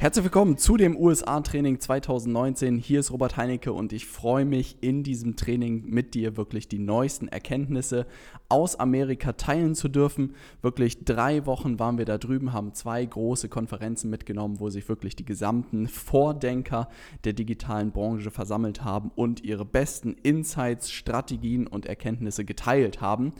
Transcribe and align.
Herzlich 0.00 0.24
willkommen 0.24 0.56
zu 0.56 0.78
dem 0.78 0.96
USA-Training 0.96 1.78
2019. 1.78 2.78
Hier 2.78 3.00
ist 3.00 3.12
Robert 3.12 3.36
Heinecke 3.36 3.74
und 3.74 3.92
ich 3.92 4.06
freue 4.06 4.46
mich, 4.46 4.78
in 4.80 5.02
diesem 5.02 5.36
Training 5.36 5.84
mit 5.84 6.14
dir 6.14 6.38
wirklich 6.38 6.68
die 6.68 6.78
neuesten 6.78 7.28
Erkenntnisse 7.28 8.06
aus 8.48 8.76
Amerika 8.76 9.34
teilen 9.34 9.74
zu 9.74 9.88
dürfen. 9.88 10.36
Wirklich 10.62 11.04
drei 11.04 11.44
Wochen 11.44 11.78
waren 11.78 11.98
wir 11.98 12.06
da 12.06 12.16
drüben, 12.16 12.54
haben 12.54 12.72
zwei 12.72 13.04
große 13.04 13.50
Konferenzen 13.50 14.08
mitgenommen, 14.08 14.58
wo 14.58 14.70
sich 14.70 14.88
wirklich 14.88 15.16
die 15.16 15.26
gesamten 15.26 15.86
Vordenker 15.86 16.88
der 17.24 17.34
digitalen 17.34 17.92
Branche 17.92 18.30
versammelt 18.30 18.82
haben 18.82 19.10
und 19.16 19.44
ihre 19.44 19.66
besten 19.66 20.16
Insights, 20.22 20.90
Strategien 20.90 21.66
und 21.66 21.84
Erkenntnisse 21.84 22.46
geteilt 22.46 23.02
haben. 23.02 23.34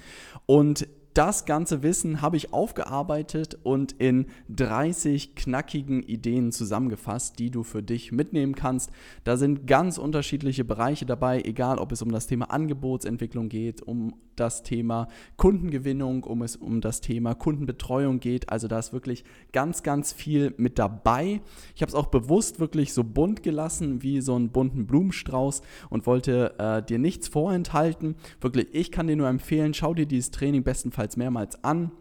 Und 0.44 0.86
das 1.14 1.44
ganze 1.44 1.82
Wissen 1.82 2.22
habe 2.22 2.36
ich 2.36 2.52
aufgearbeitet 2.52 3.58
und 3.64 3.92
in 3.92 4.26
30 4.48 5.34
knackigen 5.34 6.04
Ideen 6.04 6.52
zusammengefasst, 6.52 7.40
die 7.40 7.50
du 7.50 7.64
für 7.64 7.82
dich 7.82 8.12
mitnehmen 8.12 8.54
kannst. 8.54 8.90
Da 9.24 9.36
sind 9.36 9.66
ganz 9.66 9.98
unterschiedliche 9.98 10.64
Bereiche 10.64 11.06
dabei, 11.06 11.42
egal 11.42 11.78
ob 11.78 11.90
es 11.90 12.02
um 12.02 12.12
das 12.12 12.28
Thema 12.28 12.50
Angebotsentwicklung 12.50 13.48
geht, 13.48 13.82
um 13.82 14.14
das 14.36 14.62
Thema 14.62 15.08
Kundengewinnung, 15.36 16.24
um 16.24 16.42
es 16.42 16.56
um 16.56 16.80
das 16.80 17.00
Thema 17.00 17.34
Kundenbetreuung 17.34 18.20
geht. 18.20 18.48
Also 18.48 18.68
da 18.68 18.78
ist 18.78 18.92
wirklich 18.92 19.24
ganz, 19.52 19.82
ganz 19.82 20.12
viel 20.12 20.54
mit 20.56 20.78
dabei. 20.78 21.42
Ich 21.74 21.82
habe 21.82 21.90
es 21.90 21.94
auch 21.94 22.06
bewusst 22.06 22.60
wirklich 22.60 22.94
so 22.94 23.04
bunt 23.04 23.42
gelassen 23.42 24.02
wie 24.02 24.20
so 24.20 24.36
einen 24.36 24.50
bunten 24.50 24.86
Blumenstrauß 24.86 25.60
und 25.90 26.06
wollte 26.06 26.54
äh, 26.58 26.82
dir 26.82 26.98
nichts 26.98 27.28
vorenthalten. 27.28 28.14
Wirklich, 28.40 28.68
ich 28.72 28.90
kann 28.92 29.08
dir 29.08 29.16
nur 29.16 29.28
empfehlen, 29.28 29.74
schau 29.74 29.92
dir 29.92 30.06
dieses 30.06 30.30
Training 30.30 30.62
bestenfalls 30.62 30.99
bestenfalls 31.00 31.16
mehrmals 31.16 31.64
an, 31.64 31.92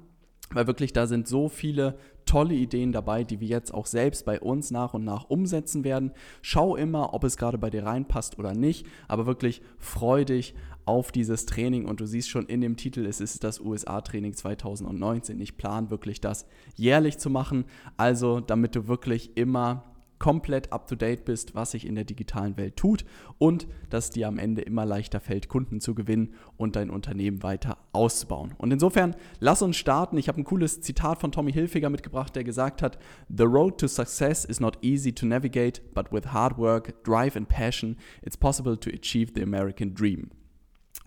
weil 0.52 0.67
wirklich 0.67 0.94
da 0.94 1.08
sind 1.08 1.28
so 1.28 1.47
viele 1.47 1.97
tolle 2.25 2.55
Ideen 2.55 2.92
dabei, 2.92 3.23
die 3.23 3.39
wir 3.39 3.47
jetzt 3.47 3.73
auch 3.73 3.86
selbst 3.86 4.25
bei 4.25 4.39
uns 4.39 4.72
nach 4.72 4.94
und 4.94 5.03
nach 5.03 5.30
umsetzen 5.30 5.83
werden. 5.83 6.11
Schau 6.42 6.75
immer, 6.75 7.14
ob 7.14 7.23
es 7.23 7.38
gerade 7.38 7.58
bei 7.58 7.70
dir 7.70 7.86
reinpasst 7.86 8.38
oder 8.38 8.53
nicht, 8.53 8.86
aber 9.08 9.25
wirklich 9.25 9.61
freu 9.77 10.25
dich 10.25 10.53
auf 10.86 11.11
dieses 11.11 11.45
Training 11.45 11.86
und 11.86 12.00
du 12.00 12.08
siehst 12.08 12.30
schon 12.30 12.47
in 12.47 12.61
dem 12.61 12.75
Titel, 12.75 13.05
es 13.05 13.22
ist 13.22 13.44
das 13.44 13.59
USA-Training 13.59 14.33
2019. 14.33 15.39
Ich 15.39 15.55
plane 15.55 15.92
wirklich 15.92 16.20
das 16.20 16.45
jährlich 16.75 17.20
zu 17.20 17.30
machen, 17.30 17.66
also 17.97 18.39
damit 18.39 18.75
du 18.75 18.88
wirklich 18.88 19.38
immer 19.38 19.83
komplett 20.20 20.72
up-to-date 20.72 21.25
bist, 21.25 21.56
was 21.56 21.72
sich 21.72 21.88
in 21.88 21.95
der 21.95 22.03
digitalen 22.03 22.58
Welt 22.58 22.75
tut 22.75 23.06
und 23.38 23.67
dass 23.89 24.12
dir 24.12 24.28
am 24.28 24.38
Ende 24.38 24.61
immer 24.61 24.86
leichter 24.86 25.20
fällt, 25.20 25.48
Kunden 25.48 25.80
zu 25.80 25.95
gewinnen 25.95 26.34
und 26.58 26.76
dein 26.76 26.89
Unternehmen 26.89 27.42
weiter 27.42 27.78
auszubauen. 27.94 28.53
Und 28.58 28.72
insofern, 28.72 29.16
lass 29.39 29.61
uns 29.61 29.78
starten. 29.78 30.17
Ich 30.17 30.28
habe 30.28 30.39
ein 30.39 30.44
cooles 30.44 30.81
Zitat 30.81 31.20
von 31.20 31.31
Tommy 31.31 31.52
Hilfiger 31.53 31.89
mitgebracht, 31.89 32.36
der 32.36 32.44
gesagt 32.44 32.81
hat, 32.81 33.00
The 33.36 33.44
road 33.44 33.80
to 33.80 33.88
success 33.88 34.45
is 34.45 34.59
not 34.59 34.78
easy 34.81 35.14
to 35.14 35.26
navigate, 35.26 35.81
but 35.94 36.11
with 36.11 36.33
hard 36.33 36.58
work, 36.58 37.04
drive 37.04 37.36
and 37.36 37.48
passion, 37.48 37.98
it's 38.22 38.38
possible 38.38 38.78
to 38.78 38.89
achieve 38.89 39.32
the 39.36 39.42
American 39.42 39.93
dream. 39.95 40.30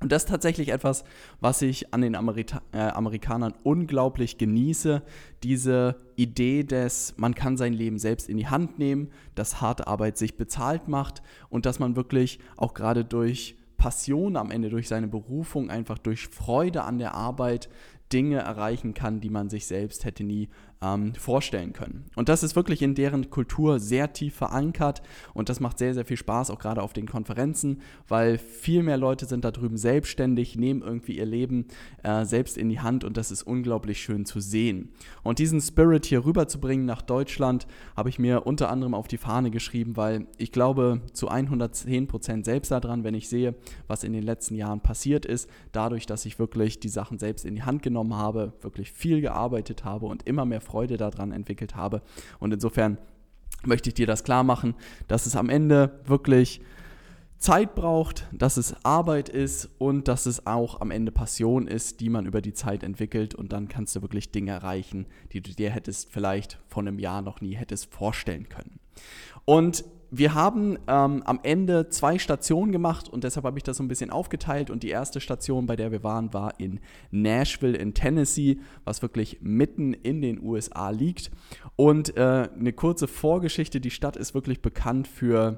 Und 0.02 0.10
das 0.10 0.24
ist 0.24 0.28
tatsächlich 0.28 0.70
etwas, 0.70 1.04
was 1.40 1.62
ich 1.62 1.94
an 1.94 2.00
den 2.00 2.16
Amerika 2.16 2.60
äh, 2.72 2.78
Amerikanern 2.78 3.54
unglaublich 3.62 4.36
genieße. 4.36 5.02
Diese 5.42 5.96
Idee 6.16 6.64
des, 6.64 7.14
man 7.16 7.34
kann 7.34 7.56
sein 7.56 7.72
Leben 7.72 7.98
selbst 7.98 8.28
in 8.28 8.36
die 8.36 8.48
Hand 8.48 8.78
nehmen, 8.78 9.10
dass 9.34 9.60
harte 9.60 9.86
Arbeit 9.86 10.18
sich 10.18 10.36
bezahlt 10.36 10.88
macht 10.88 11.22
und 11.50 11.66
dass 11.66 11.78
man 11.78 11.94
wirklich 11.94 12.40
auch 12.56 12.74
gerade 12.74 13.04
durch 13.04 13.56
Passion 13.76 14.36
am 14.36 14.50
Ende, 14.50 14.70
durch 14.70 14.88
seine 14.88 15.08
Berufung, 15.08 15.70
einfach 15.70 15.98
durch 15.98 16.28
Freude 16.28 16.82
an 16.82 16.98
der 16.98 17.14
Arbeit 17.14 17.68
Dinge 18.12 18.38
erreichen 18.38 18.94
kann, 18.94 19.20
die 19.20 19.30
man 19.30 19.48
sich 19.48 19.66
selbst 19.66 20.04
hätte 20.04 20.24
nie 20.24 20.48
ähm, 20.82 21.14
vorstellen 21.14 21.72
können. 21.72 22.04
Und 22.16 22.28
das 22.28 22.42
ist 22.42 22.56
wirklich 22.56 22.82
in 22.82 22.94
deren 22.94 23.30
Kultur 23.30 23.78
sehr 23.78 24.12
tief 24.12 24.34
verankert 24.34 25.02
und 25.32 25.48
das 25.48 25.60
macht 25.60 25.78
sehr, 25.78 25.94
sehr 25.94 26.04
viel 26.04 26.16
Spaß, 26.16 26.50
auch 26.50 26.58
gerade 26.58 26.82
auf 26.82 26.92
den 26.92 27.06
Konferenzen, 27.06 27.80
weil 28.08 28.38
viel 28.38 28.82
mehr 28.82 28.96
Leute 28.96 29.26
sind 29.26 29.44
da 29.44 29.50
drüben 29.50 29.76
selbstständig, 29.76 30.56
nehmen 30.56 30.82
irgendwie 30.82 31.16
ihr 31.16 31.26
Leben 31.26 31.66
äh, 32.02 32.24
selbst 32.24 32.58
in 32.58 32.68
die 32.68 32.80
Hand 32.80 33.04
und 33.04 33.16
das 33.16 33.30
ist 33.30 33.42
unglaublich 33.42 34.02
schön 34.02 34.24
zu 34.24 34.40
sehen. 34.40 34.92
Und 35.22 35.38
diesen 35.38 35.60
Spirit 35.60 36.04
hier 36.06 36.24
rüberzubringen 36.24 36.84
nach 36.84 37.02
Deutschland, 37.02 37.66
habe 37.96 38.08
ich 38.08 38.18
mir 38.18 38.46
unter 38.46 38.70
anderem 38.70 38.94
auf 38.94 39.06
die 39.06 39.18
Fahne 39.18 39.50
geschrieben, 39.50 39.96
weil 39.96 40.26
ich 40.38 40.50
glaube 40.50 41.02
zu 41.12 41.28
110 41.28 42.08
Prozent 42.08 42.44
selbst 42.44 42.70
daran, 42.72 43.04
wenn 43.04 43.14
ich 43.14 43.28
sehe, 43.28 43.54
was 43.86 44.02
in 44.02 44.12
den 44.12 44.22
letzten 44.22 44.56
Jahren 44.56 44.80
passiert 44.80 45.26
ist, 45.26 45.48
dadurch, 45.70 46.06
dass 46.06 46.26
ich 46.26 46.38
wirklich 46.38 46.80
die 46.80 46.88
Sachen 46.88 47.18
selbst 47.18 47.44
in 47.44 47.54
die 47.54 47.62
Hand 47.62 47.82
genommen 47.82 48.14
habe, 48.14 48.52
wirklich 48.60 48.90
viel 48.90 49.20
gearbeitet 49.20 49.84
habe 49.84 50.06
und 50.06 50.26
immer 50.26 50.44
mehr 50.44 50.60
Freude 50.60 50.71
daran 50.96 51.32
entwickelt 51.32 51.76
habe. 51.76 52.02
Und 52.38 52.52
insofern 52.52 52.98
möchte 53.64 53.90
ich 53.90 53.94
dir 53.94 54.06
das 54.06 54.24
klar 54.24 54.44
machen, 54.44 54.74
dass 55.08 55.26
es 55.26 55.36
am 55.36 55.48
Ende 55.48 56.00
wirklich 56.04 56.60
Zeit 57.38 57.74
braucht, 57.74 58.28
dass 58.30 58.56
es 58.56 58.84
Arbeit 58.84 59.28
ist 59.28 59.68
und 59.78 60.06
dass 60.06 60.26
es 60.26 60.46
auch 60.46 60.80
am 60.80 60.92
Ende 60.92 61.10
Passion 61.10 61.66
ist, 61.66 62.00
die 62.00 62.08
man 62.08 62.24
über 62.24 62.40
die 62.40 62.52
Zeit 62.52 62.84
entwickelt 62.84 63.34
und 63.34 63.52
dann 63.52 63.66
kannst 63.66 63.96
du 63.96 64.02
wirklich 64.02 64.30
Dinge 64.30 64.52
erreichen, 64.52 65.06
die 65.32 65.40
du 65.40 65.52
dir 65.52 65.70
hättest 65.70 66.08
vielleicht 66.12 66.60
vor 66.68 66.82
einem 66.82 67.00
Jahr 67.00 67.20
noch 67.20 67.40
nie 67.40 67.54
hättest 67.54 67.92
vorstellen 67.92 68.48
können. 68.48 68.78
Und 69.44 69.84
wir 70.14 70.34
haben 70.34 70.76
ähm, 70.88 71.22
am 71.24 71.40
Ende 71.42 71.88
zwei 71.88 72.18
Stationen 72.18 72.70
gemacht 72.70 73.08
und 73.08 73.24
deshalb 73.24 73.46
habe 73.46 73.58
ich 73.58 73.64
das 73.64 73.78
so 73.78 73.82
ein 73.82 73.88
bisschen 73.88 74.10
aufgeteilt. 74.10 74.68
Und 74.68 74.82
die 74.82 74.90
erste 74.90 75.22
Station, 75.22 75.64
bei 75.64 75.74
der 75.74 75.90
wir 75.90 76.04
waren, 76.04 76.34
war 76.34 76.60
in 76.60 76.80
Nashville 77.10 77.78
in 77.78 77.94
Tennessee, 77.94 78.58
was 78.84 79.00
wirklich 79.00 79.38
mitten 79.40 79.94
in 79.94 80.20
den 80.20 80.42
USA 80.42 80.90
liegt. 80.90 81.30
Und 81.76 82.14
äh, 82.18 82.46
eine 82.54 82.74
kurze 82.74 83.08
Vorgeschichte, 83.08 83.80
die 83.80 83.90
Stadt 83.90 84.16
ist 84.16 84.34
wirklich 84.34 84.60
bekannt 84.60 85.08
für 85.08 85.56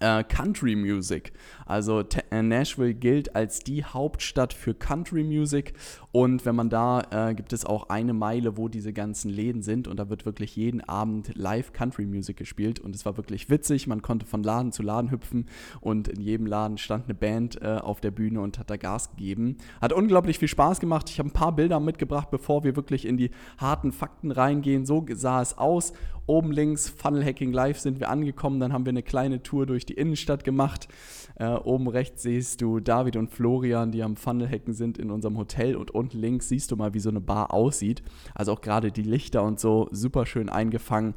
äh, 0.00 0.24
Country 0.24 0.76
Music. 0.76 1.32
Also 1.64 2.02
äh, 2.30 2.42
Nashville 2.42 2.94
gilt 2.94 3.34
als 3.34 3.60
die 3.60 3.84
Hauptstadt 3.84 4.52
für 4.52 4.74
Country 4.74 5.24
Music 5.24 5.74
und 6.12 6.46
wenn 6.46 6.56
man 6.56 6.70
da 6.70 7.02
äh, 7.10 7.34
gibt 7.34 7.52
es 7.52 7.66
auch 7.66 7.90
eine 7.90 8.14
Meile, 8.14 8.56
wo 8.56 8.68
diese 8.68 8.92
ganzen 8.92 9.30
Läden 9.30 9.62
sind 9.62 9.86
und 9.88 9.98
da 9.98 10.08
wird 10.08 10.24
wirklich 10.24 10.56
jeden 10.56 10.80
Abend 10.80 11.32
live 11.34 11.72
Country 11.72 12.06
Music 12.06 12.36
gespielt 12.36 12.80
und 12.80 12.94
es 12.94 13.04
war 13.04 13.16
wirklich 13.16 13.50
witzig. 13.50 13.86
Man 13.86 14.00
konnte 14.02 14.24
von 14.24 14.42
Laden 14.42 14.72
zu 14.72 14.82
Laden 14.82 15.10
hüpfen 15.10 15.46
und 15.80 16.08
in 16.08 16.20
jedem 16.20 16.46
Laden 16.46 16.78
stand 16.78 17.04
eine 17.04 17.14
Band 17.14 17.60
äh, 17.60 17.76
auf 17.76 18.00
der 18.00 18.10
Bühne 18.10 18.40
und 18.40 18.58
hat 18.58 18.70
da 18.70 18.76
Gas 18.76 19.10
gegeben. 19.10 19.58
Hat 19.80 19.92
unglaublich 19.92 20.38
viel 20.38 20.48
Spaß 20.48 20.80
gemacht. 20.80 21.10
Ich 21.10 21.18
habe 21.18 21.28
ein 21.28 21.32
paar 21.32 21.54
Bilder 21.54 21.80
mitgebracht, 21.80 22.30
bevor 22.30 22.64
wir 22.64 22.76
wirklich 22.76 23.04
in 23.04 23.16
die 23.16 23.30
harten 23.58 23.92
Fakten 23.92 24.30
reingehen. 24.30 24.86
So 24.86 25.04
sah 25.12 25.42
es 25.42 25.58
aus 25.58 25.92
Oben 26.26 26.50
links 26.50 26.88
Funnel 26.88 27.24
Hacking 27.24 27.52
Live 27.52 27.78
sind 27.78 28.00
wir 28.00 28.08
angekommen. 28.08 28.58
Dann 28.58 28.72
haben 28.72 28.84
wir 28.84 28.90
eine 28.90 29.02
kleine 29.02 29.42
Tour 29.42 29.66
durch 29.66 29.86
die 29.86 29.94
Innenstadt 29.94 30.42
gemacht. 30.42 30.88
Äh, 31.36 31.46
oben 31.46 31.88
rechts 31.88 32.22
siehst 32.22 32.60
du 32.60 32.80
David 32.80 33.16
und 33.16 33.30
Florian, 33.30 33.92
die 33.92 34.02
am 34.02 34.16
Funnel 34.16 34.48
Hacken 34.48 34.74
sind 34.74 34.98
in 34.98 35.10
unserem 35.10 35.38
Hotel. 35.38 35.76
Und 35.76 35.92
unten 35.92 36.18
links 36.18 36.48
siehst 36.48 36.70
du 36.72 36.76
mal, 36.76 36.94
wie 36.94 37.00
so 37.00 37.10
eine 37.10 37.20
Bar 37.20 37.54
aussieht. 37.54 38.02
Also 38.34 38.52
auch 38.52 38.60
gerade 38.60 38.90
die 38.90 39.02
Lichter 39.02 39.44
und 39.44 39.60
so 39.60 39.88
super 39.92 40.26
schön 40.26 40.48
eingefangen. 40.48 41.14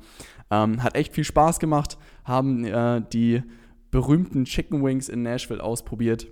Ähm, 0.52 0.84
hat 0.84 0.96
echt 0.96 1.14
viel 1.14 1.24
Spaß 1.24 1.60
gemacht. 1.60 1.98
Haben 2.24 2.66
äh, 2.66 3.02
die 3.12 3.42
berühmten 3.90 4.46
Chicken 4.46 4.84
Wings 4.84 5.10
in 5.10 5.24
Nashville 5.24 5.64
ausprobiert 5.64 6.28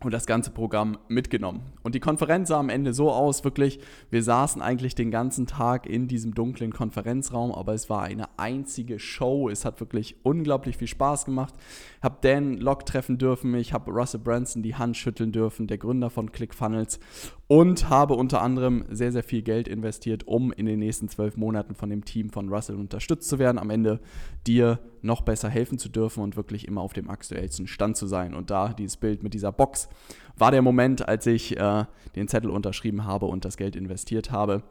und 0.00 0.12
das 0.12 0.26
ganze 0.26 0.50
Programm 0.50 0.98
mitgenommen. 1.08 1.62
Und 1.82 1.94
die 1.94 2.00
Konferenz 2.00 2.48
sah 2.48 2.58
am 2.58 2.68
Ende 2.68 2.92
so 2.92 3.10
aus, 3.10 3.44
wirklich, 3.44 3.80
wir 4.10 4.22
saßen 4.22 4.60
eigentlich 4.60 4.94
den 4.94 5.10
ganzen 5.10 5.46
Tag 5.46 5.86
in 5.86 6.06
diesem 6.06 6.34
dunklen 6.34 6.70
Konferenzraum, 6.70 7.50
aber 7.50 7.72
es 7.72 7.88
war 7.88 8.02
eine 8.02 8.28
einzige 8.38 8.98
Show. 8.98 9.48
Es 9.48 9.64
hat 9.64 9.80
wirklich 9.80 10.16
unglaublich 10.22 10.76
viel 10.76 10.86
Spaß 10.86 11.24
gemacht. 11.24 11.54
Ich 11.98 12.04
habe 12.04 12.18
Dan 12.20 12.58
Locke 12.58 12.84
treffen 12.84 13.16
dürfen, 13.16 13.54
ich 13.54 13.72
habe 13.72 13.90
Russell 13.90 14.20
Branson 14.20 14.62
die 14.62 14.74
Hand 14.74 14.98
schütteln 14.98 15.32
dürfen, 15.32 15.66
der 15.66 15.78
Gründer 15.78 16.10
von 16.10 16.30
ClickFunnels 16.30 17.00
und 17.48 17.88
habe 17.88 18.14
unter 18.14 18.42
anderem 18.42 18.84
sehr, 18.90 19.12
sehr 19.12 19.22
viel 19.22 19.42
Geld 19.42 19.68
investiert, 19.68 20.26
um 20.26 20.52
in 20.52 20.66
den 20.66 20.80
nächsten 20.80 21.08
zwölf 21.08 21.36
Monaten 21.36 21.74
von 21.74 21.90
dem 21.90 22.04
Team 22.04 22.30
von 22.30 22.48
Russell 22.48 22.76
unterstützt 22.76 23.28
zu 23.28 23.38
werden, 23.38 23.58
am 23.58 23.70
Ende 23.70 24.00
dir 24.46 24.80
noch 25.02 25.22
besser 25.22 25.48
helfen 25.48 25.78
zu 25.78 25.88
dürfen 25.88 26.22
und 26.22 26.36
wirklich 26.36 26.66
immer 26.66 26.80
auf 26.80 26.92
dem 26.92 27.08
aktuellsten 27.08 27.68
Stand 27.68 27.96
zu 27.96 28.06
sein. 28.06 28.34
Und 28.34 28.50
da 28.50 28.72
dieses 28.72 28.96
Bild 28.96 29.22
mit 29.22 29.32
dieser 29.32 29.52
Box 29.52 29.88
war 30.36 30.50
der 30.50 30.62
Moment, 30.62 31.08
als 31.08 31.26
ich 31.26 31.56
äh, 31.56 31.84
den 32.16 32.26
Zettel 32.26 32.50
unterschrieben 32.50 33.04
habe 33.04 33.26
und 33.26 33.44
das 33.44 33.56
Geld 33.56 33.76
investiert 33.76 34.32
habe. 34.32 34.62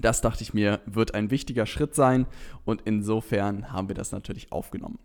Das 0.00 0.22
dachte 0.22 0.42
ich 0.42 0.54
mir, 0.54 0.80
wird 0.86 1.14
ein 1.14 1.30
wichtiger 1.30 1.66
Schritt 1.66 1.94
sein 1.94 2.26
und 2.64 2.82
insofern 2.84 3.72
haben 3.72 3.88
wir 3.88 3.94
das 3.94 4.12
natürlich 4.12 4.50
aufgenommen. 4.50 4.98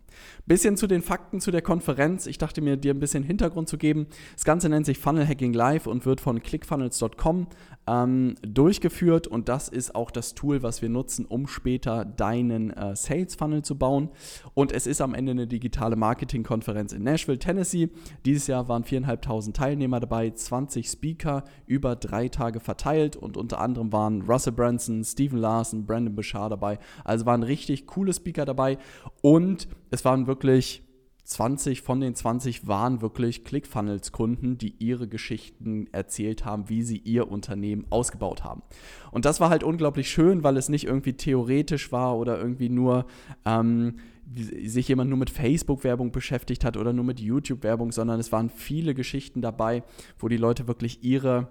Bisschen 0.46 0.76
zu 0.76 0.86
den 0.86 1.02
Fakten 1.02 1.40
zu 1.40 1.50
der 1.50 1.62
Konferenz. 1.62 2.26
Ich 2.26 2.38
dachte 2.38 2.60
mir, 2.60 2.76
dir 2.76 2.94
ein 2.94 3.00
bisschen 3.00 3.22
Hintergrund 3.22 3.68
zu 3.68 3.78
geben. 3.78 4.06
Das 4.34 4.44
Ganze 4.44 4.68
nennt 4.68 4.86
sich 4.86 4.98
Funnel 4.98 5.26
Hacking 5.26 5.52
Live 5.52 5.86
und 5.86 6.06
wird 6.06 6.20
von 6.20 6.42
clickfunnels.com 6.42 7.48
ähm, 7.88 8.34
durchgeführt 8.42 9.26
und 9.26 9.48
das 9.48 9.68
ist 9.68 9.94
auch 9.94 10.10
das 10.10 10.34
Tool, 10.34 10.62
was 10.62 10.82
wir 10.82 10.88
nutzen, 10.88 11.24
um 11.24 11.46
später 11.46 12.04
deinen 12.04 12.70
äh, 12.70 12.94
Sales 12.94 13.34
Funnel 13.34 13.62
zu 13.62 13.78
bauen. 13.78 14.10
Und 14.54 14.72
es 14.72 14.86
ist 14.86 15.00
am 15.00 15.14
Ende 15.14 15.32
eine 15.32 15.46
digitale 15.46 15.96
Marketingkonferenz 15.96 16.92
in 16.92 17.02
Nashville, 17.02 17.38
Tennessee. 17.38 17.90
Dieses 18.26 18.46
Jahr 18.46 18.68
waren 18.68 18.84
4.500 18.84 19.54
Teilnehmer 19.54 20.00
dabei, 20.00 20.30
20 20.30 20.88
Speaker 20.88 21.44
über 21.66 21.96
drei 21.96 22.28
Tage 22.28 22.60
verteilt 22.60 23.16
und 23.16 23.36
unter 23.36 23.60
anderem 23.60 23.92
waren 23.92 24.22
Russell 24.22 24.52
Branson, 24.52 25.02
Stephen 25.04 25.38
Larson, 25.38 25.86
Brandon 25.86 26.14
Bouchard 26.14 26.52
dabei. 26.52 26.78
Also 27.04 27.24
waren 27.26 27.42
richtig 27.42 27.86
coole 27.86 28.12
Speaker 28.12 28.44
dabei 28.44 28.78
und 29.22 29.68
es 29.90 30.04
waren 30.04 30.26
wirklich 30.26 30.82
20 31.28 31.82
von 31.82 32.00
den 32.00 32.14
20 32.14 32.66
waren 32.68 33.02
wirklich 33.02 33.44
ClickFunnels-Kunden, 33.44 34.56
die 34.56 34.74
ihre 34.78 35.08
Geschichten 35.08 35.86
erzählt 35.92 36.46
haben, 36.46 36.70
wie 36.70 36.82
sie 36.82 36.96
ihr 36.96 37.30
Unternehmen 37.30 37.84
ausgebaut 37.90 38.44
haben. 38.44 38.62
Und 39.10 39.26
das 39.26 39.38
war 39.38 39.50
halt 39.50 39.62
unglaublich 39.62 40.10
schön, 40.10 40.42
weil 40.42 40.56
es 40.56 40.70
nicht 40.70 40.86
irgendwie 40.86 41.12
theoretisch 41.12 41.92
war 41.92 42.16
oder 42.16 42.38
irgendwie 42.38 42.70
nur 42.70 43.04
ähm, 43.44 43.98
sich 44.34 44.88
jemand 44.88 45.10
nur 45.10 45.18
mit 45.18 45.28
Facebook-Werbung 45.28 46.12
beschäftigt 46.12 46.64
hat 46.64 46.78
oder 46.78 46.94
nur 46.94 47.04
mit 47.04 47.20
YouTube-Werbung, 47.20 47.92
sondern 47.92 48.20
es 48.20 48.32
waren 48.32 48.48
viele 48.48 48.94
Geschichten 48.94 49.42
dabei, 49.42 49.84
wo 50.18 50.28
die 50.28 50.36
Leute 50.38 50.66
wirklich 50.66 51.04
ihre 51.04 51.48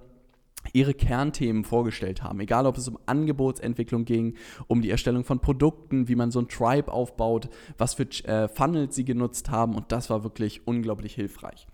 ihre 0.73 0.93
Kernthemen 0.93 1.63
vorgestellt 1.63 2.23
haben. 2.23 2.39
Egal, 2.39 2.65
ob 2.65 2.77
es 2.77 2.87
um 2.87 2.97
Angebotsentwicklung 3.05 4.05
ging, 4.05 4.35
um 4.67 4.81
die 4.81 4.89
Erstellung 4.89 5.23
von 5.23 5.39
Produkten, 5.39 6.07
wie 6.07 6.15
man 6.15 6.31
so 6.31 6.39
ein 6.39 6.47
Tribe 6.47 6.91
aufbaut, 6.91 7.49
was 7.77 7.93
für 7.93 8.07
äh, 8.25 8.47
Funnels 8.47 8.95
sie 8.95 9.05
genutzt 9.05 9.49
haben 9.49 9.75
und 9.75 9.91
das 9.91 10.09
war 10.09 10.23
wirklich 10.23 10.65
unglaublich 10.65 11.13
hilfreich. 11.13 11.67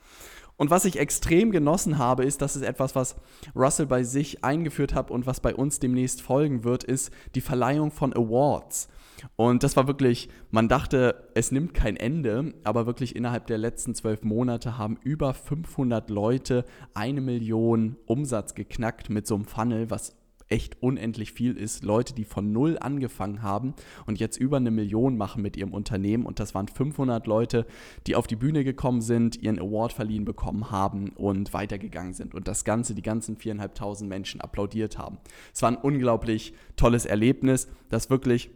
Und 0.58 0.70
was 0.70 0.86
ich 0.86 1.00
extrem 1.00 1.52
genossen 1.52 1.98
habe, 1.98 2.24
ist, 2.24 2.42
dass 2.42 2.56
es 2.56 2.62
etwas, 2.62 2.96
was 2.96 3.16
Russell 3.56 3.88
bei 3.88 4.04
sich 4.04 4.44
eingeführt 4.44 4.94
hat 4.94 5.12
und 5.12 5.26
was 5.26 5.40
bei 5.40 5.56
uns 5.56 5.80
demnächst 5.80 6.22
folgen 6.22 6.64
wird, 6.64 6.84
ist 6.84 7.12
die 7.36 7.42
Verleihung 7.42 7.92
von 7.92 8.14
Awards. 8.14 8.88
Und 9.36 9.64
das 9.64 9.76
war 9.78 9.88
wirklich, 9.88 10.30
man 10.52 10.68
dachte, 10.68 11.30
es 11.34 11.52
nimmt 11.52 11.74
kein 11.74 11.98
Ende, 11.98 12.54
aber 12.64 12.86
wirklich 12.86 13.16
innerhalb 13.16 13.48
der 13.48 13.58
letzten 13.58 13.96
zwölf 13.96 14.24
Monate 14.24 14.78
haben 14.78 14.98
über 15.02 15.34
500 15.34 16.10
Leute 16.10 16.66
eine 16.94 17.22
Million 17.22 17.96
Umsatz 18.06 18.54
geknackt 18.54 19.10
mit 19.10 19.26
so 19.26 19.36
einem 19.36 19.46
Funnel, 19.46 19.90
was 19.90 20.16
echt 20.50 20.82
unendlich 20.82 21.32
viel 21.32 21.58
ist. 21.58 21.84
Leute, 21.84 22.14
die 22.14 22.24
von 22.24 22.52
null 22.52 22.78
angefangen 22.80 23.42
haben 23.42 23.74
und 24.06 24.20
jetzt 24.20 24.38
über 24.38 24.58
eine 24.58 24.72
Million 24.72 25.18
machen 25.18 25.42
mit 25.42 25.58
ihrem 25.58 25.74
Unternehmen. 25.74 26.26
Und 26.26 26.40
das 26.40 26.54
waren 26.54 26.68
500 26.68 27.28
Leute, 27.28 27.66
die 28.08 28.16
auf 28.16 28.28
die 28.28 28.36
Bühne 28.36 28.64
gekommen 28.64 29.02
sind, 29.02 29.42
ihren 29.42 29.60
Award 29.60 29.94
verliehen 29.94 30.26
bekommen 30.26 30.72
haben 30.72 31.10
und 31.10 31.54
weitergegangen 31.54 32.14
sind. 32.14 32.36
Und 32.36 32.48
das 32.48 32.64
Ganze, 32.66 32.96
die 32.96 33.02
ganzen 33.02 33.38
viereinhalbtausend 33.38 34.10
Menschen 34.10 34.42
applaudiert 34.42 34.98
haben. 34.98 35.18
Es 35.54 35.62
war 35.62 35.70
ein 35.70 35.78
unglaublich 35.78 36.54
tolles 36.76 37.06
Erlebnis, 37.06 37.68
das 37.90 38.10
wirklich 38.10 38.50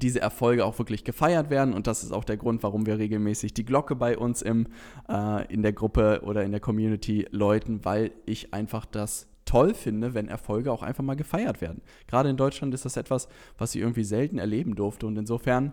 diese 0.00 0.20
Erfolge 0.20 0.64
auch 0.64 0.78
wirklich 0.78 1.04
gefeiert 1.04 1.50
werden. 1.50 1.74
Und 1.74 1.86
das 1.86 2.02
ist 2.02 2.12
auch 2.12 2.24
der 2.24 2.36
Grund, 2.36 2.62
warum 2.62 2.86
wir 2.86 2.98
regelmäßig 2.98 3.54
die 3.54 3.64
Glocke 3.64 3.96
bei 3.96 4.18
uns 4.18 4.42
im, 4.42 4.66
äh, 5.08 5.52
in 5.52 5.62
der 5.62 5.72
Gruppe 5.72 6.20
oder 6.24 6.44
in 6.44 6.50
der 6.50 6.60
Community 6.60 7.26
läuten, 7.30 7.84
weil 7.84 8.12
ich 8.26 8.52
einfach 8.52 8.84
das 8.84 9.28
toll 9.46 9.72
finde, 9.72 10.12
wenn 10.12 10.28
Erfolge 10.28 10.70
auch 10.70 10.82
einfach 10.82 11.02
mal 11.02 11.16
gefeiert 11.16 11.62
werden. 11.62 11.80
Gerade 12.06 12.28
in 12.28 12.36
Deutschland 12.36 12.74
ist 12.74 12.84
das 12.84 12.98
etwas, 12.98 13.28
was 13.56 13.74
ich 13.74 13.80
irgendwie 13.80 14.04
selten 14.04 14.38
erleben 14.38 14.74
durfte. 14.74 15.06
Und 15.06 15.16
insofern 15.16 15.72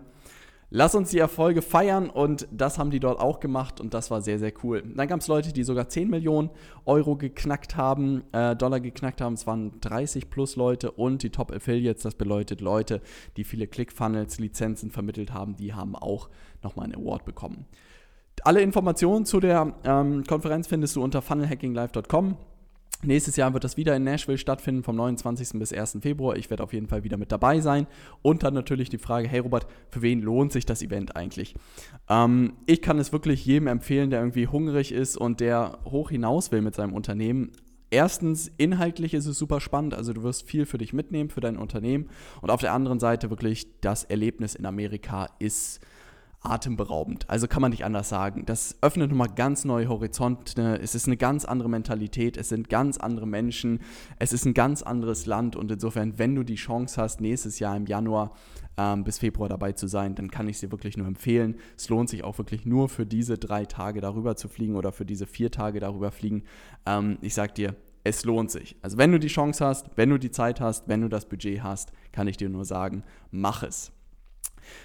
Lass 0.76 0.96
uns 0.96 1.10
die 1.10 1.18
Erfolge 1.18 1.62
feiern 1.62 2.10
und 2.10 2.48
das 2.50 2.78
haben 2.78 2.90
die 2.90 2.98
dort 2.98 3.20
auch 3.20 3.38
gemacht 3.38 3.80
und 3.80 3.94
das 3.94 4.10
war 4.10 4.22
sehr, 4.22 4.40
sehr 4.40 4.52
cool. 4.64 4.82
Dann 4.82 5.06
gab 5.06 5.20
es 5.20 5.28
Leute, 5.28 5.52
die 5.52 5.62
sogar 5.62 5.88
10 5.88 6.10
Millionen 6.10 6.50
Euro 6.84 7.14
geknackt 7.14 7.76
haben, 7.76 8.24
äh, 8.32 8.56
Dollar 8.56 8.80
geknackt 8.80 9.20
haben. 9.20 9.34
Es 9.34 9.46
waren 9.46 9.80
30 9.80 10.30
plus 10.30 10.56
Leute 10.56 10.90
und 10.90 11.22
die 11.22 11.30
Top 11.30 11.52
Affiliates, 11.52 12.02
das 12.02 12.16
bedeutet 12.16 12.60
Leute, 12.60 13.02
die 13.36 13.44
viele 13.44 13.68
ClickFunnels, 13.68 14.40
Lizenzen 14.40 14.90
vermittelt 14.90 15.32
haben, 15.32 15.54
die 15.54 15.74
haben 15.74 15.94
auch 15.94 16.28
nochmal 16.62 16.86
einen 16.86 16.96
Award 16.96 17.24
bekommen. 17.24 17.66
Alle 18.42 18.60
Informationen 18.60 19.26
zu 19.26 19.38
der 19.38 19.74
ähm, 19.84 20.24
Konferenz 20.24 20.66
findest 20.66 20.96
du 20.96 21.04
unter 21.04 21.22
funnelhackinglive.com. 21.22 22.36
Nächstes 23.02 23.36
Jahr 23.36 23.52
wird 23.52 23.64
das 23.64 23.76
wieder 23.76 23.94
in 23.96 24.04
Nashville 24.04 24.38
stattfinden, 24.38 24.82
vom 24.82 24.96
29. 24.96 25.58
bis 25.58 25.72
1. 25.72 25.98
Februar. 26.00 26.36
Ich 26.36 26.48
werde 26.50 26.62
auf 26.62 26.72
jeden 26.72 26.86
Fall 26.86 27.04
wieder 27.04 27.16
mit 27.16 27.32
dabei 27.32 27.60
sein. 27.60 27.86
Und 28.22 28.42
dann 28.42 28.54
natürlich 28.54 28.88
die 28.88 28.98
Frage, 28.98 29.28
hey 29.28 29.40
Robert, 29.40 29.66
für 29.90 30.02
wen 30.02 30.22
lohnt 30.22 30.52
sich 30.52 30.64
das 30.64 30.82
Event 30.82 31.16
eigentlich? 31.16 31.54
Ähm, 32.08 32.54
ich 32.66 32.80
kann 32.80 32.98
es 32.98 33.12
wirklich 33.12 33.44
jedem 33.44 33.66
empfehlen, 33.66 34.10
der 34.10 34.20
irgendwie 34.20 34.46
hungrig 34.46 34.92
ist 34.92 35.16
und 35.16 35.40
der 35.40 35.78
hoch 35.84 36.10
hinaus 36.10 36.52
will 36.52 36.62
mit 36.62 36.74
seinem 36.74 36.94
Unternehmen. 36.94 37.52
Erstens, 37.90 38.50
inhaltlich 38.56 39.14
ist 39.14 39.26
es 39.26 39.38
super 39.38 39.60
spannend, 39.60 39.94
also 39.94 40.12
du 40.12 40.24
wirst 40.24 40.48
viel 40.48 40.66
für 40.66 40.78
dich 40.78 40.92
mitnehmen, 40.92 41.30
für 41.30 41.40
dein 41.40 41.56
Unternehmen. 41.56 42.08
Und 42.40 42.50
auf 42.50 42.60
der 42.60 42.72
anderen 42.72 42.98
Seite 42.98 43.30
wirklich, 43.30 43.80
das 43.82 44.02
Erlebnis 44.02 44.54
in 44.54 44.66
Amerika 44.66 45.28
ist 45.38 45.80
atemberaubend. 46.44 47.28
Also 47.28 47.48
kann 47.48 47.62
man 47.62 47.70
nicht 47.70 47.84
anders 47.84 48.08
sagen. 48.08 48.44
Das 48.46 48.76
öffnet 48.82 49.10
nochmal 49.10 49.30
ganz 49.34 49.64
neue 49.64 49.88
Horizonte. 49.88 50.78
Es 50.80 50.94
ist 50.94 51.06
eine 51.06 51.16
ganz 51.16 51.44
andere 51.44 51.68
Mentalität. 51.68 52.36
Es 52.36 52.50
sind 52.50 52.68
ganz 52.68 52.98
andere 52.98 53.26
Menschen. 53.26 53.80
Es 54.18 54.32
ist 54.32 54.44
ein 54.44 54.54
ganz 54.54 54.82
anderes 54.82 55.26
Land. 55.26 55.56
Und 55.56 55.70
insofern, 55.70 56.18
wenn 56.18 56.34
du 56.34 56.42
die 56.42 56.56
Chance 56.56 57.00
hast, 57.00 57.20
nächstes 57.20 57.58
Jahr 57.58 57.76
im 57.76 57.86
Januar 57.86 58.32
ähm, 58.76 59.04
bis 59.04 59.18
Februar 59.18 59.48
dabei 59.48 59.72
zu 59.72 59.86
sein, 59.86 60.14
dann 60.14 60.30
kann 60.30 60.46
ich 60.48 60.56
es 60.56 60.60
dir 60.60 60.70
wirklich 60.70 60.96
nur 60.96 61.06
empfehlen. 61.06 61.56
Es 61.76 61.88
lohnt 61.88 62.10
sich 62.10 62.24
auch 62.24 62.38
wirklich 62.38 62.66
nur 62.66 62.88
für 62.88 63.06
diese 63.06 63.38
drei 63.38 63.64
Tage 63.64 64.00
darüber 64.00 64.36
zu 64.36 64.48
fliegen 64.48 64.76
oder 64.76 64.92
für 64.92 65.06
diese 65.06 65.26
vier 65.26 65.50
Tage 65.50 65.80
darüber 65.80 66.12
fliegen. 66.12 66.44
Ähm, 66.84 67.18
ich 67.22 67.34
sag 67.34 67.54
dir, 67.54 67.74
es 68.04 68.24
lohnt 68.24 68.50
sich. 68.50 68.76
Also 68.82 68.98
wenn 68.98 69.12
du 69.12 69.18
die 69.18 69.28
Chance 69.28 69.64
hast, 69.64 69.90
wenn 69.96 70.10
du 70.10 70.18
die 70.18 70.30
Zeit 70.30 70.60
hast, 70.60 70.88
wenn 70.88 71.00
du 71.00 71.08
das 71.08 71.26
Budget 71.26 71.62
hast, 71.62 71.92
kann 72.12 72.28
ich 72.28 72.36
dir 72.36 72.50
nur 72.50 72.66
sagen, 72.66 73.02
mach 73.30 73.62
es. 73.62 73.92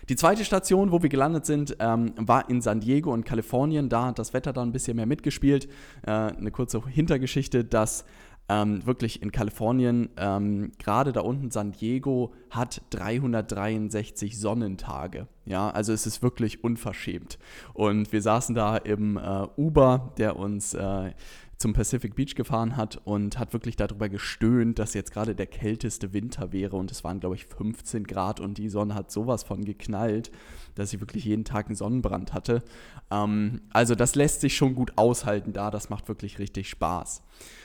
Die 0.09 0.15
zweite 0.15 0.45
Station, 0.45 0.91
wo 0.91 1.01
wir 1.01 1.09
gelandet 1.09 1.45
sind, 1.45 1.77
ähm, 1.79 2.13
war 2.17 2.49
in 2.49 2.61
San 2.61 2.79
Diego 2.79 3.13
in 3.13 3.23
Kalifornien. 3.23 3.89
Da 3.89 4.07
hat 4.07 4.19
das 4.19 4.33
Wetter 4.33 4.53
dann 4.53 4.69
ein 4.69 4.71
bisschen 4.71 4.95
mehr 4.95 5.05
mitgespielt. 5.05 5.67
Äh, 6.05 6.11
eine 6.11 6.51
kurze 6.51 6.85
Hintergeschichte, 6.87 7.63
dass 7.63 8.05
ähm, 8.49 8.85
wirklich 8.85 9.21
in 9.21 9.31
Kalifornien, 9.31 10.09
ähm, 10.17 10.71
gerade 10.79 11.11
da 11.11 11.21
unten 11.21 11.51
San 11.51 11.71
Diego, 11.71 12.33
hat 12.49 12.81
363 12.89 14.39
Sonnentage. 14.39 15.27
Ja, 15.45 15.69
also 15.69 15.93
es 15.93 16.07
ist 16.07 16.23
wirklich 16.23 16.63
unverschämt. 16.63 17.37
Und 17.73 18.11
wir 18.11 18.21
saßen 18.21 18.55
da 18.55 18.77
im 18.77 19.17
äh, 19.17 19.47
Uber, 19.55 20.13
der 20.17 20.35
uns 20.35 20.73
äh, 20.73 21.11
zum 21.59 21.73
Pacific 21.73 22.15
Beach 22.15 22.35
gefahren 22.35 22.77
hat 22.77 23.01
und 23.03 23.37
hat 23.37 23.51
wirklich 23.51 23.75
darüber 23.75 24.07
gestöhnt, 24.07 24.79
dass 24.79 24.93
jetzt 24.93 25.11
gerade 25.11 25.35
der 25.35 25.45
kälteste 25.45 26.13
Winter 26.13 26.53
wäre 26.53 26.77
und 26.77 26.89
es 26.89 27.03
waren, 27.03 27.19
glaube 27.19 27.35
ich, 27.35 27.45
15 27.45 28.05
Grad 28.05 28.39
und 28.39 28.57
die 28.57 28.69
Sonne 28.69 28.95
hat 28.95 29.11
sowas 29.11 29.43
von 29.43 29.65
geknallt, 29.65 30.31
dass 30.75 30.93
ich 30.93 31.01
wirklich 31.01 31.25
jeden 31.25 31.43
Tag 31.43 31.65
einen 31.65 31.75
Sonnenbrand 31.75 32.33
hatte. 32.33 32.63
Ähm, 33.11 33.61
also 33.71 33.93
das 33.93 34.15
lässt 34.15 34.39
sich 34.39 34.55
schon 34.55 34.73
gut 34.73 34.93
aushalten 34.95 35.51
da, 35.51 35.69
das 35.69 35.89
macht 35.89 36.07
wirklich 36.07 36.39
richtig 36.39 36.69
Spaß. 36.69 37.23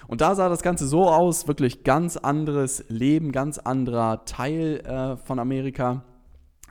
Und 0.09 0.21
da 0.21 0.35
sah 0.35 0.49
das 0.49 0.63
Ganze 0.63 0.89
so 0.89 1.09
aus, 1.09 1.47
wirklich 1.47 1.85
ganz 1.85 2.17
anderes 2.17 2.85
Leben, 2.89 3.31
ganz 3.31 3.59
anderer 3.59 4.25
Teil 4.25 4.81
äh, 4.85 5.17
von 5.19 5.39
Amerika 5.39 6.03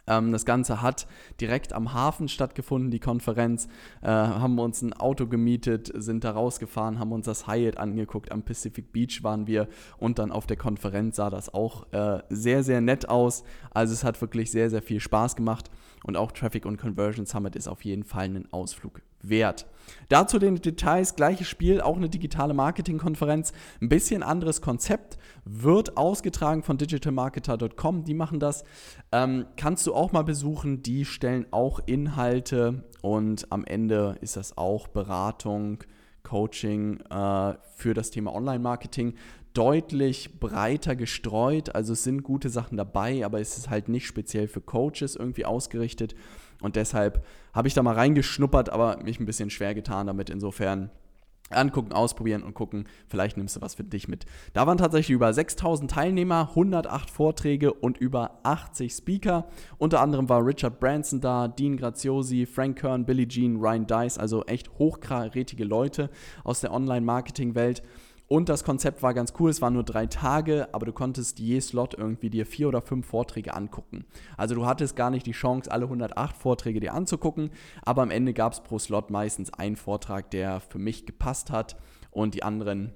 das 0.05 0.45
Ganze 0.45 0.81
hat 0.81 1.07
direkt 1.39 1.73
am 1.73 1.93
Hafen 1.93 2.27
stattgefunden, 2.27 2.91
die 2.91 2.99
Konferenz. 2.99 3.67
Äh, 4.01 4.07
haben 4.07 4.59
uns 4.59 4.81
ein 4.81 4.93
Auto 4.93 5.27
gemietet, 5.27 5.91
sind 5.95 6.23
da 6.23 6.31
rausgefahren, 6.31 6.99
haben 6.99 7.11
uns 7.11 7.25
das 7.25 7.47
Hyatt 7.47 7.77
angeguckt. 7.77 8.31
Am 8.31 8.43
Pacific 8.43 8.91
Beach 8.91 9.23
waren 9.23 9.47
wir 9.47 9.67
und 9.97 10.19
dann 10.19 10.31
auf 10.31 10.45
der 10.45 10.57
Konferenz 10.57 11.15
sah 11.15 11.29
das 11.29 11.53
auch 11.53 11.91
äh, 11.93 12.21
sehr, 12.29 12.63
sehr 12.63 12.81
nett 12.81 13.07
aus. 13.07 13.43
Also 13.71 13.93
es 13.93 14.03
hat 14.03 14.19
wirklich 14.21 14.51
sehr, 14.51 14.69
sehr 14.69 14.81
viel 14.81 14.99
Spaß 14.99 15.35
gemacht. 15.35 15.69
Und 16.03 16.17
auch 16.17 16.31
Traffic 16.31 16.65
und 16.65 16.77
Conversion 16.77 17.25
Summit 17.25 17.55
ist 17.55 17.67
auf 17.67 17.83
jeden 17.83 18.03
Fall 18.03 18.25
ein 18.25 18.47
Ausflug 18.51 19.01
wert. 19.21 19.65
Dazu 20.09 20.37
den 20.37 20.55
Details, 20.55 21.15
gleiches 21.15 21.47
Spiel, 21.47 21.81
auch 21.81 21.97
eine 21.97 22.09
digitale 22.09 22.53
Marketingkonferenz, 22.53 23.53
ein 23.81 23.89
bisschen 23.89 24.21
anderes 24.21 24.61
Konzept, 24.61 25.17
wird 25.45 25.97
ausgetragen 25.97 26.63
von 26.63 26.77
digitalmarketer.com, 26.77 28.03
die 28.03 28.13
machen 28.13 28.39
das. 28.39 28.63
Ähm, 29.11 29.45
kannst 29.57 29.87
du 29.87 29.93
auch 29.93 30.11
mal 30.11 30.23
besuchen, 30.23 30.83
die 30.83 31.05
stellen 31.05 31.45
auch 31.51 31.79
Inhalte 31.85 32.83
und 33.01 33.51
am 33.51 33.65
Ende 33.65 34.17
ist 34.21 34.35
das 34.35 34.57
auch 34.57 34.87
Beratung, 34.87 35.83
Coaching 36.23 37.01
äh, 37.09 37.53
für 37.75 37.93
das 37.93 38.11
Thema 38.11 38.33
Online-Marketing 38.33 39.15
deutlich 39.53 40.39
breiter 40.39 40.95
gestreut. 40.95 41.75
Also 41.75 41.93
es 41.93 42.03
sind 42.03 42.23
gute 42.23 42.49
Sachen 42.49 42.77
dabei, 42.77 43.25
aber 43.25 43.39
es 43.39 43.57
ist 43.57 43.69
halt 43.69 43.89
nicht 43.89 44.07
speziell 44.07 44.47
für 44.47 44.61
Coaches 44.61 45.15
irgendwie 45.15 45.45
ausgerichtet. 45.45 46.15
Und 46.61 46.75
deshalb 46.75 47.25
habe 47.53 47.67
ich 47.67 47.73
da 47.73 47.83
mal 47.83 47.95
reingeschnuppert, 47.95 48.69
aber 48.69 48.97
mich 49.03 49.19
ein 49.19 49.25
bisschen 49.25 49.49
schwer 49.49 49.75
getan 49.75 50.07
damit. 50.07 50.29
Insofern 50.29 50.89
angucken, 51.49 51.91
ausprobieren 51.91 52.43
und 52.43 52.53
gucken, 52.53 52.85
vielleicht 53.07 53.37
nimmst 53.37 53.55
du 53.55 53.61
was 53.61 53.75
für 53.75 53.83
dich 53.83 54.07
mit. 54.07 54.25
Da 54.53 54.65
waren 54.65 54.77
tatsächlich 54.77 55.13
über 55.13 55.31
6000 55.31 55.91
Teilnehmer, 55.91 56.49
108 56.49 57.09
Vorträge 57.09 57.73
und 57.73 57.97
über 57.97 58.39
80 58.43 58.91
Speaker. 58.91 59.47
Unter 59.77 60.01
anderem 60.01 60.29
war 60.29 60.45
Richard 60.45 60.79
Branson 60.79 61.21
da, 61.21 61.47
Dean 61.47 61.77
Graziosi, 61.77 62.45
Frank 62.45 62.79
Kern, 62.79 63.05
Billie 63.05 63.27
Jean, 63.27 63.57
Ryan 63.57 63.87
Dice, 63.87 64.17
also 64.17 64.43
echt 64.45 64.71
hochkarätige 64.79 65.63
Leute 65.63 66.09
aus 66.43 66.61
der 66.61 66.73
Online-Marketing-Welt. 66.73 67.83
Und 68.33 68.49
das 68.49 68.63
Konzept 68.63 69.03
war 69.03 69.13
ganz 69.13 69.33
cool, 69.37 69.51
es 69.51 69.61
waren 69.61 69.75
nur 69.75 69.83
drei 69.83 70.07
Tage, 70.07 70.67
aber 70.71 70.87
du 70.87 70.91
konntest 70.91 71.37
je 71.37 71.59
Slot 71.59 71.93
irgendwie 71.93 72.31
dir 72.31 72.47
vier 72.47 72.67
oder 72.67 72.81
fünf 72.81 73.05
Vorträge 73.05 73.53
angucken. 73.53 74.05
Also 74.37 74.55
du 74.55 74.65
hattest 74.65 74.95
gar 74.95 75.11
nicht 75.11 75.27
die 75.27 75.33
Chance, 75.33 75.71
alle 75.71 75.83
108 75.85 76.35
Vorträge 76.35 76.79
dir 76.79 76.95
anzugucken, 76.95 77.51
aber 77.83 78.01
am 78.01 78.09
Ende 78.09 78.33
gab 78.33 78.53
es 78.53 78.61
pro 78.61 78.79
Slot 78.79 79.11
meistens 79.11 79.53
einen 79.53 79.75
Vortrag, 79.75 80.31
der 80.31 80.61
für 80.61 80.79
mich 80.79 81.05
gepasst 81.05 81.51
hat 81.51 81.75
und 82.09 82.33
die 82.33 82.41
anderen 82.41 82.93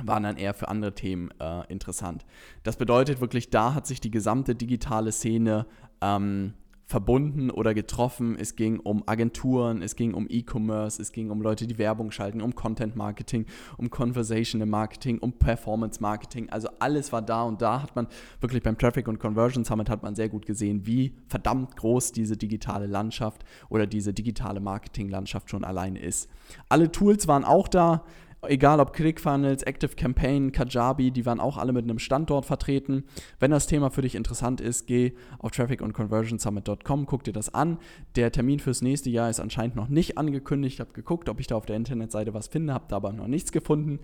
waren 0.00 0.22
dann 0.22 0.36
eher 0.36 0.54
für 0.54 0.68
andere 0.68 0.94
Themen 0.94 1.32
äh, 1.40 1.66
interessant. 1.66 2.24
Das 2.62 2.76
bedeutet 2.76 3.20
wirklich, 3.20 3.50
da 3.50 3.74
hat 3.74 3.84
sich 3.84 4.00
die 4.00 4.12
gesamte 4.12 4.54
digitale 4.54 5.10
Szene 5.10 5.66
ähm, 6.00 6.54
verbunden 6.88 7.50
oder 7.50 7.74
getroffen. 7.74 8.34
Es 8.40 8.56
ging 8.56 8.80
um 8.80 9.02
Agenturen, 9.06 9.82
es 9.82 9.94
ging 9.94 10.14
um 10.14 10.26
E-Commerce, 10.28 11.00
es 11.00 11.12
ging 11.12 11.30
um 11.30 11.42
Leute, 11.42 11.66
die 11.66 11.76
Werbung 11.76 12.10
schalten, 12.10 12.40
um 12.40 12.54
Content 12.54 12.96
Marketing, 12.96 13.44
um 13.76 13.90
Conversational 13.90 14.66
Marketing, 14.66 15.18
um 15.18 15.34
Performance 15.34 16.00
Marketing. 16.00 16.48
Also 16.48 16.68
alles 16.78 17.12
war 17.12 17.20
da 17.20 17.42
und 17.42 17.60
da 17.60 17.82
hat 17.82 17.94
man 17.94 18.08
wirklich 18.40 18.62
beim 18.62 18.78
Traffic 18.78 19.06
und 19.06 19.20
Conversion 19.20 19.66
Summit 19.66 19.90
hat 19.90 20.02
man 20.02 20.14
sehr 20.14 20.30
gut 20.30 20.46
gesehen, 20.46 20.86
wie 20.86 21.12
verdammt 21.28 21.76
groß 21.76 22.12
diese 22.12 22.38
digitale 22.38 22.86
Landschaft 22.86 23.44
oder 23.68 23.86
diese 23.86 24.14
digitale 24.14 24.60
Marketing-Landschaft 24.60 25.50
schon 25.50 25.64
alleine 25.64 26.00
ist. 26.00 26.30
Alle 26.70 26.90
Tools 26.90 27.28
waren 27.28 27.44
auch 27.44 27.68
da. 27.68 28.02
Egal 28.42 28.78
ob 28.78 28.92
ClickFunnels, 28.92 29.64
Active 29.64 29.96
Campaign, 29.96 30.52
Kajabi, 30.52 31.10
die 31.10 31.26
waren 31.26 31.40
auch 31.40 31.56
alle 31.56 31.72
mit 31.72 31.82
einem 31.82 31.98
Standort 31.98 32.46
vertreten. 32.46 33.04
Wenn 33.40 33.50
das 33.50 33.66
Thema 33.66 33.90
für 33.90 34.02
dich 34.02 34.14
interessant 34.14 34.60
ist, 34.60 34.86
geh 34.86 35.12
auf 35.40 35.50
traffic 35.50 35.82
und 35.82 35.92
conversionsummit.com, 35.92 37.06
guck 37.06 37.24
dir 37.24 37.32
das 37.32 37.52
an. 37.52 37.78
Der 38.14 38.30
Termin 38.30 38.60
fürs 38.60 38.80
nächste 38.80 39.10
Jahr 39.10 39.28
ist 39.28 39.40
anscheinend 39.40 39.74
noch 39.74 39.88
nicht 39.88 40.18
angekündigt. 40.18 40.74
Ich 40.74 40.80
habe 40.80 40.92
geguckt, 40.92 41.28
ob 41.28 41.40
ich 41.40 41.48
da 41.48 41.56
auf 41.56 41.66
der 41.66 41.74
Internetseite 41.74 42.32
was 42.32 42.46
finde, 42.46 42.74
habe 42.74 42.84
da 42.88 42.96
aber 42.96 43.12
noch 43.12 43.26
nichts 43.26 43.50
gefunden. 43.50 43.98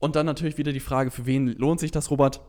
Und 0.00 0.16
dann 0.16 0.26
natürlich 0.26 0.58
wieder 0.58 0.72
die 0.72 0.80
Frage, 0.80 1.12
für 1.12 1.26
wen 1.26 1.46
lohnt 1.46 1.78
sich 1.78 1.92
das, 1.92 2.10
Robert? 2.10 2.40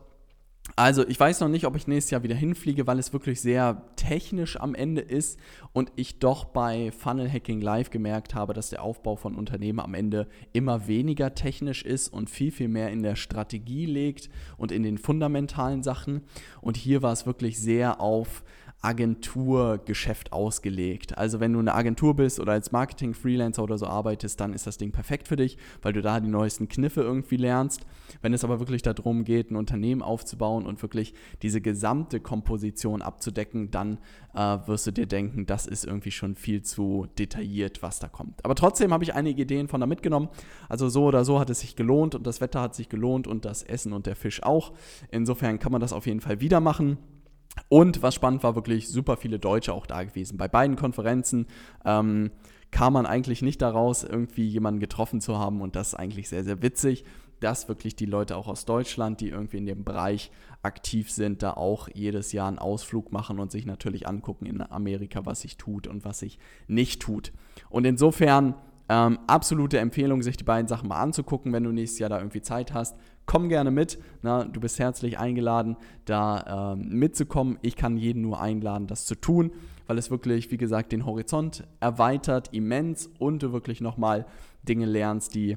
Also, 0.76 1.06
ich 1.06 1.20
weiß 1.20 1.38
noch 1.38 1.48
nicht, 1.48 1.66
ob 1.66 1.76
ich 1.76 1.86
nächstes 1.86 2.10
Jahr 2.10 2.24
wieder 2.24 2.34
hinfliege, 2.34 2.88
weil 2.88 2.98
es 2.98 3.12
wirklich 3.12 3.40
sehr 3.40 3.82
technisch 3.94 4.58
am 4.58 4.74
Ende 4.74 5.02
ist 5.02 5.38
und 5.72 5.92
ich 5.94 6.18
doch 6.18 6.46
bei 6.46 6.90
Funnel 6.90 7.30
Hacking 7.30 7.60
Live 7.60 7.90
gemerkt 7.90 8.34
habe, 8.34 8.54
dass 8.54 8.70
der 8.70 8.82
Aufbau 8.82 9.14
von 9.14 9.36
Unternehmen 9.36 9.78
am 9.78 9.94
Ende 9.94 10.26
immer 10.52 10.88
weniger 10.88 11.36
technisch 11.36 11.84
ist 11.84 12.08
und 12.08 12.28
viel, 12.28 12.50
viel 12.50 12.66
mehr 12.66 12.90
in 12.90 13.04
der 13.04 13.14
Strategie 13.14 13.86
liegt 13.86 14.30
und 14.56 14.72
in 14.72 14.82
den 14.82 14.98
fundamentalen 14.98 15.84
Sachen. 15.84 16.22
Und 16.60 16.76
hier 16.76 17.02
war 17.02 17.12
es 17.12 17.24
wirklich 17.24 17.60
sehr 17.60 18.00
auf 18.00 18.42
Agenturgeschäft 18.84 20.32
ausgelegt. 20.32 21.16
Also 21.16 21.40
wenn 21.40 21.54
du 21.54 21.58
eine 21.58 21.74
Agentur 21.74 22.14
bist 22.14 22.38
oder 22.38 22.52
als 22.52 22.70
Marketing-Freelancer 22.70 23.62
oder 23.62 23.78
so 23.78 23.86
arbeitest, 23.86 24.38
dann 24.40 24.52
ist 24.52 24.66
das 24.66 24.76
Ding 24.76 24.92
perfekt 24.92 25.26
für 25.26 25.36
dich, 25.36 25.56
weil 25.80 25.94
du 25.94 26.02
da 26.02 26.20
die 26.20 26.28
neuesten 26.28 26.68
Kniffe 26.68 27.00
irgendwie 27.00 27.36
lernst. 27.36 27.86
Wenn 28.20 28.34
es 28.34 28.44
aber 28.44 28.58
wirklich 28.60 28.82
darum 28.82 29.24
geht, 29.24 29.50
ein 29.50 29.56
Unternehmen 29.56 30.02
aufzubauen 30.02 30.66
und 30.66 30.82
wirklich 30.82 31.14
diese 31.42 31.62
gesamte 31.62 32.20
Komposition 32.20 33.00
abzudecken, 33.00 33.70
dann 33.70 33.98
äh, 34.34 34.58
wirst 34.66 34.86
du 34.86 34.90
dir 34.90 35.06
denken, 35.06 35.46
das 35.46 35.66
ist 35.66 35.86
irgendwie 35.86 36.10
schon 36.10 36.34
viel 36.34 36.62
zu 36.62 37.06
detailliert, 37.18 37.82
was 37.82 38.00
da 38.00 38.08
kommt. 38.08 38.44
Aber 38.44 38.54
trotzdem 38.54 38.92
habe 38.92 39.04
ich 39.04 39.14
einige 39.14 39.42
Ideen 39.42 39.68
von 39.68 39.80
da 39.80 39.86
mitgenommen. 39.86 40.28
Also 40.68 40.90
so 40.90 41.04
oder 41.04 41.24
so 41.24 41.40
hat 41.40 41.48
es 41.48 41.60
sich 41.60 41.74
gelohnt 41.74 42.14
und 42.14 42.26
das 42.26 42.42
Wetter 42.42 42.60
hat 42.60 42.74
sich 42.74 42.90
gelohnt 42.90 43.26
und 43.26 43.46
das 43.46 43.62
Essen 43.62 43.94
und 43.94 44.04
der 44.04 44.16
Fisch 44.16 44.42
auch. 44.42 44.72
Insofern 45.10 45.58
kann 45.58 45.72
man 45.72 45.80
das 45.80 45.94
auf 45.94 46.06
jeden 46.06 46.20
Fall 46.20 46.40
wieder 46.40 46.60
machen. 46.60 46.98
Und 47.68 48.02
was 48.02 48.14
spannend 48.14 48.42
war, 48.42 48.54
wirklich 48.54 48.88
super 48.88 49.16
viele 49.16 49.38
Deutsche 49.38 49.72
auch 49.72 49.86
da 49.86 50.02
gewesen. 50.02 50.36
Bei 50.36 50.48
beiden 50.48 50.76
Konferenzen 50.76 51.46
ähm, 51.84 52.30
kam 52.70 52.92
man 52.92 53.06
eigentlich 53.06 53.42
nicht 53.42 53.62
daraus, 53.62 54.04
irgendwie 54.04 54.46
jemanden 54.46 54.80
getroffen 54.80 55.20
zu 55.20 55.38
haben. 55.38 55.60
Und 55.60 55.76
das 55.76 55.88
ist 55.88 55.94
eigentlich 55.94 56.28
sehr, 56.28 56.44
sehr 56.44 56.62
witzig, 56.62 57.04
dass 57.40 57.68
wirklich 57.68 57.94
die 57.94 58.06
Leute 58.06 58.36
auch 58.36 58.48
aus 58.48 58.64
Deutschland, 58.64 59.20
die 59.20 59.28
irgendwie 59.28 59.58
in 59.58 59.66
dem 59.66 59.84
Bereich 59.84 60.30
aktiv 60.62 61.10
sind, 61.10 61.42
da 61.42 61.52
auch 61.52 61.88
jedes 61.92 62.32
Jahr 62.32 62.48
einen 62.48 62.58
Ausflug 62.58 63.12
machen 63.12 63.38
und 63.38 63.50
sich 63.50 63.66
natürlich 63.66 64.08
angucken 64.08 64.46
in 64.46 64.60
Amerika, 64.62 65.26
was 65.26 65.42
sich 65.42 65.56
tut 65.56 65.86
und 65.86 66.04
was 66.04 66.20
sich 66.20 66.38
nicht 66.66 67.02
tut. 67.02 67.32
Und 67.70 67.84
insofern 67.86 68.54
ähm, 68.88 69.18
absolute 69.26 69.78
Empfehlung, 69.78 70.22
sich 70.22 70.36
die 70.36 70.44
beiden 70.44 70.68
Sachen 70.68 70.88
mal 70.88 71.00
anzugucken, 71.00 71.52
wenn 71.52 71.64
du 71.64 71.72
nächstes 71.72 71.98
Jahr 71.98 72.10
da 72.10 72.18
irgendwie 72.18 72.42
Zeit 72.42 72.74
hast. 72.74 72.96
Komm 73.26 73.48
gerne 73.48 73.70
mit. 73.70 73.98
Na, 74.22 74.44
du 74.44 74.60
bist 74.60 74.78
herzlich 74.78 75.18
eingeladen, 75.18 75.76
da 76.04 76.74
ähm, 76.74 76.88
mitzukommen. 76.90 77.58
Ich 77.62 77.76
kann 77.76 77.96
jeden 77.96 78.22
nur 78.22 78.40
einladen, 78.40 78.86
das 78.86 79.06
zu 79.06 79.14
tun, 79.14 79.52
weil 79.86 79.98
es 79.98 80.10
wirklich, 80.10 80.50
wie 80.50 80.56
gesagt, 80.56 80.92
den 80.92 81.06
Horizont 81.06 81.64
erweitert 81.80 82.52
immens 82.52 83.10
und 83.18 83.42
du 83.42 83.52
wirklich 83.52 83.80
nochmal 83.80 84.26
Dinge 84.62 84.86
lernst, 84.86 85.34
die 85.34 85.56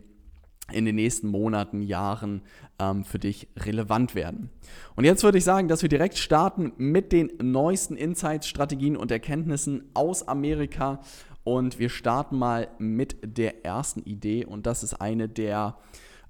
in 0.72 0.86
den 0.86 0.96
nächsten 0.96 1.30
Monaten, 1.30 1.82
Jahren 1.82 2.42
ähm, 2.80 3.06
für 3.06 3.20
dich 3.20 3.48
relevant 3.58 4.16
werden. 4.16 4.50
Und 4.96 5.06
jetzt 5.06 5.24
würde 5.24 5.38
ich 5.38 5.44
sagen, 5.44 5.68
dass 5.68 5.82
wir 5.82 5.90
direkt 5.90 6.18
starten 6.18 6.74
mit 6.78 7.12
den 7.12 7.32
neuesten 7.42 7.96
Insights, 7.96 8.48
Strategien 8.48 8.98
und 8.98 9.12
Erkenntnissen 9.12 9.84
aus 9.94 10.28
Amerika 10.28 11.00
und 11.44 11.80
wir 11.80 11.90
starten 11.90 12.38
mal 12.38 12.68
mit 12.78 13.16
der 13.24 13.66
ersten 13.66 14.02
Idee 14.02 14.46
und 14.46 14.66
das 14.66 14.84
ist 14.84 14.96
eine 14.96 15.30
der 15.30 15.78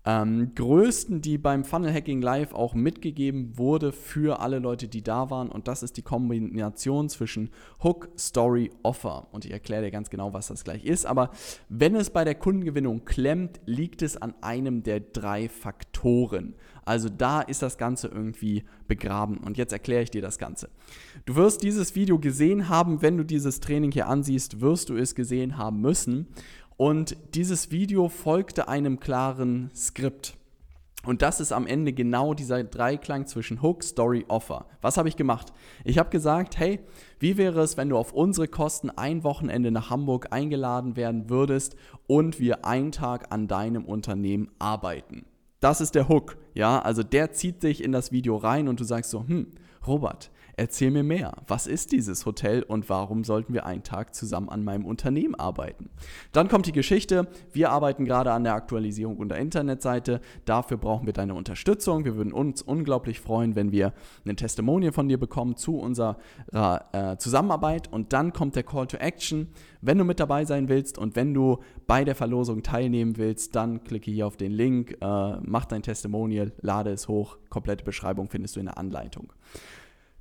ähm, 0.07 0.55
größten, 0.55 1.19
die 1.19 1.37
beim 1.37 1.65
Funnel 1.65 1.93
Hacking 1.93 2.21
Live 2.21 2.53
auch 2.53 2.73
mitgegeben 2.73 3.57
wurde 3.57 3.91
für 3.91 4.39
alle 4.39 4.59
Leute, 4.59 4.87
die 4.87 5.03
da 5.03 5.29
waren. 5.29 5.49
Und 5.49 5.67
das 5.67 5.83
ist 5.83 5.97
die 5.97 6.01
Kombination 6.01 7.09
zwischen 7.09 7.49
Hook, 7.83 8.07
Story, 8.17 8.71
Offer. 8.83 9.27
Und 9.33 9.43
ich 9.43 9.51
erkläre 9.51 9.83
dir 9.83 9.91
ganz 9.91 10.09
genau, 10.09 10.31
was 10.31 10.47
das 10.47 10.63
gleich 10.63 10.85
ist. 10.85 11.05
Aber 11.05 11.31
wenn 11.67 11.93
es 11.93 12.09
bei 12.09 12.23
der 12.23 12.35
Kundengewinnung 12.35 13.03
klemmt, 13.03 13.59
liegt 13.65 14.01
es 14.01 14.15
an 14.15 14.33
einem 14.39 14.81
der 14.81 15.01
drei 15.01 15.49
Faktoren. 15.49 16.55
Also 16.85 17.09
da 17.09 17.41
ist 17.41 17.61
das 17.61 17.77
Ganze 17.77 18.07
irgendwie 18.07 18.63
begraben. 18.87 19.39
Und 19.39 19.57
jetzt 19.57 19.73
erkläre 19.73 20.03
ich 20.03 20.11
dir 20.11 20.21
das 20.21 20.37
Ganze. 20.37 20.69
Du 21.25 21.35
wirst 21.35 21.63
dieses 21.63 21.95
Video 21.95 22.17
gesehen 22.17 22.69
haben, 22.69 23.01
wenn 23.01 23.17
du 23.17 23.25
dieses 23.25 23.59
Training 23.59 23.91
hier 23.91 24.07
ansiehst, 24.07 24.61
wirst 24.61 24.87
du 24.87 24.95
es 24.95 25.15
gesehen 25.15 25.57
haben 25.57 25.81
müssen. 25.81 26.27
Und 26.77 27.17
dieses 27.33 27.71
Video 27.71 28.07
folgte 28.07 28.67
einem 28.67 28.99
klaren 28.99 29.71
Skript. 29.75 30.37
Und 31.05 31.23
das 31.23 31.39
ist 31.39 31.51
am 31.51 31.65
Ende 31.65 31.91
genau 31.91 32.33
dieser 32.33 32.63
Dreiklang 32.63 33.25
zwischen 33.25 33.61
Hook, 33.61 33.83
Story, 33.83 34.25
Offer. 34.27 34.65
Was 34.81 34.97
habe 34.97 35.09
ich 35.09 35.15
gemacht? 35.15 35.53
Ich 35.85 35.97
habe 35.97 36.09
gesagt, 36.09 36.59
hey, 36.59 36.79
wie 37.19 37.37
wäre 37.37 37.61
es, 37.61 37.77
wenn 37.77 37.89
du 37.89 37.97
auf 37.97 38.13
unsere 38.13 38.47
Kosten 38.47 38.91
ein 38.91 39.23
Wochenende 39.23 39.71
nach 39.71 39.89
Hamburg 39.89 40.27
eingeladen 40.31 40.95
werden 40.95 41.29
würdest 41.29 41.75
und 42.07 42.39
wir 42.39 42.65
einen 42.65 42.91
Tag 42.91 43.31
an 43.31 43.47
deinem 43.47 43.85
Unternehmen 43.85 44.51
arbeiten? 44.59 45.25
Das 45.59 45.81
ist 45.81 45.95
der 45.95 46.09
Hook, 46.09 46.37
ja, 46.53 46.79
also 46.79 47.01
der 47.01 47.31
zieht 47.31 47.63
dich 47.63 47.83
in 47.83 47.91
das 47.91 48.11
Video 48.11 48.35
rein 48.35 48.67
und 48.67 48.79
du 48.79 48.83
sagst 48.83 49.09
so, 49.09 49.25
hm, 49.25 49.47
Robert, 49.87 50.29
erzähl 50.57 50.91
mir 50.91 51.03
mehr. 51.03 51.33
Was 51.47 51.67
ist 51.67 51.91
dieses 51.91 52.25
Hotel 52.25 52.63
und 52.63 52.89
warum 52.89 53.23
sollten 53.23 53.53
wir 53.53 53.65
einen 53.65 53.83
Tag 53.83 54.13
zusammen 54.13 54.49
an 54.49 54.63
meinem 54.63 54.85
Unternehmen 54.85 55.35
arbeiten? 55.35 55.89
Dann 56.31 56.49
kommt 56.49 56.65
die 56.65 56.71
Geschichte. 56.71 57.27
Wir 57.53 57.69
arbeiten 57.69 58.05
gerade 58.05 58.31
an 58.31 58.43
der 58.43 58.55
Aktualisierung 58.55 59.17
unserer 59.17 59.39
Internetseite. 59.39 60.19
Dafür 60.45 60.77
brauchen 60.77 61.05
wir 61.05 61.13
deine 61.13 61.35
Unterstützung. 61.35 62.05
Wir 62.05 62.15
würden 62.15 62.33
uns 62.33 62.61
unglaublich 62.61 63.21
freuen, 63.21 63.55
wenn 63.55 63.71
wir 63.71 63.93
ein 64.25 64.35
Testimonial 64.35 64.91
von 64.91 65.07
dir 65.07 65.19
bekommen 65.19 65.55
zu 65.55 65.77
unserer 65.77 66.17
äh, 66.51 67.17
Zusammenarbeit. 67.17 67.91
Und 67.93 68.11
dann 68.11 68.33
kommt 68.33 68.55
der 68.55 68.63
Call 68.63 68.87
to 68.87 68.97
Action. 68.97 69.49
Wenn 69.81 69.99
du 69.99 70.03
mit 70.03 70.19
dabei 70.19 70.43
sein 70.43 70.69
willst 70.69 70.97
und 70.97 71.15
wenn 71.15 71.35
du 71.35 71.59
bei 71.85 72.03
der 72.03 72.15
Verlosung 72.15 72.63
teilnehmen 72.63 73.17
willst, 73.17 73.55
dann 73.55 73.83
klicke 73.83 74.09
hier 74.09 74.25
auf 74.25 74.37
den 74.37 74.51
Link, 74.51 74.97
äh, 75.01 75.37
mach 75.41 75.65
dein 75.65 75.83
Testimonial, 75.83 76.51
lade 76.61 76.89
es 76.89 77.07
hoch. 77.07 77.37
Komplette 77.49 77.83
Beschreibung 77.83 78.27
findest 78.27 78.55
du 78.55 78.59
in 78.59 78.65
der 78.65 78.79
Anleitung. 78.79 79.31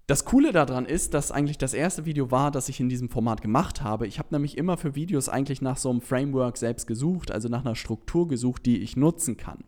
Das 0.08 0.24
Coole 0.24 0.52
daran 0.52 0.86
ist, 0.86 1.14
dass 1.14 1.32
eigentlich 1.32 1.58
das 1.58 1.74
erste 1.74 2.04
Video 2.04 2.30
war, 2.30 2.52
das 2.52 2.68
ich 2.68 2.78
in 2.78 2.88
diesem 2.88 3.08
Format 3.08 3.42
gemacht 3.42 3.82
habe. 3.82 4.06
Ich 4.06 4.20
habe 4.20 4.28
nämlich 4.30 4.56
immer 4.56 4.76
für 4.76 4.94
Videos 4.94 5.28
eigentlich 5.28 5.62
nach 5.62 5.76
so 5.76 5.90
einem 5.90 6.00
Framework 6.00 6.58
selbst 6.58 6.86
gesucht, 6.86 7.32
also 7.32 7.48
nach 7.48 7.64
einer 7.64 7.74
Struktur 7.74 8.28
gesucht, 8.28 8.66
die 8.66 8.78
ich 8.78 8.96
nutzen 8.96 9.36
kann. 9.36 9.64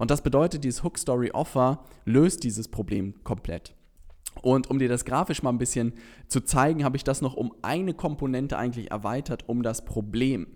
Und 0.00 0.10
das 0.10 0.22
bedeutet, 0.22 0.64
dieses 0.64 0.82
Hook 0.82 0.98
Story 0.98 1.30
Offer 1.30 1.84
löst 2.04 2.42
dieses 2.42 2.66
Problem 2.66 3.14
komplett. 3.22 3.76
Und 4.42 4.68
um 4.70 4.80
dir 4.80 4.88
das 4.88 5.04
grafisch 5.04 5.44
mal 5.44 5.50
ein 5.50 5.58
bisschen 5.58 5.92
zu 6.26 6.40
zeigen, 6.40 6.82
habe 6.82 6.96
ich 6.96 7.04
das 7.04 7.22
noch 7.22 7.34
um 7.34 7.54
eine 7.62 7.94
Komponente 7.94 8.58
eigentlich 8.58 8.90
erweitert, 8.90 9.48
um 9.48 9.62
das 9.62 9.84
Problem. 9.84 10.48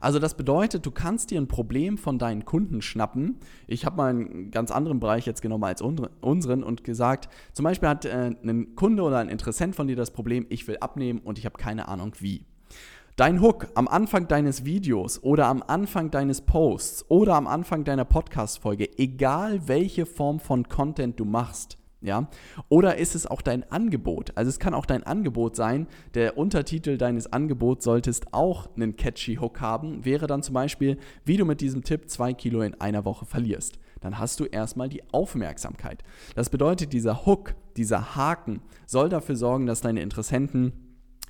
Also 0.00 0.18
das 0.18 0.36
bedeutet, 0.36 0.84
du 0.86 0.90
kannst 0.90 1.30
dir 1.30 1.40
ein 1.40 1.48
Problem 1.48 1.98
von 1.98 2.18
deinen 2.18 2.44
Kunden 2.44 2.82
schnappen. 2.82 3.36
Ich 3.66 3.84
habe 3.84 3.96
mal 3.96 4.10
einen 4.10 4.50
ganz 4.50 4.70
anderen 4.70 5.00
Bereich 5.00 5.26
jetzt 5.26 5.42
genommen 5.42 5.64
als 5.64 5.82
unseren 5.82 6.62
und 6.62 6.84
gesagt, 6.84 7.28
zum 7.52 7.64
Beispiel 7.64 7.88
hat 7.88 8.04
äh, 8.04 8.30
ein 8.42 8.74
Kunde 8.76 9.02
oder 9.02 9.18
ein 9.18 9.28
Interessent 9.28 9.76
von 9.76 9.86
dir 9.86 9.96
das 9.96 10.10
Problem, 10.10 10.46
ich 10.48 10.66
will 10.68 10.78
abnehmen 10.78 11.20
und 11.20 11.38
ich 11.38 11.46
habe 11.46 11.58
keine 11.58 11.88
Ahnung 11.88 12.12
wie. 12.20 12.44
Dein 13.16 13.40
Hook 13.40 13.68
am 13.74 13.88
Anfang 13.88 14.28
deines 14.28 14.66
Videos 14.66 15.22
oder 15.22 15.46
am 15.46 15.62
Anfang 15.66 16.10
deines 16.10 16.42
Posts 16.42 17.06
oder 17.08 17.34
am 17.34 17.46
Anfang 17.46 17.82
deiner 17.82 18.04
Podcast-Folge, 18.04 18.98
egal 18.98 19.68
welche 19.68 20.04
Form 20.04 20.38
von 20.38 20.68
Content 20.68 21.18
du 21.18 21.24
machst, 21.24 21.78
ja? 22.06 22.28
Oder 22.68 22.96
ist 22.96 23.14
es 23.14 23.26
auch 23.26 23.42
dein 23.42 23.70
Angebot? 23.70 24.32
Also 24.36 24.48
es 24.48 24.58
kann 24.58 24.74
auch 24.74 24.86
dein 24.86 25.02
Angebot 25.02 25.56
sein. 25.56 25.86
Der 26.14 26.38
Untertitel 26.38 26.96
deines 26.96 27.32
Angebots 27.32 27.84
solltest 27.84 28.32
auch 28.32 28.74
einen 28.76 28.96
catchy 28.96 29.36
Hook 29.36 29.60
haben. 29.60 30.04
Wäre 30.04 30.26
dann 30.26 30.42
zum 30.42 30.54
Beispiel, 30.54 30.98
wie 31.24 31.36
du 31.36 31.44
mit 31.44 31.60
diesem 31.60 31.84
Tipp 31.84 32.08
zwei 32.08 32.32
Kilo 32.32 32.62
in 32.62 32.80
einer 32.80 33.04
Woche 33.04 33.26
verlierst. 33.26 33.78
Dann 34.00 34.18
hast 34.18 34.40
du 34.40 34.44
erstmal 34.44 34.88
die 34.88 35.02
Aufmerksamkeit. 35.12 36.02
Das 36.34 36.50
bedeutet, 36.50 36.92
dieser 36.92 37.26
Hook, 37.26 37.54
dieser 37.76 38.14
Haken 38.14 38.60
soll 38.86 39.08
dafür 39.08 39.36
sorgen, 39.36 39.66
dass 39.66 39.80
deine 39.80 40.00
Interessenten 40.00 40.72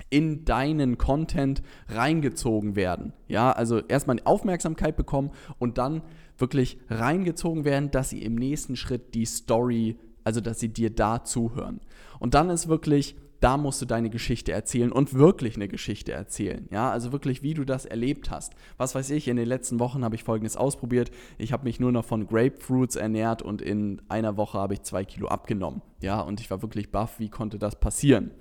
in 0.09 0.45
deinen 0.45 0.97
Content 0.97 1.61
reingezogen 1.89 2.75
werden. 2.75 3.13
Ja, 3.27 3.51
also 3.51 3.79
erstmal 3.79 4.17
Aufmerksamkeit 4.23 4.95
bekommen 4.95 5.31
und 5.59 5.77
dann 5.77 6.01
wirklich 6.37 6.77
reingezogen 6.89 7.65
werden, 7.65 7.91
dass 7.91 8.09
sie 8.09 8.21
im 8.21 8.35
nächsten 8.35 8.75
Schritt 8.75 9.15
die 9.15 9.25
Story, 9.25 9.97
also 10.27 10.41
dass 10.41 10.59
sie 10.59 10.67
dir 10.67 10.89
da 10.89 11.23
zuhören. 11.23 11.79
Und 12.19 12.33
dann 12.33 12.49
ist 12.49 12.67
wirklich 12.67 13.15
da 13.39 13.55
musst 13.55 13.81
du 13.81 13.85
deine 13.85 14.09
Geschichte 14.09 14.51
erzählen 14.51 14.91
und 14.91 15.13
wirklich 15.13 15.55
eine 15.55 15.67
Geschichte 15.67 16.11
erzählen. 16.11 16.67
Ja, 16.71 16.89
also 16.89 17.11
wirklich, 17.11 17.43
wie 17.43 17.53
du 17.53 17.65
das 17.65 17.85
erlebt 17.85 18.31
hast. 18.31 18.53
Was 18.77 18.95
weiß 18.95 19.11
ich, 19.11 19.27
in 19.27 19.37
den 19.37 19.47
letzten 19.47 19.79
Wochen 19.79 20.03
habe 20.03 20.15
ich 20.15 20.23
folgendes 20.23 20.57
ausprobiert. 20.57 21.11
Ich 21.37 21.53
habe 21.53 21.65
mich 21.65 21.79
nur 21.79 21.91
noch 21.91 22.03
von 22.03 22.25
Grapefruits 22.25 22.95
ernährt 22.95 23.43
und 23.43 23.61
in 23.61 24.01
einer 24.09 24.37
Woche 24.37 24.57
habe 24.57 24.73
ich 24.73 24.81
zwei 24.81 25.05
Kilo 25.05 25.27
abgenommen. 25.27 25.83
Ja, 26.01 26.19
und 26.19 26.41
ich 26.41 26.49
war 26.49 26.63
wirklich 26.63 26.91
baff, 26.91 27.19
wie 27.19 27.29
konnte 27.29 27.59
das 27.59 27.79
passieren? 27.79 28.31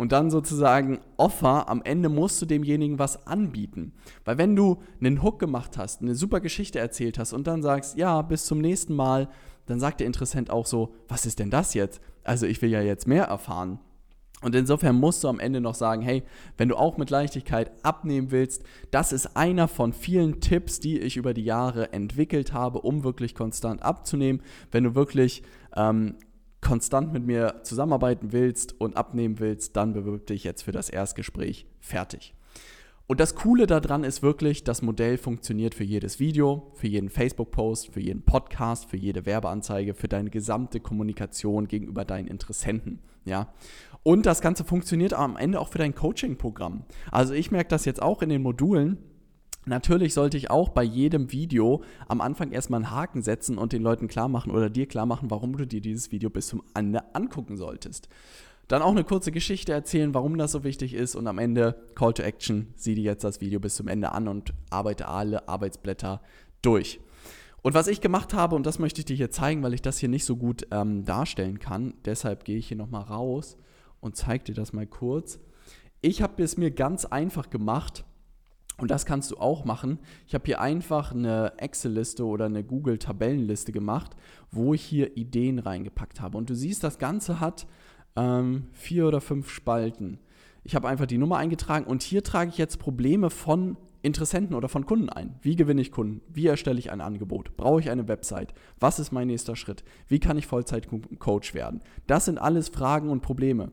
und 0.00 0.12
dann 0.12 0.30
sozusagen 0.30 1.00
Offer, 1.18 1.68
am 1.68 1.82
Ende 1.82 2.08
musst 2.08 2.40
du 2.40 2.46
demjenigen 2.46 2.98
was 2.98 3.26
anbieten. 3.26 3.92
Weil 4.24 4.38
wenn 4.38 4.56
du 4.56 4.78
einen 4.98 5.22
Hook 5.22 5.38
gemacht 5.38 5.76
hast, 5.76 6.00
eine 6.00 6.14
super 6.14 6.40
Geschichte 6.40 6.78
erzählt 6.78 7.18
hast 7.18 7.34
und 7.34 7.46
dann 7.46 7.62
sagst, 7.62 7.98
ja, 7.98 8.22
bis 8.22 8.46
zum 8.46 8.60
nächsten 8.60 8.94
Mal, 8.94 9.28
dann 9.70 9.80
sagt 9.80 10.00
der 10.00 10.06
Interessent 10.06 10.50
auch 10.50 10.66
so, 10.66 10.94
was 11.08 11.26
ist 11.26 11.38
denn 11.38 11.50
das 11.50 11.74
jetzt? 11.74 12.00
Also 12.24 12.46
ich 12.46 12.60
will 12.60 12.70
ja 12.70 12.80
jetzt 12.80 13.06
mehr 13.06 13.24
erfahren. 13.24 13.78
Und 14.42 14.54
insofern 14.54 14.96
musst 14.96 15.22
du 15.22 15.28
am 15.28 15.38
Ende 15.38 15.60
noch 15.60 15.74
sagen, 15.74 16.00
hey, 16.00 16.22
wenn 16.56 16.70
du 16.70 16.76
auch 16.76 16.96
mit 16.96 17.10
Leichtigkeit 17.10 17.70
abnehmen 17.84 18.30
willst, 18.30 18.64
das 18.90 19.12
ist 19.12 19.36
einer 19.36 19.68
von 19.68 19.92
vielen 19.92 20.40
Tipps, 20.40 20.80
die 20.80 20.98
ich 20.98 21.18
über 21.18 21.34
die 21.34 21.44
Jahre 21.44 21.92
entwickelt 21.92 22.52
habe, 22.52 22.80
um 22.80 23.04
wirklich 23.04 23.34
konstant 23.34 23.82
abzunehmen. 23.82 24.42
Wenn 24.70 24.84
du 24.84 24.94
wirklich 24.94 25.42
ähm, 25.76 26.16
konstant 26.62 27.12
mit 27.12 27.26
mir 27.26 27.60
zusammenarbeiten 27.64 28.32
willst 28.32 28.80
und 28.80 28.96
abnehmen 28.96 29.38
willst, 29.40 29.76
dann 29.76 29.92
bewirb 29.92 30.26
dich 30.26 30.44
jetzt 30.44 30.62
für 30.62 30.72
das 30.72 30.88
Erstgespräch 30.88 31.66
fertig. 31.80 32.34
Und 33.10 33.18
das 33.18 33.34
Coole 33.34 33.66
daran 33.66 34.04
ist 34.04 34.22
wirklich, 34.22 34.62
das 34.62 34.82
Modell 34.82 35.18
funktioniert 35.18 35.74
für 35.74 35.82
jedes 35.82 36.20
Video, 36.20 36.70
für 36.74 36.86
jeden 36.86 37.08
Facebook-Post, 37.08 37.92
für 37.92 37.98
jeden 37.98 38.22
Podcast, 38.22 38.88
für 38.88 38.96
jede 38.96 39.26
Werbeanzeige, 39.26 39.94
für 39.94 40.06
deine 40.06 40.30
gesamte 40.30 40.78
Kommunikation 40.78 41.66
gegenüber 41.66 42.04
deinen 42.04 42.28
Interessenten. 42.28 43.00
Ja? 43.24 43.52
Und 44.04 44.26
das 44.26 44.40
Ganze 44.40 44.62
funktioniert 44.62 45.12
am 45.12 45.36
Ende 45.36 45.58
auch 45.58 45.70
für 45.70 45.78
dein 45.78 45.96
Coaching-Programm. 45.96 46.84
Also 47.10 47.34
ich 47.34 47.50
merke 47.50 47.70
das 47.70 47.84
jetzt 47.84 48.00
auch 48.00 48.22
in 48.22 48.28
den 48.28 48.42
Modulen, 48.42 48.98
Natürlich 49.66 50.14
sollte 50.14 50.38
ich 50.38 50.50
auch 50.50 50.70
bei 50.70 50.82
jedem 50.82 51.32
Video 51.32 51.82
am 52.08 52.22
Anfang 52.22 52.50
erstmal 52.50 52.78
einen 52.78 52.90
Haken 52.90 53.20
setzen 53.20 53.58
und 53.58 53.74
den 53.74 53.82
Leuten 53.82 54.08
klar 54.08 54.28
machen 54.28 54.52
oder 54.52 54.70
dir 54.70 54.86
klar 54.86 55.04
machen, 55.04 55.30
warum 55.30 55.54
du 55.54 55.66
dir 55.66 55.82
dieses 55.82 56.10
Video 56.12 56.30
bis 56.30 56.46
zum 56.46 56.62
Ende 56.74 57.14
angucken 57.14 57.58
solltest. 57.58 58.08
Dann 58.70 58.82
auch 58.82 58.92
eine 58.92 59.02
kurze 59.02 59.32
Geschichte 59.32 59.72
erzählen, 59.72 60.14
warum 60.14 60.38
das 60.38 60.52
so 60.52 60.62
wichtig 60.62 60.94
ist 60.94 61.16
und 61.16 61.26
am 61.26 61.38
Ende 61.38 61.82
Call 61.96 62.14
to 62.14 62.22
Action, 62.22 62.72
sieh 62.76 62.94
dir 62.94 63.02
jetzt 63.02 63.24
das 63.24 63.40
Video 63.40 63.58
bis 63.58 63.74
zum 63.74 63.88
Ende 63.88 64.12
an 64.12 64.28
und 64.28 64.54
arbeite 64.70 65.08
alle 65.08 65.48
Arbeitsblätter 65.48 66.22
durch. 66.62 67.00
Und 67.62 67.74
was 67.74 67.88
ich 67.88 68.00
gemacht 68.00 68.32
habe, 68.32 68.54
und 68.54 68.64
das 68.64 68.78
möchte 68.78 69.00
ich 69.00 69.06
dir 69.06 69.16
hier 69.16 69.32
zeigen, 69.32 69.64
weil 69.64 69.74
ich 69.74 69.82
das 69.82 69.98
hier 69.98 70.08
nicht 70.08 70.24
so 70.24 70.36
gut 70.36 70.68
ähm, 70.70 71.04
darstellen 71.04 71.58
kann, 71.58 71.94
deshalb 72.04 72.44
gehe 72.44 72.58
ich 72.58 72.68
hier 72.68 72.76
nochmal 72.76 73.02
raus 73.02 73.56
und 73.98 74.14
zeige 74.14 74.44
dir 74.44 74.54
das 74.54 74.72
mal 74.72 74.86
kurz. 74.86 75.40
Ich 76.00 76.22
habe 76.22 76.40
es 76.40 76.56
mir 76.56 76.70
ganz 76.70 77.04
einfach 77.06 77.50
gemacht, 77.50 78.04
und 78.78 78.92
das 78.92 79.04
kannst 79.04 79.32
du 79.32 79.36
auch 79.38 79.64
machen. 79.64 79.98
Ich 80.28 80.34
habe 80.34 80.44
hier 80.46 80.60
einfach 80.60 81.12
eine 81.12 81.54
Excel-Liste 81.58 82.24
oder 82.24 82.46
eine 82.46 82.62
Google-Tabellenliste 82.62 83.72
gemacht, 83.72 84.16
wo 84.52 84.74
ich 84.74 84.82
hier 84.82 85.16
Ideen 85.16 85.58
reingepackt 85.58 86.20
habe. 86.20 86.38
Und 86.38 86.48
du 86.48 86.54
siehst, 86.54 86.84
das 86.84 86.98
Ganze 86.98 87.40
hat 87.40 87.66
ähm, 88.16 88.66
vier 88.72 89.06
oder 89.06 89.20
fünf 89.20 89.50
Spalten. 89.50 90.18
Ich 90.64 90.74
habe 90.74 90.88
einfach 90.88 91.06
die 91.06 91.18
Nummer 91.18 91.38
eingetragen 91.38 91.86
und 91.86 92.02
hier 92.02 92.22
trage 92.22 92.50
ich 92.50 92.58
jetzt 92.58 92.78
Probleme 92.78 93.30
von 93.30 93.76
Interessenten 94.02 94.56
oder 94.56 94.68
von 94.68 94.86
Kunden 94.86 95.10
ein. 95.10 95.34
Wie 95.42 95.56
gewinne 95.56 95.82
ich 95.82 95.92
Kunden? 95.92 96.22
Wie 96.32 96.46
erstelle 96.46 96.78
ich 96.78 96.90
ein 96.90 97.02
Angebot? 97.02 97.56
Brauche 97.56 97.80
ich 97.80 97.90
eine 97.90 98.08
Website? 98.08 98.54
Was 98.78 98.98
ist 98.98 99.12
mein 99.12 99.26
nächster 99.26 99.56
Schritt? 99.56 99.84
Wie 100.08 100.18
kann 100.18 100.38
ich 100.38 100.46
Vollzeit-Coach 100.46 101.54
werden? 101.54 101.80
Das 102.06 102.24
sind 102.24 102.38
alles 102.38 102.70
Fragen 102.70 103.10
und 103.10 103.20
Probleme. 103.20 103.72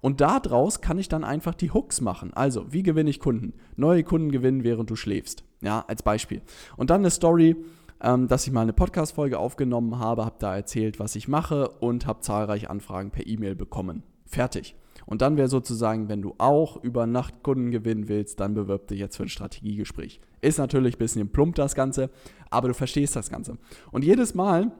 Und 0.00 0.22
daraus 0.22 0.80
kann 0.80 0.98
ich 0.98 1.08
dann 1.08 1.24
einfach 1.24 1.54
die 1.54 1.72
Hooks 1.72 2.00
machen. 2.00 2.32
Also, 2.32 2.72
wie 2.72 2.82
gewinne 2.82 3.10
ich 3.10 3.20
Kunden? 3.20 3.52
Neue 3.76 4.02
Kunden 4.02 4.30
gewinnen, 4.30 4.64
während 4.64 4.88
du 4.88 4.96
schläfst. 4.96 5.44
Ja, 5.60 5.84
als 5.88 6.02
Beispiel. 6.02 6.40
Und 6.76 6.88
dann 6.88 7.00
eine 7.00 7.10
Story, 7.10 7.56
ähm, 8.02 8.28
dass 8.28 8.46
ich 8.46 8.52
mal 8.52 8.62
eine 8.62 8.72
Podcast-Folge 8.72 9.38
aufgenommen 9.38 9.98
habe, 9.98 10.24
habe 10.24 10.36
da 10.38 10.54
erzählt, 10.54 10.98
was 10.98 11.16
ich 11.16 11.28
mache 11.28 11.68
und 11.80 12.06
habe 12.06 12.20
zahlreiche 12.20 12.70
Anfragen 12.70 13.10
per 13.10 13.26
E-Mail 13.26 13.54
bekommen. 13.54 14.02
Fertig. 14.26 14.76
Und 15.06 15.22
dann 15.22 15.36
wäre 15.36 15.48
sozusagen, 15.48 16.08
wenn 16.08 16.22
du 16.22 16.34
auch 16.38 16.82
über 16.82 17.06
Nacht 17.06 17.42
Kunden 17.42 17.70
gewinnen 17.70 18.08
willst, 18.08 18.40
dann 18.40 18.54
bewirb 18.54 18.88
dich 18.88 18.98
jetzt 18.98 19.16
für 19.16 19.22
ein 19.22 19.28
Strategiegespräch. 19.28 20.20
Ist 20.40 20.58
natürlich 20.58 20.96
ein 20.96 20.98
bisschen 20.98 21.28
plump 21.28 21.54
das 21.54 21.74
Ganze, 21.74 22.10
aber 22.50 22.68
du 22.68 22.74
verstehst 22.74 23.14
das 23.14 23.30
Ganze. 23.30 23.56
Und 23.92 24.04
jedes 24.04 24.34
Mal, 24.34 24.72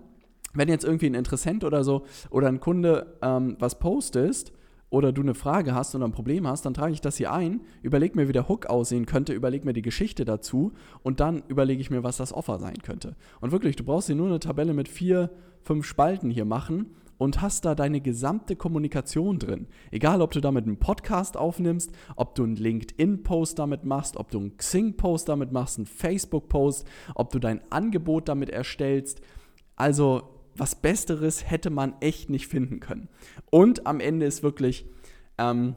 wenn 0.53 0.69
jetzt 0.69 0.85
irgendwie 0.85 1.07
ein 1.07 1.15
Interessent 1.15 1.65
oder 1.65 1.85
so 1.85 2.05
oder 2.31 2.49
ein 2.49 2.61
Kunde 2.61 3.19
ähm, 3.23 3.57
was 3.61 3.79
postest, 3.79 4.53
oder 4.91 5.13
du 5.13 5.23
eine 5.23 5.35
Frage 5.35 5.75
hast 5.75 5.95
oder 5.95 6.07
ein 6.07 6.13
Problem 6.13 6.47
hast, 6.47 6.65
dann 6.65 6.75
trage 6.75 6.93
ich 6.93 7.01
das 7.01 7.17
hier 7.17 7.33
ein, 7.33 7.63
überlege 7.83 8.17
mir, 8.17 8.29
wie 8.29 8.33
der 8.33 8.49
Hook 8.49 8.67
aussehen 8.67 9.07
könnte, 9.07 9.33
überlege 9.33 9.65
mir 9.65 9.73
die 9.73 9.83
Geschichte 9.83 10.25
dazu 10.25 10.73
und 11.03 11.21
dann 11.21 11.43
überlege 11.49 11.81
ich 11.81 11.91
mir, 11.91 12.03
was 12.03 12.17
das 12.17 12.33
Offer 12.33 12.59
sein 12.59 12.79
könnte. 12.83 13.17
Und 13.41 13.53
wirklich, 13.53 13.77
du 13.77 13.85
brauchst 13.85 14.07
hier 14.07 14.17
nur 14.17 14.29
eine 14.29 14.41
Tabelle 14.41 14.75
mit 14.75 14.89
vier, 14.89 15.31
fünf 15.63 15.87
Spalten 15.87 16.31
hier 16.31 16.45
machen 16.45 16.95
und 17.19 17.41
hast 17.41 17.65
da 17.65 17.75
deine 17.75 18.01
gesamte 18.01 18.57
Kommunikation 18.57 19.39
drin. 19.39 19.67
Egal, 19.91 20.23
ob 20.23 20.33
du 20.33 20.41
damit 20.41 20.67
einen 20.67 20.79
Podcast 20.79 21.37
aufnimmst, 21.37 21.91
ob 22.15 22.35
du 22.35 22.45
einen 22.45 22.57
LinkedIn-Post 22.57 23.59
damit 23.59 23.85
machst, 23.85 24.17
ob 24.17 24.31
du 24.31 24.39
einen 24.39 24.57
Xing-Post 24.57 25.29
damit 25.29 25.53
machst, 25.53 25.79
einen 25.79 25.87
Facebook-Post, 25.87 26.87
ob 27.15 27.31
du 27.31 27.39
dein 27.39 27.61
Angebot 27.71 28.29
damit 28.29 28.51
erstellst. 28.51 29.21
Also 29.77 30.36
was 30.59 30.75
Besseres 30.75 31.51
hätte 31.51 31.71
man 31.71 31.95
echt 32.01 32.31
nicht 32.31 32.47
finden 32.47 32.81
können. 32.81 33.09
Und 33.51 33.87
am 33.87 34.01
Ende 34.01 34.27
ist 34.27 34.43
wirklich... 34.43 34.87
Ähm, 35.39 35.77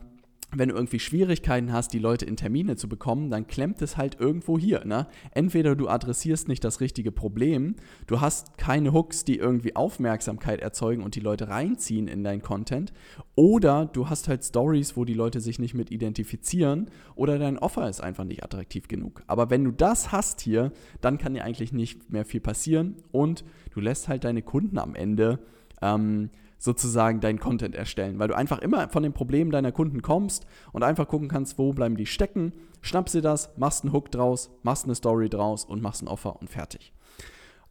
wenn 0.51 0.69
du 0.69 0.75
irgendwie 0.75 0.99
Schwierigkeiten 0.99 1.71
hast, 1.71 1.93
die 1.93 1.99
Leute 1.99 2.25
in 2.25 2.35
Termine 2.35 2.75
zu 2.75 2.89
bekommen, 2.89 3.29
dann 3.29 3.45
klemmt 3.45 3.81
es 3.81 3.97
halt 3.97 4.19
irgendwo 4.19 4.57
hier. 4.57 4.83
Ne? 4.83 5.07
Entweder 5.31 5.75
du 5.75 5.87
adressierst 5.87 6.47
nicht 6.47 6.63
das 6.63 6.81
richtige 6.81 7.11
Problem, 7.11 7.75
du 8.07 8.19
hast 8.19 8.57
keine 8.57 8.91
Hooks, 8.93 9.25
die 9.25 9.37
irgendwie 9.37 9.75
Aufmerksamkeit 9.75 10.59
erzeugen 10.61 11.03
und 11.03 11.15
die 11.15 11.19
Leute 11.19 11.49
reinziehen 11.49 12.07
in 12.07 12.23
dein 12.23 12.41
Content, 12.41 12.93
oder 13.35 13.85
du 13.85 14.09
hast 14.09 14.27
halt 14.27 14.43
Stories, 14.43 14.97
wo 14.97 15.05
die 15.05 15.13
Leute 15.13 15.39
sich 15.39 15.59
nicht 15.59 15.75
mit 15.75 15.91
identifizieren, 15.91 16.89
oder 17.15 17.37
dein 17.37 17.59
Offer 17.59 17.87
ist 17.87 18.01
einfach 18.01 18.23
nicht 18.23 18.43
attraktiv 18.43 18.87
genug. 18.87 19.23
Aber 19.27 19.49
wenn 19.49 19.63
du 19.63 19.71
das 19.71 20.11
hast 20.11 20.41
hier, 20.41 20.71
dann 21.01 21.17
kann 21.17 21.35
dir 21.35 21.43
eigentlich 21.43 21.73
nicht 21.73 22.11
mehr 22.11 22.25
viel 22.25 22.41
passieren 22.41 22.95
und 23.11 23.43
du 23.71 23.79
lässt 23.79 24.07
halt 24.07 24.23
deine 24.23 24.41
Kunden 24.41 24.79
am 24.79 24.95
Ende. 24.95 25.39
Ähm, 25.81 26.31
sozusagen 26.59 27.21
deinen 27.21 27.39
Content 27.39 27.73
erstellen, 27.73 28.19
weil 28.19 28.27
du 28.27 28.35
einfach 28.35 28.59
immer 28.59 28.89
von 28.89 29.01
den 29.01 29.13
Problemen 29.13 29.49
deiner 29.49 29.71
Kunden 29.71 30.01
kommst 30.01 30.45
und 30.73 30.83
einfach 30.83 31.07
gucken 31.07 31.29
kannst, 31.29 31.57
wo 31.57 31.73
bleiben 31.73 31.95
die 31.95 32.05
stecken, 32.05 32.53
schnappst 32.81 33.15
dir 33.15 33.21
das, 33.21 33.57
machst 33.57 33.83
einen 33.83 33.93
Hook 33.93 34.11
draus, 34.11 34.51
machst 34.61 34.83
eine 34.83 34.93
Story 34.93 35.29
draus 35.29 35.65
und 35.65 35.81
machst 35.81 36.03
ein 36.03 36.07
Offer 36.07 36.39
und 36.39 36.49
fertig. 36.49 36.93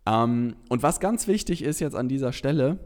Ähm, 0.07 0.57
und 0.69 0.83
was 0.83 1.01
ganz 1.01 1.29
wichtig 1.29 1.63
ist 1.63 1.81
jetzt 1.81 1.95
an 1.95 2.09
dieser 2.09 2.33
Stelle, 2.33 2.79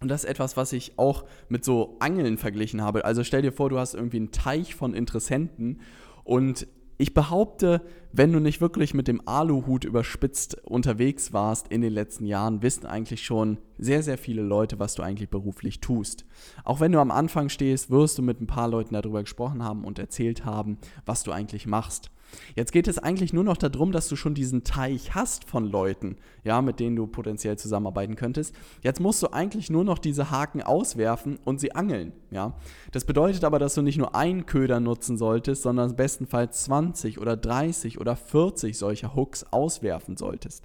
und 0.00 0.08
das 0.08 0.24
ist 0.24 0.30
etwas, 0.30 0.56
was 0.56 0.72
ich 0.72 0.98
auch 0.98 1.24
mit 1.48 1.64
so 1.64 1.96
Angeln 2.00 2.38
verglichen 2.38 2.82
habe. 2.82 3.04
Also 3.04 3.22
stell 3.24 3.42
dir 3.42 3.52
vor, 3.52 3.68
du 3.68 3.78
hast 3.78 3.94
irgendwie 3.94 4.16
einen 4.16 4.32
Teich 4.32 4.74
von 4.74 4.94
Interessenten 4.94 5.80
und 6.24 6.66
ich 7.00 7.14
behaupte, 7.14 7.80
wenn 8.12 8.30
du 8.30 8.40
nicht 8.40 8.60
wirklich 8.60 8.92
mit 8.92 9.08
dem 9.08 9.26
Aluhut 9.26 9.84
überspitzt 9.84 10.58
unterwegs 10.64 11.32
warst 11.32 11.68
in 11.68 11.80
den 11.80 11.94
letzten 11.94 12.26
Jahren, 12.26 12.60
wissen 12.60 12.84
eigentlich 12.84 13.24
schon 13.24 13.56
sehr, 13.78 14.02
sehr 14.02 14.18
viele 14.18 14.42
Leute, 14.42 14.78
was 14.78 14.96
du 14.96 15.02
eigentlich 15.02 15.30
beruflich 15.30 15.80
tust. 15.80 16.26
Auch 16.62 16.78
wenn 16.78 16.92
du 16.92 16.98
am 16.98 17.10
Anfang 17.10 17.48
stehst, 17.48 17.90
wirst 17.90 18.18
du 18.18 18.22
mit 18.22 18.42
ein 18.42 18.46
paar 18.46 18.68
Leuten 18.68 18.92
darüber 18.92 19.22
gesprochen 19.22 19.64
haben 19.64 19.84
und 19.84 19.98
erzählt 19.98 20.44
haben, 20.44 20.76
was 21.06 21.22
du 21.22 21.32
eigentlich 21.32 21.66
machst. 21.66 22.10
Jetzt 22.54 22.72
geht 22.72 22.88
es 22.88 22.98
eigentlich 22.98 23.32
nur 23.32 23.44
noch 23.44 23.56
darum, 23.56 23.92
dass 23.92 24.08
du 24.08 24.16
schon 24.16 24.34
diesen 24.34 24.64
Teich 24.64 25.14
hast 25.14 25.44
von 25.44 25.64
Leuten, 25.64 26.16
ja, 26.44 26.62
mit 26.62 26.80
denen 26.80 26.96
du 26.96 27.06
potenziell 27.06 27.58
zusammenarbeiten 27.58 28.16
könntest. 28.16 28.54
Jetzt 28.82 29.00
musst 29.00 29.22
du 29.22 29.28
eigentlich 29.32 29.70
nur 29.70 29.84
noch 29.84 29.98
diese 29.98 30.30
Haken 30.30 30.62
auswerfen 30.62 31.38
und 31.44 31.60
sie 31.60 31.74
angeln, 31.74 32.12
ja. 32.30 32.54
Das 32.92 33.04
bedeutet 33.04 33.44
aber, 33.44 33.58
dass 33.58 33.74
du 33.74 33.82
nicht 33.82 33.98
nur 33.98 34.14
einen 34.14 34.46
Köder 34.46 34.80
nutzen 34.80 35.16
solltest, 35.16 35.62
sondern 35.62 35.96
bestenfalls 35.96 36.64
20 36.64 37.20
oder 37.20 37.36
30 37.36 38.00
oder 38.00 38.16
40 38.16 38.76
solcher 38.76 39.14
Hooks 39.14 39.44
auswerfen 39.50 40.16
solltest. 40.16 40.64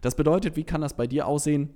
Das 0.00 0.16
bedeutet, 0.16 0.56
wie 0.56 0.64
kann 0.64 0.80
das 0.80 0.94
bei 0.94 1.06
dir 1.06 1.26
aussehen? 1.26 1.70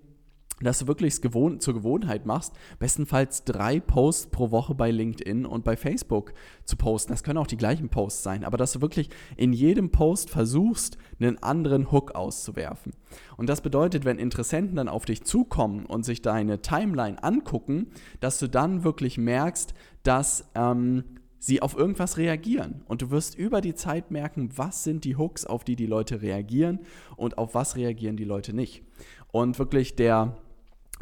Dass 0.61 0.79
du 0.79 0.87
wirklich 0.87 1.21
gewohn 1.21 1.61
zur 1.61 1.75
Gewohnheit 1.75 2.25
machst, 2.25 2.55
bestenfalls 2.79 3.45
drei 3.45 3.79
Posts 3.79 4.29
pro 4.29 4.51
Woche 4.51 4.75
bei 4.75 4.91
LinkedIn 4.91 5.45
und 5.45 5.65
bei 5.65 5.77
Facebook 5.77 6.33
zu 6.65 6.77
posten. 6.77 7.13
Das 7.13 7.23
können 7.23 7.39
auch 7.39 7.47
die 7.47 7.59
gleichen 7.59 7.91
Posts 7.91 8.23
sein, 8.23 8.45
aber 8.45 8.57
dass 8.57 8.73
du 8.73 8.81
wirklich 8.81 9.11
in 9.37 9.53
jedem 9.53 9.91
Post 9.91 10.31
versuchst, 10.31 10.97
einen 11.21 11.43
anderen 11.43 11.93
Hook 11.93 12.15
auszuwerfen. 12.15 12.93
Und 13.37 13.49
das 13.49 13.61
bedeutet, 13.61 14.05
wenn 14.05 14.19
Interessenten 14.19 14.77
dann 14.77 14.89
auf 14.89 15.05
dich 15.05 15.25
zukommen 15.25 15.85
und 15.85 16.05
sich 16.05 16.23
deine 16.23 16.63
Timeline 16.63 17.23
angucken, 17.23 17.89
dass 18.21 18.39
du 18.39 18.49
dann 18.49 18.83
wirklich 18.83 19.19
merkst, 19.19 19.75
dass 20.03 20.49
ähm, 20.55 21.05
sie 21.39 21.61
auf 21.61 21.77
irgendwas 21.77 22.17
reagieren. 22.17 22.83
Und 22.87 23.03
du 23.03 23.11
wirst 23.11 23.37
über 23.37 23.61
die 23.61 23.75
Zeit 23.75 24.11
merken, 24.11 24.51
was 24.57 24.85
sind 24.85 25.05
die 25.05 25.17
Hooks, 25.17 25.45
auf 25.45 25.65
die 25.65 25.77
die 25.77 25.87
Leute 25.87 26.23
reagieren 26.23 26.81
und 27.17 27.37
auf 27.37 27.55
was 27.55 27.77
reagieren 27.77 28.17
die 28.17 28.25
Leute 28.25 28.55
nicht. 28.55 28.83
Und 29.33 29.59
wirklich 29.59 29.97
der 29.97 30.37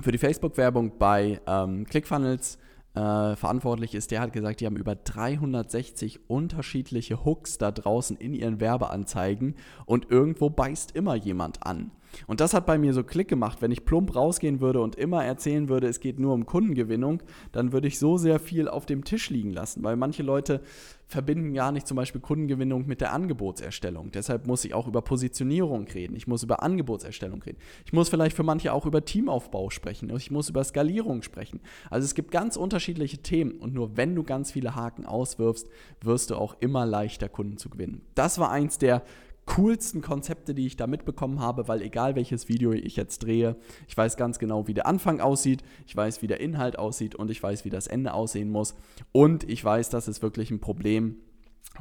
für 0.00 0.12
die 0.12 0.18
Facebook-Werbung 0.18 0.98
bei 0.98 1.40
ähm, 1.46 1.86
ClickFunnels 1.86 2.58
äh, 2.94 3.36
verantwortlich 3.36 3.94
ist, 3.94 4.10
der 4.10 4.20
hat 4.20 4.32
gesagt, 4.32 4.60
die 4.60 4.66
haben 4.66 4.76
über 4.76 4.94
360 4.94 6.30
unterschiedliche 6.30 7.24
Hooks 7.24 7.58
da 7.58 7.70
draußen 7.70 8.16
in 8.16 8.34
ihren 8.34 8.60
Werbeanzeigen 8.60 9.56
und 9.86 10.10
irgendwo 10.10 10.50
beißt 10.50 10.92
immer 10.92 11.14
jemand 11.16 11.66
an. 11.66 11.90
Und 12.26 12.40
das 12.40 12.54
hat 12.54 12.66
bei 12.66 12.78
mir 12.78 12.92
so 12.92 13.04
Klick 13.04 13.28
gemacht. 13.28 13.62
Wenn 13.62 13.70
ich 13.70 13.84
plump 13.84 14.14
rausgehen 14.14 14.60
würde 14.60 14.80
und 14.80 14.96
immer 14.96 15.24
erzählen 15.24 15.68
würde, 15.68 15.88
es 15.88 16.00
geht 16.00 16.18
nur 16.18 16.34
um 16.34 16.46
Kundengewinnung, 16.46 17.22
dann 17.52 17.72
würde 17.72 17.88
ich 17.88 17.98
so 17.98 18.16
sehr 18.16 18.38
viel 18.38 18.68
auf 18.68 18.86
dem 18.86 19.04
Tisch 19.04 19.30
liegen 19.30 19.50
lassen, 19.50 19.82
weil 19.82 19.96
manche 19.96 20.22
Leute 20.22 20.60
verbinden 21.06 21.52
gar 21.54 21.70
nicht 21.70 21.86
zum 21.86 21.96
Beispiel 21.96 22.20
Kundengewinnung 22.20 22.86
mit 22.86 23.00
der 23.00 23.12
Angebotserstellung. 23.12 24.10
Deshalb 24.12 24.46
muss 24.46 24.64
ich 24.64 24.74
auch 24.74 24.88
über 24.88 25.02
Positionierung 25.02 25.86
reden. 25.86 26.16
Ich 26.16 26.26
muss 26.26 26.42
über 26.42 26.62
Angebotserstellung 26.62 27.42
reden. 27.42 27.58
Ich 27.84 27.92
muss 27.92 28.08
vielleicht 28.08 28.34
für 28.34 28.42
manche 28.42 28.72
auch 28.72 28.86
über 28.86 29.04
Teamaufbau 29.04 29.70
sprechen. 29.70 30.10
Ich 30.16 30.30
muss 30.30 30.48
über 30.48 30.64
Skalierung 30.64 31.22
sprechen. 31.22 31.60
Also 31.90 32.04
es 32.04 32.14
gibt 32.14 32.30
ganz 32.30 32.56
unterschiedliche 32.56 33.18
Themen 33.18 33.52
und 33.52 33.74
nur 33.74 33.96
wenn 33.96 34.14
du 34.14 34.22
ganz 34.22 34.52
viele 34.52 34.74
Haken 34.74 35.06
auswirfst, 35.06 35.68
wirst 36.00 36.30
du 36.30 36.36
auch 36.36 36.56
immer 36.60 36.86
leichter 36.86 37.28
Kunden 37.28 37.58
zu 37.58 37.68
gewinnen. 37.68 38.00
Das 38.14 38.38
war 38.38 38.50
eins 38.50 38.78
der 38.78 39.02
coolsten 39.46 40.00
Konzepte, 40.00 40.54
die 40.54 40.66
ich 40.66 40.76
da 40.76 40.86
mitbekommen 40.86 41.40
habe, 41.40 41.68
weil 41.68 41.82
egal 41.82 42.16
welches 42.16 42.48
Video 42.48 42.72
ich 42.72 42.96
jetzt 42.96 43.22
drehe, 43.22 43.56
ich 43.88 43.96
weiß 43.96 44.16
ganz 44.16 44.38
genau, 44.38 44.66
wie 44.66 44.74
der 44.74 44.86
Anfang 44.86 45.20
aussieht, 45.20 45.62
ich 45.86 45.94
weiß, 45.96 46.22
wie 46.22 46.26
der 46.26 46.40
Inhalt 46.40 46.78
aussieht 46.78 47.14
und 47.14 47.30
ich 47.30 47.42
weiß, 47.42 47.64
wie 47.64 47.70
das 47.70 47.86
Ende 47.86 48.14
aussehen 48.14 48.50
muss 48.50 48.74
und 49.12 49.48
ich 49.48 49.62
weiß, 49.64 49.90
dass 49.90 50.08
es 50.08 50.22
wirklich 50.22 50.50
ein 50.50 50.60
Problem 50.60 51.16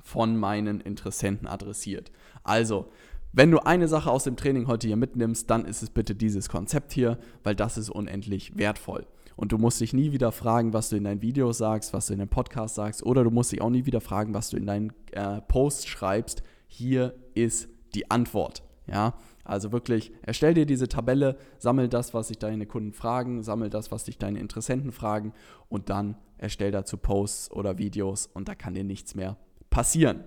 von 0.04 0.38
meinen 0.38 0.82
Interessenten 0.82 1.48
adressiert. 1.48 2.12
Also, 2.44 2.90
wenn 3.32 3.50
du 3.50 3.60
eine 3.60 3.88
Sache 3.88 4.12
aus 4.12 4.26
dem 4.26 4.36
Training 4.36 4.68
heute 4.68 4.88
hier 4.88 4.96
mitnimmst, 4.96 5.50
dann 5.50 5.66
ist 5.66 5.82
es 5.82 5.90
bitte 5.90 6.14
dieses 6.14 6.50
Konzept 6.50 6.94
hier, 6.94 7.18
weil 7.44 7.56
das 7.56 7.78
ist 7.78 7.90
unendlich 7.90 8.58
wertvoll. 8.58 9.08
Und 9.36 9.52
du 9.52 9.58
musst 9.58 9.82
dich 9.82 9.94
nie 9.94 10.12
wieder 10.12 10.32
fragen, 10.32 10.74
was 10.74 10.90
du 10.90 10.98
in 10.98 11.06
deinen 11.06 11.24
Videos 11.24 11.58
sagst, 11.58 11.94
was 11.94 12.08
du 12.08 12.14
in 12.14 12.20
deinem 12.20 12.30
Podcast 12.30 12.76
sagst, 12.76 13.04
oder 13.04 13.24
du 13.24 13.32
musst 13.32 13.52
dich 13.52 13.62
auch 13.62 13.72
nie 13.72 13.88
wieder 13.88 14.02
fragen, 14.02 14.36
was 14.36 14.52
du 14.52 14.58
in 14.58 14.68
deinen 14.68 14.94
äh, 15.12 15.42
Posts 15.42 15.88
schreibst, 15.88 16.44
hier 16.74 17.14
ist 17.36 17.70
die 17.94 18.10
Antwort. 18.10 18.64
Ja, 18.88 19.14
also 19.46 19.72
wirklich, 19.72 20.12
erstell 20.24 20.54
dir 20.54 20.66
diese 20.66 20.90
Tabelle, 20.90 21.38
sammel 21.58 21.88
das, 21.88 22.14
was 22.14 22.28
sich 22.28 22.38
deine 22.38 22.66
Kunden 22.66 22.92
fragen, 22.92 23.42
sammel 23.42 23.70
das, 23.70 23.92
was 23.92 24.04
dich 24.04 24.18
deine 24.18 24.40
Interessenten 24.40 24.92
fragen 24.92 25.34
und 25.70 25.90
dann 25.90 26.18
erstell 26.38 26.72
dazu 26.72 26.98
Posts 26.98 27.52
oder 27.52 27.78
Videos 27.78 28.28
und 28.34 28.50
da 28.50 28.56
kann 28.56 28.74
dir 28.74 28.84
nichts 28.84 29.16
mehr 29.16 29.38
passieren. 29.70 30.24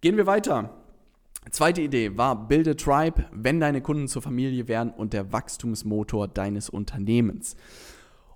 Gehen 0.00 0.16
wir 0.16 0.26
weiter. 0.26 0.76
Zweite 1.50 1.80
Idee 1.80 2.16
war, 2.16 2.46
bilde 2.48 2.76
Tribe, 2.76 3.24
wenn 3.32 3.60
deine 3.60 3.80
Kunden 3.80 4.06
zur 4.06 4.22
Familie 4.22 4.68
werden 4.68 4.92
und 4.92 5.12
der 5.12 5.32
Wachstumsmotor 5.32 6.28
deines 6.28 6.68
Unternehmens. 6.68 7.56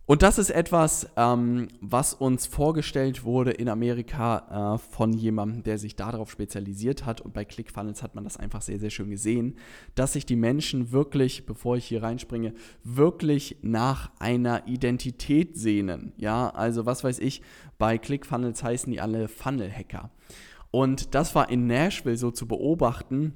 Und 0.07 0.21
das 0.21 0.37
ist 0.37 0.51
etwas, 0.51 1.09
ähm, 1.17 1.69
was 1.81 2.13
uns 2.13 2.45
vorgestellt 2.45 3.25
wurde 3.25 3.53
in 3.53 3.71
Amerika 3.71 4.75
äh, 4.75 4.79
von 4.79 5.15
jemandem, 5.15 5.63
der 5.63 5.79
sich 5.79 5.97
darauf 5.97 6.31
spezialisiert 6.31 7.07
hat. 7.07 7.23
Und 7.23 7.33
bei 7.33 7.47
ClickFunnels 7.47 8.03
hat 8.03 8.15
man 8.15 8.25
das 8.25 8.37
einfach 8.37 8.61
sehr, 8.61 8.79
sehr 8.79 8.91
schön 8.91 9.09
gesehen, 9.09 9.57
dass 9.95 10.13
sich 10.13 10.27
die 10.27 10.37
Menschen 10.37 10.93
wirklich, 10.93 11.47
bevor 11.47 11.79
ich 11.79 11.87
hier 11.87 12.03
reinspringe, 12.03 12.53
wirklich 12.83 13.57
nach 13.63 14.11
einer 14.19 14.69
Identität 14.69 15.57
sehnen. 15.57 16.13
Ja, 16.19 16.51
also 16.51 16.85
was 16.85 17.03
weiß 17.03 17.19
ich, 17.21 17.41
bei 17.79 17.97
ClickFunnels 17.97 18.63
heißen 18.63 18.93
die 18.93 19.01
alle 19.01 19.29
Funnel-Hacker. 19.29 20.11
Und 20.71 21.15
das 21.15 21.35
war 21.35 21.49
in 21.49 21.67
Nashville 21.67 22.19
so 22.19 22.31
zu 22.31 22.47
beobachten, 22.47 23.33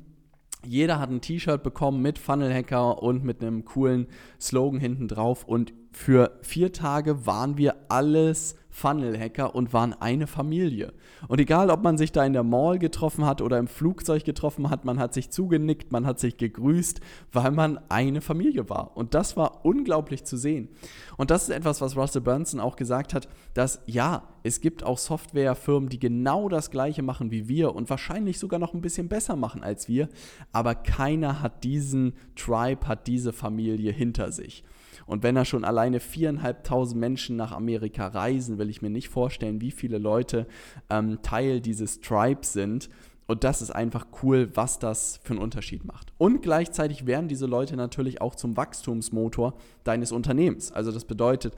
jeder 0.64 0.98
hat 0.98 1.10
ein 1.10 1.20
T-Shirt 1.20 1.62
bekommen 1.62 2.02
mit 2.02 2.18
Funnel 2.18 2.52
Hacker 2.52 3.02
und 3.02 3.24
mit 3.24 3.42
einem 3.42 3.64
coolen 3.64 4.06
Slogan 4.40 4.80
hinten 4.80 5.08
drauf. 5.08 5.44
Und 5.44 5.72
für 5.92 6.38
vier 6.42 6.72
Tage 6.72 7.26
waren 7.26 7.56
wir 7.56 7.76
alles 7.88 8.56
Funnel-Hacker 8.78 9.54
und 9.54 9.72
waren 9.72 9.92
eine 9.92 10.26
Familie. 10.26 10.92
Und 11.26 11.40
egal, 11.40 11.70
ob 11.70 11.82
man 11.82 11.98
sich 11.98 12.12
da 12.12 12.24
in 12.24 12.32
der 12.32 12.44
Mall 12.44 12.78
getroffen 12.78 13.26
hat 13.26 13.42
oder 13.42 13.58
im 13.58 13.66
Flugzeug 13.66 14.24
getroffen 14.24 14.70
hat, 14.70 14.84
man 14.84 14.98
hat 14.98 15.12
sich 15.14 15.30
zugenickt, 15.30 15.90
man 15.90 16.06
hat 16.06 16.20
sich 16.20 16.36
gegrüßt, 16.36 17.00
weil 17.32 17.50
man 17.50 17.80
eine 17.88 18.20
Familie 18.20 18.70
war. 18.70 18.96
Und 18.96 19.14
das 19.14 19.36
war 19.36 19.64
unglaublich 19.64 20.24
zu 20.24 20.36
sehen. 20.36 20.68
Und 21.16 21.30
das 21.30 21.44
ist 21.44 21.50
etwas, 21.50 21.80
was 21.80 21.96
Russell 21.96 22.22
Burnson 22.22 22.60
auch 22.60 22.76
gesagt 22.76 23.14
hat, 23.14 23.28
dass 23.54 23.80
ja, 23.86 24.22
es 24.44 24.60
gibt 24.60 24.84
auch 24.84 24.98
Softwarefirmen, 24.98 25.88
die 25.88 25.98
genau 25.98 26.48
das 26.48 26.70
gleiche 26.70 27.02
machen 27.02 27.32
wie 27.32 27.48
wir 27.48 27.74
und 27.74 27.90
wahrscheinlich 27.90 28.38
sogar 28.38 28.60
noch 28.60 28.74
ein 28.74 28.80
bisschen 28.80 29.08
besser 29.08 29.34
machen 29.34 29.64
als 29.64 29.88
wir, 29.88 30.08
aber 30.52 30.76
keiner 30.76 31.42
hat 31.42 31.64
diesen 31.64 32.14
Tribe, 32.36 32.86
hat 32.86 33.08
diese 33.08 33.32
Familie 33.32 33.92
hinter 33.92 34.30
sich. 34.30 34.62
Und 35.08 35.22
wenn 35.22 35.36
er 35.36 35.46
schon 35.46 35.64
alleine 35.64 36.00
viereinhalbtausend 36.00 37.00
Menschen 37.00 37.34
nach 37.34 37.52
Amerika 37.52 38.06
reisen, 38.06 38.58
will 38.58 38.68
ich 38.68 38.82
mir 38.82 38.90
nicht 38.90 39.08
vorstellen, 39.08 39.60
wie 39.60 39.70
viele 39.70 39.98
Leute 39.98 40.46
ähm, 40.90 41.20
Teil 41.22 41.60
dieses 41.60 42.00
Tribes 42.00 42.52
sind. 42.52 42.90
Und 43.26 43.42
das 43.42 43.60
ist 43.60 43.70
einfach 43.70 44.06
cool, 44.22 44.50
was 44.54 44.78
das 44.78 45.20
für 45.22 45.32
einen 45.32 45.42
Unterschied 45.42 45.84
macht. 45.84 46.12
Und 46.18 46.42
gleichzeitig 46.42 47.06
werden 47.06 47.28
diese 47.28 47.46
Leute 47.46 47.76
natürlich 47.76 48.20
auch 48.20 48.34
zum 48.34 48.56
Wachstumsmotor 48.56 49.54
deines 49.82 50.12
Unternehmens. 50.12 50.72
Also 50.72 50.92
das 50.92 51.04
bedeutet, 51.04 51.54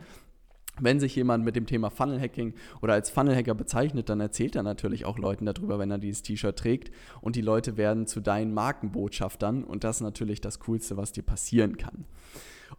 wenn 0.78 1.00
sich 1.00 1.14
jemand 1.16 1.44
mit 1.44 1.56
dem 1.56 1.66
Thema 1.66 1.90
Funnel 1.90 2.20
Hacking 2.20 2.54
oder 2.82 2.94
als 2.94 3.10
Funnel 3.10 3.36
Hacker 3.36 3.54
bezeichnet, 3.54 4.08
dann 4.08 4.20
erzählt 4.20 4.56
er 4.56 4.62
natürlich 4.62 5.04
auch 5.04 5.18
Leuten 5.18 5.44
darüber, 5.44 5.78
wenn 5.78 5.90
er 5.90 5.98
dieses 5.98 6.22
T-Shirt 6.22 6.56
trägt. 6.56 6.92
Und 7.20 7.36
die 7.36 7.42
Leute 7.42 7.76
werden 7.76 8.06
zu 8.06 8.20
deinen 8.20 8.54
Markenbotschaftern. 8.54 9.64
Und 9.64 9.84
das 9.84 9.96
ist 9.96 10.02
natürlich 10.02 10.40
das 10.40 10.60
Coolste, 10.60 10.96
was 10.96 11.12
dir 11.12 11.22
passieren 11.22 11.76
kann. 11.76 12.06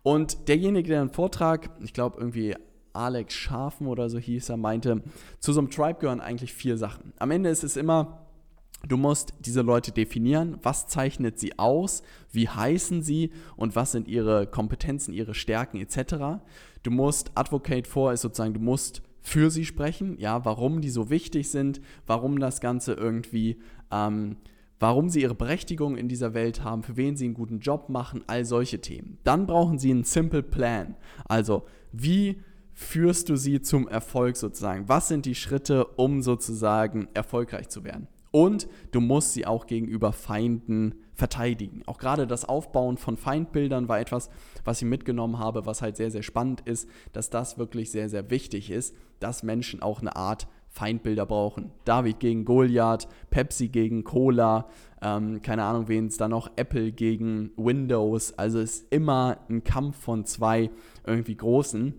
Und 0.04 0.48
derjenige, 0.48 0.90
der 0.90 1.02
einen 1.02 1.10
Vortrag, 1.10 1.70
ich 1.82 1.94
glaube 1.94 2.18
irgendwie 2.20 2.56
Alex 2.94 3.34
Schafen 3.34 3.88
oder 3.88 4.10
so 4.10 4.18
hieß 4.18 4.50
er, 4.50 4.58
meinte, 4.58 5.02
zu 5.40 5.54
so 5.54 5.60
einem 5.60 5.70
Tribe 5.70 6.00
gehören 6.00 6.22
eigentlich 6.22 6.54
vier 6.54 6.78
Sachen. 6.78 7.14
Am 7.20 7.32
Ende 7.32 7.50
ist 7.50 7.64
es 7.64 7.78
immer, 7.78 8.26
du 8.88 8.98
musst 8.98 9.34
diese 9.40 9.62
Leute 9.62 9.92
definieren, 9.92 10.58
was 10.64 10.88
zeichnet 10.88 11.40
sie 11.40 11.58
aus, 11.60 12.04
wie 12.32 12.50
heißen 12.50 13.02
sie 13.02 13.32
und 13.56 13.76
was 13.76 13.92
sind 13.92 14.08
ihre 14.08 14.48
Kompetenzen, 14.48 15.14
ihre 15.14 15.34
Stärken 15.34 15.80
etc. 15.80 16.42
Du 16.84 16.92
musst 16.92 17.32
Advocate 17.36 17.88
for 17.88 18.12
ist 18.12 18.22
sozusagen, 18.22 18.54
du 18.54 18.60
musst 18.60 19.04
für 19.22 19.52
sie 19.52 19.66
sprechen, 19.66 20.18
ja, 20.18 20.44
warum 20.46 20.82
die 20.82 20.90
so 20.90 21.12
wichtig 21.12 21.52
sind, 21.52 21.80
warum 22.08 22.40
das 22.40 22.60
Ganze 22.60 22.94
irgendwie 22.94 23.62
ähm, 23.92 24.38
warum 24.82 25.10
sie 25.10 25.22
ihre 25.22 25.36
Berechtigung 25.36 25.96
in 25.96 26.10
dieser 26.10 26.34
Welt 26.34 26.64
haben, 26.64 26.82
für 26.82 26.98
wen 26.98 27.16
sie 27.16 27.26
einen 27.26 27.36
guten 27.36 27.60
Job 27.60 27.88
machen, 27.88 28.24
all 28.26 28.44
solche 28.46 28.82
Themen. 28.82 29.20
Dann 29.24 29.46
brauchen 29.46 29.78
sie 29.78 29.92
einen 29.92 30.04
Simple 30.04 30.42
Plan. 30.42 30.96
Also, 31.26 31.66
wie 31.92 32.42
führst 32.74 33.30
du 33.30 33.36
sie 33.36 33.62
zum 33.62 33.88
Erfolg 33.88 34.38
sozusagen? 34.38 34.90
Was 34.90 35.08
sind 35.08 35.28
die 35.28 35.36
Schritte, 35.36 35.86
um 35.86 36.24
sozusagen 36.24 37.08
erfolgreich 37.14 37.70
zu 37.70 37.84
werden? 37.84 38.08
Und 38.32 38.68
du 38.92 39.02
musst 39.02 39.34
sie 39.34 39.46
auch 39.46 39.68
gegenüber 39.68 40.14
Feinden 40.14 40.96
verteidigen. 41.14 41.84
Auch 41.86 42.00
gerade 42.00 42.26
das 42.26 42.46
Aufbauen 42.46 42.98
von 42.98 43.18
Feindbildern 43.18 43.88
war 43.88 44.00
etwas, 44.00 44.32
was 44.64 44.82
ich 44.82 44.88
mitgenommen 44.88 45.38
habe, 45.38 45.68
was 45.68 45.84
halt 45.84 45.96
sehr, 45.96 46.10
sehr 46.10 46.24
spannend 46.24 46.62
ist, 46.62 46.90
dass 47.14 47.30
das 47.30 47.60
wirklich 47.60 47.92
sehr, 47.92 48.10
sehr 48.10 48.32
wichtig 48.32 48.72
ist, 48.72 48.96
dass 49.20 49.44
Menschen 49.44 49.84
auch 49.84 50.02
eine 50.02 50.16
Art 50.16 50.48
Feindbilder 50.72 51.26
brauchen. 51.26 51.72
David 51.86 52.20
gegen 52.20 52.46
Goliath, 52.46 53.08
Pepsi 53.30 53.68
gegen 53.68 54.04
Cola, 54.04 54.70
ähm, 55.02 55.42
keine 55.42 55.64
Ahnung, 55.64 55.88
wen 55.90 56.08
es 56.08 56.18
da 56.18 56.28
noch, 56.28 56.50
Apple 56.56 56.94
gegen 56.94 57.52
Windows. 57.58 58.34
Also 58.38 58.60
es 58.60 58.78
ist 58.78 58.94
immer 58.94 59.40
ein 59.50 59.64
Kampf 59.64 59.98
von 59.98 60.26
zwei 60.26 60.72
irgendwie 61.06 61.36
großen. 61.36 61.94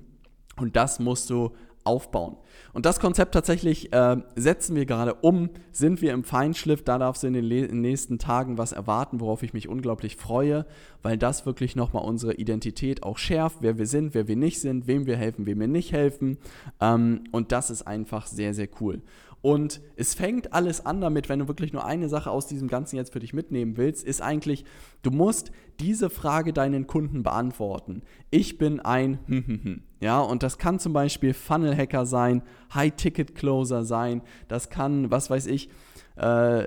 Und 0.56 0.76
das 0.76 0.98
musst 1.00 1.28
du 1.30 1.50
aufbauen. 1.84 2.36
Und 2.72 2.86
das 2.86 3.00
Konzept 3.00 3.34
tatsächlich 3.34 3.92
äh, 3.92 4.16
setzen 4.36 4.76
wir 4.76 4.86
gerade 4.86 5.14
um, 5.14 5.50
sind 5.72 6.00
wir 6.00 6.12
im 6.12 6.24
Feinschliff, 6.24 6.82
da 6.82 6.98
darfst 6.98 7.22
du 7.22 7.26
in 7.26 7.34
den, 7.34 7.50
in 7.50 7.80
nächsten 7.80 8.18
Tagen 8.18 8.58
was 8.58 8.72
erwarten, 8.72 9.20
worauf 9.20 9.42
ich 9.42 9.52
mich 9.52 9.68
unglaublich 9.68 10.16
freue, 10.16 10.66
weil 11.02 11.18
das 11.18 11.44
wirklich 11.44 11.76
nochmal 11.76 12.04
unsere 12.04 12.34
Identität 12.34 13.02
auch 13.02 13.18
schärft, 13.18 13.58
wer 13.60 13.78
wir 13.78 13.86
sind, 13.86 14.14
wer 14.14 14.28
wir 14.28 14.36
nicht 14.36 14.60
sind, 14.60 14.86
wem 14.86 15.06
wir 15.06 15.16
helfen, 15.16 15.46
wem 15.46 15.60
wir 15.60 15.68
nicht 15.68 15.92
helfen. 15.92 16.38
Ähm, 16.80 17.24
und 17.32 17.52
das 17.52 17.70
ist 17.70 17.82
einfach 17.82 18.26
sehr, 18.26 18.54
sehr 18.54 18.68
cool. 18.80 19.02
Und 19.42 19.80
es 19.96 20.14
fängt 20.14 20.52
alles 20.52 20.86
an 20.86 21.00
damit, 21.00 21.28
wenn 21.28 21.40
du 21.40 21.48
wirklich 21.48 21.72
nur 21.72 21.84
eine 21.84 22.08
Sache 22.08 22.30
aus 22.30 22.46
diesem 22.46 22.68
Ganzen 22.68 22.94
jetzt 22.94 23.12
für 23.12 23.18
dich 23.18 23.34
mitnehmen 23.34 23.76
willst, 23.76 24.04
ist 24.04 24.22
eigentlich, 24.22 24.64
du 25.02 25.10
musst 25.10 25.50
diese 25.80 26.10
Frage 26.10 26.52
deinen 26.52 26.86
Kunden 26.86 27.24
beantworten. 27.24 28.02
Ich 28.30 28.56
bin 28.56 28.78
ein. 28.80 29.82
Ja, 30.02 30.18
und 30.18 30.42
das 30.42 30.58
kann 30.58 30.80
zum 30.80 30.92
Beispiel 30.92 31.32
Funnel 31.32 31.76
Hacker 31.76 32.04
sein, 32.06 32.42
High-Ticket 32.74 33.36
Closer 33.36 33.84
sein, 33.84 34.22
das 34.48 34.68
kann, 34.68 35.12
was 35.12 35.30
weiß 35.30 35.46
ich, 35.46 35.68
äh, 36.16 36.66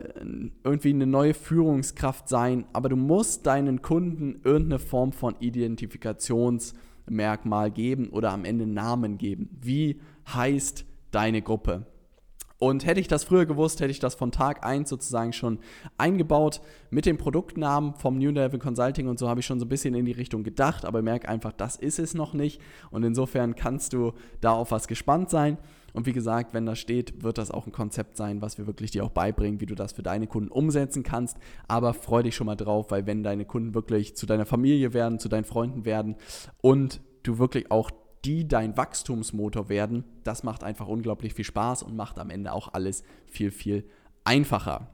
irgendwie 0.63 0.91
eine 0.91 1.05
neue 1.05 1.33
Führungskraft 1.33 2.29
sein, 2.29 2.63
aber 2.71 2.87
du 2.87 2.95
musst 2.95 3.45
deinen 3.45 3.81
Kunden 3.81 4.39
irgendeine 4.45 4.79
Form 4.79 5.11
von 5.11 5.35
Identifikationsmerkmal 5.41 7.71
geben 7.71 8.07
oder 8.07 8.31
am 8.31 8.45
Ende 8.45 8.67
Namen 8.67 9.17
geben. 9.17 9.49
Wie 9.61 9.99
heißt 10.33 10.85
deine 11.11 11.41
Gruppe? 11.41 11.85
Und 12.57 12.85
hätte 12.85 13.01
ich 13.01 13.07
das 13.07 13.25
früher 13.25 13.45
gewusst, 13.45 13.81
hätte 13.81 13.91
ich 13.91 13.99
das 13.99 14.15
von 14.15 14.31
Tag 14.31 14.65
1 14.65 14.89
sozusagen 14.89 15.33
schon 15.33 15.59
eingebaut. 15.97 16.61
Mit 16.89 17.05
dem 17.05 17.17
Produktnamen 17.17 17.95
vom 17.95 18.17
New 18.17 18.31
Level 18.31 18.59
Consulting 18.59 19.07
und 19.07 19.19
so 19.19 19.27
habe 19.27 19.41
ich 19.41 19.45
schon 19.45 19.59
so 19.59 19.65
ein 19.65 19.69
bisschen 19.69 19.93
in 19.93 20.05
die 20.05 20.13
Richtung 20.13 20.43
gedacht, 20.43 20.85
aber 20.85 21.01
merke 21.01 21.27
einfach, 21.27 21.51
das 21.51 21.75
ist 21.75 21.99
es 21.99 22.13
noch 22.13 22.33
nicht. 22.33 22.61
Und 22.91 23.03
insofern 23.03 23.55
kannst 23.55 23.93
du 23.93 24.13
da 24.39 24.53
auf 24.53 24.71
was 24.71 24.87
gespannt 24.87 25.29
sein. 25.29 25.57
Und 25.91 26.05
wie 26.05 26.13
gesagt, 26.13 26.53
wenn 26.53 26.65
das 26.65 26.79
steht, 26.79 27.23
wird 27.23 27.37
das 27.37 27.51
auch 27.51 27.65
ein 27.65 27.71
Konzept 27.71 28.17
sein, 28.17 28.41
was 28.41 28.57
wir 28.57 28.67
wirklich 28.67 28.91
dir 28.91 29.05
auch 29.05 29.11
beibringen, 29.11 29.61
wie 29.61 29.65
du 29.65 29.75
das 29.75 29.93
für 29.93 30.03
deine 30.03 30.27
Kunden 30.27 30.51
umsetzen 30.51 31.03
kannst. 31.03 31.37
Aber 31.69 31.93
freu 31.93 32.21
dich 32.21 32.35
schon 32.35 32.47
mal 32.47 32.55
drauf, 32.55 32.91
weil 32.91 33.05
wenn 33.05 33.23
deine 33.23 33.45
Kunden 33.45 33.73
wirklich 33.73 34.15
zu 34.15 34.25
deiner 34.25 34.45
Familie 34.45 34.93
werden, 34.93 35.19
zu 35.19 35.29
deinen 35.29 35.45
Freunden 35.45 35.85
werden 35.85 36.15
und 36.61 36.99
du 37.23 37.37
wirklich 37.37 37.71
auch 37.71 37.91
die 38.25 38.47
dein 38.47 38.75
Wachstumsmotor 38.75 39.69
werden, 39.69 40.03
das 40.23 40.43
macht 40.43 40.63
einfach 40.63 40.87
unglaublich 40.87 41.33
viel 41.33 41.45
Spaß 41.45 41.83
und 41.83 41.95
macht 41.95 42.19
am 42.19 42.29
Ende 42.29 42.51
auch 42.53 42.73
alles 42.73 43.03
viel, 43.27 43.51
viel 43.51 43.85
einfacher. 44.23 44.87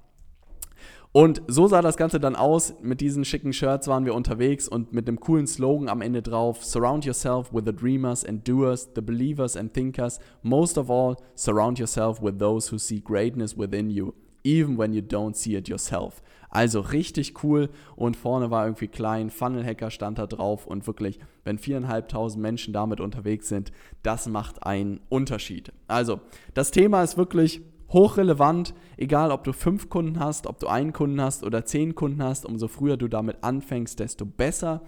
Und 1.14 1.42
so 1.48 1.68
sah 1.68 1.82
das 1.82 1.98
Ganze 1.98 2.22
dann 2.22 2.38
aus. 2.38 2.74
Mit 2.82 3.02
diesen 3.02 3.26
schicken 3.26 3.52
Shirts 3.52 3.88
waren 3.88 4.06
wir 4.06 4.16
unterwegs 4.16 4.70
und 4.70 4.94
mit 4.94 5.08
einem 5.08 5.20
coolen 5.20 5.46
Slogan 5.46 5.90
am 5.90 6.02
Ende 6.02 6.22
drauf: 6.22 6.64
Surround 6.64 7.04
yourself 7.04 7.54
with 7.54 7.64
the 7.66 7.76
dreamers 7.76 8.24
and 8.24 8.48
doers, 8.48 8.90
the 8.96 9.02
believers 9.02 9.58
and 9.58 9.74
thinkers. 9.74 10.20
Most 10.42 10.78
of 10.78 10.90
all, 10.90 11.18
surround 11.36 11.80
yourself 11.80 12.22
with 12.22 12.40
those 12.40 12.72
who 12.72 12.78
see 12.78 13.02
greatness 13.02 13.58
within 13.58 13.90
you, 13.90 14.14
even 14.44 14.78
when 14.78 14.94
you 14.94 15.02
don't 15.02 15.36
see 15.36 15.56
it 15.56 15.68
yourself. 15.68 16.22
Also 16.52 16.82
richtig 16.82 17.44
cool. 17.44 17.70
Und 17.96 18.16
vorne 18.16 18.52
war 18.52 18.66
irgendwie 18.66 18.90
klein, 18.90 19.32
Funnel 19.32 19.66
Hacker 19.66 19.90
stand 19.90 20.20
da 20.20 20.28
drauf. 20.28 20.68
Und 20.68 20.86
wirklich, 20.86 21.20
wenn 21.44 21.58
viereinhalbtausend 21.58 22.42
Menschen 22.42 22.74
damit 22.74 23.00
unterwegs 23.00 23.48
sind, 23.48 23.72
das 24.04 24.28
macht 24.28 24.64
einen 24.64 25.00
Unterschied. 25.10 25.72
Also 25.88 26.20
das 26.54 26.70
Thema 26.70 27.02
ist 27.04 27.18
wirklich 27.18 27.62
hochrelevant, 27.90 28.74
egal 28.98 29.32
ob 29.32 29.44
du 29.44 29.54
fünf 29.54 29.90
Kunden 29.90 30.20
hast, 30.20 30.46
ob 30.46 30.60
du 30.60 30.68
einen 30.68 30.94
Kunden 30.94 31.22
hast 31.22 31.44
oder 31.44 31.66
zehn 31.66 31.96
Kunden 31.96 32.22
hast, 32.22 32.46
umso 32.46 32.68
früher 32.68 32.98
du 32.98 33.08
damit 33.08 33.44
anfängst, 33.44 34.00
desto 34.00 34.26
besser. 34.26 34.82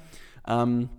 Ähm, 0.47 0.89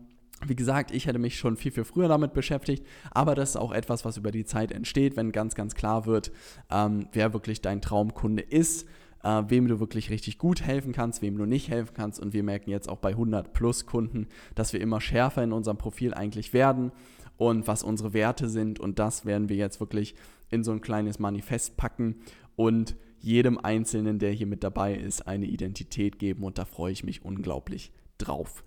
wie 0.46 0.56
gesagt, 0.56 0.90
ich 0.90 1.06
hätte 1.06 1.18
mich 1.18 1.38
schon 1.38 1.56
viel, 1.56 1.72
viel 1.72 1.84
früher 1.84 2.08
damit 2.08 2.34
beschäftigt, 2.34 2.86
aber 3.10 3.34
das 3.34 3.50
ist 3.50 3.56
auch 3.56 3.72
etwas, 3.72 4.04
was 4.04 4.18
über 4.18 4.30
die 4.30 4.44
Zeit 4.44 4.72
entsteht, 4.72 5.16
wenn 5.16 5.32
ganz, 5.32 5.54
ganz 5.54 5.74
klar 5.74 6.04
wird, 6.04 6.32
ähm, 6.70 7.06
wer 7.12 7.32
wirklich 7.32 7.62
dein 7.62 7.80
Traumkunde 7.80 8.42
ist 8.42 8.86
äh, 9.24 9.42
wem 9.48 9.66
du 9.66 9.80
wirklich 9.80 10.10
richtig 10.10 10.38
gut 10.38 10.62
helfen 10.62 10.92
kannst, 10.92 11.22
wem 11.22 11.36
du 11.36 11.46
nicht 11.46 11.70
helfen 11.70 11.94
kannst. 11.94 12.20
Und 12.20 12.32
wir 12.32 12.42
merken 12.42 12.70
jetzt 12.70 12.88
auch 12.88 12.98
bei 12.98 13.10
100 13.10 13.52
plus 13.52 13.86
Kunden, 13.86 14.28
dass 14.54 14.72
wir 14.72 14.80
immer 14.80 15.00
schärfer 15.00 15.42
in 15.42 15.52
unserem 15.52 15.78
Profil 15.78 16.14
eigentlich 16.14 16.52
werden 16.52 16.92
und 17.36 17.66
was 17.66 17.82
unsere 17.82 18.12
Werte 18.12 18.48
sind. 18.48 18.78
Und 18.78 18.98
das 18.98 19.24
werden 19.24 19.48
wir 19.48 19.56
jetzt 19.56 19.80
wirklich 19.80 20.14
in 20.50 20.62
so 20.62 20.70
ein 20.70 20.80
kleines 20.80 21.18
Manifest 21.18 21.76
packen 21.76 22.16
und 22.54 22.94
jedem 23.18 23.58
Einzelnen, 23.58 24.18
der 24.18 24.32
hier 24.32 24.46
mit 24.46 24.62
dabei 24.62 24.94
ist, 24.94 25.26
eine 25.26 25.46
Identität 25.46 26.18
geben. 26.18 26.44
Und 26.44 26.58
da 26.58 26.66
freue 26.66 26.92
ich 26.92 27.02
mich 27.02 27.24
unglaublich 27.24 27.90
drauf. 28.18 28.62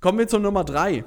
Kommen 0.00 0.18
wir 0.18 0.28
zur 0.28 0.40
Nummer 0.40 0.64
3. 0.64 1.04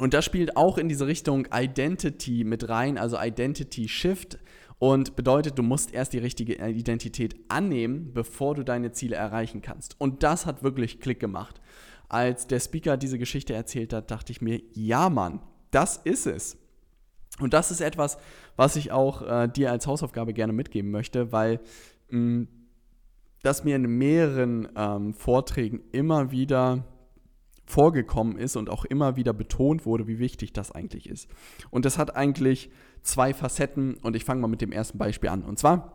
Und 0.00 0.12
das 0.12 0.24
spielt 0.24 0.56
auch 0.56 0.78
in 0.78 0.88
diese 0.88 1.06
Richtung 1.06 1.46
Identity 1.52 2.42
mit 2.42 2.68
rein, 2.68 2.98
also 2.98 3.16
Identity 3.20 3.88
Shift. 3.88 4.38
Und 4.84 5.16
bedeutet, 5.16 5.58
du 5.58 5.62
musst 5.62 5.94
erst 5.94 6.12
die 6.12 6.18
richtige 6.18 6.56
Identität 6.56 7.36
annehmen, 7.48 8.12
bevor 8.12 8.54
du 8.54 8.62
deine 8.64 8.92
Ziele 8.92 9.16
erreichen 9.16 9.62
kannst. 9.62 9.98
Und 9.98 10.22
das 10.22 10.44
hat 10.44 10.62
wirklich 10.62 11.00
Klick 11.00 11.18
gemacht. 11.18 11.58
Als 12.10 12.48
der 12.48 12.60
Speaker 12.60 12.98
diese 12.98 13.18
Geschichte 13.18 13.54
erzählt 13.54 13.94
hat, 13.94 14.10
dachte 14.10 14.30
ich 14.30 14.42
mir, 14.42 14.60
ja 14.74 15.08
Mann, 15.08 15.40
das 15.70 15.96
ist 15.96 16.26
es. 16.26 16.58
Und 17.40 17.54
das 17.54 17.70
ist 17.70 17.80
etwas, 17.80 18.18
was 18.56 18.76
ich 18.76 18.92
auch 18.92 19.22
äh, 19.22 19.48
dir 19.48 19.70
als 19.70 19.86
Hausaufgabe 19.86 20.34
gerne 20.34 20.52
mitgeben 20.52 20.90
möchte, 20.90 21.32
weil 21.32 21.60
mh, 22.10 22.18
mm, 22.18 22.48
das 23.42 23.64
mir 23.64 23.76
in 23.76 23.86
mehreren 23.86 24.68
ähm, 24.76 25.14
Vorträgen 25.14 25.80
immer 25.92 26.30
wieder 26.30 26.84
vorgekommen 27.66 28.36
ist 28.36 28.56
und 28.56 28.68
auch 28.70 28.84
immer 28.84 29.16
wieder 29.16 29.32
betont 29.32 29.86
wurde, 29.86 30.06
wie 30.06 30.18
wichtig 30.18 30.52
das 30.52 30.72
eigentlich 30.72 31.08
ist. 31.08 31.28
Und 31.70 31.84
das 31.84 31.98
hat 31.98 32.14
eigentlich 32.16 32.70
zwei 33.02 33.34
Facetten 33.34 33.94
und 34.02 34.16
ich 34.16 34.24
fange 34.24 34.40
mal 34.40 34.48
mit 34.48 34.60
dem 34.60 34.72
ersten 34.72 34.98
Beispiel 34.98 35.30
an. 35.30 35.42
Und 35.42 35.58
zwar 35.58 35.92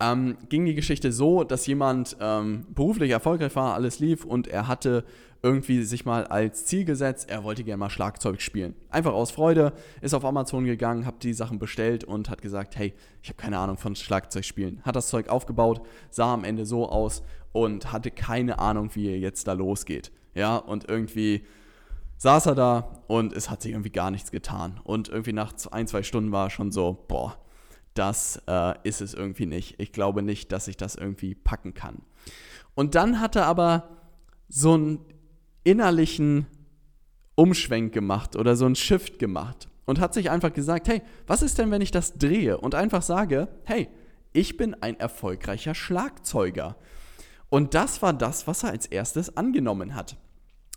ähm, 0.00 0.36
ging 0.48 0.64
die 0.64 0.74
Geschichte 0.74 1.12
so, 1.12 1.44
dass 1.44 1.66
jemand 1.66 2.16
ähm, 2.20 2.66
beruflich 2.74 3.10
erfolgreich 3.10 3.54
war, 3.54 3.74
alles 3.74 4.00
lief 4.00 4.24
und 4.24 4.48
er 4.48 4.66
hatte 4.66 5.04
irgendwie 5.42 5.82
sich 5.82 6.06
mal 6.06 6.26
als 6.26 6.64
Ziel 6.64 6.86
gesetzt, 6.86 7.28
er 7.28 7.44
wollte 7.44 7.64
gerne 7.64 7.76
mal 7.76 7.90
Schlagzeug 7.90 8.40
spielen. 8.40 8.74
Einfach 8.88 9.12
aus 9.12 9.30
Freude, 9.30 9.74
ist 10.00 10.14
auf 10.14 10.24
Amazon 10.24 10.64
gegangen, 10.64 11.04
hat 11.04 11.22
die 11.22 11.34
Sachen 11.34 11.58
bestellt 11.58 12.02
und 12.02 12.30
hat 12.30 12.40
gesagt, 12.40 12.76
hey, 12.76 12.94
ich 13.22 13.28
habe 13.28 13.36
keine 13.36 13.58
Ahnung 13.58 13.76
von 13.76 13.94
Schlagzeugspielen. 13.94 14.80
Hat 14.84 14.96
das 14.96 15.08
Zeug 15.08 15.28
aufgebaut, 15.28 15.82
sah 16.10 16.32
am 16.32 16.44
Ende 16.44 16.64
so 16.64 16.88
aus 16.88 17.22
und 17.52 17.92
hatte 17.92 18.10
keine 18.10 18.58
Ahnung, 18.58 18.90
wie 18.94 19.08
er 19.08 19.18
jetzt 19.18 19.46
da 19.46 19.52
losgeht. 19.52 20.10
Ja, 20.34 20.56
und 20.56 20.88
irgendwie 20.88 21.46
saß 22.18 22.46
er 22.46 22.54
da 22.54 23.02
und 23.06 23.32
es 23.32 23.50
hat 23.50 23.62
sich 23.62 23.72
irgendwie 23.72 23.90
gar 23.90 24.10
nichts 24.10 24.30
getan. 24.30 24.80
Und 24.84 25.08
irgendwie 25.08 25.32
nach 25.32 25.52
ein, 25.70 25.86
zwei 25.86 26.02
Stunden 26.02 26.32
war 26.32 26.46
er 26.46 26.50
schon 26.50 26.72
so, 26.72 27.04
boah, 27.08 27.36
das 27.94 28.42
äh, 28.48 28.74
ist 28.82 29.00
es 29.00 29.14
irgendwie 29.14 29.46
nicht. 29.46 29.76
Ich 29.78 29.92
glaube 29.92 30.22
nicht, 30.22 30.50
dass 30.52 30.68
ich 30.68 30.76
das 30.76 30.96
irgendwie 30.96 31.34
packen 31.34 31.74
kann. 31.74 32.02
Und 32.74 32.94
dann 32.94 33.20
hat 33.20 33.36
er 33.36 33.46
aber 33.46 33.88
so 34.48 34.74
einen 34.74 34.98
innerlichen 35.62 36.46
Umschwenk 37.36 37.92
gemacht 37.92 38.36
oder 38.36 38.56
so 38.56 38.66
einen 38.66 38.76
Shift 38.76 39.18
gemacht 39.18 39.68
und 39.86 40.00
hat 40.00 40.14
sich 40.14 40.30
einfach 40.30 40.52
gesagt, 40.52 40.88
hey, 40.88 41.02
was 41.26 41.42
ist 41.42 41.58
denn, 41.58 41.70
wenn 41.70 41.82
ich 41.82 41.90
das 41.90 42.14
drehe 42.14 42.58
und 42.58 42.74
einfach 42.74 43.02
sage, 43.02 43.48
hey, 43.64 43.88
ich 44.32 44.56
bin 44.56 44.74
ein 44.74 44.98
erfolgreicher 44.98 45.74
Schlagzeuger. 45.74 46.76
Und 47.50 47.74
das 47.74 48.02
war 48.02 48.12
das, 48.12 48.46
was 48.46 48.64
er 48.64 48.70
als 48.70 48.86
erstes 48.86 49.36
angenommen 49.36 49.94
hat. 49.94 50.16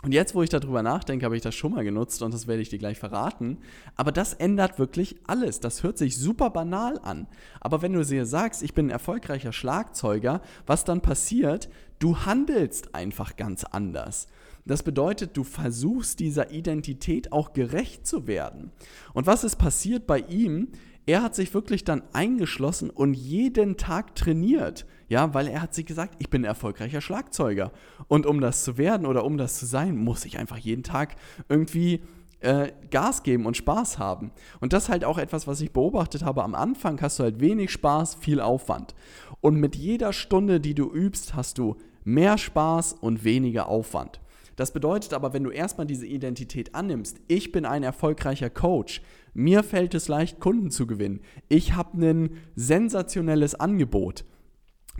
Und 0.03 0.11
jetzt, 0.13 0.35
wo 0.35 0.43
ich 0.43 0.49
darüber 0.49 0.83
nachdenke, 0.83 1.25
habe 1.25 1.35
ich 1.35 1.41
das 1.41 1.55
schon 1.55 1.71
mal 1.71 1.83
genutzt 1.83 2.21
und 2.21 2.31
das 2.31 2.45
werde 2.45 2.61
ich 2.61 2.69
dir 2.69 2.77
gleich 2.77 2.99
verraten. 2.99 3.57
Aber 3.95 4.11
das 4.11 4.33
ändert 4.33 4.77
wirklich 4.77 5.15
alles. 5.25 5.59
Das 5.59 5.81
hört 5.81 5.97
sich 5.97 6.17
super 6.17 6.51
banal 6.51 6.99
an. 7.01 7.27
Aber 7.59 7.81
wenn 7.81 7.93
du 7.93 8.05
dir 8.05 8.27
sagst, 8.27 8.61
ich 8.61 8.75
bin 8.75 8.87
ein 8.87 8.91
erfolgreicher 8.91 9.51
Schlagzeuger, 9.51 10.41
was 10.67 10.83
dann 10.83 11.01
passiert? 11.01 11.67
Du 11.97 12.19
handelst 12.19 12.93
einfach 12.93 13.37
ganz 13.37 13.63
anders. 13.63 14.27
Das 14.67 14.83
bedeutet, 14.83 15.35
du 15.35 15.43
versuchst 15.43 16.19
dieser 16.19 16.51
Identität 16.51 17.31
auch 17.31 17.53
gerecht 17.53 18.05
zu 18.05 18.27
werden. 18.27 18.71
Und 19.13 19.25
was 19.25 19.43
ist 19.43 19.55
passiert 19.55 20.05
bei 20.05 20.19
ihm? 20.19 20.67
Er 21.07 21.23
hat 21.23 21.35
sich 21.35 21.53
wirklich 21.53 21.85
dann 21.85 22.03
eingeschlossen 22.11 22.89
und 22.89 23.13
jeden 23.13 23.77
Tag 23.77 24.13
trainiert. 24.13 24.85
Ja, 25.09 25.33
weil 25.33 25.47
er 25.47 25.61
hat 25.61 25.73
sich 25.73 25.85
gesagt, 25.85 26.15
ich 26.19 26.29
bin 26.29 26.41
ein 26.41 26.45
erfolgreicher 26.45 27.01
Schlagzeuger. 27.01 27.71
Und 28.07 28.25
um 28.25 28.41
das 28.41 28.63
zu 28.63 28.77
werden 28.77 29.05
oder 29.05 29.23
um 29.23 29.37
das 29.37 29.57
zu 29.57 29.65
sein, 29.65 29.97
muss 29.97 30.25
ich 30.25 30.37
einfach 30.37 30.57
jeden 30.57 30.83
Tag 30.83 31.15
irgendwie 31.47 32.01
äh, 32.39 32.71
Gas 32.91 33.23
geben 33.23 33.45
und 33.45 33.57
Spaß 33.57 33.99
haben. 33.99 34.31
Und 34.59 34.73
das 34.73 34.83
ist 34.83 34.89
halt 34.89 35.05
auch 35.05 35.17
etwas, 35.17 35.47
was 35.47 35.61
ich 35.61 35.71
beobachtet 35.71 36.23
habe. 36.23 36.43
Am 36.43 36.55
Anfang 36.55 37.01
hast 37.01 37.19
du 37.19 37.23
halt 37.23 37.39
wenig 37.39 37.71
Spaß, 37.71 38.15
viel 38.15 38.41
Aufwand. 38.41 38.95
Und 39.41 39.55
mit 39.55 39.75
jeder 39.75 40.13
Stunde, 40.13 40.59
die 40.59 40.75
du 40.75 40.91
übst, 40.91 41.35
hast 41.35 41.57
du 41.57 41.77
mehr 42.03 42.37
Spaß 42.37 42.93
und 42.93 43.23
weniger 43.23 43.67
Aufwand. 43.67 44.19
Das 44.55 44.71
bedeutet 44.71 45.13
aber, 45.13 45.33
wenn 45.33 45.43
du 45.43 45.51
erstmal 45.51 45.85
diese 45.85 46.07
Identität 46.07 46.73
annimmst, 46.73 47.17
ich 47.27 47.51
bin 47.51 47.65
ein 47.65 47.83
erfolgreicher 47.83 48.49
Coach, 48.49 49.01
mir 49.35 49.61
fällt 49.61 49.93
es 49.93 50.07
leicht, 50.07 50.39
Kunden 50.39 50.71
zu 50.71 50.87
gewinnen, 50.87 51.21
ich 51.47 51.75
habe 51.75 52.03
ein 52.03 52.37
sensationelles 52.55 53.53
Angebot, 53.53 54.25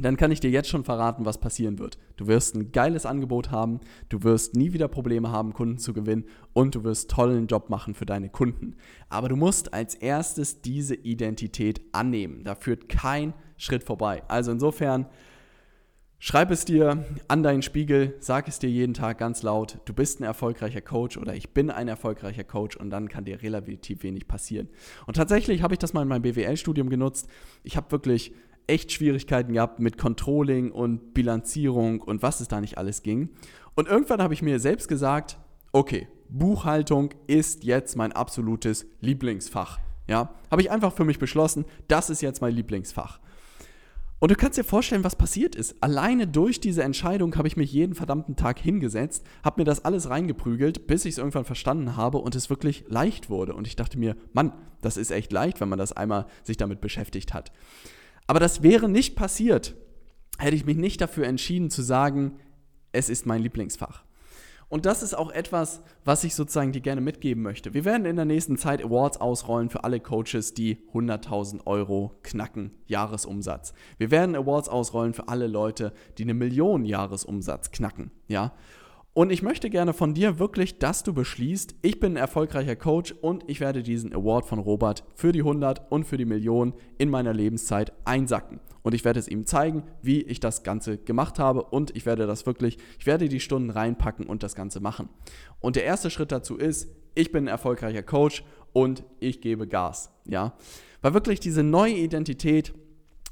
dann 0.06 0.18
kann 0.18 0.32
ich 0.32 0.40
dir 0.40 0.52
jetzt 0.52 0.70
schon 0.70 0.84
verraten, 0.84 1.26
was 1.26 1.40
passieren 1.40 1.80
wird. 1.80 1.98
Du 2.18 2.28
wirst 2.28 2.56
ein 2.56 2.72
geiles 2.72 3.06
Angebot 3.06 3.52
haben, 3.52 3.80
du 4.10 4.24
wirst 4.24 4.56
nie 4.56 4.74
wieder 4.74 4.88
Probleme 4.88 5.32
haben, 5.32 5.54
Kunden 5.54 5.80
zu 5.80 5.94
gewinnen 5.94 6.26
und 6.54 6.76
du 6.76 6.84
wirst 6.84 7.10
tollen 7.10 7.48
Job 7.48 7.70
machen 7.70 7.96
für 7.96 8.06
deine 8.06 8.30
Kunden. 8.30 8.76
Aber 9.10 9.28
du 9.30 9.36
musst 9.36 9.74
als 9.74 9.96
erstes 9.96 10.62
diese 10.62 10.96
Identität 10.96 11.82
annehmen. 11.92 12.44
Da 12.44 12.56
führt 12.56 12.90
kein 12.90 13.34
Schritt 13.58 13.84
vorbei. 13.84 14.22
Also 14.28 14.52
insofern, 14.52 15.08
schreib 16.20 16.52
es 16.52 16.66
dir 16.66 17.06
an 17.28 17.42
deinen 17.42 17.62
Spiegel, 17.64 18.16
sag 18.20 18.48
es 18.48 18.60
dir 18.60 18.70
jeden 18.70 18.94
Tag 18.94 19.18
ganz 19.18 19.42
laut, 19.42 19.80
du 19.86 19.94
bist 19.94 20.20
ein 20.20 20.24
erfolgreicher 20.24 20.82
Coach 20.82 21.18
oder 21.18 21.36
ich 21.36 21.54
bin 21.54 21.72
ein 21.72 21.88
erfolgreicher 21.88 22.44
Coach 22.44 22.76
und 22.78 22.92
dann 22.92 23.10
kann 23.10 23.26
dir 23.26 23.42
relativ 23.42 24.04
wenig 24.04 24.28
passieren. 24.28 24.70
Und 25.08 25.16
tatsächlich 25.16 25.64
habe 25.64 25.74
ich 25.74 25.80
das 25.80 25.94
mal 25.94 26.04
in 26.04 26.08
meinem 26.08 26.22
BWL-Studium 26.22 26.90
genutzt. 26.90 27.28
Ich 27.64 27.78
habe 27.78 27.92
wirklich 27.92 28.34
echt 28.68 28.92
Schwierigkeiten 28.92 29.54
gehabt 29.54 29.80
mit 29.80 29.98
Controlling 29.98 30.72
und 30.72 31.14
Bilanzierung 31.14 32.02
und 32.02 32.22
was 32.22 32.42
es 32.42 32.48
da 32.48 32.62
nicht 32.62 32.78
alles 32.78 33.02
ging. 33.02 33.30
Und 33.76 33.88
irgendwann 33.88 34.22
habe 34.22 34.34
ich 34.34 34.42
mir 34.42 34.60
selbst 34.60 34.88
gesagt, 34.88 35.38
okay, 35.72 36.08
Buchhaltung 36.30 37.14
ist 37.28 37.64
jetzt 37.64 37.96
mein 37.96 38.12
absolutes 38.12 38.86
Lieblingsfach. 39.02 39.80
Ja, 40.08 40.34
habe 40.52 40.62
ich 40.62 40.72
einfach 40.72 40.94
für 40.94 41.04
mich 41.04 41.20
beschlossen, 41.20 41.66
das 41.88 42.10
ist 42.10 42.22
jetzt 42.22 42.42
mein 42.42 42.54
Lieblingsfach. 42.54 43.20
Und 44.20 44.32
du 44.32 44.36
kannst 44.36 44.58
dir 44.58 44.64
vorstellen, 44.64 45.04
was 45.04 45.16
passiert 45.16 45.56
ist. 45.56 45.76
Alleine 45.82 46.26
durch 46.28 46.60
diese 46.60 46.82
Entscheidung 46.82 47.36
habe 47.36 47.48
ich 47.48 47.56
mich 47.56 47.72
jeden 47.72 47.94
verdammten 47.94 48.36
Tag 48.36 48.58
hingesetzt, 48.58 49.24
habe 49.44 49.62
mir 49.62 49.66
das 49.66 49.86
alles 49.86 50.10
reingeprügelt, 50.10 50.88
bis 50.88 51.06
ich 51.06 51.14
es 51.14 51.18
irgendwann 51.20 51.46
verstanden 51.46 51.96
habe 51.98 52.18
und 52.18 52.36
es 52.36 52.50
wirklich 52.50 52.86
leicht 52.88 53.30
wurde. 53.30 53.54
Und 53.54 53.68
ich 53.68 53.76
dachte 53.76 54.00
mir, 54.00 54.16
Mann, 54.34 54.54
das 54.82 54.98
ist 54.98 55.12
echt 55.12 55.32
leicht, 55.32 55.62
wenn 55.62 55.70
man 55.70 55.78
das 55.78 55.94
einmal 55.94 56.26
sich 56.44 56.58
damit 56.58 56.82
beschäftigt 56.82 57.36
hat. 57.36 57.52
Aber 58.28 58.40
das 58.40 58.62
wäre 58.62 58.90
nicht 58.90 59.16
passiert, 59.16 59.76
hätte 60.38 60.56
ich 60.56 60.66
mich 60.66 60.78
nicht 60.78 61.02
dafür 61.02 61.26
entschieden 61.26 61.70
zu 61.70 61.82
sagen, 61.82 62.40
es 62.92 63.10
ist 63.10 63.26
mein 63.26 63.42
Lieblingsfach. 63.42 64.04
Und 64.70 64.86
das 64.86 65.02
ist 65.02 65.14
auch 65.14 65.32
etwas, 65.32 65.82
was 66.04 66.26
ich 66.26 66.36
sozusagen 66.36 66.74
dir 66.74 66.82
gerne 66.82 67.00
mitgeben 67.00 67.42
möchte. 67.42 67.74
Wir 67.74 67.86
werden 67.86 68.06
in 68.06 68.18
der 68.18 68.26
nächsten 68.26 68.58
Zeit 68.58 68.84
Awards 68.84 69.16
ausrollen 69.16 69.70
für 69.70 69.86
alle 69.86 70.02
Coaches, 70.02 70.54
die 70.54 70.86
100.000 70.94 71.66
Euro 71.66 72.20
knacken, 72.24 72.72
Jahresumsatz. 72.86 73.74
Wir 73.98 74.12
werden 74.12 74.36
Awards 74.36 74.68
ausrollen 74.68 75.14
für 75.14 75.30
alle 75.30 75.48
Leute, 75.48 75.94
die 76.18 76.24
eine 76.24 76.34
Million 76.34 76.84
Jahresumsatz 76.84 77.72
knacken, 77.72 78.12
ja. 78.28 78.54
Und 79.18 79.32
ich 79.32 79.42
möchte 79.42 79.72
gerne 79.72 79.94
von 79.94 80.14
dir 80.14 80.38
wirklich, 80.38 80.78
dass 80.78 81.02
du 81.02 81.12
beschließt, 81.12 81.78
ich 81.82 82.00
bin 82.00 82.14
ein 82.14 82.18
erfolgreicher 82.18 82.76
Coach 82.76 83.14
und 83.14 83.44
ich 83.48 83.60
werde 83.60 83.82
diesen 83.82 84.14
Award 84.14 84.46
von 84.46 84.60
Robert 84.60 85.04
für 85.16 85.32
die 85.32 85.40
100 85.40 85.92
und 85.92 86.04
für 86.06 86.18
die 86.18 86.26
Million 86.26 86.76
in 87.00 87.10
meiner 87.10 87.34
Lebenszeit 87.34 87.94
einsacken. 88.06 88.60
Und 88.84 88.94
ich 88.94 89.04
werde 89.04 89.20
es 89.20 89.28
ihm 89.28 89.48
zeigen, 89.48 89.82
wie 90.04 90.22
ich 90.22 90.40
das 90.40 90.62
Ganze 90.62 91.00
gemacht 91.00 91.40
habe 91.40 91.64
und 91.64 91.96
ich 91.96 92.06
werde 92.06 92.28
das 92.28 92.46
wirklich, 92.46 92.78
ich 93.00 93.08
werde 93.08 93.28
die 93.28 93.40
Stunden 93.40 93.72
reinpacken 93.72 94.28
und 94.28 94.44
das 94.44 94.54
Ganze 94.54 94.82
machen. 94.82 95.10
Und 95.62 95.78
der 95.78 95.86
erste 95.86 96.12
Schritt 96.12 96.32
dazu 96.32 96.56
ist, 96.56 96.88
ich 97.16 97.32
bin 97.32 97.46
ein 97.46 97.48
erfolgreicher 97.48 98.04
Coach 98.04 98.44
und 98.72 99.04
ich 99.20 99.42
gebe 99.42 99.68
Gas, 99.68 100.12
ja. 100.26 100.54
Weil 101.02 101.16
wirklich 101.16 101.40
diese 101.40 101.64
neue 101.64 101.96
Identität, 101.96 102.72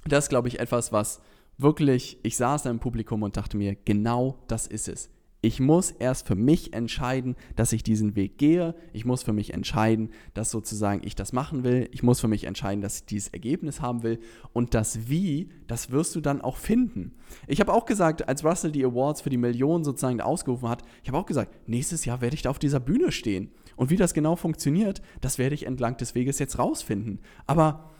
das 0.07 0.29
glaube 0.29 0.47
ich, 0.47 0.59
etwas, 0.59 0.91
was 0.91 1.21
wirklich, 1.59 2.17
ich 2.23 2.37
saß 2.37 2.63
da 2.63 2.71
im 2.71 2.79
Publikum 2.79 3.21
und 3.21 3.37
dachte 3.37 3.55
mir, 3.55 3.75
genau 3.75 4.39
das 4.47 4.65
ist 4.65 4.87
es. 4.87 5.11
Ich 5.45 5.59
muss 5.59 5.91
erst 5.91 6.25
für 6.25 6.33
mich 6.33 6.73
entscheiden, 6.73 7.35
dass 7.55 7.71
ich 7.71 7.83
diesen 7.83 8.15
Weg 8.15 8.39
gehe. 8.39 8.73
Ich 8.93 9.05
muss 9.05 9.21
für 9.21 9.31
mich 9.31 9.53
entscheiden, 9.53 10.09
dass 10.33 10.49
sozusagen 10.49 11.05
ich 11.05 11.13
das 11.13 11.33
machen 11.33 11.63
will. 11.63 11.87
Ich 11.91 12.01
muss 12.01 12.19
für 12.19 12.27
mich 12.27 12.45
entscheiden, 12.45 12.81
dass 12.81 13.01
ich 13.01 13.05
dieses 13.05 13.27
Ergebnis 13.27 13.79
haben 13.79 14.01
will. 14.01 14.17
Und 14.53 14.73
das 14.73 15.07
Wie, 15.07 15.51
das 15.67 15.91
wirst 15.91 16.15
du 16.15 16.19
dann 16.19 16.41
auch 16.41 16.57
finden. 16.57 17.11
Ich 17.45 17.59
habe 17.59 17.73
auch 17.73 17.85
gesagt, 17.85 18.27
als 18.27 18.43
Russell 18.43 18.71
die 18.71 18.83
Awards 18.83 19.21
für 19.21 19.29
die 19.29 19.37
Millionen 19.37 19.83
sozusagen 19.83 20.19
ausgerufen 20.19 20.67
hat, 20.67 20.81
ich 21.03 21.09
habe 21.09 21.19
auch 21.19 21.27
gesagt, 21.27 21.69
nächstes 21.69 22.05
Jahr 22.05 22.21
werde 22.21 22.35
ich 22.35 22.41
da 22.41 22.49
auf 22.49 22.57
dieser 22.57 22.79
Bühne 22.79 23.11
stehen. 23.11 23.51
Und 23.75 23.91
wie 23.91 23.97
das 23.97 24.15
genau 24.15 24.35
funktioniert, 24.35 25.03
das 25.21 25.37
werde 25.37 25.53
ich 25.53 25.67
entlang 25.67 25.95
des 25.97 26.15
Weges 26.15 26.39
jetzt 26.39 26.57
rausfinden. 26.57 27.19
Aber 27.45 27.91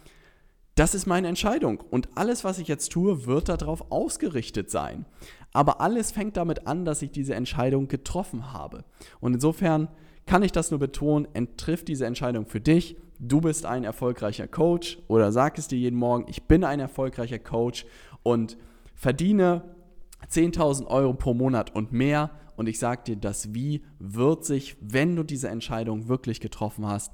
das 0.76 0.94
ist 0.94 1.06
meine 1.06 1.30
Entscheidung 1.30 1.80
und 1.90 2.10
alles, 2.16 2.44
was 2.44 2.60
ich 2.60 2.68
jetzt 2.68 2.92
tue, 2.92 3.28
wird 3.28 3.48
darauf 3.48 3.92
ausgerichtet 3.92 4.70
sein. 4.70 5.06
Aber 5.56 5.80
alles 5.80 6.12
fängt 6.12 6.36
damit 6.36 6.68
an, 6.68 6.84
dass 6.84 7.02
ich 7.02 7.12
diese 7.12 7.34
Entscheidung 7.34 7.88
getroffen 7.88 8.52
habe. 8.52 8.84
Und 9.22 9.36
insofern 9.36 9.88
kann 10.26 10.44
ich 10.44 10.52
das 10.52 10.70
nur 10.70 10.82
betonen, 10.82 11.30
triff 11.56 11.86
diese 11.86 12.06
Entscheidung 12.06 12.46
für 12.46 12.60
dich. 12.60 12.98
Du 13.20 13.40
bist 13.40 13.66
ein 13.66 13.86
erfolgreicher 13.86 14.50
Coach 14.50 15.00
oder 15.08 15.32
sag 15.32 15.58
es 15.58 15.70
dir 15.70 15.80
jeden 15.80 15.98
Morgen, 15.98 16.26
ich 16.28 16.44
bin 16.44 16.66
ein 16.66 16.82
erfolgreicher 16.82 17.40
Coach 17.40 17.86
und 18.22 18.58
verdiene 18.96 19.62
10.000 20.30 20.88
Euro 20.88 21.14
pro 21.14 21.34
Monat 21.34 21.74
und 21.74 21.94
mehr. 21.94 22.32
Und 22.58 22.68
ich 22.68 22.78
sage 22.78 23.04
dir, 23.06 23.16
das 23.16 23.54
Wie 23.54 23.86
wird 23.98 24.44
sich, 24.44 24.76
wenn 24.82 25.16
du 25.16 25.24
diese 25.24 25.48
Entscheidung 25.48 26.10
wirklich 26.10 26.42
getroffen 26.42 26.86
hast, 26.86 27.14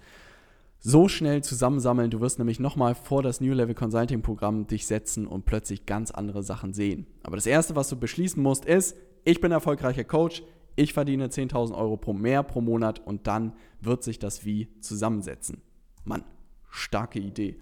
so 0.82 1.08
schnell 1.08 1.44
zusammensammeln. 1.44 2.10
Du 2.10 2.20
wirst 2.20 2.40
nämlich 2.40 2.60
nochmal 2.60 2.96
vor 2.96 3.24
das 3.24 3.40
New 3.40 3.54
Level 3.54 3.76
Consulting 3.76 4.22
Programm 4.22 4.68
dich 4.68 4.88
setzen 4.88 5.28
und 5.28 5.46
plötzlich 5.46 5.86
ganz 5.86 6.12
andere 6.12 6.44
Sachen 6.44 6.74
sehen. 6.74 7.06
Aber 7.24 7.38
das 7.38 7.46
Erste, 7.46 7.76
was 7.76 7.88
du 7.90 7.96
beschließen 7.96 8.42
musst, 8.42 8.66
ist, 8.66 8.98
ich 9.24 9.40
bin 9.40 9.52
erfolgreicher 9.52 10.04
Coach, 10.04 10.44
ich 10.76 10.94
verdiene 10.94 11.28
10.000 11.28 11.76
Euro 11.76 11.98
pro 11.98 12.14
mehr 12.14 12.44
pro 12.44 12.62
Monat 12.62 13.00
und 13.06 13.28
dann 13.28 13.54
wird 13.80 14.04
sich 14.04 14.18
das 14.20 14.46
Wie 14.46 14.70
zusammensetzen. 14.80 15.62
Mann, 16.04 16.24
starke 16.70 17.20
Idee. 17.20 17.58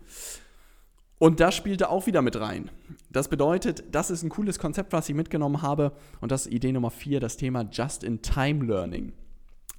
Und 1.18 1.42
das 1.42 1.54
spielte 1.54 1.90
auch 1.90 2.08
wieder 2.08 2.22
mit 2.22 2.40
rein. 2.40 2.72
Das 3.12 3.28
bedeutet, 3.28 3.84
das 3.92 4.10
ist 4.10 4.24
ein 4.24 4.30
cooles 4.30 4.58
Konzept, 4.58 4.94
was 4.94 5.10
ich 5.10 5.16
mitgenommen 5.16 5.62
habe. 5.62 5.92
Und 6.22 6.32
das 6.32 6.46
ist 6.46 6.54
Idee 6.54 6.72
Nummer 6.72 6.92
vier, 6.92 7.20
das 7.20 7.36
Thema 7.36 7.68
Just-in-Time-Learning. 7.70 9.12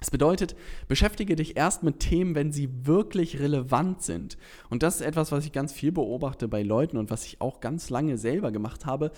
Das 0.01 0.09
bedeutet, 0.09 0.55
beschäftige 0.87 1.35
dich 1.35 1.55
erst 1.57 1.83
mit 1.83 1.99
Themen, 1.99 2.33
wenn 2.33 2.51
sie 2.51 2.87
wirklich 2.87 3.39
relevant 3.39 4.01
sind. 4.01 4.35
Und 4.71 4.81
das 4.81 4.95
ist 4.95 5.01
etwas, 5.01 5.31
was 5.31 5.45
ich 5.45 5.51
ganz 5.51 5.71
viel 5.71 5.91
beobachte 5.91 6.47
bei 6.47 6.63
Leuten 6.63 6.97
und 6.97 7.11
was 7.11 7.23
ich 7.23 7.39
auch 7.39 7.59
ganz 7.59 7.91
lange 7.91 8.17
selber 8.17 8.51
gemacht 8.51 8.87
habe. 8.87 9.11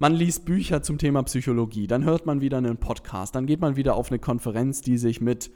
Man 0.00 0.12
liest 0.12 0.46
Bücher 0.46 0.82
zum 0.82 0.98
Thema 0.98 1.22
Psychologie, 1.22 1.86
dann 1.86 2.02
hört 2.02 2.26
man 2.26 2.40
wieder 2.40 2.58
einen 2.58 2.78
Podcast, 2.78 3.36
dann 3.36 3.46
geht 3.46 3.60
man 3.60 3.76
wieder 3.76 3.94
auf 3.94 4.10
eine 4.10 4.18
Konferenz, 4.18 4.80
die 4.80 4.98
sich 4.98 5.20
mit, 5.20 5.52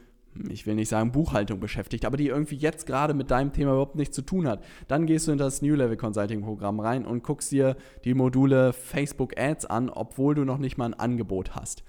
ich 0.49 0.67
will 0.67 0.77
nicht 0.77 0.89
sagen 0.89 1.11
Buchhaltung 1.11 1.59
beschäftigt, 1.59 2.05
aber 2.05 2.17
die 2.17 2.29
irgendwie 2.29 2.55
jetzt 2.57 2.87
gerade 2.87 3.13
mit 3.13 3.33
deinem 3.33 3.53
Thema 3.53 3.73
überhaupt 3.73 3.97
nichts 3.97 4.15
zu 4.15 4.23
tun 4.23 4.47
hat. 4.47 4.63
Dann 4.87 5.07
gehst 5.07 5.27
du 5.27 5.33
in 5.33 5.39
das 5.39 5.63
New 5.63 5.75
Level 5.75 5.97
Consulting 5.97 6.43
Programm 6.43 6.79
rein 6.79 7.07
und 7.07 7.25
guckst 7.25 7.51
dir 7.51 7.77
die 8.05 8.15
Module 8.15 8.73
Facebook 8.73 9.37
Ads 9.37 9.67
an, 9.67 9.91
obwohl 9.91 10.37
du 10.37 10.45
noch 10.45 10.59
nicht 10.59 10.79
mal 10.79 10.87
ein 10.87 10.95
Angebot 10.95 11.57
hast. 11.57 11.83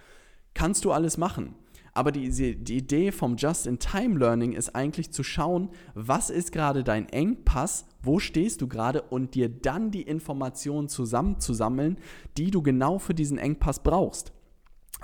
Kannst 0.55 0.83
du 0.83 0.91
alles 0.91 1.17
machen? 1.17 1.53
Aber 1.95 2.11
die, 2.11 2.55
die 2.57 2.77
Idee 2.77 3.13
vom 3.13 3.37
Just-in-Time-Learning 3.37 4.51
ist 4.51 4.75
eigentlich 4.75 5.11
zu 5.11 5.23
schauen, 5.23 5.69
was 5.93 6.29
ist 6.29 6.51
gerade 6.51 6.83
dein 6.83 7.07
Engpass, 7.07 7.85
wo 8.03 8.19
stehst 8.19 8.61
du 8.61 8.67
gerade 8.67 9.01
und 9.01 9.33
dir 9.33 9.47
dann 9.47 9.91
die 9.91 10.01
Informationen 10.01 10.89
zusammenzusammeln, 10.89 11.97
die 12.37 12.51
du 12.51 12.61
genau 12.61 12.99
für 12.99 13.13
diesen 13.13 13.37
Engpass 13.37 13.81
brauchst. 13.81 14.33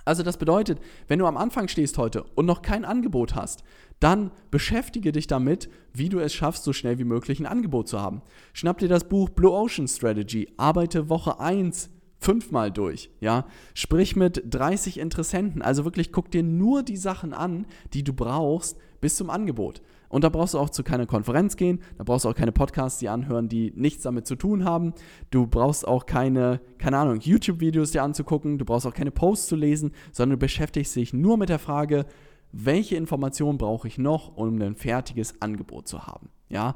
Also 0.03 0.21
das 0.21 0.35
bedeutet, 0.35 0.79
wenn 1.07 1.19
du 1.19 1.27
am 1.27 1.37
Anfang 1.37 1.69
stehst 1.69 1.97
heute 1.97 2.25
und 2.35 2.45
noch 2.45 2.61
kein 2.61 2.83
Angebot 2.83 3.35
hast, 3.35 3.63
dann 4.01 4.31
beschäftige 4.49 5.13
dich 5.13 5.27
damit, 5.27 5.69
wie 5.93 6.09
du 6.09 6.19
es 6.19 6.33
schaffst, 6.33 6.65
so 6.65 6.73
schnell 6.73 6.99
wie 6.99 7.05
möglich 7.05 7.39
ein 7.39 7.45
Angebot 7.45 7.87
zu 7.87 8.01
haben. 8.01 8.21
Schnapp 8.51 8.79
dir 8.79 8.89
das 8.89 9.07
Buch 9.07 9.29
Blue 9.29 9.51
Ocean 9.51 9.87
Strategy, 9.87 10.49
arbeite 10.57 11.07
Woche 11.07 11.39
1 11.39 11.89
fünfmal 12.21 12.71
durch, 12.71 13.09
ja. 13.19 13.45
Sprich 13.73 14.15
mit 14.15 14.43
30 14.49 14.99
Interessenten. 14.99 15.61
Also 15.61 15.83
wirklich 15.83 16.11
guck 16.11 16.31
dir 16.31 16.43
nur 16.43 16.83
die 16.83 16.97
Sachen 16.97 17.33
an, 17.33 17.65
die 17.93 18.03
du 18.03 18.13
brauchst 18.13 18.77
bis 19.01 19.15
zum 19.15 19.29
Angebot. 19.29 19.81
Und 20.07 20.23
da 20.23 20.29
brauchst 20.29 20.53
du 20.53 20.59
auch 20.59 20.69
zu 20.69 20.83
keiner 20.83 21.05
Konferenz 21.05 21.55
gehen, 21.55 21.79
da 21.97 22.03
brauchst 22.03 22.25
du 22.25 22.29
auch 22.29 22.35
keine 22.35 22.51
Podcasts, 22.51 22.99
die 22.99 23.07
anhören, 23.09 23.47
die 23.47 23.71
nichts 23.75 24.03
damit 24.03 24.27
zu 24.27 24.35
tun 24.35 24.65
haben. 24.65 24.93
Du 25.31 25.47
brauchst 25.47 25.87
auch 25.87 26.05
keine, 26.05 26.59
keine 26.77 26.97
Ahnung, 26.97 27.21
YouTube-Videos 27.21 27.91
dir 27.91 28.03
anzugucken, 28.03 28.57
du 28.57 28.65
brauchst 28.65 28.85
auch 28.85 28.93
keine 28.93 29.11
Posts 29.11 29.47
zu 29.47 29.55
lesen, 29.55 29.93
sondern 30.11 30.37
du 30.37 30.45
beschäftigst 30.45 30.95
dich 30.95 31.13
nur 31.13 31.37
mit 31.37 31.49
der 31.49 31.59
Frage, 31.59 32.05
welche 32.51 32.97
Informationen 32.97 33.57
brauche 33.57 33.87
ich 33.87 33.97
noch, 33.97 34.35
um 34.35 34.61
ein 34.61 34.75
fertiges 34.75 35.41
Angebot 35.41 35.87
zu 35.87 36.05
haben. 36.05 36.29
Ja, 36.49 36.75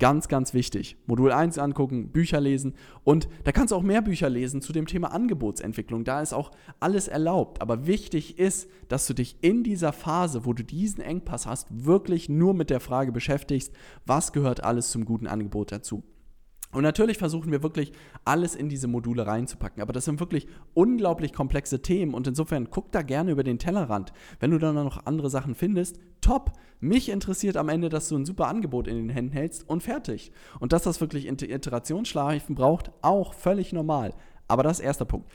Ganz, 0.00 0.26
ganz 0.26 0.54
wichtig. 0.54 0.96
Modul 1.06 1.30
1 1.30 1.58
angucken, 1.58 2.10
Bücher 2.10 2.40
lesen 2.40 2.74
und 3.04 3.28
da 3.44 3.52
kannst 3.52 3.70
du 3.70 3.76
auch 3.76 3.82
mehr 3.82 4.02
Bücher 4.02 4.28
lesen 4.28 4.60
zu 4.60 4.72
dem 4.72 4.86
Thema 4.86 5.12
Angebotsentwicklung. 5.12 6.04
Da 6.04 6.20
ist 6.20 6.32
auch 6.32 6.50
alles 6.80 7.06
erlaubt. 7.06 7.62
Aber 7.62 7.86
wichtig 7.86 8.38
ist, 8.38 8.68
dass 8.88 9.06
du 9.06 9.14
dich 9.14 9.36
in 9.40 9.62
dieser 9.62 9.92
Phase, 9.92 10.44
wo 10.44 10.52
du 10.52 10.64
diesen 10.64 11.00
Engpass 11.00 11.46
hast, 11.46 11.68
wirklich 11.70 12.28
nur 12.28 12.54
mit 12.54 12.70
der 12.70 12.80
Frage 12.80 13.12
beschäftigst, 13.12 13.72
was 14.04 14.32
gehört 14.32 14.64
alles 14.64 14.90
zum 14.90 15.04
guten 15.04 15.28
Angebot 15.28 15.70
dazu. 15.70 16.02
Und 16.74 16.82
natürlich 16.82 17.18
versuchen 17.18 17.52
wir 17.52 17.62
wirklich 17.62 17.92
alles 18.24 18.54
in 18.54 18.68
diese 18.68 18.88
Module 18.88 19.26
reinzupacken. 19.26 19.80
Aber 19.80 19.92
das 19.92 20.04
sind 20.04 20.20
wirklich 20.20 20.46
unglaublich 20.74 21.32
komplexe 21.32 21.80
Themen 21.80 22.12
und 22.14 22.26
insofern 22.26 22.68
guck 22.70 22.92
da 22.92 23.02
gerne 23.02 23.30
über 23.30 23.44
den 23.44 23.58
Tellerrand. 23.58 24.12
Wenn 24.40 24.50
du 24.50 24.58
dann 24.58 24.74
noch 24.74 25.06
andere 25.06 25.30
Sachen 25.30 25.54
findest, 25.54 25.98
top. 26.20 26.52
Mich 26.80 27.08
interessiert 27.08 27.56
am 27.56 27.70
Ende, 27.70 27.88
dass 27.88 28.08
du 28.08 28.16
ein 28.16 28.26
super 28.26 28.48
Angebot 28.48 28.88
in 28.88 28.96
den 28.96 29.08
Händen 29.08 29.32
hältst 29.32 29.66
und 29.68 29.82
fertig. 29.82 30.32
Und 30.60 30.72
dass 30.72 30.82
das 30.82 31.00
wirklich 31.00 31.26
Iterationsschleifen 31.26 32.54
braucht, 32.54 32.90
auch 33.00 33.32
völlig 33.32 33.72
normal. 33.72 34.12
Aber 34.48 34.62
das 34.62 34.80
ist 34.80 34.84
erster 34.84 35.06
Punkt. 35.06 35.30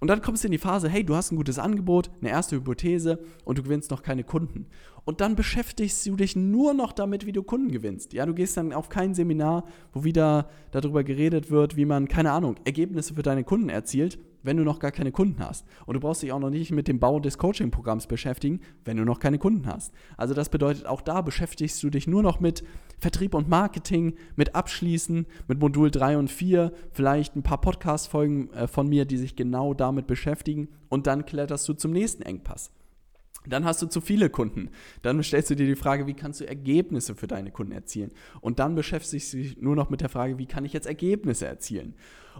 Und 0.00 0.08
dann 0.08 0.22
kommst 0.22 0.44
du 0.44 0.48
in 0.48 0.52
die 0.52 0.58
Phase, 0.58 0.88
hey, 0.88 1.04
du 1.04 1.14
hast 1.14 1.32
ein 1.32 1.36
gutes 1.36 1.58
Angebot, 1.58 2.10
eine 2.20 2.30
erste 2.30 2.56
Hypothese 2.56 3.18
und 3.44 3.58
du 3.58 3.62
gewinnst 3.62 3.90
noch 3.90 4.02
keine 4.02 4.24
Kunden. 4.24 4.66
Und 5.04 5.20
dann 5.20 5.36
beschäftigst 5.36 6.04
du 6.06 6.16
dich 6.16 6.36
nur 6.36 6.74
noch 6.74 6.92
damit, 6.92 7.24
wie 7.24 7.32
du 7.32 7.42
Kunden 7.42 7.70
gewinnst. 7.70 8.12
Ja, 8.12 8.26
du 8.26 8.34
gehst 8.34 8.56
dann 8.56 8.72
auf 8.72 8.88
kein 8.88 9.14
Seminar, 9.14 9.64
wo 9.92 10.04
wieder 10.04 10.50
darüber 10.70 11.02
geredet 11.04 11.50
wird, 11.50 11.76
wie 11.76 11.86
man, 11.86 12.08
keine 12.08 12.32
Ahnung, 12.32 12.56
Ergebnisse 12.64 13.14
für 13.14 13.22
deine 13.22 13.44
Kunden 13.44 13.70
erzielt, 13.70 14.18
wenn 14.42 14.56
du 14.56 14.64
noch 14.64 14.78
gar 14.78 14.92
keine 14.92 15.12
Kunden 15.12 15.42
hast. 15.44 15.66
Und 15.86 15.94
du 15.94 16.00
brauchst 16.00 16.22
dich 16.22 16.32
auch 16.32 16.38
noch 16.38 16.50
nicht 16.50 16.70
mit 16.70 16.88
dem 16.88 16.98
Bau 16.98 17.20
des 17.20 17.38
Coaching-Programms 17.38 18.06
beschäftigen, 18.06 18.60
wenn 18.84 18.96
du 18.96 19.04
noch 19.04 19.20
keine 19.20 19.38
Kunden 19.38 19.66
hast. 19.66 19.92
Also 20.16 20.34
das 20.34 20.48
bedeutet, 20.48 20.86
auch 20.86 21.00
da 21.00 21.22
beschäftigst 21.22 21.82
du 21.82 21.90
dich 21.90 22.06
nur 22.06 22.22
noch 22.22 22.40
mit 22.40 22.64
Vertrieb 22.98 23.34
und 23.34 23.48
Marketing, 23.48 24.14
mit 24.36 24.54
Abschließen, 24.54 25.26
mit 25.46 25.60
Modul 25.60 25.90
3 25.90 26.18
und 26.18 26.30
4, 26.30 26.72
vielleicht 26.92 27.36
ein 27.36 27.42
paar 27.42 27.60
Podcast-Folgen 27.60 28.52
äh, 28.52 28.66
von 28.68 28.88
mir, 28.88 29.04
die 29.04 29.16
sich 29.16 29.36
genau 29.36 29.74
damit 29.74 30.06
beschäftigen 30.06 30.68
und 30.88 31.06
dann 31.06 31.26
kletterst 31.26 31.68
du 31.68 31.74
zum 31.74 31.92
nächsten 31.92 32.22
Engpass. 32.22 32.72
Dann 33.46 33.64
hast 33.64 33.80
du 33.80 33.86
zu 33.86 34.00
viele 34.00 34.30
Kunden. 34.30 34.70
Dann 35.02 35.22
stellst 35.22 35.50
du 35.50 35.56
dir 35.56 35.66
die 35.66 35.76
Frage, 35.76 36.06
wie 36.06 36.14
kannst 36.14 36.40
du 36.40 36.48
Ergebnisse 36.48 37.14
für 37.14 37.26
deine 37.26 37.50
Kunden 37.50 37.72
erzielen? 37.72 38.10
Und 38.40 38.58
dann 38.58 38.74
beschäftigst 38.74 39.32
du 39.32 39.38
dich 39.38 39.60
nur 39.60 39.76
noch 39.76 39.90
mit 39.90 40.00
der 40.00 40.08
Frage, 40.08 40.38
wie 40.38 40.46
kann 40.46 40.64
ich 40.64 40.72
jetzt 40.72 40.86
Ergebnisse 40.86 41.46
erzielen? 41.46 41.94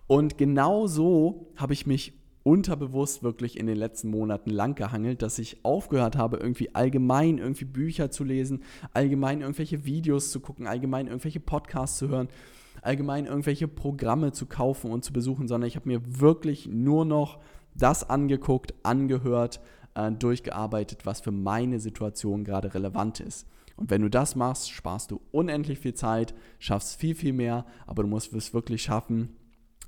Und 0.06 0.38
genau 0.38 0.86
so 0.86 1.52
habe 1.56 1.72
ich 1.72 1.86
mich 1.86 2.14
unterbewusst 2.42 3.22
wirklich 3.22 3.58
in 3.58 3.66
den 3.66 3.76
letzten 3.76 4.10
Monaten 4.10 4.50
lang 4.50 4.74
gehangelt, 4.74 5.20
dass 5.20 5.38
ich 5.38 5.64
aufgehört 5.64 6.16
habe, 6.16 6.38
irgendwie 6.38 6.74
allgemein 6.74 7.38
irgendwie 7.38 7.66
Bücher 7.66 8.10
zu 8.10 8.24
lesen, 8.24 8.62
allgemein 8.94 9.42
irgendwelche 9.42 9.84
Videos 9.84 10.30
zu 10.30 10.40
gucken, 10.40 10.66
allgemein 10.66 11.08
irgendwelche 11.08 11.40
Podcasts 11.40 11.98
zu 11.98 12.08
hören, 12.08 12.28
allgemein 12.80 13.26
irgendwelche 13.26 13.68
Programme 13.68 14.32
zu 14.32 14.46
kaufen 14.46 14.90
und 14.90 15.04
zu 15.04 15.12
besuchen, 15.12 15.46
sondern 15.46 15.68
ich 15.68 15.76
habe 15.76 15.88
mir 15.88 16.00
wirklich 16.20 16.66
nur 16.66 17.04
noch 17.04 17.38
das 17.74 18.08
angeguckt, 18.08 18.74
angehört, 18.82 19.60
äh, 19.98 20.12
durchgearbeitet, 20.12 21.04
was 21.04 21.20
für 21.20 21.32
meine 21.32 21.80
Situation 21.80 22.44
gerade 22.44 22.72
relevant 22.72 23.20
ist. 23.20 23.46
Und 23.76 23.90
wenn 23.90 24.02
du 24.02 24.10
das 24.10 24.36
machst, 24.36 24.70
sparst 24.70 25.10
du 25.10 25.20
unendlich 25.30 25.78
viel 25.78 25.94
Zeit, 25.94 26.34
schaffst 26.58 26.98
viel, 26.98 27.14
viel 27.14 27.32
mehr, 27.32 27.66
aber 27.86 28.02
du 28.02 28.08
musst 28.08 28.32
es 28.32 28.54
wirklich 28.54 28.82
schaffen, 28.82 29.36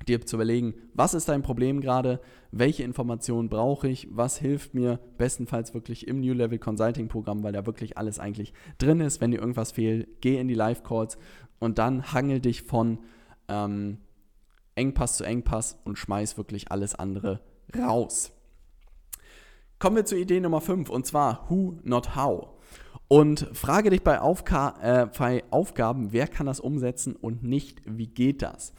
dir 0.09 0.25
zu 0.25 0.37
überlegen, 0.37 0.75
was 0.95 1.15
ist 1.15 1.29
dein 1.29 1.43
Problem 1.43 1.81
gerade, 1.81 2.21
welche 2.51 2.83
Informationen 2.83 3.49
brauche 3.49 3.89
ich, 3.89 4.09
was 4.11 4.39
hilft 4.39 4.75
mir, 4.75 4.99
bestenfalls 5.19 5.75
wirklich 5.75 6.09
im 6.09 6.21
New 6.21 6.33
Level 6.33 6.59
Consulting 6.59 7.09
Programm, 7.09 7.43
weil 7.43 7.53
da 7.53 7.67
wirklich 7.67 7.99
alles 7.99 8.19
eigentlich 8.19 8.53
drin 8.79 9.01
ist. 9.01 9.21
Wenn 9.21 9.31
dir 9.31 9.41
irgendwas 9.41 9.73
fehlt, 9.73 10.21
geh 10.21 10.39
in 10.39 10.49
die 10.49 10.55
Live-Calls 10.55 11.19
und 11.59 11.79
dann 11.79 12.13
hangel 12.13 12.41
dich 12.41 12.63
von 12.63 12.99
ähm, 13.49 13.99
Engpass 14.75 15.19
zu 15.19 15.25
Engpass 15.25 15.79
und 15.85 15.99
schmeiß 15.99 16.39
wirklich 16.39 16.73
alles 16.73 16.95
andere 16.95 17.41
raus. 17.77 18.33
Kommen 19.81 19.97
wir 19.97 20.05
zur 20.05 20.19
Idee 20.19 20.41
Nummer 20.41 20.61
5 20.61 20.91
und 20.91 21.07
zwar 21.07 21.47
Who, 21.49 21.79
not 21.85 22.15
How. 22.15 22.49
Und 23.09 23.49
frage 23.55 23.89
dich 23.89 24.03
bei, 24.03 24.21
Aufka 24.21 24.75
äh, 24.83 25.07
bei 25.07 25.43
Aufgaben, 25.51 26.13
wer 26.13 26.29
kann 26.29 26.45
das 26.45 26.61
umsetzen 26.61 27.17
und 27.17 27.43
nicht, 27.43 27.81
wie 27.87 28.07
geht 28.07 28.43
das? 28.43 28.75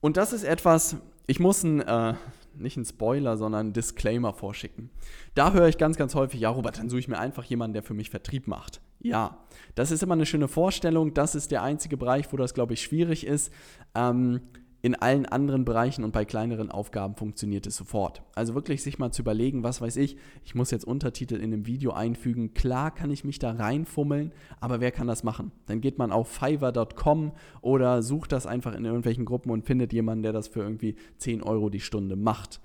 Und 0.00 0.16
das 0.16 0.32
ist 0.32 0.42
etwas, 0.42 0.96
ich 1.28 1.38
muss 1.38 1.62
ein, 1.62 1.82
äh, 1.82 2.14
nicht 2.56 2.76
einen 2.76 2.84
Spoiler, 2.84 3.36
sondern 3.36 3.66
einen 3.66 3.72
Disclaimer 3.72 4.32
vorschicken. 4.32 4.90
Da 5.36 5.52
höre 5.52 5.68
ich 5.68 5.78
ganz, 5.78 5.96
ganz 5.96 6.16
häufig, 6.16 6.40
ja, 6.40 6.50
Robert, 6.50 6.80
dann 6.80 6.90
suche 6.90 6.98
ich 6.98 7.08
mir 7.08 7.20
einfach 7.20 7.44
jemanden, 7.44 7.74
der 7.74 7.84
für 7.84 7.94
mich 7.94 8.10
Vertrieb 8.10 8.48
macht. 8.48 8.80
Ja, 8.98 9.38
das 9.76 9.92
ist 9.92 10.02
immer 10.02 10.14
eine 10.14 10.26
schöne 10.26 10.48
Vorstellung. 10.48 11.14
Das 11.14 11.36
ist 11.36 11.52
der 11.52 11.62
einzige 11.62 11.96
Bereich, 11.96 12.32
wo 12.32 12.36
das, 12.36 12.54
glaube 12.54 12.74
ich, 12.74 12.82
schwierig 12.82 13.24
ist. 13.24 13.52
Ähm, 13.94 14.40
in 14.80 14.94
allen 14.94 15.26
anderen 15.26 15.64
Bereichen 15.64 16.04
und 16.04 16.12
bei 16.12 16.24
kleineren 16.24 16.70
Aufgaben 16.70 17.16
funktioniert 17.16 17.66
es 17.66 17.76
sofort. 17.76 18.22
Also 18.34 18.54
wirklich 18.54 18.82
sich 18.82 18.98
mal 18.98 19.10
zu 19.10 19.22
überlegen, 19.22 19.64
was 19.64 19.80
weiß 19.80 19.96
ich, 19.96 20.16
ich 20.44 20.54
muss 20.54 20.70
jetzt 20.70 20.84
Untertitel 20.84 21.34
in 21.34 21.52
einem 21.52 21.66
Video 21.66 21.92
einfügen. 21.92 22.54
Klar 22.54 22.94
kann 22.94 23.10
ich 23.10 23.24
mich 23.24 23.40
da 23.40 23.52
reinfummeln, 23.52 24.32
aber 24.60 24.80
wer 24.80 24.92
kann 24.92 25.08
das 25.08 25.24
machen? 25.24 25.50
Dann 25.66 25.80
geht 25.80 25.98
man 25.98 26.12
auf 26.12 26.28
fiverr.com 26.28 27.32
oder 27.60 28.02
sucht 28.02 28.30
das 28.30 28.46
einfach 28.46 28.74
in 28.74 28.84
irgendwelchen 28.84 29.24
Gruppen 29.24 29.50
und 29.50 29.66
findet 29.66 29.92
jemanden, 29.92 30.22
der 30.22 30.32
das 30.32 30.46
für 30.46 30.60
irgendwie 30.60 30.94
10 31.18 31.42
Euro 31.42 31.70
die 31.70 31.80
Stunde 31.80 32.14
macht. 32.14 32.60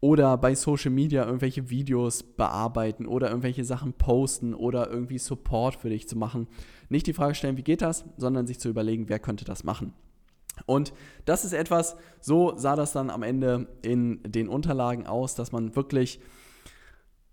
Oder 0.00 0.36
bei 0.36 0.54
Social 0.54 0.92
Media 0.92 1.24
irgendwelche 1.24 1.70
Videos 1.70 2.22
bearbeiten 2.22 3.06
oder 3.06 3.30
irgendwelche 3.30 3.64
Sachen 3.64 3.94
posten 3.94 4.54
oder 4.54 4.90
irgendwie 4.90 5.18
Support 5.18 5.74
für 5.76 5.88
dich 5.88 6.08
zu 6.08 6.16
machen. 6.16 6.46
Nicht 6.88 7.06
die 7.06 7.14
Frage 7.14 7.34
stellen, 7.34 7.56
wie 7.56 7.64
geht 7.64 7.82
das, 7.82 8.04
sondern 8.16 8.46
sich 8.46 8.60
zu 8.60 8.68
überlegen, 8.68 9.08
wer 9.08 9.18
könnte 9.18 9.44
das 9.44 9.64
machen. 9.64 9.94
Und 10.66 10.92
das 11.24 11.44
ist 11.44 11.52
etwas, 11.52 11.96
so 12.20 12.56
sah 12.56 12.76
das 12.76 12.92
dann 12.92 13.10
am 13.10 13.22
Ende 13.22 13.68
in 13.82 14.20
den 14.24 14.48
Unterlagen 14.48 15.06
aus, 15.06 15.34
dass 15.34 15.52
man 15.52 15.76
wirklich, 15.76 16.20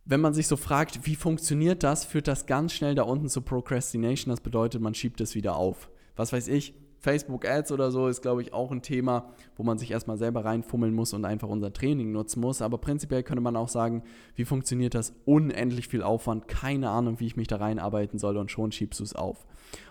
wenn 0.06 0.22
man 0.22 0.34
sich 0.34 0.48
so 0.48 0.58
fragt, 0.58 1.06
wie 1.06 1.16
funktioniert 1.16 1.84
das, 1.84 2.06
führt 2.06 2.28
das 2.28 2.46
ganz 2.46 2.74
schnell 2.74 2.96
da 2.96 3.04
unten 3.04 3.30
zu 3.30 3.42
Procrastination. 3.42 4.32
Das 4.32 4.42
bedeutet, 4.42 4.82
man 4.82 4.94
schiebt 4.94 5.22
es 5.22 5.36
wieder 5.36 5.56
auf. 5.56 5.90
Was 6.16 6.32
weiß 6.32 6.48
ich, 6.48 6.74
Facebook 7.06 7.48
Ads 7.48 7.72
oder 7.72 7.92
so 7.92 8.08
ist, 8.08 8.24
glaube 8.24 8.42
ich, 8.42 8.52
auch 8.52 8.72
ein 8.72 8.82
Thema, 8.82 9.30
wo 9.56 9.64
man 9.64 9.78
sich 9.78 9.92
erstmal 9.92 10.18
selber 10.18 10.44
reinfummeln 10.44 10.92
muss 10.92 11.14
und 11.14 11.24
einfach 11.24 11.48
unser 11.48 11.72
Training 11.72 12.12
nutzen 12.12 12.42
muss. 12.42 12.64
Aber 12.64 12.80
prinzipiell 12.80 13.22
könnte 13.22 13.42
man 13.42 13.56
auch 13.56 13.70
sagen, 13.70 14.02
wie 14.34 14.44
funktioniert 14.44 14.96
das? 14.96 15.14
Unendlich 15.24 15.88
viel 15.88 16.02
Aufwand, 16.02 16.48
keine 16.48 16.90
Ahnung, 16.90 17.20
wie 17.20 17.28
ich 17.28 17.38
mich 17.38 17.48
da 17.48 17.58
reinarbeiten 17.58 18.18
soll 18.18 18.38
und 18.38 18.50
schon 18.50 18.72
schiebst 18.72 19.00
du 19.00 19.04
es 19.04 19.16
auf. 19.16 19.46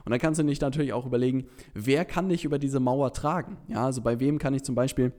Und 0.04 0.10
dann 0.10 0.18
kannst 0.18 0.40
du 0.40 0.44
dich 0.44 0.60
natürlich 0.60 0.92
auch 0.92 1.06
überlegen, 1.06 1.46
wer 1.72 2.04
kann 2.04 2.28
dich 2.28 2.44
über 2.44 2.58
diese 2.58 2.80
Mauer 2.80 3.12
tragen? 3.12 3.58
Ja, 3.68 3.84
also 3.84 4.02
bei 4.02 4.18
wem 4.18 4.38
kann 4.38 4.52
ich 4.52 4.64
zum 4.64 4.74
Beispiel 4.74 5.12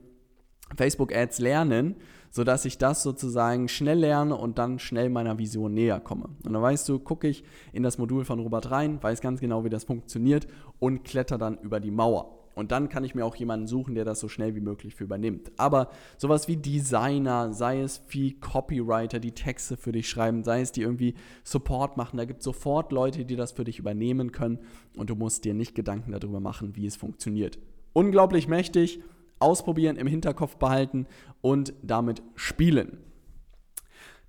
Facebook 0.74 1.14
Ads 1.14 1.38
lernen, 1.38 1.96
sodass 2.30 2.64
ich 2.64 2.78
das 2.78 3.02
sozusagen 3.02 3.68
schnell 3.68 4.00
lerne 4.00 4.36
und 4.36 4.58
dann 4.58 4.78
schnell 4.78 5.08
meiner 5.10 5.38
Vision 5.38 5.74
näher 5.74 6.00
komme. 6.00 6.24
Und 6.44 6.52
dann 6.52 6.62
weißt 6.62 6.88
du, 6.88 6.98
gucke 6.98 7.28
ich 7.28 7.44
in 7.72 7.82
das 7.82 7.98
Modul 7.98 8.24
von 8.24 8.40
Robert 8.40 8.70
rein, 8.70 9.02
weiß 9.02 9.20
ganz 9.20 9.40
genau, 9.40 9.64
wie 9.64 9.70
das 9.70 9.84
funktioniert 9.84 10.46
und 10.78 11.04
kletter 11.04 11.38
dann 11.38 11.58
über 11.58 11.80
die 11.80 11.90
Mauer. 11.90 12.36
Und 12.56 12.72
dann 12.72 12.88
kann 12.88 13.04
ich 13.04 13.14
mir 13.14 13.26
auch 13.26 13.36
jemanden 13.36 13.66
suchen, 13.66 13.94
der 13.94 14.06
das 14.06 14.18
so 14.18 14.28
schnell 14.28 14.54
wie 14.54 14.62
möglich 14.62 14.94
für 14.94 15.04
übernimmt. 15.04 15.52
Aber 15.58 15.90
sowas 16.16 16.48
wie 16.48 16.56
Designer, 16.56 17.52
sei 17.52 17.82
es 17.82 18.02
wie 18.08 18.32
Copywriter, 18.40 19.20
die 19.20 19.32
Texte 19.32 19.76
für 19.76 19.92
dich 19.92 20.08
schreiben, 20.08 20.42
sei 20.42 20.62
es 20.62 20.72
die 20.72 20.80
irgendwie 20.80 21.14
Support 21.44 21.98
machen, 21.98 22.16
da 22.16 22.24
gibt 22.24 22.40
es 22.40 22.44
sofort 22.44 22.92
Leute, 22.92 23.26
die 23.26 23.36
das 23.36 23.52
für 23.52 23.64
dich 23.64 23.78
übernehmen 23.78 24.32
können 24.32 24.58
und 24.96 25.10
du 25.10 25.16
musst 25.16 25.44
dir 25.44 25.52
nicht 25.52 25.74
Gedanken 25.74 26.12
darüber 26.12 26.40
machen, 26.40 26.76
wie 26.76 26.86
es 26.86 26.96
funktioniert. 26.96 27.58
Unglaublich 27.92 28.48
mächtig, 28.48 29.00
ausprobieren, 29.38 29.96
im 29.96 30.06
Hinterkopf 30.06 30.56
behalten 30.56 31.06
und 31.40 31.74
damit 31.82 32.22
spielen. 32.34 32.98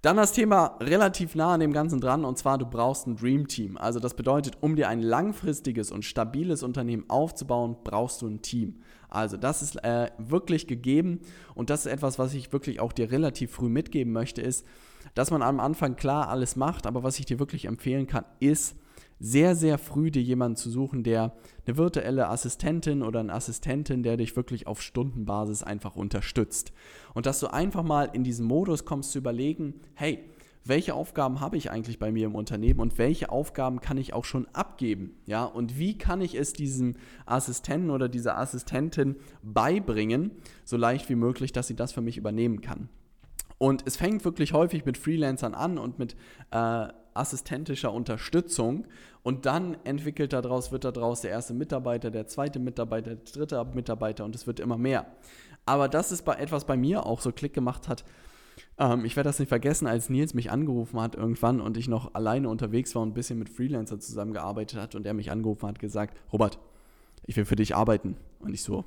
Dann 0.01 0.17
das 0.17 0.31
Thema 0.31 0.77
relativ 0.79 1.33
nah 1.33 1.55
an 1.55 1.59
dem 1.59 1.73
Ganzen 1.73 1.99
dran 1.99 2.23
und 2.23 2.37
zwar 2.37 2.57
du 2.57 2.65
brauchst 2.65 3.07
ein 3.07 3.15
Dream 3.15 3.47
Team. 3.47 3.77
Also 3.77 3.99
das 3.99 4.13
bedeutet, 4.13 4.57
um 4.61 4.75
dir 4.75 4.89
ein 4.89 5.01
langfristiges 5.01 5.91
und 5.91 6.05
stabiles 6.05 6.61
Unternehmen 6.61 7.05
aufzubauen, 7.09 7.77
brauchst 7.83 8.21
du 8.21 8.27
ein 8.27 8.41
Team. 8.41 8.81
Also 9.09 9.37
das 9.37 9.61
ist 9.61 9.83
äh, 9.83 10.11
wirklich 10.17 10.67
gegeben 10.67 11.21
und 11.55 11.69
das 11.69 11.85
ist 11.85 11.91
etwas, 11.91 12.19
was 12.19 12.33
ich 12.33 12.53
wirklich 12.53 12.79
auch 12.79 12.93
dir 12.93 13.11
relativ 13.11 13.51
früh 13.51 13.69
mitgeben 13.69 14.13
möchte, 14.13 14.41
ist, 14.41 14.65
dass 15.15 15.31
man 15.31 15.41
am 15.41 15.59
Anfang 15.59 15.95
klar 15.95 16.29
alles 16.29 16.55
macht, 16.55 16.85
aber 16.85 17.03
was 17.03 17.17
ich 17.17 17.25
dir 17.25 17.39
wirklich 17.39 17.65
empfehlen 17.65 18.05
kann, 18.05 18.25
ist, 18.39 18.75
sehr, 19.19 19.55
sehr 19.55 19.77
früh 19.77 20.11
dir 20.11 20.21
jemanden 20.21 20.57
zu 20.57 20.69
suchen, 20.69 21.03
der 21.03 21.35
eine 21.65 21.77
virtuelle 21.77 22.29
Assistentin 22.29 23.01
oder 23.01 23.19
einen 23.19 23.29
Assistentin, 23.29 24.03
der 24.03 24.17
dich 24.17 24.35
wirklich 24.35 24.67
auf 24.67 24.81
Stundenbasis 24.81 25.63
einfach 25.63 25.95
unterstützt. 25.95 26.71
Und 27.13 27.25
dass 27.25 27.39
du 27.39 27.47
einfach 27.47 27.83
mal 27.83 28.09
in 28.13 28.23
diesen 28.23 28.45
Modus 28.45 28.85
kommst 28.85 29.11
zu 29.11 29.17
überlegen, 29.17 29.75
hey, 29.95 30.23
welche 30.67 30.93
Aufgaben 30.93 31.39
habe 31.39 31.57
ich 31.57 31.71
eigentlich 31.71 31.97
bei 31.97 32.11
mir 32.11 32.25
im 32.25 32.35
Unternehmen 32.35 32.79
und 32.79 32.97
welche 32.97 33.29
Aufgaben 33.29 33.79
kann 33.79 33.97
ich 33.97 34.13
auch 34.13 34.25
schon 34.25 34.47
abgeben? 34.53 35.15
Ja, 35.25 35.45
und 35.45 35.79
wie 35.79 35.97
kann 35.97 36.21
ich 36.21 36.35
es 36.35 36.53
diesem 36.53 36.95
Assistenten 37.25 37.89
oder 37.89 38.09
dieser 38.09 38.37
Assistentin 38.37 39.15
beibringen, 39.41 40.31
so 40.65 40.75
leicht 40.77 41.09
wie 41.09 41.15
möglich, 41.15 41.53
dass 41.53 41.67
sie 41.67 41.75
das 41.75 41.93
für 41.93 42.01
mich 42.01 42.17
übernehmen 42.17 42.61
kann? 42.61 42.89
Und 43.57 43.83
es 43.87 43.97
fängt 43.97 44.23
wirklich 44.23 44.53
häufig 44.53 44.85
mit 44.85 44.97
Freelancern 44.97 45.55
an 45.55 45.77
und 45.77 45.97
mit 45.97 46.15
äh, 46.51 46.87
assistentischer 47.17 47.91
Unterstützung 47.93 48.85
und 49.23 49.45
dann 49.45 49.77
entwickelt 49.83 50.33
daraus, 50.33 50.71
wird 50.71 50.85
daraus 50.85 51.21
der 51.21 51.31
erste 51.31 51.53
Mitarbeiter, 51.53 52.11
der 52.11 52.27
zweite 52.27 52.59
Mitarbeiter, 52.59 53.15
der 53.15 53.23
dritte 53.25 53.65
Mitarbeiter 53.73 54.25
und 54.25 54.35
es 54.35 54.47
wird 54.47 54.59
immer 54.59 54.77
mehr. 54.77 55.05
Aber 55.65 55.89
das 55.89 56.11
ist 56.11 56.23
bei 56.23 56.35
etwas 56.35 56.65
bei 56.65 56.77
mir 56.77 57.05
auch 57.05 57.19
so 57.19 57.31
Klick 57.31 57.53
gemacht 57.53 57.87
hat. 57.87 58.05
Ähm, 58.77 59.05
ich 59.05 59.15
werde 59.15 59.29
das 59.29 59.39
nicht 59.39 59.49
vergessen, 59.49 59.87
als 59.87 60.09
Nils 60.09 60.33
mich 60.33 60.51
angerufen 60.51 60.99
hat 61.01 61.15
irgendwann 61.15 61.59
und 61.61 61.77
ich 61.77 61.87
noch 61.87 62.13
alleine 62.13 62.49
unterwegs 62.49 62.95
war 62.95 63.01
und 63.01 63.09
ein 63.09 63.13
bisschen 63.13 63.39
mit 63.39 63.49
Freelancer 63.49 63.99
zusammengearbeitet 63.99 64.79
hat 64.79 64.95
und 64.95 65.05
er 65.05 65.13
mich 65.13 65.31
angerufen 65.31 65.67
hat, 65.67 65.79
gesagt, 65.79 66.17
Robert, 66.31 66.59
ich 67.25 67.35
will 67.35 67.45
für 67.45 67.55
dich 67.55 67.75
arbeiten. 67.75 68.15
Und 68.39 68.53
ich 68.53 68.63
so, 68.63 68.85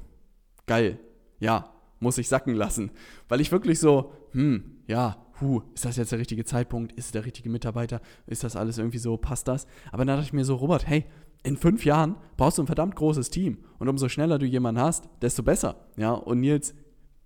geil, 0.66 0.99
ja, 1.39 1.72
muss 1.99 2.18
ich 2.18 2.28
sacken 2.28 2.55
lassen. 2.55 2.91
Weil 3.28 3.41
ich 3.41 3.53
wirklich 3.53 3.78
so, 3.78 4.12
hm, 4.33 4.78
ja, 4.87 5.16
huh, 5.41 5.62
ist 5.74 5.84
das 5.84 5.97
jetzt 5.97 6.12
der 6.12 6.18
richtige 6.18 6.45
Zeitpunkt? 6.45 6.93
Ist 6.93 7.14
der 7.14 7.24
richtige 7.24 7.51
Mitarbeiter? 7.51 8.01
Ist 8.26 8.45
das 8.45 8.57
alles 8.57 8.78
irgendwie 8.78 8.99
so? 8.99 9.16
Passt 9.16 9.49
das? 9.49 9.66
Aber 9.93 10.05
dann 10.05 10.16
dachte 10.16 10.26
ich 10.26 10.32
mir 10.32 10.45
so, 10.45 10.57
Robert, 10.57 10.86
hey, 10.86 11.05
in 11.43 11.57
fünf 11.57 11.84
Jahren 11.84 12.16
brauchst 12.36 12.59
du 12.59 12.62
ein 12.62 12.66
verdammt 12.66 12.97
großes 12.97 13.30
Team. 13.30 13.59
Und 13.78 13.88
umso 13.88 14.09
schneller 14.09 14.38
du 14.38 14.47
jemanden 14.47 14.80
hast, 14.80 15.09
desto 15.22 15.43
besser. 15.43 15.76
Ja, 15.97 16.12
und 16.12 16.41
Nils, 16.41 16.74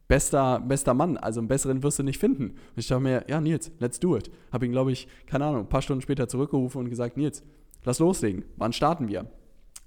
bester, 0.09 0.61
bester 0.61 0.95
Mann, 0.95 1.17
also 1.17 1.41
einen 1.41 1.49
besseren 1.49 1.83
wirst 1.83 1.99
du 1.99 2.03
nicht 2.03 2.19
finden. 2.19 2.51
Und 2.51 2.77
ich 2.77 2.87
dachte 2.87 3.03
mir, 3.03 3.25
ja, 3.29 3.41
Nils, 3.41 3.73
let's 3.79 3.99
do 3.99 4.17
it. 4.17 4.31
Habe 4.53 4.67
ihn, 4.67 4.73
glaube 4.73 4.93
ich, 4.93 5.09
keine 5.27 5.47
Ahnung, 5.47 5.63
ein 5.63 5.69
paar 5.69 5.83
Stunden 5.83 6.03
später 6.03 6.29
zurückgerufen 6.29 6.81
und 6.81 6.91
gesagt, 6.91 7.17
Nils, 7.17 7.43
lass 7.85 7.99
loslegen. 7.99 8.45
Wann 8.57 8.73
starten 8.73 9.09
wir? 9.09 9.27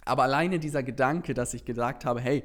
Aber 0.05 0.23
alleine 0.23 0.59
dieser 0.59 0.83
Gedanke, 0.83 1.33
dass 1.33 1.53
ich 1.53 1.65
gesagt 1.65 2.05
habe, 2.05 2.19
hey, 2.21 2.43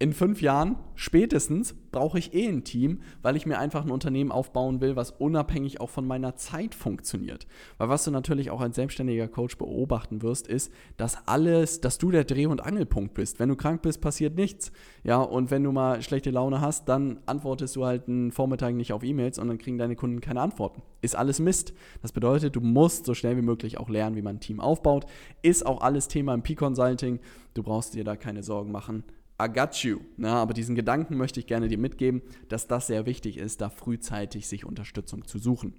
in 0.00 0.14
fünf 0.14 0.40
Jahren 0.40 0.76
spätestens 0.94 1.74
brauche 1.92 2.18
ich 2.18 2.32
eh 2.32 2.48
ein 2.48 2.64
Team, 2.64 3.02
weil 3.20 3.36
ich 3.36 3.44
mir 3.44 3.58
einfach 3.58 3.84
ein 3.84 3.90
Unternehmen 3.90 4.32
aufbauen 4.32 4.80
will, 4.80 4.96
was 4.96 5.10
unabhängig 5.10 5.78
auch 5.78 5.90
von 5.90 6.06
meiner 6.06 6.36
Zeit 6.36 6.74
funktioniert. 6.74 7.46
Weil 7.76 7.90
was 7.90 8.04
du 8.04 8.10
natürlich 8.10 8.50
auch 8.50 8.62
als 8.62 8.76
selbstständiger 8.76 9.28
Coach 9.28 9.58
beobachten 9.58 10.22
wirst, 10.22 10.48
ist, 10.48 10.72
dass 10.96 11.28
alles, 11.28 11.82
dass 11.82 11.98
du 11.98 12.10
der 12.10 12.24
Dreh- 12.24 12.46
und 12.46 12.64
Angelpunkt 12.64 13.12
bist. 13.12 13.40
Wenn 13.40 13.50
du 13.50 13.56
krank 13.56 13.82
bist, 13.82 14.00
passiert 14.00 14.36
nichts. 14.36 14.72
Ja, 15.04 15.20
und 15.20 15.50
wenn 15.50 15.64
du 15.64 15.70
mal 15.70 16.00
schlechte 16.00 16.30
Laune 16.30 16.62
hast, 16.62 16.88
dann 16.88 17.20
antwortest 17.26 17.76
du 17.76 17.84
halt 17.84 18.08
einen 18.08 18.32
Vormittag 18.32 18.74
nicht 18.74 18.94
auf 18.94 19.04
E-Mails 19.04 19.38
und 19.38 19.48
dann 19.48 19.58
kriegen 19.58 19.76
deine 19.76 19.96
Kunden 19.96 20.22
keine 20.22 20.40
Antworten. 20.40 20.80
Ist 21.02 21.14
alles 21.14 21.40
Mist. 21.40 21.74
Das 22.00 22.12
bedeutet, 22.12 22.56
du 22.56 22.62
musst 22.62 23.04
so 23.04 23.12
schnell 23.12 23.36
wie 23.36 23.42
möglich 23.42 23.76
auch 23.76 23.90
lernen, 23.90 24.16
wie 24.16 24.22
man 24.22 24.36
ein 24.36 24.40
Team 24.40 24.60
aufbaut. 24.60 25.04
Ist 25.42 25.66
auch 25.66 25.82
alles 25.82 26.08
Thema 26.08 26.32
im 26.32 26.42
P-Consulting. 26.42 27.20
Du 27.52 27.62
brauchst 27.62 27.92
dir 27.92 28.04
da 28.04 28.16
keine 28.16 28.42
Sorgen 28.42 28.72
machen 28.72 29.04
I 29.40 29.48
got 29.48 29.76
you. 29.82 30.00
Na, 30.16 30.34
aber 30.34 30.52
diesen 30.52 30.74
Gedanken 30.74 31.16
möchte 31.16 31.40
ich 31.40 31.46
gerne 31.46 31.68
dir 31.68 31.78
mitgeben, 31.78 32.22
dass 32.48 32.66
das 32.66 32.86
sehr 32.86 33.06
wichtig 33.06 33.38
ist, 33.38 33.60
da 33.60 33.70
frühzeitig 33.70 34.46
sich 34.46 34.66
Unterstützung 34.66 35.26
zu 35.26 35.38
suchen. 35.38 35.74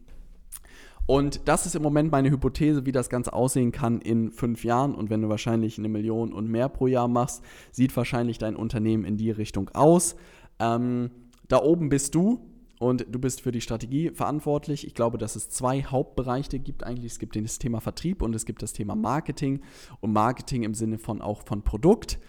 Und 1.05 1.47
das 1.47 1.66
ist 1.66 1.76
im 1.76 1.82
Moment 1.82 2.12
meine 2.12 2.30
Hypothese, 2.32 2.86
wie 2.86 2.91
das 2.91 3.09
Ganze 3.09 3.34
aussehen 3.34 3.72
kann 3.72 4.01
in 4.01 4.32
fünf 4.32 4.64
Jahren. 4.64 4.95
Und 4.95 5.09
wenn 5.09 5.22
du 5.22 5.30
wahrscheinlich 5.30 5.78
eine 5.78 5.89
Million 5.89 6.32
und 6.32 6.47
mehr 6.47 6.70
pro 6.70 6.88
Jahr 6.88 7.07
machst, 7.07 7.43
sieht 7.72 7.95
wahrscheinlich 7.97 8.38
dein 8.38 8.55
Unternehmen 8.55 9.03
in 9.03 9.18
die 9.18 9.32
Richtung 9.32 9.70
aus. 9.70 10.16
Ähm, 10.59 11.12
da 11.47 11.62
oben 11.62 11.89
bist 11.89 12.16
du 12.16 12.47
und 12.80 13.05
du 13.09 13.20
bist 13.20 13.41
für 13.41 13.51
die 13.51 13.62
Strategie 13.62 14.12
verantwortlich. 14.12 14.88
Ich 14.88 14.93
glaube, 14.93 15.18
dass 15.18 15.36
es 15.36 15.49
zwei 15.49 15.84
Hauptbereiche 15.84 16.59
gibt 16.59 16.84
eigentlich. 16.84 17.14
Es 17.14 17.20
gibt 17.20 17.36
das 17.36 17.59
Thema 17.59 17.82
Vertrieb 17.82 18.22
und 18.22 18.34
es 18.36 18.45
gibt 18.45 18.62
das 18.62 18.74
Thema 18.74 18.95
Marketing. 18.95 19.62
Und 19.99 20.14
Marketing 20.14 20.64
im 20.64 20.74
Sinne 20.74 20.97
von 20.97 21.22
auch 21.22 21.43
von 21.45 21.64
Produkt. 21.64 22.20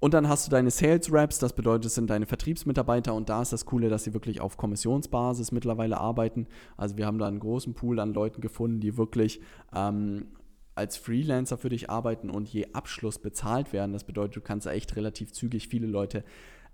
Und 0.00 0.14
dann 0.14 0.28
hast 0.28 0.46
du 0.46 0.50
deine 0.50 0.70
Sales 0.70 1.12
Reps, 1.12 1.38
das 1.38 1.52
bedeutet, 1.52 1.86
es 1.86 1.94
sind 1.94 2.08
deine 2.08 2.24
Vertriebsmitarbeiter 2.24 3.14
und 3.14 3.28
da 3.28 3.42
ist 3.42 3.52
das 3.52 3.66
Coole, 3.66 3.90
dass 3.90 4.04
sie 4.04 4.14
wirklich 4.14 4.40
auf 4.40 4.56
Kommissionsbasis 4.56 5.52
mittlerweile 5.52 5.98
arbeiten. 5.98 6.46
Also 6.78 6.96
wir 6.96 7.04
haben 7.06 7.18
da 7.18 7.28
einen 7.28 7.38
großen 7.38 7.74
Pool 7.74 8.00
an 8.00 8.14
Leuten 8.14 8.40
gefunden, 8.40 8.80
die 8.80 8.96
wirklich 8.96 9.42
ähm, 9.74 10.28
als 10.74 10.96
Freelancer 10.96 11.58
für 11.58 11.68
dich 11.68 11.90
arbeiten 11.90 12.30
und 12.30 12.48
je 12.48 12.68
Abschluss 12.72 13.18
bezahlt 13.18 13.74
werden. 13.74 13.92
Das 13.92 14.04
bedeutet, 14.04 14.36
du 14.36 14.40
kannst 14.40 14.66
echt 14.66 14.96
relativ 14.96 15.32
zügig 15.32 15.68
viele 15.68 15.86
Leute 15.86 16.24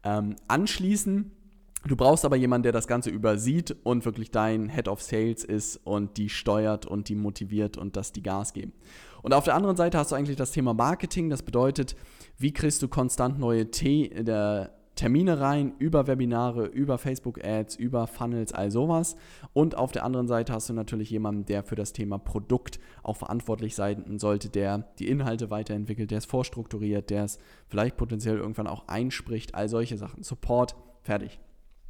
ähm, 0.04 0.36
anschließen. 0.46 1.32
Du 1.84 1.94
brauchst 1.94 2.24
aber 2.24 2.36
jemanden, 2.36 2.64
der 2.64 2.72
das 2.72 2.86
Ganze 2.88 3.10
übersieht 3.10 3.76
und 3.84 4.04
wirklich 4.04 4.30
dein 4.30 4.68
Head 4.68 4.88
of 4.88 5.02
Sales 5.02 5.44
ist 5.44 5.76
und 5.84 6.16
die 6.16 6.28
steuert 6.28 6.86
und 6.86 7.08
die 7.08 7.14
motiviert 7.14 7.76
und 7.76 7.96
dass 7.96 8.12
die 8.12 8.22
Gas 8.22 8.52
geben. 8.54 8.72
Und 9.26 9.34
auf 9.34 9.42
der 9.42 9.56
anderen 9.56 9.74
Seite 9.74 9.98
hast 9.98 10.12
du 10.12 10.14
eigentlich 10.14 10.36
das 10.36 10.52
Thema 10.52 10.72
Marketing. 10.72 11.30
Das 11.30 11.42
bedeutet, 11.42 11.96
wie 12.38 12.52
kriegst 12.52 12.80
du 12.80 12.86
konstant 12.86 13.40
neue 13.40 13.72
T 13.72 14.08
der 14.22 14.70
Termine 14.94 15.40
rein, 15.40 15.74
über 15.80 16.06
Webinare, 16.06 16.66
über 16.66 16.96
Facebook-Ads, 16.96 17.74
über 17.74 18.06
Funnels, 18.06 18.52
all 18.52 18.70
sowas. 18.70 19.16
Und 19.52 19.76
auf 19.76 19.90
der 19.90 20.04
anderen 20.04 20.28
Seite 20.28 20.52
hast 20.52 20.68
du 20.68 20.74
natürlich 20.74 21.10
jemanden, 21.10 21.44
der 21.44 21.64
für 21.64 21.74
das 21.74 21.92
Thema 21.92 22.18
Produkt 22.18 22.78
auch 23.02 23.16
verantwortlich 23.16 23.74
sein 23.74 24.16
sollte, 24.20 24.48
der 24.48 24.92
die 25.00 25.08
Inhalte 25.08 25.50
weiterentwickelt, 25.50 26.12
der 26.12 26.18
es 26.18 26.24
vorstrukturiert, 26.24 27.10
der 27.10 27.24
es 27.24 27.40
vielleicht 27.66 27.96
potenziell 27.96 28.36
irgendwann 28.36 28.68
auch 28.68 28.86
einspricht, 28.86 29.56
all 29.56 29.68
solche 29.68 29.98
Sachen. 29.98 30.22
Support, 30.22 30.76
fertig. 31.02 31.40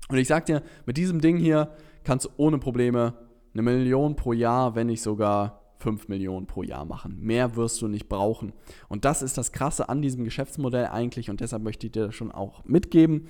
Und 0.08 0.16
ich 0.16 0.26
sag 0.26 0.46
dir, 0.46 0.62
mit 0.86 0.96
diesem 0.96 1.20
Ding 1.20 1.36
hier 1.36 1.70
kannst 2.02 2.24
du 2.24 2.30
ohne 2.38 2.56
Probleme 2.56 3.12
eine 3.52 3.60
Million 3.60 4.16
pro 4.16 4.32
Jahr, 4.32 4.74
wenn 4.74 4.86
nicht 4.86 5.02
sogar 5.02 5.65
5 5.78 6.08
Millionen 6.08 6.46
pro 6.46 6.62
Jahr 6.62 6.84
machen. 6.84 7.18
Mehr 7.20 7.56
wirst 7.56 7.82
du 7.82 7.88
nicht 7.88 8.08
brauchen. 8.08 8.52
Und 8.88 9.04
das 9.04 9.22
ist 9.22 9.36
das 9.38 9.52
Krasse 9.52 9.88
an 9.88 10.02
diesem 10.02 10.24
Geschäftsmodell 10.24 10.86
eigentlich 10.86 11.30
und 11.30 11.40
deshalb 11.40 11.62
möchte 11.62 11.86
ich 11.86 11.92
dir 11.92 12.06
das 12.06 12.14
schon 12.14 12.32
auch 12.32 12.64
mitgeben. 12.64 13.28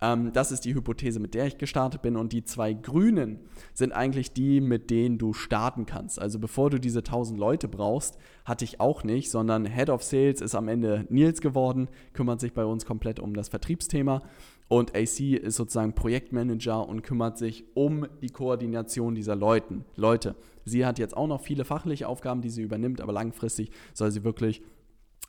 Ähm, 0.00 0.32
das 0.32 0.52
ist 0.52 0.64
die 0.64 0.74
Hypothese, 0.74 1.20
mit 1.20 1.34
der 1.34 1.46
ich 1.46 1.58
gestartet 1.58 2.02
bin 2.02 2.16
und 2.16 2.32
die 2.32 2.44
zwei 2.44 2.72
grünen 2.72 3.40
sind 3.74 3.92
eigentlich 3.92 4.32
die, 4.32 4.60
mit 4.60 4.90
denen 4.90 5.18
du 5.18 5.32
starten 5.32 5.86
kannst. 5.86 6.20
Also 6.20 6.38
bevor 6.38 6.70
du 6.70 6.78
diese 6.78 7.00
1000 7.00 7.38
Leute 7.38 7.68
brauchst, 7.68 8.18
hatte 8.44 8.64
ich 8.64 8.80
auch 8.80 9.04
nicht, 9.04 9.30
sondern 9.30 9.66
Head 9.66 9.90
of 9.90 10.02
Sales 10.02 10.40
ist 10.40 10.54
am 10.54 10.68
Ende 10.68 11.06
Nils 11.08 11.40
geworden, 11.40 11.88
kümmert 12.12 12.40
sich 12.40 12.52
bei 12.52 12.64
uns 12.64 12.86
komplett 12.86 13.20
um 13.20 13.34
das 13.34 13.48
Vertriebsthema 13.48 14.22
und 14.68 14.94
AC 14.94 15.20
ist 15.20 15.56
sozusagen 15.56 15.94
Projektmanager 15.94 16.86
und 16.86 17.02
kümmert 17.02 17.38
sich 17.38 17.64
um 17.74 18.06
die 18.20 18.28
Koordination 18.28 19.14
dieser 19.14 19.34
Leuten. 19.34 19.84
Leute, 19.96 20.36
sie 20.64 20.84
hat 20.84 20.98
jetzt 20.98 21.16
auch 21.16 21.26
noch 21.26 21.40
viele 21.40 21.64
fachliche 21.64 22.06
Aufgaben, 22.06 22.42
die 22.42 22.50
sie 22.50 22.62
übernimmt, 22.62 23.00
aber 23.00 23.12
langfristig 23.12 23.70
soll 23.94 24.10
sie 24.10 24.24
wirklich 24.24 24.62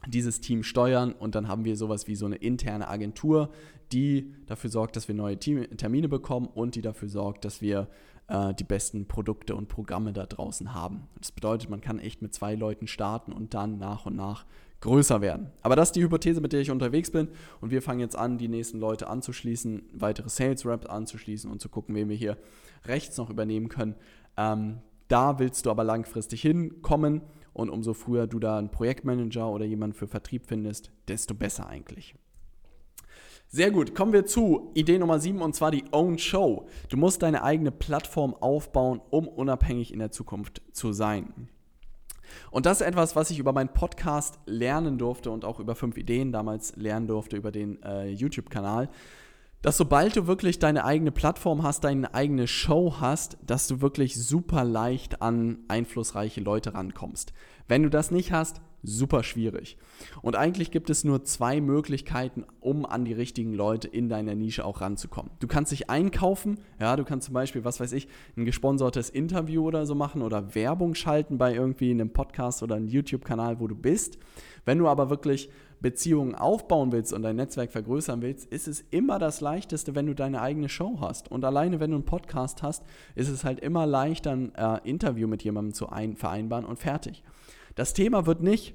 dieses 0.08 0.40
Team 0.40 0.64
steuern 0.64 1.14
und 1.14 1.36
dann 1.36 1.48
haben 1.48 1.66
wir 1.66 1.76
sowas 1.76 2.08
wie 2.08 2.16
so 2.16 2.26
eine 2.26 2.38
interne 2.38 2.88
Agentur, 2.88 3.50
die 3.92 4.34
dafür 4.46 4.70
sorgt, 4.70 4.96
dass 4.96 5.08
wir 5.08 5.16
neue 5.16 5.38
Team 5.38 5.66
Termine 5.78 6.08
bekommen 6.08 6.48
und 6.48 6.76
die 6.76 6.82
dafür 6.82 7.10
sorgt, 7.10 7.44
dass 7.44 7.62
wir 7.62 7.90
äh, 8.28 8.54
die 8.54 8.64
besten 8.64 9.08
Produkte 9.08 9.56
und 9.56 9.68
Programme 9.68 10.14
da 10.14 10.26
draußen 10.26 10.74
haben. 10.74 11.08
Das 11.20 11.32
bedeutet, 11.32 11.70
man 11.70 11.82
kann 11.82 12.00
echt 12.00 12.22
mit 12.22 12.34
zwei 12.34 12.56
Leuten 12.56 12.88
starten 12.88 13.34
und 13.34 13.54
dann 13.54 13.78
nach 13.78 14.06
und 14.06 14.16
nach 14.16 14.46
größer 14.82 15.22
werden. 15.22 15.52
Aber 15.62 15.76
das 15.76 15.90
ist 15.90 15.96
die 15.96 16.04
Hypothese, 16.04 16.42
mit 16.42 16.54
der 16.54 16.62
ich 16.62 16.72
unterwegs 16.72 17.12
bin. 17.12 17.30
Und 17.62 17.72
wir 17.72 17.82
fangen 17.82 18.00
jetzt 18.00 18.18
an, 18.18 18.38
die 18.38 18.48
nächsten 18.48 18.80
Leute 18.80 19.08
anzuschließen, 19.08 19.90
weitere 19.94 20.30
Sales 20.30 20.66
Reps 20.66 20.88
anzuschließen 20.88 21.50
und 21.50 21.60
zu 21.62 21.70
gucken, 21.70 21.96
wen 21.96 22.10
wir 22.10 22.16
hier 22.16 22.38
rechts 22.86 23.18
noch 23.18 23.30
übernehmen 23.30 23.68
können. 23.70 23.96
Ähm, 24.38 24.80
da 25.08 25.40
willst 25.40 25.66
du 25.66 25.72
aber 25.72 25.84
langfristig 25.84 26.42
hinkommen. 26.42 27.22
Und 27.52 27.70
umso 27.70 27.94
früher 27.94 28.28
du 28.28 28.40
da 28.40 28.58
einen 28.58 28.72
Projektmanager 28.72 29.50
oder 29.50 29.66
jemanden 29.66 29.96
für 29.96 30.08
Vertrieb 30.08 30.46
findest, 30.48 30.92
desto 31.08 31.34
besser 31.34 31.68
eigentlich. 31.68 32.16
Sehr 33.52 33.72
gut, 33.72 33.96
kommen 33.96 34.14
wir 34.14 34.28
zu 34.28 34.70
Idee 34.76 35.00
Nummer 35.00 35.20
7 35.20 35.42
und 35.42 35.56
zwar 35.56 35.72
die 35.72 35.84
Own 35.92 36.20
Show. 36.20 36.68
Du 36.88 36.98
musst 36.98 37.24
deine 37.24 37.44
eigene 37.44 37.72
Plattform 37.72 38.36
aufbauen, 38.36 39.02
um 39.10 39.28
unabhängig 39.28 39.92
in 39.92 39.98
der 39.98 40.12
Zukunft 40.12 40.62
zu 40.72 40.94
sein. 40.94 41.50
Und 42.52 42.66
das 42.66 42.82
ist 42.82 42.88
etwas, 42.88 43.16
was 43.16 43.32
ich 43.32 43.40
über 43.40 43.54
meinen 43.54 43.74
Podcast 43.74 44.40
lernen 44.46 44.98
durfte 44.98 45.32
und 45.32 45.46
auch 45.46 45.60
über 45.60 45.76
fünf 45.76 45.98
Ideen 45.98 46.32
damals 46.32 46.76
lernen 46.76 47.08
durfte 47.08 47.38
über 47.38 47.52
den 47.52 47.82
äh, 47.84 48.10
YouTube-Kanal. 48.10 48.90
Dass 49.62 49.76
sobald 49.76 50.16
du 50.16 50.26
wirklich 50.26 50.60
deine 50.60 50.86
eigene 50.86 51.12
Plattform 51.12 51.64
hast, 51.64 51.84
deine 51.84 52.14
eigene 52.14 52.48
Show 52.48 52.96
hast, 53.00 53.38
dass 53.46 53.68
du 53.68 53.82
wirklich 53.82 54.16
super 54.16 54.64
leicht 54.64 55.22
an 55.22 55.60
einflussreiche 55.68 56.40
Leute 56.40 56.74
rankommst. 56.74 57.34
Wenn 57.68 57.84
du 57.84 57.90
das 57.90 58.10
nicht 58.10 58.32
hast, 58.32 58.62
super 58.84 59.24
schwierig. 59.24 59.78
Und 60.22 60.36
eigentlich 60.36 60.72
gibt 60.72 60.90
es 60.90 61.04
nur 61.04 61.24
zwei 61.24 61.62
Möglichkeiten, 61.62 62.46
um 62.60 62.86
an 62.86 63.06
die 63.06 63.14
richtigen 63.14 63.54
Leute 63.54 63.88
in 63.88 64.10
deiner 64.10 64.36
Nische 64.36 64.66
auch 64.66 64.82
ranzukommen. 64.82 65.32
Du 65.40 65.48
kannst 65.48 65.72
dich 65.72 65.90
einkaufen, 65.90 66.60
ja, 66.80 66.96
du 66.96 67.04
kannst 67.04 67.26
zum 67.26 67.34
Beispiel, 67.34 67.66
was 67.66 67.80
weiß 67.80 67.94
ich, 67.94 68.08
ein 68.38 68.46
gesponsertes 68.46 69.10
Interview 69.10 69.66
oder 69.66 69.86
so 69.86 69.96
machen 69.96 70.22
oder 70.22 70.56
Werbung 70.56 70.96
schalten 70.96 71.38
bei 71.38 71.54
irgendwie 71.54 71.92
einem 71.92 72.12
Podcast 72.12 72.64
oder 72.64 72.76
einem 72.76 72.88
YouTube-Kanal, 72.88 73.60
wo 73.60 73.68
du 73.68 73.76
bist. 73.76 74.18
Wenn 74.66 74.78
du 74.78 74.88
aber 74.88 75.10
wirklich 75.10 75.50
Beziehungen 75.82 76.36
aufbauen 76.36 76.92
willst 76.92 77.14
und 77.14 77.22
dein 77.22 77.38
Netzwerk 77.38 77.72
vergrößern 77.72 78.22
willst, 78.22 78.46
ist 78.52 78.68
es 78.68 78.84
immer 78.92 79.18
das 79.20 79.42
Leichteste, 79.42 79.96
wenn 79.96 80.08
du 80.08 80.14
deine 80.14 80.42
eigene 80.42 80.70
Show 80.70 80.98
hast. 81.00 81.32
Und 81.32 81.46
alleine, 81.46 81.80
wenn 81.80 81.92
du 81.92 81.98
einen 81.98 82.06
Podcast 82.06 82.64
hast, 82.64 82.84
ist 83.16 83.30
es 83.30 83.44
halt 83.44 83.60
immer 83.60 83.86
leichter, 83.86 84.32
ein 84.32 84.54
äh, 84.56 84.80
Interview 84.84 85.28
mit 85.28 85.44
jemandem 85.44 85.74
zu 85.74 85.90
ein 85.90 86.16
vereinbaren 86.16 86.66
und 86.66 86.80
fertig. 86.80 87.24
Das 87.80 87.94
Thema 87.94 88.26
wird 88.26 88.44
nicht 88.44 88.74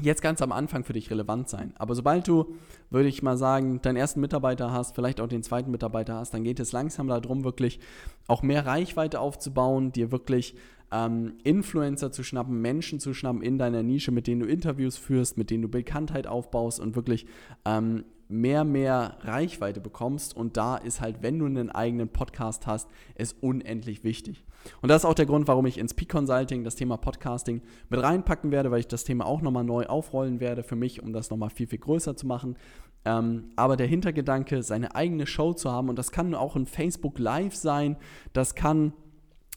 jetzt 0.00 0.22
ganz 0.22 0.40
am 0.40 0.50
Anfang 0.50 0.82
für 0.82 0.94
dich 0.94 1.10
relevant 1.10 1.50
sein. 1.50 1.74
Aber 1.76 1.94
sobald 1.94 2.26
du, 2.26 2.54
würde 2.88 3.06
ich 3.06 3.22
mal 3.22 3.36
sagen, 3.36 3.82
deinen 3.82 3.96
ersten 3.96 4.22
Mitarbeiter 4.22 4.72
hast, 4.72 4.94
vielleicht 4.94 5.20
auch 5.20 5.26
den 5.26 5.42
zweiten 5.42 5.70
Mitarbeiter 5.70 6.14
hast, 6.14 6.32
dann 6.32 6.42
geht 6.42 6.58
es 6.58 6.72
langsam 6.72 7.06
darum, 7.06 7.44
wirklich 7.44 7.80
auch 8.26 8.40
mehr 8.40 8.64
Reichweite 8.64 9.20
aufzubauen, 9.20 9.92
dir 9.92 10.10
wirklich 10.10 10.56
ähm, 10.94 11.34
Influencer 11.42 12.12
zu 12.12 12.22
schnappen, 12.22 12.62
Menschen 12.62 13.00
zu 13.00 13.14
schnappen 13.14 13.42
in 13.42 13.58
deiner 13.58 13.82
Nische, 13.82 14.12
mit 14.12 14.28
denen 14.28 14.42
du 14.42 14.46
Interviews 14.46 14.96
führst, 14.96 15.36
mit 15.36 15.50
denen 15.50 15.62
du 15.62 15.68
Bekanntheit 15.68 16.28
aufbaust 16.28 16.78
und 16.78 16.94
wirklich 16.94 17.26
ähm, 17.64 18.04
mehr, 18.28 18.64
mehr 18.64 19.18
Reichweite 19.22 19.80
bekommst. 19.80 20.36
Und 20.36 20.56
da 20.56 20.76
ist 20.76 21.00
halt, 21.00 21.16
wenn 21.20 21.40
du 21.40 21.46
einen 21.46 21.70
eigenen 21.70 22.08
Podcast 22.08 22.68
hast, 22.68 22.88
es 23.16 23.32
unendlich 23.32 24.04
wichtig. 24.04 24.44
Und 24.82 24.88
das 24.88 25.02
ist 25.02 25.04
auch 25.04 25.14
der 25.14 25.26
Grund, 25.26 25.48
warum 25.48 25.66
ich 25.66 25.78
ins 25.78 25.94
Peak 25.94 26.10
Consulting 26.10 26.62
das 26.62 26.76
Thema 26.76 26.96
Podcasting 26.96 27.60
mit 27.90 28.00
reinpacken 28.00 28.52
werde, 28.52 28.70
weil 28.70 28.80
ich 28.80 28.88
das 28.88 29.04
Thema 29.04 29.26
auch 29.26 29.42
nochmal 29.42 29.64
neu 29.64 29.86
aufrollen 29.86 30.38
werde 30.38 30.62
für 30.62 30.76
mich, 30.76 31.02
um 31.02 31.12
das 31.12 31.28
nochmal 31.28 31.50
viel, 31.50 31.66
viel 31.66 31.80
größer 31.80 32.16
zu 32.16 32.26
machen. 32.26 32.56
Ähm, 33.04 33.50
aber 33.56 33.76
der 33.76 33.88
Hintergedanke, 33.88 34.62
seine 34.62 34.94
eigene 34.94 35.26
Show 35.26 35.52
zu 35.54 35.72
haben, 35.72 35.88
und 35.88 35.98
das 35.98 36.12
kann 36.12 36.34
auch 36.34 36.54
ein 36.54 36.66
Facebook 36.66 37.18
Live 37.18 37.54
sein, 37.56 37.96
das 38.32 38.54
kann 38.54 38.94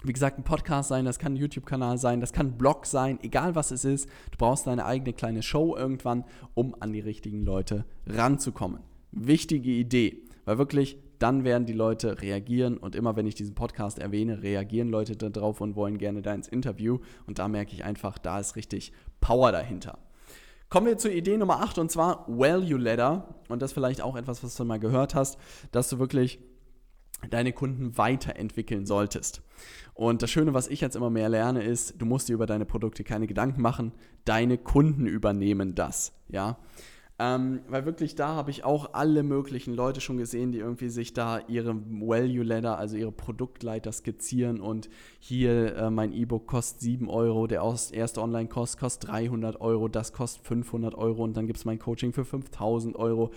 wie 0.04 0.14
gesagt, 0.14 0.38
ein 0.38 0.44
Podcast 0.44 0.90
sein, 0.90 1.06
das 1.06 1.20
kann 1.20 1.34
ein 1.34 1.38
YouTube-Kanal 1.38 1.98
sein, 1.98 2.22
das 2.22 2.32
kann 2.32 2.48
ein 2.48 2.58
Blog 2.58 2.86
sein, 2.86 3.20
egal 3.24 3.56
was 3.56 3.72
es 3.72 3.84
ist. 3.84 4.08
Du 4.32 4.38
brauchst 4.38 4.68
deine 4.68 4.86
eigene 4.86 5.14
kleine 5.14 5.42
Show 5.42 5.76
irgendwann, 5.76 6.24
um 6.54 6.76
an 6.80 6.94
die 6.94 7.00
richtigen 7.00 7.44
Leute 7.44 7.86
ranzukommen. 8.06 8.82
Wichtige 9.12 9.72
Idee. 9.72 10.24
weil 10.46 10.58
wirklich 10.58 10.98
dann 11.20 11.44
werden 11.44 11.66
die 11.66 11.74
Leute 11.74 12.22
reagieren 12.22 12.78
und 12.78 12.96
immer 12.96 13.16
wenn 13.16 13.26
ich 13.26 13.36
diesen 13.36 13.56
Podcast 13.56 14.00
erwähne, 14.00 14.44
reagieren 14.44 14.88
Leute 14.88 15.16
darauf 15.16 15.62
und 15.62 15.76
wollen 15.76 15.98
gerne 15.98 16.22
da 16.22 16.34
ins 16.34 16.48
Interview 16.48 17.00
und 17.26 17.40
da 17.40 17.48
merke 17.48 17.74
ich 17.74 17.84
einfach, 17.84 18.18
da 18.18 18.40
ist 18.40 18.56
richtig 18.56 18.94
Power 19.20 19.52
dahinter. 19.52 19.98
Kommen 20.70 20.88
wir 20.88 20.98
zur 20.98 21.12
Idee 21.12 21.38
Nummer 21.38 21.62
8 21.62 21.80
und 21.80 21.92
zwar 21.92 22.26
Value 22.28 22.78
Ladder 22.78 23.36
und 23.50 23.62
das 23.62 23.74
vielleicht 23.74 24.02
auch 24.02 24.16
etwas, 24.16 24.44
was 24.44 24.56
du 24.56 24.66
mal 24.66 24.80
gehört 24.80 25.16
hast, 25.16 25.38
dass 25.72 25.90
du 25.90 25.98
wirklich 25.98 26.40
deine 27.30 27.52
Kunden 27.52 27.98
weiterentwickeln 27.98 28.86
solltest. 28.86 29.42
Und 29.98 30.22
das 30.22 30.30
Schöne, 30.30 30.54
was 30.54 30.68
ich 30.68 30.80
jetzt 30.80 30.96
immer 30.96 31.10
mehr 31.10 31.28
lerne, 31.28 31.64
ist, 31.64 32.00
du 32.00 32.06
musst 32.06 32.30
dir 32.30 32.34
über 32.34 32.46
deine 32.46 32.66
Produkte 32.66 33.04
keine 33.04 33.26
Gedanken 33.26 33.64
machen, 33.64 33.94
deine 34.26 34.60
Kunden 34.60 35.08
übernehmen 35.08 35.74
das, 35.74 36.14
ja. 36.30 36.60
Ähm, 37.18 37.62
weil 37.68 37.86
wirklich 37.88 38.14
da 38.14 38.36
habe 38.36 38.52
ich 38.52 38.64
auch 38.64 38.94
alle 38.94 39.24
möglichen 39.24 39.74
Leute 39.74 40.00
schon 40.00 40.20
gesehen, 40.20 40.52
die 40.52 40.60
irgendwie 40.60 40.90
sich 40.90 41.14
da 41.14 41.40
ihre 41.48 41.76
Value 41.76 42.44
Ladder, 42.44 42.78
also 42.78 42.96
ihre 42.96 43.12
Produktleiter 43.12 43.92
skizzieren 43.92 44.62
und 44.62 44.88
hier 45.18 45.76
äh, 45.76 45.90
mein 45.90 46.14
E-Book 46.14 46.46
kostet 46.46 46.82
7 46.82 47.10
Euro, 47.10 47.48
der 47.48 47.64
erste 47.92 48.22
Online-Kurs 48.22 48.78
kostet 48.78 49.10
300 49.10 49.60
Euro, 49.62 49.88
das 49.88 50.14
kostet 50.14 50.46
500 50.46 50.94
Euro 50.94 51.24
und 51.24 51.36
dann 51.36 51.48
gibt 51.48 51.58
es 51.58 51.66
mein 51.66 51.80
Coaching 51.80 52.14
für 52.14 52.24
5000 52.24 52.96
Euro 52.98 53.32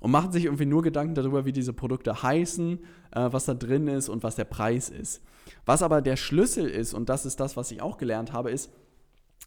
und 0.00 0.10
machen 0.10 0.32
sich 0.32 0.46
irgendwie 0.46 0.66
nur 0.66 0.82
Gedanken 0.82 1.14
darüber, 1.14 1.44
wie 1.44 1.52
diese 1.52 1.72
Produkte 1.72 2.22
heißen, 2.22 2.78
äh, 3.12 3.28
was 3.30 3.44
da 3.44 3.54
drin 3.54 3.86
ist 3.86 4.08
und 4.08 4.22
was 4.22 4.34
der 4.34 4.44
Preis 4.44 4.88
ist. 4.88 5.22
Was 5.66 5.82
aber 5.82 6.02
der 6.02 6.16
Schlüssel 6.16 6.68
ist, 6.68 6.94
und 6.94 7.08
das 7.08 7.26
ist 7.26 7.38
das, 7.38 7.56
was 7.56 7.70
ich 7.70 7.82
auch 7.82 7.98
gelernt 7.98 8.32
habe, 8.32 8.50
ist, 8.50 8.70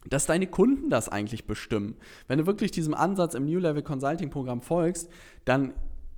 dass 0.08 0.26
deine 0.26 0.46
Kunden 0.46 0.90
das 0.90 1.08
eigentlich 1.08 1.46
bestimmen. 1.46 1.96
Wenn 2.28 2.38
du 2.38 2.46
wirklich 2.46 2.70
diesem 2.70 2.94
Ansatz 2.94 3.34
im 3.34 3.46
New 3.46 3.58
Level 3.58 3.82
Consulting 3.82 4.30
Programm 4.30 4.60
folgst, 4.60 5.10
dann 5.44 5.72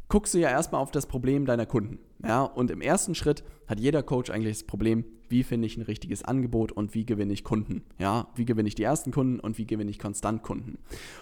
guckst 0.08 0.34
du 0.34 0.38
ja 0.38 0.50
erstmal 0.50 0.80
auf 0.80 0.90
das 0.90 1.06
Problem 1.06 1.46
deiner 1.46 1.66
Kunden. 1.66 1.98
Ja, 2.24 2.42
und 2.42 2.70
im 2.70 2.80
ersten 2.80 3.14
Schritt 3.14 3.44
hat 3.66 3.80
jeder 3.80 4.02
Coach 4.02 4.30
eigentlich 4.30 4.58
das 4.58 4.66
Problem, 4.66 5.04
wie 5.28 5.42
finde 5.42 5.66
ich 5.66 5.76
ein 5.76 5.82
richtiges 5.82 6.24
Angebot 6.24 6.72
und 6.72 6.94
wie 6.94 7.04
gewinne 7.04 7.32
ich 7.32 7.44
Kunden. 7.44 7.82
Ja, 7.98 8.28
wie 8.34 8.44
gewinne 8.44 8.68
ich 8.68 8.74
die 8.74 8.84
ersten 8.84 9.10
Kunden 9.10 9.40
und 9.40 9.58
wie 9.58 9.66
gewinne 9.66 9.90
ich 9.90 9.98
konstant 9.98 10.42
Kunden. 10.42 10.78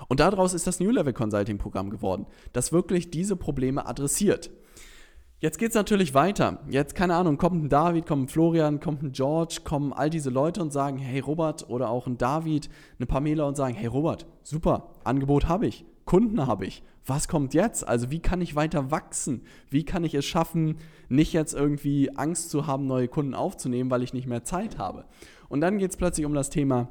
Und 0.09 0.20
daraus 0.20 0.55
ist 0.55 0.66
das 0.66 0.80
New 0.80 0.91
Level 0.91 1.12
Consulting 1.12 1.59
Programm 1.59 1.91
geworden, 1.91 2.26
das 2.53 2.72
wirklich 2.72 3.11
diese 3.11 3.37
Probleme 3.37 3.87
adressiert. 3.87 4.51
Jetzt 5.41 5.59
geht 5.59 5.70
es 5.70 5.74
natürlich 5.74 6.14
weiter. 6.14 6.61
Jetzt, 6.70 6.95
keine 6.95 7.16
Ahnung, 7.16 7.37
kommt 7.37 7.62
ein 7.62 7.68
David, 7.68 8.07
kommt 8.07 8.24
ein 8.24 8.28
Florian, 8.28 8.80
kommt 8.80 9.03
ein 9.03 9.12
George, 9.12 9.59
kommen 9.64 9.93
all 9.93 10.09
diese 10.09 10.30
Leute 10.30 10.62
und 10.62 10.72
sagen, 10.72 10.97
hey 10.97 11.20
Robert, 11.20 11.68
oder 11.68 11.91
auch 11.91 12.07
ein 12.07 12.16
David, 12.16 12.70
eine 12.99 13.07
Pamela 13.07 13.45
und 13.45 13.57
sagen, 13.57 13.74
hey 13.74 13.87
Robert, 13.87 14.26
super, 14.43 14.93
Angebot 15.05 15.49
habe 15.49 15.66
ich, 15.66 15.85
Kunden 16.07 16.47
habe 16.47 16.64
ich. 16.64 16.82
Was 17.07 17.29
kommt 17.29 17.53
jetzt? 17.53 17.87
Also 17.87 18.11
wie 18.11 18.21
kann 18.21 18.41
ich 18.41 18.57
weiter 18.57 18.91
wachsen? 18.91 19.43
Wie 19.69 19.85
kann 19.85 20.05
ich 20.05 20.15
es 20.15 20.25
schaffen, 20.25 20.79
nicht 21.09 21.33
jetzt 21.35 21.53
irgendwie 21.53 22.17
Angst 22.17 22.51
zu 22.51 22.67
haben, 22.67 22.87
neue 22.87 23.09
Kunden 23.09 23.35
aufzunehmen, 23.35 23.91
weil 23.91 24.03
ich 24.03 24.15
nicht 24.15 24.27
mehr 24.27 24.45
Zeit 24.45 24.79
habe? 24.79 25.05
Und 25.49 25.61
dann 25.61 25.79
geht 25.79 25.91
es 25.91 25.97
plötzlich 25.99 26.25
um 26.25 26.35
das 26.35 26.49
Thema 26.49 26.89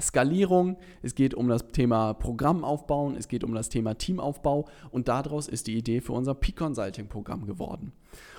Skalierung, 0.00 0.76
es 1.02 1.14
geht 1.14 1.34
um 1.34 1.48
das 1.48 1.68
Thema 1.72 2.14
Programm 2.14 2.64
aufbauen, 2.64 3.16
es 3.16 3.28
geht 3.28 3.44
um 3.44 3.54
das 3.54 3.68
Thema 3.68 3.94
Teamaufbau 3.94 4.66
und 4.90 5.08
daraus 5.08 5.48
ist 5.48 5.66
die 5.66 5.76
Idee 5.76 6.00
für 6.00 6.12
unser 6.12 6.34
Peak 6.34 6.56
Consulting 6.56 7.08
Programm 7.08 7.46
geworden. 7.46 7.92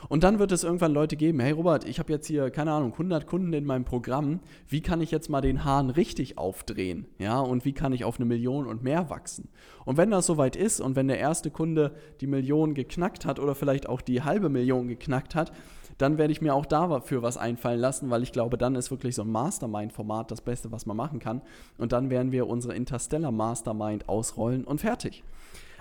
Und 0.10 0.24
dann 0.24 0.40
wird 0.40 0.52
es 0.52 0.64
irgendwann 0.64 0.94
Leute 0.94 1.18
geben, 1.18 1.40
hey 1.40 1.52
Robert, 1.52 1.88
ich 1.88 2.00
habe 2.00 2.12
jetzt 2.12 2.28
hier, 2.28 2.50
keine 2.50 2.72
Ahnung, 2.72 2.94
100 2.94 3.28
Kunden 3.28 3.54
in 3.54 3.66
meinem 3.66 3.86
Programm, 3.86 4.40
wie 4.68 4.82
kann 4.82 5.02
ich 5.02 5.12
jetzt 5.12 5.30
mal 5.30 5.42
den 5.42 5.66
Hahn 5.66 5.90
richtig 5.90 6.38
aufdrehen? 6.38 7.06
Ja, 7.20 7.40
und 7.40 7.66
wie 7.66 7.74
kann 7.74 7.94
ich 7.94 8.04
auf 8.04 8.18
eine 8.18 8.26
Million 8.26 8.66
und 8.68 8.84
mehr 8.84 9.10
wachsen? 9.10 9.50
Und 9.86 9.98
wenn 9.98 10.12
das 10.12 10.26
soweit 10.26 10.56
ist 10.56 10.80
und 10.82 10.96
wenn 10.96 11.08
der 11.08 11.20
erste 11.20 11.52
Kunde 11.52 11.96
die 12.22 12.28
Million 12.28 12.74
geknackt 12.74 13.26
hat 13.26 13.40
oder 13.40 13.56
vielleicht 13.56 13.90
auch 13.90 14.02
die 14.02 14.24
halbe 14.24 14.50
Million 14.50 14.88
geknackt 14.88 15.36
hat, 15.36 15.52
dann 15.98 16.18
werde 16.18 16.32
ich 16.32 16.42
mir 16.42 16.54
auch 16.54 16.66
dafür 16.66 17.22
was 17.22 17.38
einfallen 17.38 17.80
lassen, 17.80 18.10
weil 18.10 18.24
ich 18.24 18.32
glaube, 18.32 18.58
dann 18.58 18.76
ist 18.76 18.92
wirklich 18.92 19.16
so 19.16 19.24
ein 19.24 19.32
Mastermind-Format 19.32 20.32
das 20.32 20.42
Beste, 20.42 20.72
was 20.72 20.86
man 20.86 20.98
machen 20.98 21.20
kann. 21.20 21.42
Und 21.78 21.92
dann 21.92 22.10
werden 22.10 22.32
wir 22.32 22.48
unsere 22.48 22.76
Interstellar 22.76 23.32
Mastermind 23.32 24.08
ausrollen 24.08 24.64
und 24.64 24.82
fertig. 24.82 25.24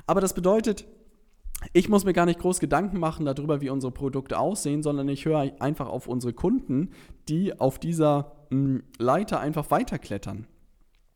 Aber 0.06 0.20
das 0.20 0.34
bedeutet, 0.34 0.86
ich 1.72 1.88
muss 1.88 2.04
mir 2.04 2.12
gar 2.12 2.26
nicht 2.26 2.38
groß 2.38 2.60
Gedanken 2.60 2.98
machen 2.98 3.26
darüber, 3.26 3.60
wie 3.60 3.70
unsere 3.70 3.92
Produkte 3.92 4.38
aussehen, 4.38 4.82
sondern 4.82 5.08
ich 5.08 5.24
höre 5.24 5.52
einfach 5.60 5.88
auf 5.88 6.06
unsere 6.06 6.32
Kunden, 6.32 6.90
die 7.28 7.58
auf 7.58 7.78
dieser 7.78 8.32
hm, 8.50 8.82
Leiter 8.98 9.40
einfach 9.40 9.70
weiterklettern. 9.70 10.46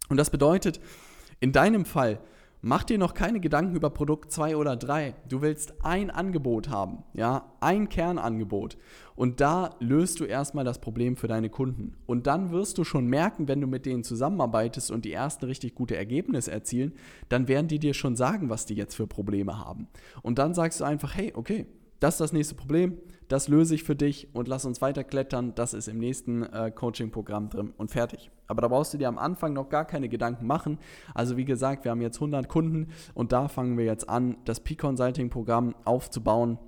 Und 0.08 0.16
das 0.16 0.30
bedeutet, 0.30 0.80
in 1.38 1.52
deinem 1.52 1.84
Fall, 1.84 2.20
Mach 2.62 2.84
dir 2.84 2.98
noch 2.98 3.14
keine 3.14 3.40
Gedanken 3.40 3.74
über 3.74 3.88
Produkt 3.88 4.30
2 4.30 4.56
oder 4.56 4.76
3. 4.76 5.14
Du 5.26 5.40
willst 5.40 5.82
ein 5.82 6.10
Angebot 6.10 6.68
haben, 6.68 7.04
ja, 7.14 7.50
ein 7.60 7.88
Kernangebot. 7.88 8.76
Und 9.16 9.40
da 9.40 9.70
löst 9.80 10.20
du 10.20 10.24
erstmal 10.24 10.64
das 10.64 10.78
Problem 10.78 11.16
für 11.16 11.26
deine 11.26 11.48
Kunden. 11.48 11.94
Und 12.04 12.26
dann 12.26 12.50
wirst 12.50 12.76
du 12.76 12.84
schon 12.84 13.06
merken, 13.06 13.48
wenn 13.48 13.62
du 13.62 13.66
mit 13.66 13.86
denen 13.86 14.04
zusammenarbeitest 14.04 14.90
und 14.90 15.06
die 15.06 15.12
ersten 15.12 15.46
richtig 15.46 15.74
gute 15.74 15.96
Ergebnisse 15.96 16.50
erzielen, 16.50 16.92
dann 17.30 17.48
werden 17.48 17.68
die 17.68 17.78
dir 17.78 17.94
schon 17.94 18.14
sagen, 18.14 18.50
was 18.50 18.66
die 18.66 18.74
jetzt 18.74 18.94
für 18.94 19.06
Probleme 19.06 19.58
haben. 19.58 19.88
Und 20.20 20.38
dann 20.38 20.52
sagst 20.52 20.80
du 20.80 20.84
einfach, 20.84 21.16
hey, 21.16 21.32
okay, 21.34 21.66
das 21.98 22.14
ist 22.14 22.20
das 22.20 22.32
nächste 22.34 22.56
Problem, 22.56 22.98
das 23.28 23.48
löse 23.48 23.74
ich 23.74 23.84
für 23.84 23.96
dich 23.96 24.28
und 24.34 24.48
lass 24.48 24.66
uns 24.66 24.82
weiter 24.82 25.04
klettern. 25.04 25.54
Das 25.54 25.72
ist 25.72 25.88
im 25.88 25.98
nächsten 25.98 26.42
äh, 26.42 26.70
Coaching-Programm 26.70 27.48
drin 27.48 27.72
und 27.78 27.90
fertig. 27.90 28.30
Aber 28.50 28.62
da 28.62 28.68
brauchst 28.68 28.92
du 28.92 28.98
dir 28.98 29.06
am 29.06 29.16
Anfang 29.16 29.52
noch 29.52 29.68
gar 29.68 29.84
keine 29.84 30.08
Gedanken 30.08 30.44
machen. 30.44 30.78
Also 31.14 31.36
wie 31.36 31.44
gesagt, 31.44 31.84
wir 31.84 31.92
haben 31.92 32.00
jetzt 32.00 32.16
100 32.16 32.48
Kunden 32.48 32.88
und 33.14 33.30
da 33.30 33.46
fangen 33.46 33.78
wir 33.78 33.84
jetzt 33.84 34.08
an, 34.08 34.38
das 34.44 34.58
Peak-Consulting-Programm 34.58 35.76
aufzubauen. 35.84 36.58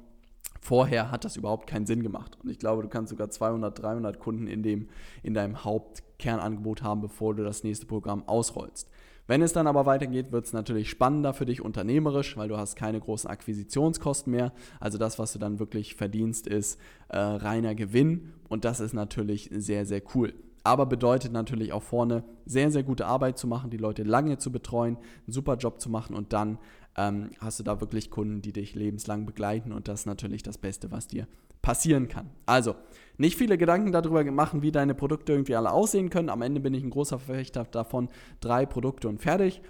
Vorher 0.60 1.10
hat 1.10 1.24
das 1.24 1.36
überhaupt 1.36 1.66
keinen 1.66 1.86
Sinn 1.86 2.04
gemacht. 2.04 2.38
Und 2.40 2.50
ich 2.50 2.60
glaube, 2.60 2.82
du 2.82 2.88
kannst 2.88 3.10
sogar 3.10 3.30
200, 3.30 3.82
300 3.82 4.20
Kunden 4.20 4.46
in, 4.46 4.62
dem, 4.62 4.90
in 5.24 5.34
deinem 5.34 5.64
Hauptkernangebot 5.64 6.84
haben, 6.84 7.00
bevor 7.00 7.34
du 7.34 7.42
das 7.42 7.64
nächste 7.64 7.86
Programm 7.86 8.28
ausrollst. 8.28 8.88
Wenn 9.26 9.42
es 9.42 9.52
dann 9.52 9.66
aber 9.66 9.84
weitergeht, 9.84 10.30
wird 10.30 10.46
es 10.46 10.52
natürlich 10.52 10.88
spannender 10.88 11.34
für 11.34 11.46
dich 11.46 11.62
unternehmerisch, 11.62 12.36
weil 12.36 12.48
du 12.48 12.58
hast 12.58 12.76
keine 12.76 13.00
großen 13.00 13.28
Akquisitionskosten 13.28 14.30
mehr. 14.30 14.52
Also 14.78 14.98
das, 14.98 15.18
was 15.18 15.32
du 15.32 15.40
dann 15.40 15.58
wirklich 15.58 15.96
verdienst, 15.96 16.46
ist 16.46 16.78
äh, 17.08 17.18
reiner 17.18 17.74
Gewinn 17.74 18.34
und 18.48 18.64
das 18.64 18.78
ist 18.78 18.92
natürlich 18.92 19.50
sehr, 19.52 19.84
sehr 19.84 20.02
cool. 20.14 20.32
Aber 20.64 20.86
bedeutet 20.86 21.32
natürlich 21.32 21.72
auch 21.72 21.82
vorne 21.82 22.24
sehr, 22.46 22.70
sehr 22.70 22.82
gute 22.82 23.06
Arbeit 23.06 23.38
zu 23.38 23.46
machen, 23.46 23.70
die 23.70 23.78
Leute 23.78 24.04
lange 24.04 24.38
zu 24.38 24.52
betreuen, 24.52 24.96
einen 24.96 25.32
super 25.32 25.56
Job 25.56 25.80
zu 25.80 25.90
machen 25.90 26.14
und 26.14 26.32
dann 26.32 26.58
ähm, 26.96 27.30
hast 27.40 27.58
du 27.58 27.64
da 27.64 27.80
wirklich 27.80 28.10
Kunden, 28.10 28.42
die 28.42 28.52
dich 28.52 28.74
lebenslang 28.74 29.26
begleiten 29.26 29.72
und 29.72 29.88
das 29.88 30.00
ist 30.00 30.06
natürlich 30.06 30.42
das 30.42 30.58
Beste, 30.58 30.90
was 30.90 31.08
dir 31.08 31.26
passieren 31.62 32.08
kann. 32.08 32.28
Also, 32.44 32.74
nicht 33.16 33.36
viele 33.36 33.56
Gedanken 33.56 33.92
darüber 33.92 34.24
machen, 34.24 34.62
wie 34.62 34.72
deine 34.72 34.94
Produkte 34.94 35.32
irgendwie 35.32 35.54
alle 35.54 35.70
aussehen 35.70 36.10
können. 36.10 36.28
Am 36.28 36.42
Ende 36.42 36.60
bin 36.60 36.74
ich 36.74 36.82
ein 36.82 36.90
großer 36.90 37.18
Verfechter 37.18 37.64
davon, 37.64 38.08
drei 38.40 38.66
Produkte 38.66 39.08
und 39.08 39.20
fertig. 39.20 39.62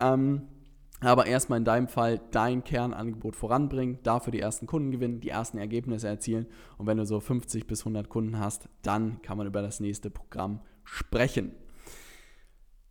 Ähm, 0.00 0.42
aber 1.00 1.26
erstmal 1.26 1.58
in 1.58 1.64
deinem 1.64 1.88
Fall 1.88 2.20
dein 2.30 2.64
Kernangebot 2.64 3.36
voranbringen, 3.36 3.98
dafür 4.02 4.30
die 4.30 4.40
ersten 4.40 4.66
Kunden 4.66 4.90
gewinnen, 4.90 5.20
die 5.20 5.28
ersten 5.28 5.58
Ergebnisse 5.58 6.08
erzielen. 6.08 6.46
Und 6.78 6.86
wenn 6.86 6.96
du 6.96 7.04
so 7.04 7.20
50 7.20 7.66
bis 7.66 7.80
100 7.80 8.08
Kunden 8.08 8.38
hast, 8.38 8.68
dann 8.82 9.20
kann 9.22 9.36
man 9.36 9.46
über 9.46 9.62
das 9.62 9.80
nächste 9.80 10.10
Programm 10.10 10.60
sprechen. 10.84 11.52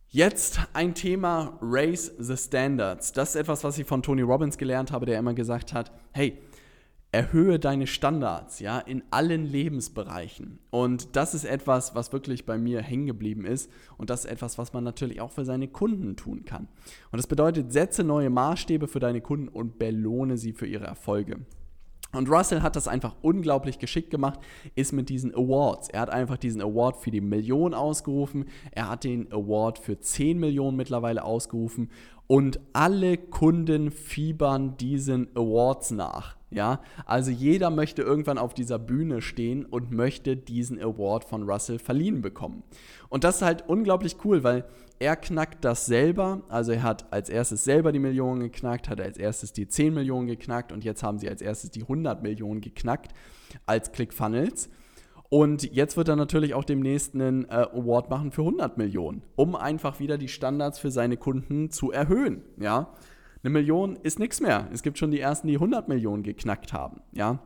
Jetzt 0.08 0.60
ein 0.72 0.94
Thema 0.94 1.58
Raise 1.60 2.12
the 2.18 2.36
Standards. 2.36 3.12
Das 3.12 3.30
ist 3.30 3.36
etwas, 3.36 3.64
was 3.64 3.76
ich 3.76 3.86
von 3.86 4.02
Tony 4.02 4.22
Robbins 4.22 4.56
gelernt 4.56 4.92
habe, 4.92 5.04
der 5.04 5.18
immer 5.18 5.34
gesagt 5.34 5.74
hat, 5.74 5.90
hey, 6.12 6.38
erhöhe 7.16 7.58
deine 7.58 7.86
Standards, 7.86 8.60
ja, 8.60 8.78
in 8.78 9.02
allen 9.10 9.46
Lebensbereichen. 9.46 10.58
Und 10.68 11.16
das 11.16 11.32
ist 11.32 11.46
etwas, 11.46 11.94
was 11.94 12.12
wirklich 12.12 12.44
bei 12.44 12.58
mir 12.58 12.82
hängen 12.82 13.06
geblieben 13.06 13.46
ist. 13.46 13.70
Und 13.96 14.10
das 14.10 14.26
ist 14.26 14.30
etwas, 14.30 14.58
was 14.58 14.74
man 14.74 14.84
natürlich 14.84 15.22
auch 15.22 15.30
für 15.30 15.46
seine 15.46 15.66
Kunden 15.66 16.16
tun 16.16 16.44
kann. 16.44 16.68
Und 17.10 17.16
das 17.16 17.26
bedeutet, 17.26 17.72
setze 17.72 18.04
neue 18.04 18.28
Maßstäbe 18.28 18.86
für 18.86 19.00
deine 19.00 19.22
Kunden 19.22 19.48
und 19.48 19.78
belohne 19.78 20.36
sie 20.36 20.52
für 20.52 20.66
ihre 20.66 20.84
Erfolge. 20.84 21.38
Und 22.12 22.28
Russell 22.28 22.60
hat 22.60 22.76
das 22.76 22.86
einfach 22.86 23.14
unglaublich 23.22 23.78
geschickt 23.78 24.10
gemacht, 24.10 24.38
ist 24.74 24.92
mit 24.92 25.08
diesen 25.08 25.34
Awards. 25.34 25.88
Er 25.88 26.00
hat 26.00 26.10
einfach 26.10 26.36
diesen 26.36 26.60
Award 26.60 26.98
für 26.98 27.10
die 27.10 27.22
Million 27.22 27.72
ausgerufen, 27.72 28.44
er 28.72 28.90
hat 28.90 29.04
den 29.04 29.32
Award 29.32 29.78
für 29.78 29.98
10 29.98 30.38
Millionen 30.38 30.76
mittlerweile 30.76 31.24
ausgerufen 31.24 31.90
und 32.26 32.60
alle 32.74 33.16
Kunden 33.16 33.90
fiebern 33.90 34.76
diesen 34.76 35.28
Awards 35.34 35.90
nach. 35.92 36.35
Ja, 36.50 36.80
also 37.06 37.32
jeder 37.32 37.70
möchte 37.70 38.02
irgendwann 38.02 38.38
auf 38.38 38.54
dieser 38.54 38.78
Bühne 38.78 39.20
stehen 39.20 39.64
und 39.64 39.90
möchte 39.90 40.36
diesen 40.36 40.80
Award 40.80 41.24
von 41.24 41.42
Russell 41.42 41.80
verliehen 41.80 42.22
bekommen. 42.22 42.62
Und 43.08 43.24
das 43.24 43.36
ist 43.36 43.42
halt 43.42 43.68
unglaublich 43.68 44.16
cool, 44.24 44.44
weil 44.44 44.64
er 45.00 45.16
knackt 45.16 45.64
das 45.64 45.86
selber. 45.86 46.42
Also 46.48 46.72
er 46.72 46.84
hat 46.84 47.12
als 47.12 47.28
erstes 47.28 47.64
selber 47.64 47.90
die 47.90 47.98
Millionen 47.98 48.40
geknackt, 48.40 48.88
hat 48.88 49.00
als 49.00 49.18
erstes 49.18 49.52
die 49.52 49.66
10 49.66 49.92
Millionen 49.92 50.28
geknackt 50.28 50.70
und 50.70 50.84
jetzt 50.84 51.02
haben 51.02 51.18
sie 51.18 51.28
als 51.28 51.42
erstes 51.42 51.70
die 51.70 51.82
100 51.82 52.22
Millionen 52.22 52.60
geknackt 52.60 53.12
als 53.66 53.90
ClickFunnels. 53.90 54.70
Und 55.28 55.74
jetzt 55.74 55.96
wird 55.96 56.08
er 56.08 56.16
natürlich 56.16 56.54
auch 56.54 56.64
demnächst 56.64 57.14
einen 57.14 57.46
äh, 57.46 57.66
Award 57.72 58.08
machen 58.08 58.30
für 58.30 58.42
100 58.42 58.78
Millionen, 58.78 59.22
um 59.34 59.56
einfach 59.56 59.98
wieder 59.98 60.18
die 60.18 60.28
Standards 60.28 60.78
für 60.78 60.92
seine 60.92 61.16
Kunden 61.16 61.70
zu 61.70 61.90
erhöhen. 61.90 62.42
Ja, 62.58 62.92
Eine 63.46 63.52
Million 63.52 63.94
ist 64.02 64.18
nichts 64.18 64.40
mehr. 64.40 64.68
Es 64.72 64.82
gibt 64.82 64.98
schon 64.98 65.12
die 65.12 65.20
ersten, 65.20 65.46
die 65.46 65.54
100 65.54 65.86
Millionen 65.86 66.24
geknackt 66.24 66.72
haben. 66.72 67.00
Ja, 67.12 67.38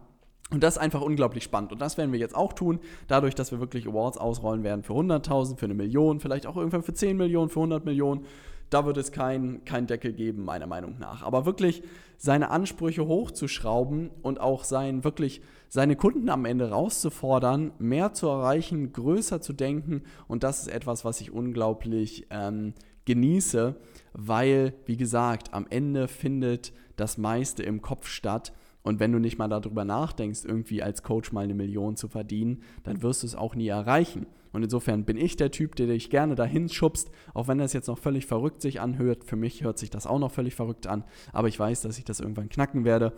und 0.51 0.63
das 0.63 0.77
ist 0.77 0.83
einfach 0.83 1.03
unglaublich 1.03 1.45
spannend. 1.45 1.73
Und 1.73 1.83
das 1.83 1.99
werden 1.99 2.11
wir 2.11 2.19
jetzt 2.19 2.35
auch 2.35 2.55
tun, 2.55 2.81
dadurch, 3.07 3.35
dass 3.35 3.53
wir 3.53 3.61
wirklich 3.61 3.87
Awards 3.87 4.17
ausrollen 4.17 4.65
werden 4.65 4.83
für 4.83 4.95
100.000, 4.95 5.59
für 5.59 5.67
eine 5.67 5.75
Million, 5.75 6.19
vielleicht 6.19 6.47
auch 6.47 6.57
irgendwann 6.57 6.83
für 6.83 6.95
10 6.95 7.19
Millionen, 7.19 7.51
für 7.51 7.59
100 7.59 7.85
Millionen. 7.85 8.25
Da 8.71 8.87
wird 8.87 8.97
es 8.97 9.13
keinen 9.13 9.67
kein 9.67 9.87
Deckel 9.87 10.15
geben, 10.15 10.43
meiner 10.43 10.67
Meinung 10.67 10.99
nach. 10.99 11.23
Aber 11.23 11.45
wirklich 11.45 11.83
seine 12.17 12.49
Ansprüche 12.49 13.07
hochzuschrauben 13.07 14.09
und 14.23 14.41
auch 14.41 14.65
sein, 14.65 15.05
wirklich 15.05 15.43
seine 15.69 15.97
Kunden 15.97 16.31
am 16.31 16.47
Ende 16.47 16.71
rauszufordern, 16.71 17.73
mehr 17.79 18.15
zu 18.15 18.27
erreichen, 18.27 18.95
größer 18.95 19.43
zu 19.43 19.53
denken. 19.53 20.05
Und 20.29 20.45
das 20.45 20.61
ist 20.61 20.69
etwas, 20.69 21.05
was 21.05 21.21
ich 21.21 21.31
unglaublich 21.31 22.27
ähm, 22.31 22.73
genieße, 23.05 23.77
weil, 24.13 24.75
wie 24.87 24.97
gesagt, 24.97 25.55
am 25.55 25.67
Ende 25.69 26.09
findet 26.09 26.73
das 26.97 27.19
meiste 27.19 27.63
im 27.63 27.83
Kopf 27.83 28.07
statt. 28.09 28.53
Und 28.83 28.99
wenn 28.99 29.13
du 29.13 29.19
nicht 29.19 29.39
mal 29.39 29.49
darüber 29.49 29.85
nachdenkst, 29.85 30.45
irgendwie 30.45 30.83
als 30.83 31.03
Coach 31.03 31.33
mal 31.33 31.45
eine 31.45 31.55
Million 31.55 31.97
zu 31.97 32.09
verdienen, 32.09 32.63
dann 32.83 33.03
wirst 33.03 33.23
du 33.23 33.27
es 33.27 33.35
auch 33.35 33.55
nie 33.55 33.69
erreichen. 33.69 34.27
Und 34.53 34.63
insofern 34.63 35.05
bin 35.05 35.17
ich 35.17 35.37
der 35.37 35.51
Typ, 35.51 35.77
der 35.77 35.87
dich 35.87 36.11
gerne 36.11 36.35
dahin 36.35 36.69
schubst, 36.69 37.11
auch 37.35 37.47
wenn 37.47 37.59
das 37.59 37.73
jetzt 37.73 37.87
noch 37.87 37.99
völlig 37.99 38.27
verrückt 38.27 38.63
sich 38.63 38.81
anhört. 38.81 39.25
Für 39.25 39.37
mich 39.37 39.63
hört 39.63 39.79
sich 39.79 39.91
das 39.91 40.07
auch 40.07 40.19
noch 40.19 40.33
völlig 40.33 40.55
verrückt 40.55 40.87
an, 40.87 41.05
aber 41.33 41.49
ich 41.49 41.59
weiß, 41.59 41.83
dass 41.83 41.99
ich 41.99 42.05
das 42.05 42.21
irgendwann 42.21 42.49
knacken 42.49 42.85
werde. 42.85 43.13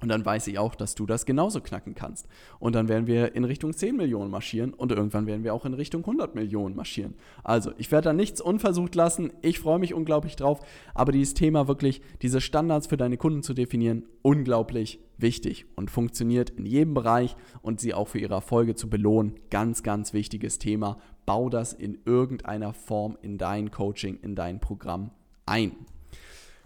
Und 0.00 0.08
dann 0.08 0.24
weiß 0.24 0.46
ich 0.46 0.58
auch, 0.58 0.74
dass 0.74 0.94
du 0.94 1.04
das 1.04 1.26
genauso 1.26 1.60
knacken 1.60 1.94
kannst. 1.94 2.26
Und 2.58 2.74
dann 2.74 2.88
werden 2.88 3.06
wir 3.06 3.34
in 3.34 3.44
Richtung 3.44 3.74
10 3.74 3.96
Millionen 3.96 4.30
marschieren 4.30 4.72
und 4.72 4.92
irgendwann 4.92 5.26
werden 5.26 5.44
wir 5.44 5.54
auch 5.54 5.66
in 5.66 5.74
Richtung 5.74 6.02
100 6.02 6.34
Millionen 6.34 6.74
marschieren. 6.74 7.14
Also, 7.44 7.72
ich 7.76 7.92
werde 7.92 8.06
da 8.06 8.12
nichts 8.12 8.40
unversucht 8.40 8.94
lassen. 8.94 9.32
Ich 9.42 9.58
freue 9.60 9.78
mich 9.78 9.92
unglaublich 9.92 10.36
drauf. 10.36 10.60
Aber 10.94 11.12
dieses 11.12 11.34
Thema 11.34 11.68
wirklich, 11.68 12.00
diese 12.22 12.40
Standards 12.40 12.86
für 12.86 12.96
deine 12.96 13.18
Kunden 13.18 13.42
zu 13.42 13.52
definieren, 13.52 14.04
unglaublich 14.22 15.00
wichtig 15.18 15.66
und 15.76 15.90
funktioniert 15.90 16.50
in 16.50 16.64
jedem 16.64 16.94
Bereich 16.94 17.36
und 17.60 17.80
sie 17.80 17.92
auch 17.92 18.08
für 18.08 18.18
ihre 18.18 18.34
Erfolge 18.34 18.74
zu 18.74 18.88
belohnen. 18.88 19.34
Ganz, 19.50 19.82
ganz 19.82 20.14
wichtiges 20.14 20.58
Thema. 20.58 20.98
Bau 21.26 21.50
das 21.50 21.74
in 21.74 21.98
irgendeiner 22.06 22.72
Form 22.72 23.18
in 23.20 23.36
dein 23.36 23.70
Coaching, 23.70 24.18
in 24.22 24.34
dein 24.34 24.60
Programm 24.60 25.10
ein. 25.44 25.72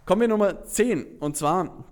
Kommen 0.05 0.21
wir 0.21 0.27
Nummer 0.27 0.63
10 0.63 1.17
und 1.19 1.35
zwar 1.35 1.85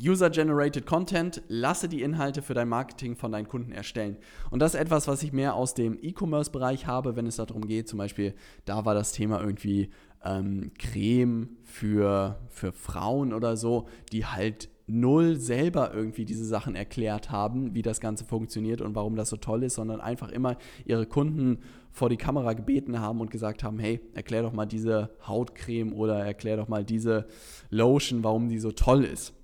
User-Generated 0.00 0.86
Content, 0.86 1.42
lasse 1.48 1.88
die 1.88 2.02
Inhalte 2.02 2.42
für 2.42 2.54
dein 2.54 2.68
Marketing 2.68 3.16
von 3.16 3.32
deinen 3.32 3.48
Kunden 3.48 3.72
erstellen. 3.72 4.16
Und 4.50 4.60
das 4.60 4.74
ist 4.74 4.80
etwas, 4.80 5.08
was 5.08 5.22
ich 5.22 5.32
mehr 5.32 5.54
aus 5.54 5.74
dem 5.74 5.98
E-Commerce-Bereich 6.00 6.86
habe, 6.86 7.16
wenn 7.16 7.26
es 7.26 7.36
darum 7.36 7.66
geht, 7.66 7.88
zum 7.88 7.98
Beispiel, 7.98 8.34
da 8.64 8.84
war 8.84 8.94
das 8.94 9.12
Thema 9.12 9.40
irgendwie 9.40 9.90
ähm, 10.24 10.72
Creme 10.78 11.56
für, 11.62 12.38
für 12.48 12.72
Frauen 12.72 13.32
oder 13.32 13.56
so, 13.56 13.86
die 14.12 14.26
halt 14.26 14.68
null 14.88 15.36
selber 15.36 15.92
irgendwie 15.92 16.24
diese 16.24 16.44
Sachen 16.44 16.76
erklärt 16.76 17.30
haben, 17.30 17.74
wie 17.74 17.82
das 17.82 18.00
Ganze 18.00 18.24
funktioniert 18.24 18.80
und 18.80 18.94
warum 18.94 19.16
das 19.16 19.30
so 19.30 19.36
toll 19.36 19.64
ist, 19.64 19.74
sondern 19.74 20.00
einfach 20.00 20.30
immer 20.30 20.56
ihre 20.84 21.06
Kunden 21.06 21.58
vor 21.90 22.08
die 22.08 22.16
Kamera 22.16 22.52
gebeten 22.52 23.00
haben 23.00 23.20
und 23.20 23.30
gesagt 23.30 23.64
haben, 23.64 23.78
hey, 23.78 24.00
erklär 24.14 24.42
doch 24.42 24.52
mal 24.52 24.66
diese 24.66 25.10
Hautcreme 25.26 25.92
oder 25.92 26.24
erklär 26.24 26.56
doch 26.56 26.68
mal 26.68 26.84
diese 26.84 27.26
Lotion, 27.70 28.22
warum 28.22 28.48
die 28.48 28.58
so 28.58 28.70
toll 28.70 29.04
ist. 29.04 29.35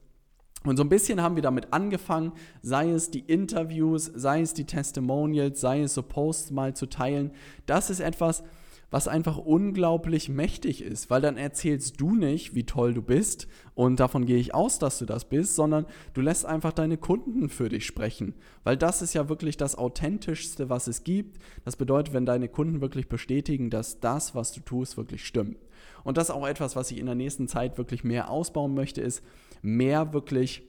Und 0.64 0.76
so 0.76 0.84
ein 0.84 0.88
bisschen 0.88 1.22
haben 1.22 1.34
wir 1.34 1.42
damit 1.42 1.72
angefangen, 1.72 2.32
sei 2.60 2.90
es 2.90 3.10
die 3.10 3.20
Interviews, 3.20 4.10
sei 4.14 4.42
es 4.42 4.54
die 4.54 4.64
Testimonials, 4.64 5.60
sei 5.60 5.82
es 5.82 5.94
so 5.94 6.02
Posts 6.02 6.52
mal 6.52 6.74
zu 6.74 6.86
teilen. 6.86 7.32
Das 7.66 7.90
ist 7.90 8.00
etwas, 8.00 8.44
was 8.92 9.08
einfach 9.08 9.38
unglaublich 9.38 10.28
mächtig 10.28 10.82
ist, 10.82 11.08
weil 11.08 11.22
dann 11.22 11.38
erzählst 11.38 11.98
du 11.98 12.14
nicht, 12.14 12.54
wie 12.54 12.64
toll 12.64 12.92
du 12.92 13.00
bist 13.00 13.48
und 13.74 13.98
davon 13.98 14.26
gehe 14.26 14.36
ich 14.36 14.54
aus, 14.54 14.78
dass 14.78 14.98
du 14.98 15.06
das 15.06 15.24
bist, 15.24 15.56
sondern 15.56 15.86
du 16.12 16.20
lässt 16.20 16.44
einfach 16.44 16.72
deine 16.72 16.98
Kunden 16.98 17.48
für 17.48 17.70
dich 17.70 17.86
sprechen, 17.86 18.34
weil 18.64 18.76
das 18.76 19.00
ist 19.00 19.14
ja 19.14 19.30
wirklich 19.30 19.56
das 19.56 19.76
authentischste, 19.76 20.68
was 20.68 20.88
es 20.88 21.04
gibt. 21.04 21.38
Das 21.64 21.76
bedeutet, 21.76 22.12
wenn 22.12 22.26
deine 22.26 22.48
Kunden 22.48 22.82
wirklich 22.82 23.08
bestätigen, 23.08 23.70
dass 23.70 23.98
das, 23.98 24.34
was 24.34 24.52
du 24.52 24.60
tust, 24.60 24.98
wirklich 24.98 25.24
stimmt. 25.24 25.56
Und 26.04 26.16
das 26.16 26.28
ist 26.28 26.34
auch 26.34 26.46
etwas, 26.46 26.76
was 26.76 26.90
ich 26.90 26.98
in 26.98 27.06
der 27.06 27.14
nächsten 27.14 27.48
Zeit 27.48 27.78
wirklich 27.78 28.04
mehr 28.04 28.30
ausbauen 28.30 28.74
möchte, 28.74 29.00
ist 29.00 29.22
mehr 29.62 30.12
wirklich 30.12 30.62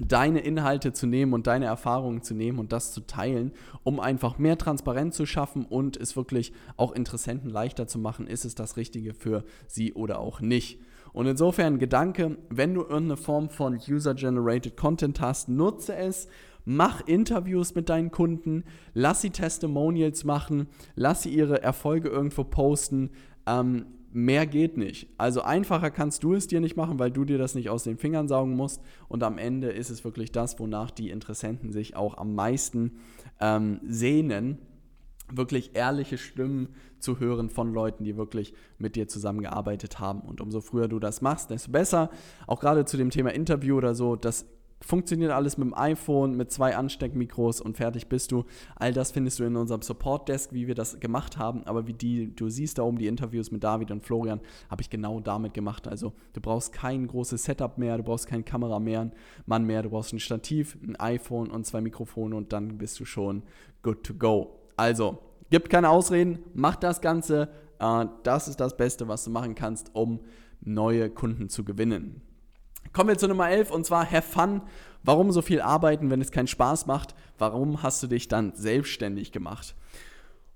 deine 0.00 0.40
Inhalte 0.40 0.92
zu 0.92 1.06
nehmen 1.06 1.32
und 1.32 1.46
deine 1.46 1.66
Erfahrungen 1.66 2.22
zu 2.22 2.34
nehmen 2.34 2.58
und 2.58 2.72
das 2.72 2.92
zu 2.92 3.06
teilen, 3.06 3.52
um 3.84 4.00
einfach 4.00 4.38
mehr 4.38 4.58
Transparenz 4.58 5.16
zu 5.16 5.26
schaffen 5.26 5.64
und 5.64 5.96
es 5.96 6.16
wirklich 6.16 6.52
auch 6.76 6.92
Interessenten 6.92 7.50
leichter 7.50 7.86
zu 7.86 7.98
machen, 7.98 8.26
ist 8.26 8.44
es 8.44 8.54
das 8.54 8.76
Richtige 8.76 9.14
für 9.14 9.44
sie 9.68 9.92
oder 9.94 10.18
auch 10.18 10.40
nicht. 10.40 10.80
Und 11.12 11.26
insofern 11.26 11.78
Gedanke, 11.78 12.38
wenn 12.50 12.74
du 12.74 12.80
irgendeine 12.80 13.16
Form 13.16 13.48
von 13.48 13.74
User-Generated 13.74 14.76
Content 14.76 15.20
hast, 15.20 15.48
nutze 15.48 15.94
es, 15.94 16.26
mach 16.64 17.06
Interviews 17.06 17.76
mit 17.76 17.88
deinen 17.88 18.10
Kunden, 18.10 18.64
lass 18.94 19.20
sie 19.20 19.30
Testimonials 19.30 20.24
machen, 20.24 20.66
lass 20.96 21.22
sie 21.22 21.30
ihre 21.32 21.62
Erfolge 21.62 22.08
irgendwo 22.08 22.42
posten, 22.42 23.10
ähm, 23.46 23.86
mehr 24.14 24.46
geht 24.46 24.76
nicht. 24.76 25.08
Also 25.18 25.42
einfacher 25.42 25.90
kannst 25.90 26.22
du 26.22 26.34
es 26.34 26.46
dir 26.46 26.60
nicht 26.60 26.76
machen, 26.76 27.00
weil 27.00 27.10
du 27.10 27.24
dir 27.24 27.36
das 27.36 27.56
nicht 27.56 27.68
aus 27.68 27.82
den 27.82 27.98
Fingern 27.98 28.28
saugen 28.28 28.54
musst. 28.54 28.80
Und 29.08 29.24
am 29.24 29.38
Ende 29.38 29.70
ist 29.70 29.90
es 29.90 30.04
wirklich 30.04 30.30
das, 30.30 30.58
wonach 30.60 30.92
die 30.92 31.10
Interessenten 31.10 31.72
sich 31.72 31.96
auch 31.96 32.16
am 32.16 32.34
meisten 32.34 32.98
ähm, 33.40 33.80
sehnen, 33.84 34.58
wirklich 35.32 35.74
ehrliche 35.74 36.16
Stimmen 36.16 36.68
zu 37.00 37.18
hören 37.18 37.50
von 37.50 37.74
Leuten, 37.74 38.04
die 38.04 38.16
wirklich 38.16 38.54
mit 38.78 38.94
dir 38.94 39.08
zusammengearbeitet 39.08 39.98
haben. 39.98 40.20
Und 40.20 40.40
umso 40.40 40.60
früher 40.60 40.86
du 40.86 41.00
das 41.00 41.20
machst, 41.20 41.50
desto 41.50 41.72
besser. 41.72 42.10
Auch 42.46 42.60
gerade 42.60 42.84
zu 42.84 42.96
dem 42.96 43.10
Thema 43.10 43.34
Interview 43.34 43.76
oder 43.76 43.96
so, 43.96 44.14
das 44.14 44.46
funktioniert 44.80 45.30
alles 45.30 45.56
mit 45.56 45.66
dem 45.66 45.74
iPhone, 45.74 46.36
mit 46.36 46.52
zwei 46.52 46.76
Ansteckmikros 46.76 47.60
und 47.60 47.76
fertig 47.76 48.08
bist 48.08 48.32
du. 48.32 48.44
All 48.76 48.92
das 48.92 49.12
findest 49.12 49.38
du 49.38 49.44
in 49.44 49.56
unserem 49.56 49.82
Support 49.82 50.28
Desk, 50.28 50.52
wie 50.52 50.66
wir 50.66 50.74
das 50.74 51.00
gemacht 51.00 51.38
haben. 51.38 51.64
Aber 51.64 51.86
wie 51.86 51.92
die, 51.92 52.34
du 52.34 52.48
siehst 52.48 52.78
da 52.78 52.82
oben 52.82 52.98
die 52.98 53.06
Interviews 53.06 53.50
mit 53.50 53.64
David 53.64 53.90
und 53.90 54.04
Florian, 54.04 54.40
habe 54.70 54.82
ich 54.82 54.90
genau 54.90 55.20
damit 55.20 55.54
gemacht. 55.54 55.88
Also 55.88 56.12
du 56.32 56.40
brauchst 56.40 56.72
kein 56.72 57.06
großes 57.06 57.44
Setup 57.44 57.78
mehr, 57.78 57.96
du 57.96 58.02
brauchst 58.02 58.26
keine 58.26 58.42
Kamera 58.42 58.78
mehr, 58.78 59.10
Mann 59.46 59.64
mehr, 59.64 59.82
du 59.82 59.90
brauchst 59.90 60.12
ein 60.12 60.20
Stativ, 60.20 60.76
ein 60.82 60.96
iPhone 60.96 61.50
und 61.50 61.66
zwei 61.66 61.80
Mikrofone 61.80 62.36
und 62.36 62.52
dann 62.52 62.78
bist 62.78 63.00
du 63.00 63.04
schon 63.04 63.42
good 63.82 64.04
to 64.04 64.14
go. 64.14 64.60
Also, 64.76 65.18
gibt 65.50 65.70
keine 65.70 65.88
Ausreden, 65.88 66.38
mach 66.54 66.76
das 66.76 67.00
Ganze. 67.00 67.48
Äh, 67.78 68.06
das 68.22 68.48
ist 68.48 68.60
das 68.60 68.76
Beste, 68.76 69.08
was 69.08 69.24
du 69.24 69.30
machen 69.30 69.54
kannst, 69.54 69.94
um 69.94 70.20
neue 70.60 71.10
Kunden 71.10 71.48
zu 71.48 71.64
gewinnen. 71.64 72.22
Kommen 72.94 73.08
wir 73.08 73.18
zu 73.18 73.26
Nummer 73.26 73.50
11 73.50 73.72
und 73.72 73.84
zwar 73.84 74.08
Have 74.08 74.22
Fun. 74.22 74.62
Warum 75.02 75.32
so 75.32 75.42
viel 75.42 75.60
arbeiten, 75.60 76.10
wenn 76.10 76.20
es 76.20 76.30
keinen 76.30 76.46
Spaß 76.46 76.86
macht? 76.86 77.16
Warum 77.38 77.82
hast 77.82 78.00
du 78.04 78.06
dich 78.06 78.28
dann 78.28 78.52
selbstständig 78.54 79.32
gemacht? 79.32 79.74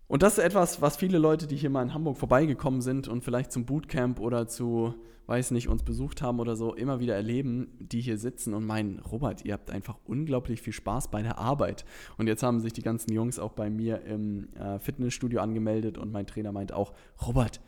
Und 0.07 0.23
das 0.23 0.39
ist 0.39 0.45
etwas, 0.45 0.81
was 0.81 0.97
viele 0.97 1.19
Leute, 1.19 1.49
die 1.49 1.57
hier 1.57 1.69
mal 1.69 1.83
in 1.83 1.95
Hamburg 1.95 2.17
vorbeigekommen 2.17 2.81
sind 2.81 3.09
und 3.09 3.25
vielleicht 3.25 3.51
zum 3.51 3.67
Bootcamp 3.67 4.21
oder 4.21 4.47
zu, 4.47 4.95
weiß 5.27 5.51
nicht, 5.51 5.67
uns 5.67 5.83
besucht 5.83 6.23
haben 6.23 6.39
oder 6.39 6.55
so, 6.55 6.75
immer 6.75 7.01
wieder 7.01 7.17
erleben, 7.17 7.77
die 7.81 8.01
hier 8.01 8.19
sitzen 8.19 8.55
und 8.55 8.65
meinen, 8.65 9.01
Robert, 9.01 9.45
ihr 9.45 9.55
habt 9.55 9.73
einfach 9.73 9.99
unglaublich 10.05 10.63
viel 10.63 10.73
Spaß 10.73 11.11
bei 11.11 11.23
der 11.23 11.39
Arbeit. 11.39 11.85
Und 12.19 12.29
jetzt 12.29 12.45
haben 12.45 12.61
sich 12.61 12.73
die 12.73 12.83
ganzen 12.83 13.13
Jungs 13.13 13.41
auch 13.41 13.53
bei 13.53 13.69
mir 13.69 14.03
im 14.05 14.55
äh, 14.55 14.79
Fitnessstudio 14.79 15.41
angemeldet 15.41 15.99
und 15.99 16.13
mein 16.13 16.29
Trainer 16.29 16.53
meint 16.53 16.73
auch, 16.73 16.93
Robert, 17.27 17.61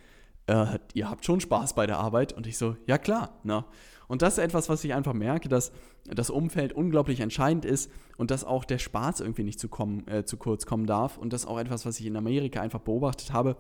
äh, 0.47 0.79
ihr 0.95 1.11
habt 1.11 1.25
schon 1.25 1.41
Spaß 1.41 1.75
bei 1.75 1.87
der 1.87 1.99
Arbeit. 1.99 2.33
Und 2.33 2.47
ich 2.47 2.57
so, 2.57 2.77
ja 2.87 2.99
klar. 2.99 3.41
Ne? 3.43 3.65
Und 4.11 4.23
das 4.23 4.39
ist 4.39 4.45
etwas, 4.45 4.69
was 4.69 4.83
ich 4.83 4.93
einfach 4.93 5.13
merke, 5.13 5.49
dass 5.49 5.71
das 6.05 6.31
Umfeld 6.31 6.73
unglaublich 6.73 7.21
entscheidend 7.21 7.65
ist 7.65 7.93
und 8.17 8.33
dass 8.33 8.43
auch 8.43 8.65
der 8.65 8.79
Spaß 8.79 9.21
irgendwie 9.21 9.45
nicht 9.45 9.61
zu, 9.61 9.69
kommen, 9.69 10.05
äh, 10.09 10.25
zu 10.25 10.37
kurz 10.37 10.67
kommen 10.67 10.87
darf. 10.87 11.17
Und 11.17 11.33
das 11.33 11.43
ist 11.43 11.47
auch 11.47 11.61
etwas, 11.61 11.87
was 11.87 12.01
ich 12.01 12.07
in 12.07 12.17
Amerika 12.17 12.61
einfach 12.61 12.81
beobachtet 12.81 13.33
habe. 13.33 13.57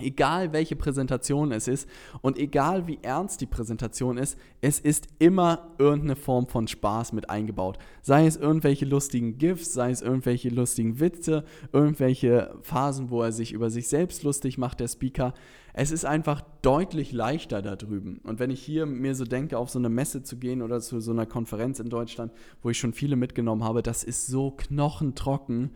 Egal 0.00 0.52
welche 0.52 0.74
Präsentation 0.74 1.52
es 1.52 1.68
ist 1.68 1.88
und 2.22 2.38
egal 2.38 2.88
wie 2.88 2.98
ernst 3.02 3.40
die 3.40 3.46
Präsentation 3.46 4.18
ist, 4.18 4.36
es 4.60 4.80
ist 4.80 5.06
immer 5.20 5.74
irgendeine 5.78 6.16
Form 6.16 6.48
von 6.48 6.66
Spaß 6.66 7.12
mit 7.12 7.30
eingebaut. 7.30 7.78
Sei 8.02 8.26
es 8.26 8.36
irgendwelche 8.36 8.84
lustigen 8.84 9.38
GIFs, 9.38 9.72
sei 9.72 9.90
es 9.90 10.02
irgendwelche 10.02 10.48
lustigen 10.48 10.98
Witze, 10.98 11.44
irgendwelche 11.72 12.52
Phasen, 12.62 13.10
wo 13.10 13.22
er 13.22 13.30
sich 13.30 13.52
über 13.52 13.70
sich 13.70 13.88
selbst 13.88 14.24
lustig 14.24 14.58
macht, 14.58 14.80
der 14.80 14.88
Speaker. 14.88 15.34
Es 15.80 15.92
ist 15.92 16.04
einfach 16.04 16.42
deutlich 16.60 17.12
leichter 17.12 17.62
da 17.62 17.76
drüben. 17.76 18.20
Und 18.24 18.40
wenn 18.40 18.50
ich 18.50 18.60
hier 18.60 18.84
mir 18.84 19.14
so 19.14 19.24
denke, 19.24 19.56
auf 19.56 19.70
so 19.70 19.78
eine 19.78 19.88
Messe 19.88 20.24
zu 20.24 20.36
gehen 20.36 20.60
oder 20.60 20.80
zu 20.80 20.98
so 20.98 21.12
einer 21.12 21.24
Konferenz 21.24 21.78
in 21.78 21.88
Deutschland, 21.88 22.32
wo 22.62 22.70
ich 22.70 22.80
schon 22.80 22.92
viele 22.92 23.14
mitgenommen 23.14 23.62
habe, 23.62 23.80
das 23.80 24.02
ist 24.02 24.26
so 24.26 24.50
knochentrocken. 24.50 25.70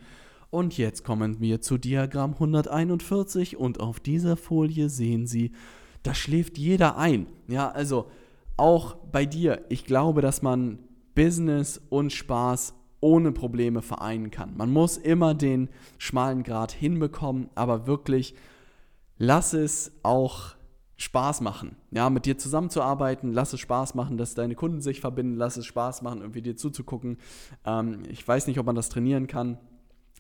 Und 0.51 0.77
jetzt 0.77 1.05
kommen 1.05 1.39
wir 1.39 1.61
zu 1.61 1.79
Diagramm 1.79 2.33
141 2.33 3.57
und 3.57 3.79
auf 3.79 4.01
dieser 4.01 4.37
Folie 4.37 4.89
sehen 4.89 5.29
Sie, 5.29 5.53
da 6.03 6.15
schläft 6.15 6.59
jeder 6.59 6.99
ein. 6.99 7.29
Ja, 7.47 7.71
also 7.71 8.07
auch 8.57 8.97
bei 8.97 9.25
dir, 9.25 9.65
ich 9.69 9.85
glaube, 9.85 10.21
dass 10.21 10.43
man 10.43 10.81
Business 11.15 11.81
und 11.91 12.13
Spaß 12.13 12.75
ohne 12.99 13.31
Probleme 13.31 13.83
vereinen 13.83 14.33
kann. 14.33 14.57
Man 14.57 14.73
muss 14.73 14.97
immer 14.97 15.35
den 15.35 15.69
schmalen 15.99 16.43
Grad 16.43 16.73
hinbekommen, 16.73 17.51
aber 17.55 17.87
wirklich 17.87 18.35
lass 19.19 19.53
es 19.53 19.93
auch 20.03 20.55
Spaß 20.97 21.41
machen. 21.41 21.77
Ja, 21.91 22.11
mit 22.11 22.27
dir 22.27 22.39
zusammenzuarbeiten, 22.39 23.33
lass 23.33 23.53
es 23.53 23.61
Spaß 23.61 23.95
machen, 23.95 24.17
dass 24.17 24.35
deine 24.35 24.55
Kunden 24.55 24.81
sich 24.81 25.01
verbinden, 25.01 25.37
lass 25.37 25.57
es 25.57 25.67
Spaß 25.67 26.03
machen, 26.03 26.21
irgendwie 26.21 26.43
dir 26.43 26.57
zuzugucken. 26.57 27.19
Ähm, 27.65 28.03
ich 28.09 28.27
weiß 28.27 28.47
nicht, 28.47 28.59
ob 28.59 28.67
man 28.67 28.77
das 28.77 28.89
trainieren 28.89 29.27
kann. 29.27 29.59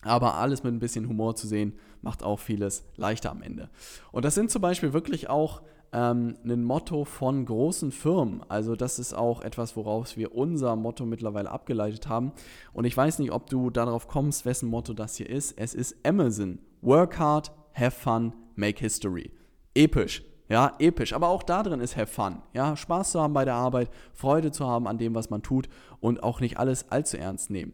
Aber 0.04 0.34
alles 0.34 0.64
mit 0.64 0.74
ein 0.74 0.80
bisschen 0.80 1.08
Humor 1.08 1.36
zu 1.36 1.46
sehen, 1.46 1.74
macht 2.00 2.24
auch 2.24 2.40
vieles 2.40 2.84
leichter 2.96 3.30
am 3.30 3.42
Ende. 3.42 3.70
Und 4.10 4.24
das 4.24 4.34
sind 4.34 4.50
zum 4.50 4.60
Beispiel 4.60 4.92
wirklich 4.92 5.30
auch 5.30 5.62
ähm, 5.92 6.36
ein 6.44 6.64
Motto 6.64 7.04
von 7.04 7.44
großen 7.44 7.92
Firmen. 7.92 8.42
Also 8.48 8.74
das 8.74 8.98
ist 8.98 9.14
auch 9.14 9.42
etwas, 9.42 9.76
woraus 9.76 10.16
wir 10.16 10.34
unser 10.34 10.74
Motto 10.74 11.06
mittlerweile 11.06 11.50
abgeleitet 11.50 12.08
haben. 12.08 12.32
Und 12.72 12.84
ich 12.84 12.96
weiß 12.96 13.20
nicht, 13.20 13.30
ob 13.30 13.48
du 13.48 13.70
darauf 13.70 14.08
kommst, 14.08 14.44
wessen 14.44 14.68
Motto 14.68 14.94
das 14.94 15.16
hier 15.16 15.30
ist. 15.30 15.56
Es 15.58 15.74
ist 15.74 16.04
Amazon. 16.04 16.58
Work 16.80 17.20
hard, 17.20 17.52
have 17.74 17.92
fun, 17.92 18.32
make 18.56 18.80
history. 18.80 19.30
Episch. 19.74 20.22
Ja, 20.48 20.74
episch. 20.78 21.12
Aber 21.12 21.28
auch 21.28 21.42
da 21.42 21.62
drin 21.62 21.80
ist 21.80 21.96
have 21.96 22.12
fun. 22.12 22.42
Ja, 22.52 22.76
Spaß 22.76 23.12
zu 23.12 23.20
haben 23.20 23.32
bei 23.32 23.44
der 23.44 23.54
Arbeit, 23.54 23.90
Freude 24.12 24.52
zu 24.52 24.66
haben 24.66 24.86
an 24.86 24.98
dem, 24.98 25.14
was 25.14 25.30
man 25.30 25.42
tut 25.42 25.68
und 26.00 26.22
auch 26.22 26.40
nicht 26.40 26.58
alles 26.58 26.90
allzu 26.90 27.16
ernst 27.16 27.50
nehmen. 27.50 27.72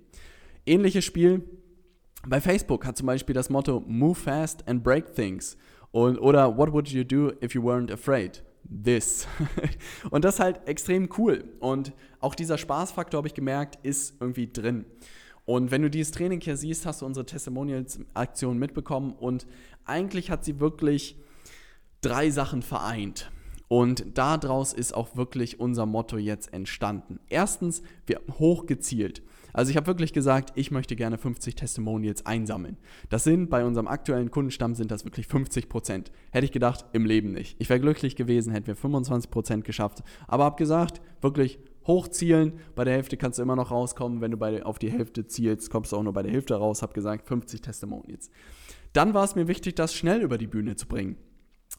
Ähnliches 0.64 1.04
Spiel 1.04 1.42
bei 2.26 2.40
Facebook 2.40 2.84
hat 2.84 2.96
zum 2.96 3.06
Beispiel 3.06 3.34
das 3.34 3.50
Motto 3.50 3.82
Move 3.86 4.14
fast 4.14 4.66
and 4.68 4.82
break 4.82 5.14
things. 5.14 5.56
Und, 5.90 6.18
oder 6.18 6.56
What 6.56 6.72
would 6.72 6.88
you 6.88 7.04
do 7.04 7.32
if 7.42 7.54
you 7.54 7.62
weren't 7.62 7.92
afraid? 7.92 8.42
This. 8.68 9.26
und 10.10 10.24
das 10.24 10.34
ist 10.34 10.40
halt 10.40 10.68
extrem 10.68 11.08
cool. 11.16 11.44
Und 11.60 11.92
auch 12.20 12.34
dieser 12.34 12.58
Spaßfaktor, 12.58 13.18
habe 13.18 13.28
ich 13.28 13.34
gemerkt, 13.34 13.78
ist 13.82 14.20
irgendwie 14.20 14.52
drin. 14.52 14.84
Und 15.46 15.70
wenn 15.70 15.80
du 15.80 15.88
dieses 15.88 16.12
Training 16.12 16.42
hier 16.42 16.58
siehst, 16.58 16.84
hast 16.84 17.00
du 17.00 17.06
unsere 17.06 17.24
Testimonials-Aktion 17.24 18.58
mitbekommen. 18.58 19.12
Und 19.12 19.46
eigentlich 19.88 20.30
hat 20.30 20.44
sie 20.44 20.60
wirklich 20.60 21.16
drei 22.00 22.30
Sachen 22.30 22.62
vereint. 22.62 23.30
Und 23.68 24.16
daraus 24.16 24.72
ist 24.72 24.94
auch 24.94 25.16
wirklich 25.16 25.60
unser 25.60 25.84
Motto 25.84 26.16
jetzt 26.16 26.52
entstanden. 26.54 27.20
Erstens, 27.28 27.82
wir 28.06 28.16
haben 28.16 28.38
hochgezielt. 28.38 29.22
Also 29.52 29.70
ich 29.70 29.76
habe 29.76 29.86
wirklich 29.86 30.12
gesagt, 30.12 30.52
ich 30.54 30.70
möchte 30.70 30.96
gerne 30.96 31.18
50 31.18 31.54
Testimonials 31.54 32.24
einsammeln. 32.24 32.76
Das 33.08 33.24
sind 33.24 33.50
bei 33.50 33.64
unserem 33.64 33.88
aktuellen 33.88 34.30
Kundenstamm 34.30 34.74
sind 34.74 34.90
das 34.90 35.04
wirklich 35.04 35.26
50 35.26 35.68
Prozent. 35.68 36.12
Hätte 36.30 36.44
ich 36.44 36.52
gedacht, 36.52 36.86
im 36.92 37.04
Leben 37.04 37.32
nicht. 37.32 37.56
Ich 37.58 37.68
wäre 37.68 37.80
glücklich 37.80 38.16
gewesen, 38.16 38.52
hätten 38.52 38.68
wir 38.68 38.76
25 38.76 39.30
Prozent 39.30 39.64
geschafft. 39.64 40.02
Aber 40.26 40.44
habe 40.44 40.56
gesagt, 40.56 41.00
wirklich 41.20 41.58
hochzielen. 41.86 42.52
Bei 42.74 42.84
der 42.84 42.94
Hälfte 42.94 43.16
kannst 43.16 43.38
du 43.38 43.42
immer 43.42 43.56
noch 43.56 43.70
rauskommen. 43.70 44.20
Wenn 44.20 44.30
du 44.30 44.36
bei, 44.36 44.64
auf 44.64 44.78
die 44.78 44.90
Hälfte 44.90 45.26
zielst, 45.26 45.70
kommst 45.70 45.92
du 45.92 45.96
auch 45.96 46.02
nur 46.02 46.12
bei 46.12 46.22
der 46.22 46.32
Hälfte 46.32 46.54
raus. 46.54 46.82
Habe 46.82 46.92
gesagt, 46.92 47.26
50 47.26 47.62
Testimonials. 47.62 48.30
Dann 48.92 49.14
war 49.14 49.24
es 49.24 49.34
mir 49.34 49.48
wichtig, 49.48 49.74
das 49.74 49.94
schnell 49.94 50.22
über 50.22 50.38
die 50.38 50.46
Bühne 50.46 50.76
zu 50.76 50.86
bringen 50.86 51.16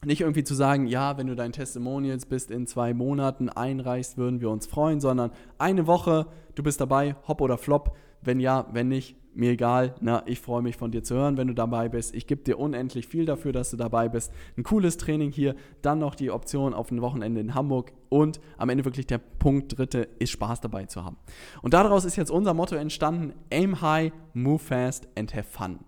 nicht 0.04 0.22
irgendwie 0.22 0.44
zu 0.44 0.54
sagen, 0.54 0.86
ja, 0.86 1.18
wenn 1.18 1.26
du 1.26 1.36
dein 1.36 1.52
Testimonials 1.52 2.26
bis 2.26 2.46
in 2.46 2.66
zwei 2.66 2.94
Monaten 2.94 3.48
einreichst, 3.48 4.16
würden 4.16 4.40
wir 4.40 4.50
uns 4.50 4.66
freuen, 4.66 5.00
sondern 5.00 5.30
eine 5.58 5.86
Woche, 5.86 6.26
du 6.54 6.62
bist 6.62 6.80
dabei, 6.80 7.16
hopp 7.28 7.40
oder 7.40 7.58
flop. 7.58 7.96
Wenn 8.22 8.38
ja, 8.38 8.66
wenn 8.72 8.88
nicht, 8.88 9.16
mir 9.32 9.52
egal. 9.52 9.94
Na, 10.00 10.22
ich 10.26 10.40
freue 10.40 10.60
mich 10.60 10.76
von 10.76 10.90
dir 10.90 11.02
zu 11.02 11.14
hören, 11.14 11.36
wenn 11.36 11.48
du 11.48 11.54
dabei 11.54 11.88
bist. 11.88 12.14
Ich 12.14 12.26
gebe 12.26 12.42
dir 12.42 12.58
unendlich 12.58 13.06
viel 13.06 13.24
dafür, 13.24 13.52
dass 13.52 13.70
du 13.70 13.76
dabei 13.76 14.08
bist. 14.08 14.32
Ein 14.56 14.62
cooles 14.62 14.96
Training 14.96 15.30
hier, 15.30 15.54
dann 15.82 15.98
noch 15.98 16.14
die 16.14 16.30
Option 16.30 16.74
auf 16.74 16.90
ein 16.90 17.00
Wochenende 17.00 17.40
in 17.40 17.54
Hamburg 17.54 17.92
und 18.08 18.40
am 18.58 18.68
Ende 18.68 18.84
wirklich 18.84 19.06
der 19.06 19.18
Punkt 19.18 19.78
dritte 19.78 20.08
ist 20.18 20.30
Spaß 20.30 20.60
dabei 20.60 20.86
zu 20.86 21.04
haben. 21.04 21.16
Und 21.62 21.74
daraus 21.74 22.04
ist 22.04 22.16
jetzt 22.16 22.30
unser 22.30 22.54
Motto 22.54 22.74
entstanden: 22.74 23.32
Aim 23.50 23.80
high, 23.80 24.12
move 24.34 24.58
fast 24.58 25.08
and 25.16 25.34
have 25.34 25.48
fun. 25.48 25.78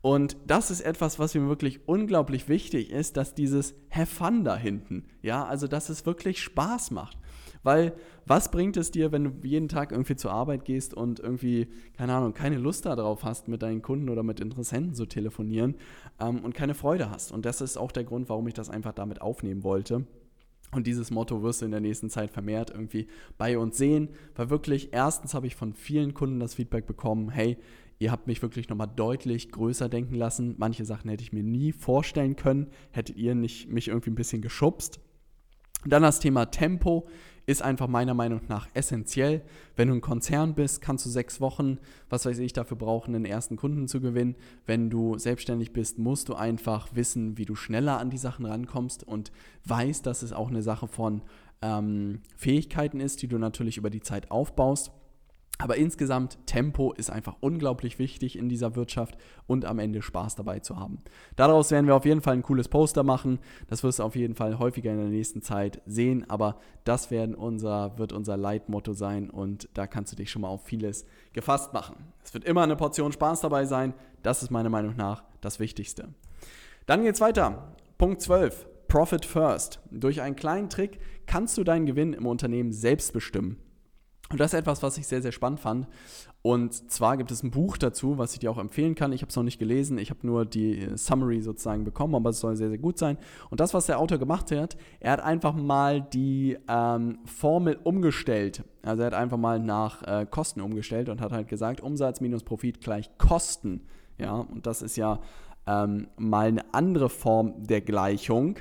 Und 0.00 0.36
das 0.46 0.70
ist 0.70 0.80
etwas, 0.80 1.18
was 1.18 1.34
mir 1.34 1.48
wirklich 1.48 1.80
unglaublich 1.88 2.48
wichtig 2.48 2.90
ist, 2.90 3.16
dass 3.16 3.34
dieses 3.34 3.74
Have 3.90 4.06
Fun 4.06 4.44
da 4.44 4.56
hinten, 4.56 5.04
ja, 5.22 5.44
also 5.44 5.66
dass 5.66 5.88
es 5.88 6.06
wirklich 6.06 6.40
Spaß 6.40 6.92
macht. 6.92 7.18
Weil 7.64 7.94
was 8.24 8.50
bringt 8.50 8.76
es 8.76 8.92
dir, 8.92 9.10
wenn 9.10 9.24
du 9.24 9.32
jeden 9.42 9.68
Tag 9.68 9.90
irgendwie 9.90 10.14
zur 10.14 10.30
Arbeit 10.30 10.64
gehst 10.64 10.94
und 10.94 11.18
irgendwie, 11.18 11.68
keine 11.96 12.14
Ahnung, 12.14 12.32
keine 12.32 12.58
Lust 12.58 12.86
darauf 12.86 13.24
hast, 13.24 13.48
mit 13.48 13.62
deinen 13.62 13.82
Kunden 13.82 14.08
oder 14.08 14.22
mit 14.22 14.38
Interessenten 14.38 14.94
zu 14.94 15.06
telefonieren 15.06 15.74
ähm, 16.20 16.44
und 16.44 16.54
keine 16.54 16.74
Freude 16.74 17.10
hast? 17.10 17.32
Und 17.32 17.44
das 17.44 17.60
ist 17.60 17.76
auch 17.76 17.90
der 17.90 18.04
Grund, 18.04 18.28
warum 18.28 18.46
ich 18.46 18.54
das 18.54 18.70
einfach 18.70 18.92
damit 18.92 19.20
aufnehmen 19.20 19.64
wollte. 19.64 20.06
Und 20.70 20.86
dieses 20.86 21.10
Motto 21.10 21.42
wirst 21.42 21.62
du 21.62 21.64
in 21.64 21.70
der 21.70 21.80
nächsten 21.80 22.10
Zeit 22.10 22.30
vermehrt 22.30 22.70
irgendwie 22.70 23.08
bei 23.38 23.58
uns 23.58 23.78
sehen, 23.78 24.10
weil 24.36 24.50
wirklich, 24.50 24.92
erstens 24.92 25.32
habe 25.32 25.46
ich 25.46 25.56
von 25.56 25.72
vielen 25.72 26.12
Kunden 26.12 26.40
das 26.40 26.54
Feedback 26.54 26.86
bekommen, 26.86 27.30
hey, 27.30 27.56
Ihr 27.98 28.12
habt 28.12 28.26
mich 28.26 28.42
wirklich 28.42 28.68
nochmal 28.68 28.90
deutlich 28.94 29.50
größer 29.50 29.88
denken 29.88 30.14
lassen. 30.14 30.54
Manche 30.58 30.84
Sachen 30.84 31.10
hätte 31.10 31.24
ich 31.24 31.32
mir 31.32 31.42
nie 31.42 31.72
vorstellen 31.72 32.36
können. 32.36 32.68
Hättet 32.92 33.16
ihr 33.16 33.34
nicht 33.34 33.68
mich 33.68 33.88
irgendwie 33.88 34.10
ein 34.10 34.14
bisschen 34.16 34.42
geschubst. 34.42 35.00
Dann 35.84 36.02
das 36.02 36.20
Thema 36.20 36.46
Tempo 36.46 37.08
ist 37.46 37.62
einfach 37.62 37.88
meiner 37.88 38.12
Meinung 38.12 38.42
nach 38.48 38.68
essentiell. 38.74 39.42
Wenn 39.74 39.88
du 39.88 39.94
ein 39.94 40.00
Konzern 40.00 40.54
bist, 40.54 40.82
kannst 40.82 41.06
du 41.06 41.10
sechs 41.10 41.40
Wochen, 41.40 41.78
was 42.10 42.26
weiß 42.26 42.40
ich, 42.40 42.52
dafür 42.52 42.76
brauchen, 42.76 43.14
den 43.14 43.24
ersten 43.24 43.56
Kunden 43.56 43.88
zu 43.88 44.00
gewinnen. 44.00 44.36
Wenn 44.66 44.90
du 44.90 45.16
selbstständig 45.16 45.72
bist, 45.72 45.98
musst 45.98 46.28
du 46.28 46.34
einfach 46.34 46.94
wissen, 46.94 47.38
wie 47.38 47.46
du 47.46 47.54
schneller 47.54 47.98
an 47.98 48.10
die 48.10 48.18
Sachen 48.18 48.44
rankommst 48.44 49.02
und 49.02 49.32
weißt, 49.64 50.04
dass 50.04 50.22
es 50.22 50.34
auch 50.34 50.48
eine 50.48 50.62
Sache 50.62 50.88
von 50.88 51.22
ähm, 51.62 52.20
Fähigkeiten 52.36 53.00
ist, 53.00 53.22
die 53.22 53.28
du 53.28 53.38
natürlich 53.38 53.78
über 53.78 53.88
die 53.88 54.02
Zeit 54.02 54.30
aufbaust. 54.30 54.92
Aber 55.60 55.76
insgesamt, 55.76 56.38
Tempo 56.46 56.92
ist 56.92 57.10
einfach 57.10 57.34
unglaublich 57.40 57.98
wichtig 57.98 58.38
in 58.38 58.48
dieser 58.48 58.76
Wirtschaft 58.76 59.18
und 59.48 59.64
am 59.64 59.80
Ende 59.80 60.02
Spaß 60.02 60.36
dabei 60.36 60.60
zu 60.60 60.78
haben. 60.78 61.02
Daraus 61.34 61.72
werden 61.72 61.88
wir 61.88 61.96
auf 61.96 62.04
jeden 62.04 62.20
Fall 62.20 62.34
ein 62.34 62.42
cooles 62.42 62.68
Poster 62.68 63.02
machen. 63.02 63.40
Das 63.66 63.82
wirst 63.82 63.98
du 63.98 64.04
auf 64.04 64.14
jeden 64.14 64.36
Fall 64.36 64.60
häufiger 64.60 64.92
in 64.92 64.98
der 64.98 65.08
nächsten 65.08 65.42
Zeit 65.42 65.82
sehen. 65.84 66.24
Aber 66.30 66.60
das 66.84 67.10
werden 67.10 67.34
unser, 67.34 67.98
wird 67.98 68.12
unser 68.12 68.36
Leitmotto 68.36 68.92
sein 68.92 69.30
und 69.30 69.68
da 69.74 69.88
kannst 69.88 70.12
du 70.12 70.16
dich 70.16 70.30
schon 70.30 70.42
mal 70.42 70.48
auf 70.48 70.64
vieles 70.64 71.04
gefasst 71.32 71.72
machen. 71.72 71.96
Es 72.22 72.32
wird 72.32 72.44
immer 72.44 72.62
eine 72.62 72.76
Portion 72.76 73.10
Spaß 73.10 73.40
dabei 73.40 73.64
sein. 73.64 73.94
Das 74.22 74.44
ist 74.44 74.50
meiner 74.50 74.70
Meinung 74.70 74.94
nach 74.94 75.24
das 75.40 75.58
Wichtigste. 75.58 76.08
Dann 76.86 77.02
geht's 77.02 77.20
weiter. 77.20 77.72
Punkt 77.98 78.22
12. 78.22 78.68
Profit 78.86 79.26
First. 79.26 79.80
Durch 79.90 80.20
einen 80.22 80.36
kleinen 80.36 80.70
Trick 80.70 81.00
kannst 81.26 81.58
du 81.58 81.64
deinen 81.64 81.84
Gewinn 81.84 82.12
im 82.12 82.26
Unternehmen 82.26 82.72
selbst 82.72 83.12
bestimmen. 83.12 83.58
Und 84.30 84.40
das 84.40 84.52
ist 84.52 84.58
etwas, 84.58 84.82
was 84.82 84.98
ich 84.98 85.06
sehr, 85.06 85.22
sehr 85.22 85.32
spannend 85.32 85.60
fand. 85.60 85.86
Und 86.42 86.90
zwar 86.90 87.16
gibt 87.16 87.30
es 87.30 87.42
ein 87.42 87.50
Buch 87.50 87.78
dazu, 87.78 88.18
was 88.18 88.32
ich 88.32 88.38
dir 88.38 88.50
auch 88.50 88.58
empfehlen 88.58 88.94
kann. 88.94 89.12
Ich 89.12 89.22
habe 89.22 89.30
es 89.30 89.36
noch 89.36 89.42
nicht 89.42 89.58
gelesen, 89.58 89.98
ich 89.98 90.10
habe 90.10 90.26
nur 90.26 90.44
die 90.44 90.86
Summary 90.96 91.40
sozusagen 91.40 91.84
bekommen, 91.84 92.14
aber 92.14 92.30
es 92.30 92.40
soll 92.40 92.54
sehr, 92.54 92.68
sehr 92.68 92.78
gut 92.78 92.98
sein. 92.98 93.18
Und 93.50 93.60
das, 93.60 93.74
was 93.74 93.86
der 93.86 93.98
Autor 93.98 94.18
gemacht 94.18 94.50
hat, 94.52 94.76
er 95.00 95.12
hat 95.12 95.20
einfach 95.20 95.54
mal 95.54 96.00
die 96.00 96.56
ähm, 96.68 97.18
Formel 97.24 97.78
umgestellt. 97.82 98.64
Also 98.82 99.02
er 99.02 99.06
hat 99.06 99.14
einfach 99.14 99.38
mal 99.38 99.58
nach 99.58 100.02
äh, 100.02 100.26
Kosten 100.30 100.60
umgestellt 100.60 101.08
und 101.08 101.20
hat 101.20 101.32
halt 101.32 101.48
gesagt, 101.48 101.80
Umsatz 101.80 102.20
minus 102.20 102.44
Profit 102.44 102.80
gleich 102.80 103.10
Kosten. 103.18 103.80
Ja, 104.18 104.34
und 104.34 104.66
das 104.66 104.82
ist 104.82 104.96
ja 104.96 105.20
ähm, 105.66 106.08
mal 106.16 106.48
eine 106.48 106.72
andere 106.72 107.08
Form 107.08 107.62
der 107.62 107.80
Gleichung, 107.80 108.58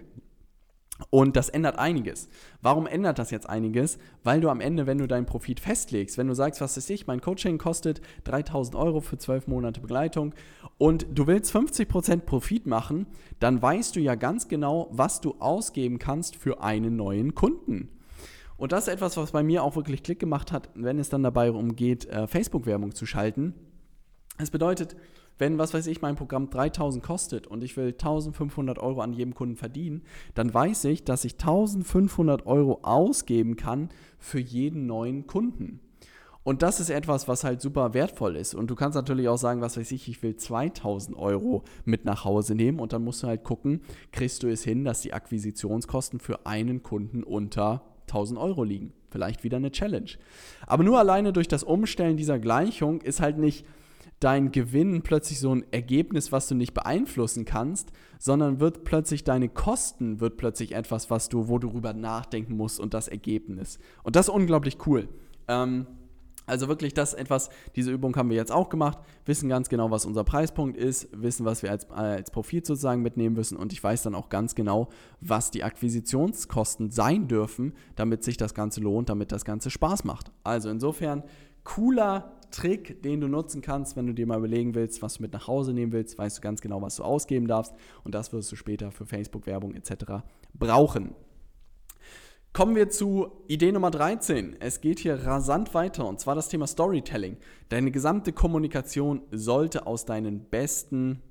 und 1.10 1.36
das 1.36 1.50
ändert 1.50 1.78
einiges. 1.78 2.28
Warum 2.62 2.88
ändert 2.88 3.20
das 3.20 3.32
jetzt 3.32 3.48
einiges? 3.48 3.98
Weil 4.24 4.42
du 4.42 4.50
am 4.50 4.62
Ende, 4.62 4.88
wenn 4.88 4.98
du 4.98 5.08
deinen 5.08 5.26
Profit 5.26 5.60
festlegst, 5.60 6.18
wenn 6.18 6.28
du 6.28 6.34
sagst, 6.34 6.60
was 6.60 6.78
ist 6.78 6.90
ich, 6.90 7.08
mein 7.08 7.22
Coaching 7.22 7.58
kostet 7.58 8.02
3000 8.26 8.76
Euro 8.76 9.02
für 9.02 9.18
12 9.18 9.48
Monate 9.48 9.80
Begleitung 9.80 10.34
und 10.78 11.06
du 11.14 11.28
willst 11.28 11.56
50% 11.56 12.22
Profit 12.22 12.66
machen, 12.66 13.08
dann 13.40 13.62
weißt 13.62 13.96
du 13.96 14.00
ja 14.00 14.16
ganz 14.16 14.48
genau, 14.48 14.90
was 14.92 15.22
du 15.22 15.36
ausgeben 15.40 16.00
kannst 16.00 16.36
für 16.36 16.62
einen 16.62 16.96
neuen 16.96 17.36
Kunden. 17.36 17.90
Und 18.58 18.72
das 18.72 18.88
ist 18.88 18.94
etwas, 18.94 19.18
was 19.18 19.32
bei 19.32 19.44
mir 19.44 19.64
auch 19.64 19.76
wirklich 19.76 20.02
Klick 20.02 20.20
gemacht 20.20 20.52
hat, 20.52 20.70
wenn 20.74 20.98
es 20.98 21.10
dann 21.10 21.22
dabei 21.22 21.52
umgeht, 21.52 22.06
äh, 22.08 22.28
Facebook-Werbung 22.28 22.96
zu 22.96 23.06
schalten. 23.06 23.54
Es 24.40 24.50
bedeutet, 24.50 24.96
wenn, 25.38 25.58
was 25.58 25.74
weiß 25.74 25.88
ich, 25.88 26.02
mein 26.02 26.16
Programm 26.16 26.50
3000 26.50 27.04
kostet 27.04 27.48
und 27.48 27.64
ich 27.64 27.78
will 27.78 27.88
1500 27.88 28.80
Euro 28.80 29.02
an 29.02 29.14
jedem 29.14 29.36
Kunden 29.36 29.56
verdienen, 29.56 30.04
dann 30.36 30.54
weiß 30.54 30.86
ich, 30.86 31.04
dass 31.04 31.26
ich 31.26 31.34
1500 31.34 32.46
Euro 32.46 32.80
ausgeben 32.84 33.56
kann 33.56 33.90
für 34.20 34.40
jeden 34.40 34.86
neuen 34.86 35.28
Kunden. 35.28 35.80
Und 36.48 36.62
das 36.62 36.80
ist 36.80 36.90
etwas, 36.90 37.28
was 37.28 37.44
halt 37.44 37.60
super 37.60 37.94
wertvoll 37.94 38.38
ist. 38.38 38.56
Und 38.56 38.68
du 38.72 38.76
kannst 38.76 38.96
natürlich 38.96 39.28
auch 39.28 39.38
sagen, 39.38 39.60
was 39.60 39.76
weiß 39.76 39.92
ich, 39.92 40.08
ich 40.08 40.24
will 40.24 40.38
2000 40.38 41.18
Euro 41.18 41.64
mit 41.84 42.06
nach 42.06 42.24
Hause 42.24 42.56
nehmen 42.56 42.80
und 42.80 42.94
dann 42.94 43.04
musst 43.04 43.22
du 43.22 43.28
halt 43.28 43.44
gucken, 43.44 43.82
kriegst 44.14 44.44
du 44.44 44.48
es 44.48 44.64
hin, 44.64 44.86
dass 44.86 45.02
die 45.02 45.12
Akquisitionskosten 45.12 46.22
für 46.22 46.46
einen 46.46 46.84
Kunden 46.84 47.24
unter 47.24 47.82
1000 48.04 48.40
Euro 48.40 48.64
liegen. 48.64 48.94
Vielleicht 49.10 49.44
wieder 49.44 49.58
eine 49.58 49.72
Challenge. 49.72 50.12
Aber 50.66 50.86
nur 50.86 51.00
alleine 51.00 51.34
durch 51.34 51.50
das 51.50 51.64
Umstellen 51.64 52.16
dieser 52.16 52.40
Gleichung 52.40 53.02
ist 53.02 53.20
halt 53.20 53.38
nicht 53.38 53.66
dein 54.20 54.52
Gewinn 54.52 55.02
plötzlich 55.04 55.40
so 55.40 55.54
ein 55.54 55.66
Ergebnis, 55.72 56.32
was 56.32 56.48
du 56.48 56.56
nicht 56.56 56.74
beeinflussen 56.74 57.46
kannst, 57.46 57.92
sondern 58.20 58.60
wird 58.60 58.84
plötzlich 58.84 59.24
deine 59.24 59.50
Kosten, 59.50 60.20
wird 60.20 60.38
plötzlich 60.38 60.74
etwas, 60.74 61.10
was 61.10 61.30
du, 61.30 61.48
wo 61.48 61.60
du 61.60 61.70
drüber 61.70 61.94
nachdenken 61.94 62.58
musst 62.58 62.80
und 62.80 62.94
das 62.94 63.08
Ergebnis. 63.08 63.80
Und 64.04 64.16
das 64.16 64.28
ist 64.28 64.34
unglaublich 64.34 64.78
cool. 64.88 65.08
Ähm, 65.48 65.86
Also 66.50 66.70
wirklich 66.70 66.94
das 66.94 67.14
etwas, 67.14 67.50
diese 67.76 67.92
Übung 67.92 68.16
haben 68.16 68.30
wir 68.30 68.38
jetzt 68.38 68.54
auch 68.54 68.70
gemacht, 68.70 69.00
wissen 69.26 69.50
ganz 69.50 69.68
genau, 69.68 69.92
was 69.92 70.06
unser 70.06 70.24
Preispunkt 70.24 70.78
ist, 70.78 71.10
wissen, 71.12 71.46
was 71.46 71.62
wir 71.62 71.72
als, 71.72 71.92
als 71.92 72.32
Profit 72.32 72.66
sozusagen 72.66 73.02
mitnehmen 73.02 73.36
müssen 73.36 73.58
und 73.58 73.74
ich 73.74 73.84
weiß 73.84 74.04
dann 74.04 74.16
auch 74.16 74.30
ganz 74.30 74.56
genau, 74.56 74.88
was 75.20 75.52
die 75.52 75.66
Akquisitionskosten 75.66 76.90
sein 76.90 77.28
dürfen, 77.28 77.74
damit 77.98 78.24
sich 78.24 78.38
das 78.38 78.54
Ganze 78.54 78.80
lohnt, 78.80 79.10
damit 79.10 79.34
das 79.34 79.44
Ganze 79.44 79.70
Spaß 79.70 80.06
macht. 80.06 80.32
Also 80.46 80.70
insofern 80.70 81.24
cooler 81.66 82.37
Trick, 82.52 83.02
den 83.04 83.22
du 83.22 83.28
nutzen 83.28 83.62
kannst, 83.62 83.96
wenn 83.96 84.08
du 84.08 84.14
dir 84.14 84.26
mal 84.26 84.38
überlegen 84.38 84.76
willst, 84.76 85.02
was 85.02 85.16
du 85.16 85.22
mit 85.22 85.34
nach 85.34 85.48
Hause 85.48 85.74
nehmen 85.74 85.92
willst, 85.92 86.18
weißt 86.18 86.38
du 86.38 86.42
ganz 86.42 86.62
genau, 86.62 86.82
was 86.82 86.96
du 86.98 87.04
ausgeben 87.04 87.48
darfst 87.48 87.74
und 88.04 88.16
das 88.16 88.34
wirst 88.34 88.52
du 88.52 88.56
später 88.56 88.92
für 88.92 89.06
Facebook-Werbung 89.06 89.74
etc. 89.76 90.24
brauchen. 90.54 91.16
Kommen 92.54 92.76
wir 92.76 92.90
zu 92.90 93.32
Idee 93.48 93.72
Nummer 93.72 93.92
13. 93.92 94.56
Es 94.60 94.82
geht 94.82 95.00
hier 95.00 95.26
rasant 95.26 95.76
weiter 95.76 96.08
und 96.08 96.20
zwar 96.20 96.34
das 96.34 96.50
Thema 96.50 96.66
Storytelling. 96.66 97.38
Deine 97.70 97.92
gesamte 97.92 98.34
Kommunikation 98.34 99.22
sollte 99.32 99.86
aus 99.86 100.06
deinen 100.06 100.46
besten, 100.46 101.22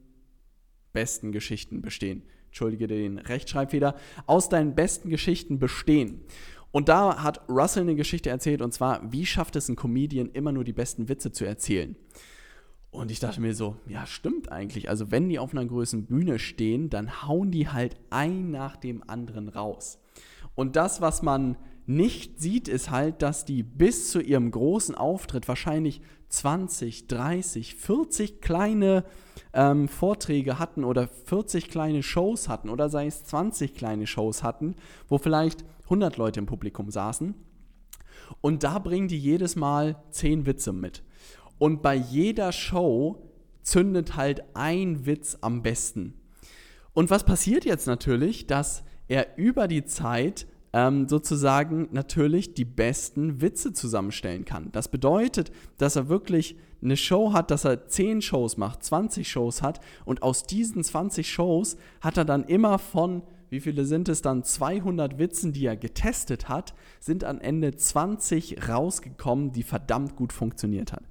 besten 0.92 1.32
Geschichten 1.32 1.82
bestehen. 1.82 2.22
Entschuldige 2.46 2.86
den 2.86 3.18
Rechtschreibfehler. 3.18 3.96
Aus 4.26 4.48
deinen 4.48 4.74
besten 4.74 5.10
Geschichten 5.10 5.58
bestehen. 5.58 6.22
Und 6.70 6.88
da 6.88 7.22
hat 7.22 7.48
Russell 7.48 7.82
eine 7.82 7.94
Geschichte 7.94 8.30
erzählt 8.30 8.60
und 8.60 8.72
zwar, 8.72 9.12
wie 9.12 9.24
schafft 9.24 9.56
es 9.56 9.68
ein 9.68 9.76
Comedian 9.76 10.30
immer 10.30 10.52
nur 10.52 10.64
die 10.64 10.72
besten 10.72 11.08
Witze 11.08 11.32
zu 11.32 11.44
erzählen? 11.44 11.96
Und 12.90 13.10
ich 13.10 13.20
dachte 13.20 13.40
mir 13.40 13.54
so, 13.54 13.76
ja, 13.86 14.06
stimmt 14.06 14.50
eigentlich. 14.50 14.88
Also, 14.88 15.10
wenn 15.10 15.28
die 15.28 15.38
auf 15.38 15.52
einer 15.52 15.66
größeren 15.66 16.06
Bühne 16.06 16.38
stehen, 16.38 16.88
dann 16.88 17.22
hauen 17.26 17.50
die 17.50 17.68
halt 17.68 17.96
ein 18.10 18.50
nach 18.50 18.76
dem 18.76 19.02
anderen 19.06 19.48
raus. 19.48 19.98
Und 20.54 20.76
das, 20.76 21.02
was 21.02 21.22
man 21.22 21.56
nicht 21.84 22.40
sieht, 22.40 22.68
ist 22.68 22.90
halt, 22.90 23.22
dass 23.22 23.44
die 23.44 23.62
bis 23.62 24.10
zu 24.10 24.20
ihrem 24.20 24.50
großen 24.50 24.94
Auftritt 24.94 25.46
wahrscheinlich 25.46 26.00
20, 26.28 27.06
30, 27.06 27.74
40 27.76 28.40
kleine 28.40 29.04
ähm, 29.52 29.88
Vorträge 29.88 30.58
hatten 30.58 30.84
oder 30.84 31.08
40 31.08 31.68
kleine 31.68 32.02
Shows 32.02 32.48
hatten 32.48 32.68
oder 32.68 32.88
sei 32.88 33.06
es 33.06 33.24
20 33.24 33.74
kleine 33.74 34.06
Shows 34.06 34.42
hatten, 34.42 34.74
wo 35.08 35.18
vielleicht 35.18 35.64
100 35.84 36.16
Leute 36.16 36.40
im 36.40 36.46
Publikum 36.46 36.90
saßen. 36.90 37.34
Und 38.40 38.64
da 38.64 38.78
bringen 38.78 39.08
die 39.08 39.18
jedes 39.18 39.56
Mal 39.56 40.02
10 40.10 40.46
Witze 40.46 40.72
mit. 40.72 41.02
Und 41.58 41.82
bei 41.82 41.94
jeder 41.94 42.52
Show 42.52 43.22
zündet 43.62 44.16
halt 44.16 44.42
ein 44.54 45.06
Witz 45.06 45.38
am 45.40 45.62
besten. 45.62 46.14
Und 46.92 47.10
was 47.10 47.24
passiert 47.24 47.64
jetzt 47.64 47.86
natürlich, 47.86 48.46
dass 48.46 48.84
er 49.08 49.36
über 49.36 49.68
die 49.68 49.84
Zeit 49.84 50.46
ähm, 50.72 51.08
sozusagen 51.08 51.88
natürlich 51.92 52.54
die 52.54 52.64
besten 52.64 53.40
Witze 53.40 53.72
zusammenstellen 53.72 54.44
kann. 54.44 54.70
Das 54.72 54.88
bedeutet, 54.88 55.50
dass 55.78 55.96
er 55.96 56.08
wirklich 56.08 56.56
eine 56.82 56.96
Show 56.96 57.32
hat, 57.32 57.50
dass 57.50 57.64
er 57.64 57.88
10 57.88 58.22
Shows 58.22 58.56
macht, 58.56 58.82
20 58.84 59.28
Shows 59.28 59.62
hat 59.62 59.80
und 60.04 60.22
aus 60.22 60.44
diesen 60.44 60.84
20 60.84 61.30
Shows 61.30 61.76
hat 62.00 62.16
er 62.16 62.24
dann 62.24 62.44
immer 62.44 62.78
von 62.78 63.22
wie 63.48 63.60
viele 63.60 63.84
sind 63.84 64.08
es 64.08 64.22
dann? 64.22 64.42
200 64.42 65.18
Witzen, 65.18 65.52
die 65.52 65.66
er 65.66 65.76
getestet 65.76 66.48
hat, 66.48 66.74
sind 67.00 67.22
am 67.24 67.40
Ende 67.40 67.76
20 67.76 68.68
rausgekommen, 68.68 69.52
die 69.52 69.62
verdammt 69.62 70.16
gut 70.16 70.32
funktioniert 70.32 70.92
hat. 70.92 71.04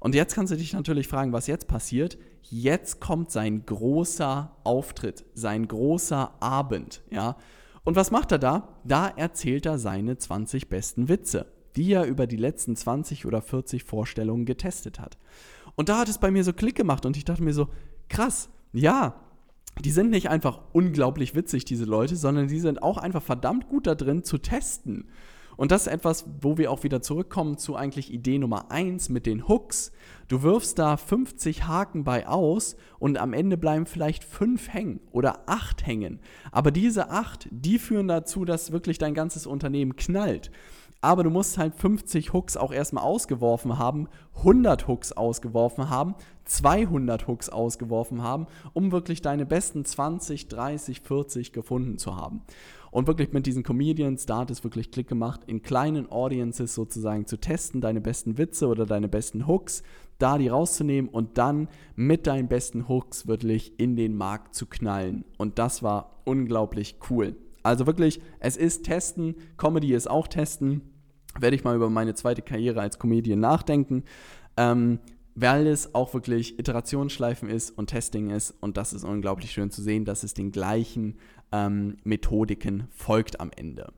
Und 0.00 0.14
jetzt 0.14 0.34
kannst 0.34 0.52
du 0.52 0.56
dich 0.56 0.72
natürlich 0.72 1.06
fragen, 1.06 1.32
was 1.32 1.46
jetzt 1.46 1.68
passiert. 1.68 2.18
Jetzt 2.42 3.00
kommt 3.00 3.30
sein 3.30 3.64
großer 3.66 4.56
Auftritt, 4.64 5.24
sein 5.34 5.68
großer 5.68 6.32
Abend, 6.40 7.02
ja. 7.10 7.36
Und 7.84 7.96
was 7.96 8.10
macht 8.10 8.32
er 8.32 8.38
da? 8.38 8.68
Da 8.84 9.08
erzählt 9.08 9.66
er 9.66 9.78
seine 9.78 10.16
20 10.16 10.68
besten 10.68 11.08
Witze, 11.08 11.46
die 11.76 11.92
er 11.92 12.04
über 12.04 12.26
die 12.26 12.36
letzten 12.36 12.76
20 12.76 13.26
oder 13.26 13.42
40 13.42 13.84
Vorstellungen 13.84 14.44
getestet 14.44 15.00
hat. 15.00 15.18
Und 15.74 15.88
da 15.88 15.98
hat 15.98 16.08
es 16.08 16.18
bei 16.18 16.30
mir 16.30 16.44
so 16.44 16.52
Klick 16.52 16.76
gemacht 16.76 17.06
und 17.06 17.16
ich 17.16 17.24
dachte 17.24 17.42
mir 17.42 17.54
so, 17.54 17.68
krass, 18.08 18.50
ja, 18.72 19.20
die 19.80 19.90
sind 19.90 20.10
nicht 20.10 20.28
einfach 20.28 20.60
unglaublich 20.72 21.34
witzig, 21.34 21.64
diese 21.64 21.84
Leute, 21.84 22.16
sondern 22.16 22.48
die 22.48 22.60
sind 22.60 22.82
auch 22.82 22.98
einfach 22.98 23.22
verdammt 23.22 23.68
gut 23.68 23.86
da 23.86 23.94
drin 23.94 24.22
zu 24.22 24.38
testen. 24.38 25.08
Und 25.56 25.70
das 25.70 25.86
ist 25.86 25.92
etwas, 25.92 26.26
wo 26.40 26.58
wir 26.58 26.70
auch 26.70 26.82
wieder 26.82 27.02
zurückkommen 27.02 27.58
zu 27.58 27.76
eigentlich 27.76 28.12
Idee 28.12 28.38
Nummer 28.38 28.70
1 28.70 29.08
mit 29.08 29.26
den 29.26 29.48
Hooks. 29.48 29.92
Du 30.28 30.42
wirfst 30.42 30.78
da 30.78 30.96
50 30.96 31.66
Haken 31.66 32.04
bei 32.04 32.26
aus 32.26 32.76
und 32.98 33.18
am 33.18 33.32
Ende 33.32 33.56
bleiben 33.56 33.86
vielleicht 33.86 34.24
5 34.24 34.72
hängen 34.72 35.00
oder 35.10 35.40
8 35.46 35.86
hängen. 35.86 36.20
Aber 36.50 36.70
diese 36.70 37.10
8, 37.10 37.48
die 37.50 37.78
führen 37.78 38.08
dazu, 38.08 38.44
dass 38.44 38.72
wirklich 38.72 38.98
dein 38.98 39.14
ganzes 39.14 39.46
Unternehmen 39.46 39.96
knallt 39.96 40.50
aber 41.02 41.24
du 41.24 41.30
musst 41.30 41.58
halt 41.58 41.74
50 41.74 42.32
Hooks 42.32 42.56
auch 42.56 42.72
erstmal 42.72 43.02
ausgeworfen 43.02 43.76
haben, 43.76 44.08
100 44.36 44.86
Hooks 44.86 45.12
ausgeworfen 45.12 45.90
haben, 45.90 46.14
200 46.44 47.26
Hooks 47.26 47.48
ausgeworfen 47.48 48.22
haben, 48.22 48.46
um 48.72 48.92
wirklich 48.92 49.20
deine 49.20 49.44
besten 49.44 49.84
20, 49.84 50.46
30, 50.46 51.00
40 51.00 51.52
gefunden 51.52 51.98
zu 51.98 52.16
haben. 52.16 52.42
Und 52.92 53.08
wirklich 53.08 53.32
mit 53.32 53.46
diesen 53.46 53.64
Comedians, 53.64 54.26
da 54.26 54.38
hat 54.38 54.50
es 54.52 54.62
wirklich 54.62 54.92
Klick 54.92 55.08
gemacht, 55.08 55.40
in 55.48 55.62
kleinen 55.62 56.12
Audiences 56.12 56.74
sozusagen 56.74 57.26
zu 57.26 57.38
testen, 57.38 57.80
deine 57.80 58.00
besten 58.00 58.38
Witze 58.38 58.68
oder 58.68 58.86
deine 58.86 59.08
besten 59.08 59.48
Hooks, 59.48 59.82
da 60.18 60.38
die 60.38 60.48
rauszunehmen 60.48 61.10
und 61.10 61.36
dann 61.38 61.68
mit 61.96 62.28
deinen 62.28 62.46
besten 62.46 62.88
Hooks 62.88 63.26
wirklich 63.26 63.80
in 63.80 63.96
den 63.96 64.14
Markt 64.14 64.54
zu 64.54 64.66
knallen. 64.66 65.24
Und 65.38 65.58
das 65.58 65.82
war 65.82 66.20
unglaublich 66.24 66.98
cool. 67.10 67.34
Also 67.64 67.86
wirklich, 67.86 68.20
es 68.38 68.56
ist 68.56 68.84
Testen, 68.84 69.34
Comedy 69.56 69.92
ist 69.94 70.08
auch 70.08 70.28
Testen 70.28 70.82
werde 71.38 71.56
ich 71.56 71.64
mal 71.64 71.76
über 71.76 71.90
meine 71.90 72.14
zweite 72.14 72.42
Karriere 72.42 72.80
als 72.80 72.98
Comedian 72.98 73.40
nachdenken. 73.40 74.04
Ähm, 74.56 74.98
weil 75.34 75.66
es 75.66 75.94
auch 75.94 76.12
wirklich 76.12 76.58
Iterationsschleifen 76.58 77.48
ist 77.48 77.70
und 77.70 77.86
Testing 77.86 78.28
ist. 78.28 78.54
Und 78.60 78.76
das 78.76 78.92
ist 78.92 79.02
unglaublich 79.02 79.52
schön 79.52 79.70
zu 79.70 79.80
sehen, 79.80 80.04
dass 80.04 80.24
es 80.24 80.34
den 80.34 80.52
gleichen 80.52 81.16
ähm, 81.52 81.98
Methodiken 82.04 82.88
folgt 82.90 83.40
am 83.40 83.50
Ende. 83.54 83.92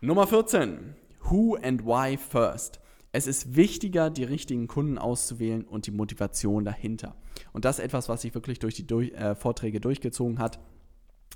Nummer 0.00 0.26
14. 0.26 0.94
Who 1.30 1.56
and 1.56 1.84
why 1.84 2.16
first. 2.16 2.80
Es 3.12 3.26
ist 3.26 3.56
wichtiger, 3.56 4.08
die 4.10 4.24
richtigen 4.24 4.66
Kunden 4.68 4.98
auszuwählen 4.98 5.64
und 5.64 5.86
die 5.86 5.90
Motivation 5.90 6.64
dahinter. 6.64 7.14
Und 7.52 7.64
das 7.64 7.78
ist 7.78 7.84
etwas, 7.84 8.08
was 8.08 8.22
sich 8.22 8.34
wirklich 8.34 8.58
durch 8.58 8.74
die 8.74 8.86
durch, 8.86 9.12
äh, 9.12 9.34
Vorträge 9.34 9.80
durchgezogen 9.80 10.38
hat. 10.38 10.58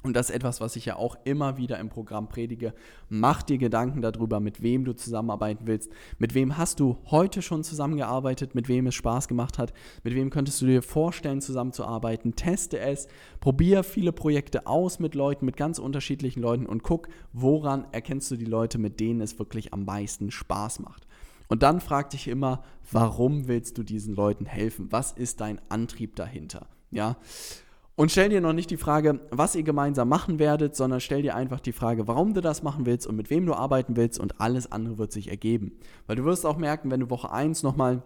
Und 0.07 0.15
das 0.15 0.31
ist 0.31 0.37
etwas, 0.37 0.61
was 0.61 0.77
ich 0.77 0.87
ja 0.87 0.97
auch 0.97 1.17
immer 1.25 1.57
wieder 1.57 1.81
im 1.81 1.89
Programm 1.89 2.29
predige. 2.29 2.73
Mach 3.09 3.43
dir 3.43 3.59
Gedanken 3.59 4.03
darüber, 4.03 4.39
mit 4.39 4.63
wem 4.63 4.85
du 4.85 4.95
zusammenarbeiten 4.95 5.67
willst. 5.67 5.91
Mit 6.19 6.33
wem 6.35 6.57
hast 6.57 6.79
du 6.79 6.97
heute 7.07 7.43
schon 7.43 7.65
zusammengearbeitet, 7.65 8.55
mit 8.55 8.69
wem 8.69 8.87
es 8.87 8.95
Spaß 8.95 9.27
gemacht 9.27 9.59
hat, 9.59 9.73
mit 10.05 10.15
wem 10.15 10.31
könntest 10.31 10.63
du 10.63 10.67
dir 10.67 10.83
vorstellen, 10.83 11.41
zusammenzuarbeiten. 11.41 12.37
Teste 12.37 12.79
es, 12.79 13.09
probier 13.41 13.83
viele 13.83 14.13
Projekte 14.13 14.69
aus 14.69 15.01
mit 15.01 15.17
Leuten, 15.17 15.45
mit 15.45 15.57
ganz 15.57 15.81
unterschiedlichen 15.81 16.41
Leuten 16.41 16.67
und 16.67 16.85
guck, 16.85 17.09
woran 17.33 17.87
erkennst 17.91 18.31
du 18.31 18.37
die 18.37 18.45
Leute, 18.45 18.79
mit 18.79 19.01
denen 19.01 19.21
es 19.21 19.41
wirklich 19.41 19.75
am 19.75 19.85
meisten 19.85 20.31
Spaß 20.31 20.79
macht. 20.81 21.05
Und 21.49 21.65
dann 21.65 21.81
frag 21.81 22.11
dich 22.11 22.29
immer, 22.29 22.63
warum 22.93 23.49
willst 23.49 23.77
du 23.77 23.83
diesen 23.83 24.15
Leuten 24.15 24.47
helfen? 24.47 24.87
Was 24.93 25.11
ist 25.11 25.41
dein 25.41 25.61
Antrieb 25.69 26.15
dahinter? 26.15 26.69
Ja, 26.93 27.17
und 27.97 28.11
stell 28.11 28.29
dir 28.29 28.43
noch 28.43 28.53
nicht 28.53 28.71
die 28.71 28.77
Frage, 28.77 29.21
was 29.31 29.55
ihr 29.55 29.63
gemeinsam 29.63 30.11
machen 30.11 30.39
werdet, 30.39 30.77
sondern 30.77 31.01
stell 31.01 31.23
dir 31.23 31.35
einfach 31.35 31.61
die 31.61 31.73
Frage, 31.73 32.07
warum 32.07 32.35
du 32.35 32.43
das 32.43 32.63
machen 32.63 32.85
willst 32.85 33.07
und 33.07 33.17
mit 33.17 33.31
wem 33.31 33.47
du 33.47 33.55
arbeiten 33.55 33.97
willst 33.97 34.21
und 34.21 34.39
alles 34.39 34.71
andere 34.71 34.99
wird 34.99 35.13
sich 35.13 35.29
ergeben. 35.29 35.73
Weil 36.07 36.17
du 36.17 36.25
wirst 36.25 36.45
auch 36.45 36.59
merken, 36.59 36.91
wenn 36.91 37.01
du 37.01 37.09
Woche 37.09 37.33
1 37.33 37.63
nochmal 37.63 38.03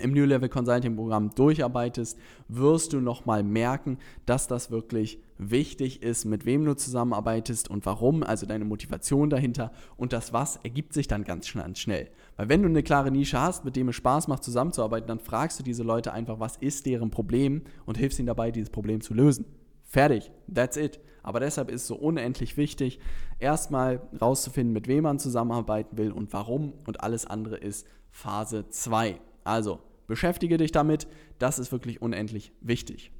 im 0.00 0.12
New 0.12 0.24
Level 0.24 0.48
Consulting 0.48 0.96
Programm 0.96 1.30
durcharbeitest, 1.34 2.18
wirst 2.48 2.92
du 2.92 3.00
nochmal 3.00 3.42
merken, 3.42 3.98
dass 4.26 4.46
das 4.46 4.70
wirklich 4.70 5.18
wichtig 5.38 6.02
ist, 6.02 6.24
mit 6.24 6.44
wem 6.44 6.64
du 6.64 6.74
zusammenarbeitest 6.74 7.70
und 7.70 7.86
warum, 7.86 8.22
also 8.22 8.44
deine 8.44 8.64
Motivation 8.64 9.30
dahinter 9.30 9.72
und 9.96 10.12
das 10.12 10.32
Was 10.32 10.56
ergibt 10.56 10.92
sich 10.92 11.08
dann 11.08 11.24
ganz 11.24 11.48
schnell. 11.48 12.10
Weil 12.36 12.48
wenn 12.48 12.62
du 12.62 12.68
eine 12.68 12.82
klare 12.82 13.10
Nische 13.10 13.40
hast, 13.40 13.64
mit 13.64 13.76
dem 13.76 13.88
es 13.88 13.96
Spaß 13.96 14.28
macht 14.28 14.42
zusammenzuarbeiten, 14.42 15.06
dann 15.06 15.20
fragst 15.20 15.58
du 15.58 15.62
diese 15.62 15.82
Leute 15.82 16.12
einfach, 16.12 16.40
was 16.40 16.56
ist 16.56 16.86
deren 16.86 17.10
Problem 17.10 17.62
und 17.86 17.96
hilfst 17.96 18.18
ihnen 18.18 18.26
dabei, 18.26 18.50
dieses 18.50 18.70
Problem 18.70 19.00
zu 19.00 19.14
lösen. 19.14 19.46
Fertig, 19.84 20.32
that's 20.52 20.76
it. 20.76 20.98
Aber 21.22 21.40
deshalb 21.40 21.70
ist 21.70 21.82
es 21.82 21.86
so 21.86 21.94
unendlich 21.94 22.56
wichtig, 22.56 22.98
erstmal 23.38 24.00
rauszufinden, 24.20 24.72
mit 24.72 24.88
wem 24.88 25.04
man 25.04 25.18
zusammenarbeiten 25.18 25.96
will 25.96 26.12
und 26.12 26.32
warum 26.32 26.72
und 26.86 27.02
alles 27.02 27.26
andere 27.26 27.56
ist 27.56 27.86
Phase 28.10 28.68
2. 28.68 29.18
Also 29.44 29.78
beschäftige 30.06 30.56
dich 30.56 30.72
damit, 30.72 31.06
das 31.38 31.58
ist 31.58 31.72
wirklich 31.72 32.02
unendlich 32.02 32.52
wichtig. 32.60 33.12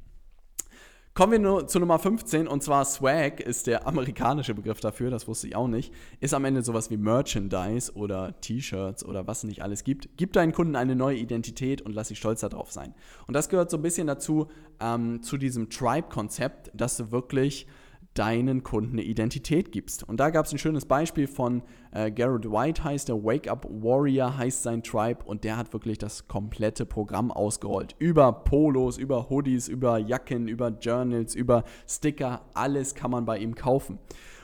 Kommen 1.16 1.30
wir 1.30 1.38
nur 1.38 1.68
zu 1.68 1.78
Nummer 1.78 2.00
15 2.00 2.48
und 2.48 2.64
zwar 2.64 2.84
Swag 2.84 3.38
ist 3.38 3.68
der 3.68 3.86
amerikanische 3.86 4.52
Begriff 4.52 4.80
dafür, 4.80 5.12
das 5.12 5.28
wusste 5.28 5.46
ich 5.46 5.54
auch 5.54 5.68
nicht. 5.68 5.94
Ist 6.18 6.34
am 6.34 6.44
Ende 6.44 6.64
sowas 6.64 6.90
wie 6.90 6.96
Merchandise 6.96 7.92
oder 7.94 8.40
T-Shirts 8.40 9.04
oder 9.04 9.24
was 9.24 9.38
es 9.38 9.44
nicht 9.44 9.62
alles 9.62 9.84
gibt. 9.84 10.08
Gib 10.16 10.32
deinen 10.32 10.50
Kunden 10.50 10.74
eine 10.74 10.96
neue 10.96 11.16
Identität 11.16 11.82
und 11.82 11.94
lass 11.94 12.08
sie 12.08 12.16
stolz 12.16 12.40
darauf 12.40 12.72
sein. 12.72 12.94
Und 13.28 13.34
das 13.34 13.48
gehört 13.48 13.70
so 13.70 13.76
ein 13.76 13.82
bisschen 13.82 14.08
dazu, 14.08 14.48
ähm, 14.80 15.22
zu 15.22 15.36
diesem 15.36 15.70
Tribe-Konzept, 15.70 16.72
dass 16.74 16.96
du 16.96 17.12
wirklich 17.12 17.68
deinen 18.14 18.62
Kunden 18.62 18.92
eine 18.92 19.02
Identität 19.02 19.72
gibst. 19.72 20.08
Und 20.08 20.18
da 20.18 20.30
gab 20.30 20.46
es 20.46 20.52
ein 20.52 20.58
schönes 20.58 20.86
Beispiel 20.86 21.26
von 21.26 21.62
äh, 21.90 22.10
Garrett 22.10 22.50
White 22.50 22.84
heißt 22.84 23.08
der, 23.08 23.22
Wake 23.22 23.48
Up 23.48 23.66
Warrior 23.68 24.36
heißt 24.36 24.62
sein 24.62 24.82
Tribe 24.82 25.24
und 25.24 25.44
der 25.44 25.56
hat 25.56 25.72
wirklich 25.72 25.98
das 25.98 26.28
komplette 26.28 26.86
Programm 26.86 27.30
ausgerollt. 27.32 27.96
Über 27.98 28.32
Polos, 28.32 28.98
über 28.98 29.28
Hoodies, 29.30 29.68
über 29.68 29.98
Jacken, 29.98 30.48
über 30.48 30.68
Journals, 30.68 31.34
über 31.34 31.64
Sticker, 31.88 32.42
alles 32.54 32.94
kann 32.94 33.10
man 33.10 33.24
bei 33.24 33.38
ihm 33.38 33.54
kaufen. 33.54 33.98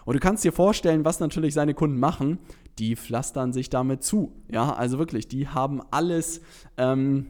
Und 0.04 0.14
du 0.14 0.20
kannst 0.20 0.44
dir 0.44 0.52
vorstellen, 0.52 1.04
was 1.04 1.20
natürlich 1.20 1.54
seine 1.54 1.74
Kunden 1.74 1.98
machen. 1.98 2.38
Die 2.78 2.96
pflastern 2.96 3.52
sich 3.52 3.68
damit 3.68 4.02
zu. 4.02 4.32
Ja, 4.50 4.72
also 4.72 4.98
wirklich, 4.98 5.28
die 5.28 5.48
haben 5.48 5.82
alles 5.90 6.40
ähm, 6.78 7.26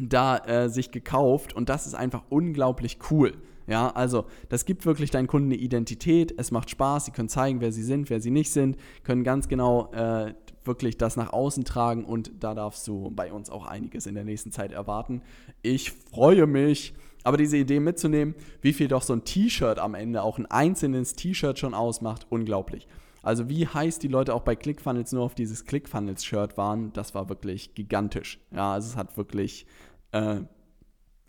da 0.00 0.38
äh, 0.38 0.68
sich 0.68 0.90
gekauft 0.90 1.54
und 1.54 1.68
das 1.68 1.86
ist 1.86 1.94
einfach 1.94 2.22
unglaublich 2.28 2.98
cool. 3.10 3.32
Ja, 3.66 3.90
also 3.90 4.26
das 4.48 4.64
gibt 4.64 4.86
wirklich 4.86 5.10
deinen 5.10 5.26
Kunden 5.26 5.48
eine 5.48 5.60
Identität, 5.60 6.34
es 6.38 6.50
macht 6.50 6.70
Spaß, 6.70 7.06
sie 7.06 7.10
können 7.10 7.28
zeigen, 7.28 7.60
wer 7.60 7.72
sie 7.72 7.82
sind, 7.82 8.10
wer 8.10 8.20
sie 8.20 8.30
nicht 8.30 8.50
sind, 8.50 8.76
können 9.02 9.24
ganz 9.24 9.48
genau 9.48 9.92
äh, 9.92 10.34
wirklich 10.64 10.98
das 10.98 11.16
nach 11.16 11.32
außen 11.32 11.64
tragen 11.64 12.04
und 12.04 12.32
da 12.40 12.54
darfst 12.54 12.86
du 12.86 13.10
bei 13.10 13.32
uns 13.32 13.50
auch 13.50 13.66
einiges 13.66 14.06
in 14.06 14.14
der 14.14 14.24
nächsten 14.24 14.52
Zeit 14.52 14.72
erwarten. 14.72 15.22
Ich 15.62 15.92
freue 15.92 16.46
mich. 16.46 16.94
Aber 17.24 17.36
diese 17.36 17.56
Idee 17.56 17.80
mitzunehmen, 17.80 18.36
wie 18.60 18.72
viel 18.72 18.86
doch 18.86 19.02
so 19.02 19.12
ein 19.12 19.24
T-Shirt 19.24 19.80
am 19.80 19.96
Ende, 19.96 20.22
auch 20.22 20.38
ein 20.38 20.46
einzelnes 20.46 21.14
T-Shirt 21.14 21.58
schon 21.58 21.74
ausmacht, 21.74 22.24
unglaublich. 22.30 22.86
Also 23.20 23.48
wie 23.48 23.66
heiß 23.66 23.98
die 23.98 24.06
Leute 24.06 24.32
auch 24.32 24.42
bei 24.42 24.54
ClickFunnels 24.54 25.10
nur 25.10 25.24
auf 25.24 25.34
dieses 25.34 25.64
ClickFunnels-Shirt 25.64 26.56
waren, 26.56 26.92
das 26.92 27.16
war 27.16 27.28
wirklich 27.28 27.74
gigantisch. 27.74 28.38
Ja, 28.52 28.74
also 28.74 28.90
es 28.90 28.96
hat 28.96 29.16
wirklich 29.16 29.66
äh, 30.12 30.42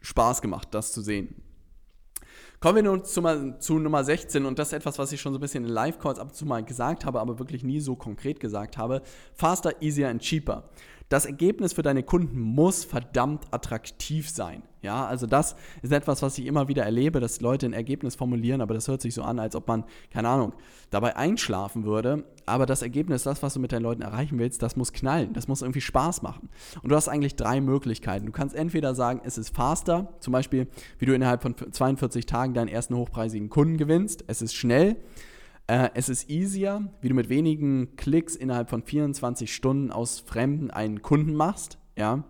Spaß 0.01 0.43
gemacht, 0.43 0.67
das 0.69 0.91
zu 0.91 1.01
sehen. 1.01 1.33
Kommen 2.59 2.77
wir 2.77 2.83
nun 2.83 3.05
zu, 3.05 3.21
zu, 3.59 3.77
Nummer 3.77 4.03
16 4.03 4.43
und 4.43 4.57
das 4.57 4.69
ist 4.69 4.73
etwas, 4.73 4.97
was 4.97 5.11
ich 5.11 5.21
schon 5.21 5.31
so 5.31 5.37
ein 5.37 5.41
bisschen 5.41 5.63
in 5.63 5.69
Live-Calls 5.69 6.17
ab 6.17 6.29
und 6.29 6.33
zu 6.33 6.43
mal 6.43 6.63
gesagt 6.63 7.05
habe, 7.05 7.19
aber 7.19 7.37
wirklich 7.37 7.63
nie 7.63 7.79
so 7.79 7.95
konkret 7.95 8.39
gesagt 8.39 8.79
habe. 8.79 9.03
Faster, 9.35 9.79
easier 9.79 10.09
and 10.09 10.23
cheaper 10.23 10.63
das 11.09 11.25
Ergebnis 11.25 11.73
für 11.73 11.83
deine 11.83 12.03
Kunden 12.03 12.39
muss 12.39 12.83
verdammt 12.83 13.45
attraktiv 13.51 14.29
sein. 14.29 14.63
Ja, 14.81 15.05
also 15.05 15.25
das 15.25 15.55
ist 15.81 15.91
etwas, 15.91 16.21
was 16.21 16.37
ich 16.37 16.45
immer 16.45 16.67
wieder 16.67 16.83
erlebe, 16.83 17.19
dass 17.19 17.41
Leute 17.41 17.65
ein 17.65 17.73
Ergebnis 17.73 18.15
formulieren, 18.15 18.61
aber 18.61 18.73
das 18.73 18.87
hört 18.87 19.01
sich 19.01 19.13
so 19.13 19.23
an, 19.23 19.39
als 19.39 19.55
ob 19.55 19.67
man, 19.67 19.85
keine 20.11 20.29
Ahnung, 20.29 20.53
dabei 20.91 21.15
einschlafen 21.15 21.83
würde. 21.83 22.25
Aber 22.45 22.65
das 22.65 22.81
Ergebnis, 22.81 23.23
das, 23.23 23.41
was 23.41 23.53
du 23.53 23.59
mit 23.59 23.71
deinen 23.71 23.83
Leuten 23.83 24.01
erreichen 24.01 24.37
willst, 24.37 24.61
das 24.61 24.75
muss 24.75 24.93
knallen, 24.93 25.33
das 25.33 25.47
muss 25.47 25.61
irgendwie 25.61 25.81
Spaß 25.81 26.21
machen. 26.21 26.49
Und 26.83 26.89
du 26.89 26.95
hast 26.95 27.09
eigentlich 27.09 27.35
drei 27.35 27.59
Möglichkeiten. 27.59 28.27
Du 28.27 28.31
kannst 28.31 28.55
entweder 28.55 28.93
sagen, 28.93 29.21
es 29.23 29.37
ist 29.37 29.55
faster, 29.55 30.13
zum 30.19 30.31
Beispiel, 30.33 30.67
wie 30.99 31.05
du 31.05 31.13
innerhalb 31.13 31.41
von 31.41 31.55
42 31.55 32.25
Tagen 32.25 32.53
deinen 32.53 32.69
ersten 32.69 32.95
hochpreisigen 32.95 33.49
Kunden 33.49 33.77
gewinnst. 33.77 34.23
Es 34.27 34.41
ist 34.41 34.55
schnell. 34.55 34.97
Äh, 35.67 35.89
es 35.95 36.07
ist 36.07 36.29
easier, 36.29 36.89
wie 37.01 37.09
du 37.09 37.13
mit 37.13 37.27
wenigen 37.29 37.97
Klicks 37.97 38.35
innerhalb 38.35 38.69
von 38.69 38.83
24 38.83 39.53
Stunden 39.53 39.91
aus 39.91 40.19
Fremden 40.19 40.71
einen 40.71 41.01
Kunden 41.01 41.35
machst. 41.35 41.77
Ja. 41.97 42.23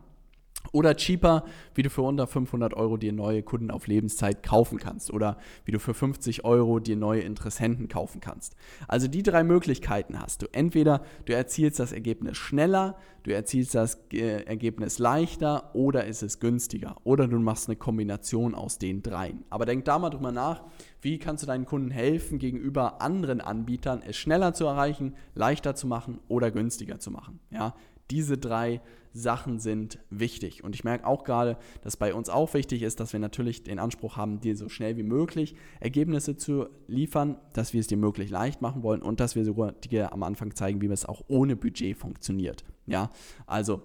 Oder 0.72 0.96
cheaper, 0.96 1.44
wie 1.76 1.84
du 1.84 1.90
für 1.90 2.02
unter 2.02 2.28
500 2.28 2.74
Euro 2.74 2.98
dir 2.98 3.14
neue 3.14 3.44
Kunden 3.44 3.72
auf 3.72 3.88
Lebenszeit 3.88 4.44
kaufen 4.44 4.80
kannst. 4.80 5.12
Oder 5.12 5.38
wie 5.66 5.72
du 5.72 5.80
für 5.80 5.94
50 5.94 6.46
Euro 6.46 6.80
dir 6.80 6.96
neue 6.96 7.22
Interessenten 7.22 7.88
kaufen 7.88 8.22
kannst. 8.22 8.56
Also 8.88 9.08
die 9.08 9.24
drei 9.24 9.44
Möglichkeiten 9.44 10.20
hast 10.20 10.42
du. 10.42 10.48
Entweder 10.52 11.02
du 11.26 11.34
erzielst 11.34 11.80
das 11.80 11.92
Ergebnis 11.92 12.38
schneller, 12.38 12.98
du 13.24 13.34
erzielst 13.34 13.76
das 13.76 14.00
äh, 14.14 14.44
Ergebnis 14.44 15.00
leichter 15.00 15.76
oder 15.76 16.06
ist 16.06 16.24
es 16.24 16.40
günstiger. 16.40 16.96
Oder 17.04 17.28
du 17.28 17.40
machst 17.40 17.68
eine 17.68 17.76
Kombination 17.76 18.56
aus 18.56 18.78
den 18.78 19.04
dreien. 19.04 19.44
Aber 19.50 19.66
denk 19.66 19.86
da 19.86 20.00
mal 20.00 20.10
drüber 20.10 20.32
nach, 20.32 20.64
wie 21.02 21.20
kannst 21.20 21.44
du 21.44 21.48
deinen 21.48 21.66
Kunden 21.66 21.92
helfen, 21.92 22.40
gegenüber 22.40 23.02
anderen 23.02 23.42
Anbietern 23.42 24.02
es 24.06 24.16
schneller 24.16 24.54
zu 24.54 24.66
erreichen, 24.66 25.16
leichter 25.36 25.76
zu 25.76 25.88
machen 25.88 26.20
oder 26.28 26.52
günstiger 26.52 27.00
zu 27.00 27.12
machen. 27.12 27.40
Ja, 27.52 27.76
diese 28.10 28.38
drei 28.38 28.82
Sachen 29.18 29.60
sind 29.60 30.00
wichtig. 30.10 30.64
Und 30.64 30.76
ich 30.76 30.84
merke 30.84 31.06
auch 31.06 31.24
gerade, 31.24 31.58
dass 31.82 31.98
bei 31.98 32.14
uns 32.14 32.30
auch 32.30 32.54
wichtig 32.54 32.84
ist, 32.84 33.00
dass 33.00 33.14
wir 33.14 33.20
natürlich 33.20 33.64
den 33.64 33.80
Anspruch 33.80 34.18
haben, 34.18 34.40
dir 34.40 34.56
so 34.56 34.70
schnell 34.70 34.98
wie 34.98 35.04
möglich 35.04 35.56
Ergebnisse 35.80 36.38
zu 36.38 36.68
liefern, 36.88 37.38
dass 37.54 37.74
wir 37.74 37.80
es 37.80 37.88
dir 37.88 37.98
möglich 37.98 38.30
leicht 38.30 38.62
machen 38.62 38.84
wollen 38.84 39.02
und 39.02 39.20
dass 39.20 39.36
wir 39.36 39.44
sogar 39.46 39.74
dir 39.74 40.14
am 40.14 40.24
Anfang 40.24 40.56
zeigen, 40.56 40.82
wie 40.82 40.88
es 40.88 41.06
auch 41.06 41.24
ohne 41.28 41.56
Budget 41.56 41.98
funktioniert. 41.98 42.64
Ja, 42.86 43.10
also 43.46 43.82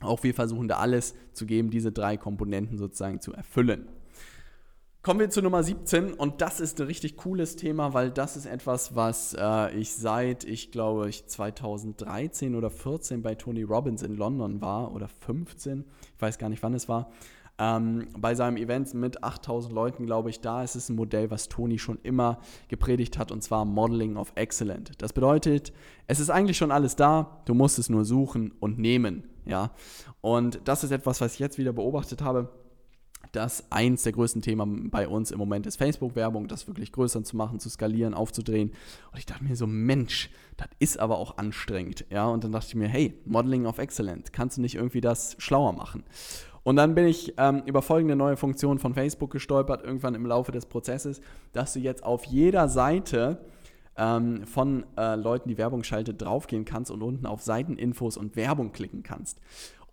auch 0.00 0.22
wir 0.22 0.34
versuchen 0.34 0.68
da 0.68 0.76
alles 0.76 1.14
zu 1.32 1.46
geben, 1.46 1.70
diese 1.70 1.92
drei 1.92 2.16
Komponenten 2.16 2.78
sozusagen 2.78 3.20
zu 3.20 3.32
erfüllen. 3.32 3.88
Kommen 5.04 5.20
wir 5.20 5.28
zu 5.28 5.42
Nummer 5.42 5.62
17 5.62 6.14
und 6.14 6.40
das 6.40 6.60
ist 6.60 6.80
ein 6.80 6.86
richtig 6.86 7.18
cooles 7.18 7.56
Thema, 7.56 7.92
weil 7.92 8.10
das 8.10 8.38
ist 8.38 8.46
etwas, 8.46 8.96
was 8.96 9.36
äh, 9.38 9.70
ich 9.76 9.92
seit, 9.92 10.44
ich 10.44 10.70
glaube, 10.70 11.10
ich 11.10 11.26
2013 11.26 12.54
oder 12.54 12.70
14 12.70 13.20
bei 13.20 13.34
Tony 13.34 13.64
Robbins 13.64 14.02
in 14.02 14.16
London 14.16 14.62
war 14.62 14.94
oder 14.94 15.06
15, 15.06 15.84
ich 16.16 16.22
weiß 16.22 16.38
gar 16.38 16.48
nicht, 16.48 16.62
wann 16.62 16.72
es 16.72 16.88
war. 16.88 17.10
Ähm, 17.58 18.08
bei 18.16 18.34
seinem 18.34 18.56
Event 18.56 18.94
mit 18.94 19.22
8000 19.22 19.74
Leuten, 19.74 20.06
glaube 20.06 20.30
ich, 20.30 20.40
da 20.40 20.64
ist 20.64 20.74
es 20.74 20.88
ein 20.88 20.96
Modell, 20.96 21.30
was 21.30 21.50
Tony 21.50 21.78
schon 21.78 21.98
immer 22.02 22.38
gepredigt 22.68 23.18
hat, 23.18 23.30
und 23.30 23.42
zwar 23.42 23.66
Modeling 23.66 24.16
of 24.16 24.32
Excellent. 24.36 24.92
Das 25.02 25.12
bedeutet, 25.12 25.74
es 26.06 26.18
ist 26.18 26.30
eigentlich 26.30 26.56
schon 26.56 26.72
alles 26.72 26.96
da, 26.96 27.42
du 27.44 27.52
musst 27.52 27.78
es 27.78 27.90
nur 27.90 28.06
suchen 28.06 28.52
und 28.58 28.78
nehmen. 28.78 29.24
Ja? 29.44 29.72
Und 30.22 30.62
das 30.64 30.82
ist 30.82 30.92
etwas, 30.92 31.20
was 31.20 31.34
ich 31.34 31.40
jetzt 31.40 31.58
wieder 31.58 31.74
beobachtet 31.74 32.22
habe 32.22 32.48
dass 33.32 33.70
eins 33.70 34.02
der 34.02 34.12
größten 34.12 34.42
Themen 34.42 34.90
bei 34.90 35.08
uns 35.08 35.30
im 35.30 35.38
Moment 35.38 35.66
ist 35.66 35.76
Facebook-Werbung, 35.76 36.48
das 36.48 36.66
wirklich 36.66 36.92
größer 36.92 37.24
zu 37.24 37.36
machen, 37.36 37.60
zu 37.60 37.68
skalieren, 37.68 38.14
aufzudrehen. 38.14 38.70
Und 39.12 39.18
ich 39.18 39.26
dachte 39.26 39.44
mir 39.44 39.56
so, 39.56 39.66
Mensch, 39.66 40.30
das 40.56 40.68
ist 40.78 40.98
aber 40.98 41.18
auch 41.18 41.38
anstrengend. 41.38 42.04
Ja, 42.10 42.26
und 42.28 42.44
dann 42.44 42.52
dachte 42.52 42.68
ich 42.68 42.74
mir, 42.74 42.88
hey, 42.88 43.14
Modeling 43.24 43.66
of 43.66 43.78
Excellence, 43.78 44.32
kannst 44.32 44.56
du 44.56 44.60
nicht 44.60 44.76
irgendwie 44.76 45.00
das 45.00 45.36
schlauer 45.38 45.72
machen? 45.72 46.04
Und 46.62 46.76
dann 46.76 46.94
bin 46.94 47.06
ich 47.06 47.34
ähm, 47.36 47.62
über 47.66 47.82
folgende 47.82 48.16
neue 48.16 48.36
Funktion 48.36 48.78
von 48.78 48.94
Facebook 48.94 49.30
gestolpert, 49.30 49.84
irgendwann 49.84 50.14
im 50.14 50.24
Laufe 50.24 50.50
des 50.50 50.66
Prozesses, 50.66 51.20
dass 51.52 51.74
du 51.74 51.78
jetzt 51.78 52.02
auf 52.02 52.24
jeder 52.24 52.68
Seite 52.68 53.44
ähm, 53.96 54.46
von 54.46 54.84
äh, 54.96 55.14
Leuten, 55.14 55.48
die 55.48 55.58
Werbung 55.58 55.84
schaltet, 55.84 56.22
draufgehen 56.22 56.64
kannst 56.64 56.90
und 56.90 57.02
unten 57.02 57.26
auf 57.26 57.42
Seiteninfos 57.42 58.16
und 58.16 58.34
Werbung 58.36 58.72
klicken 58.72 59.02
kannst. 59.02 59.40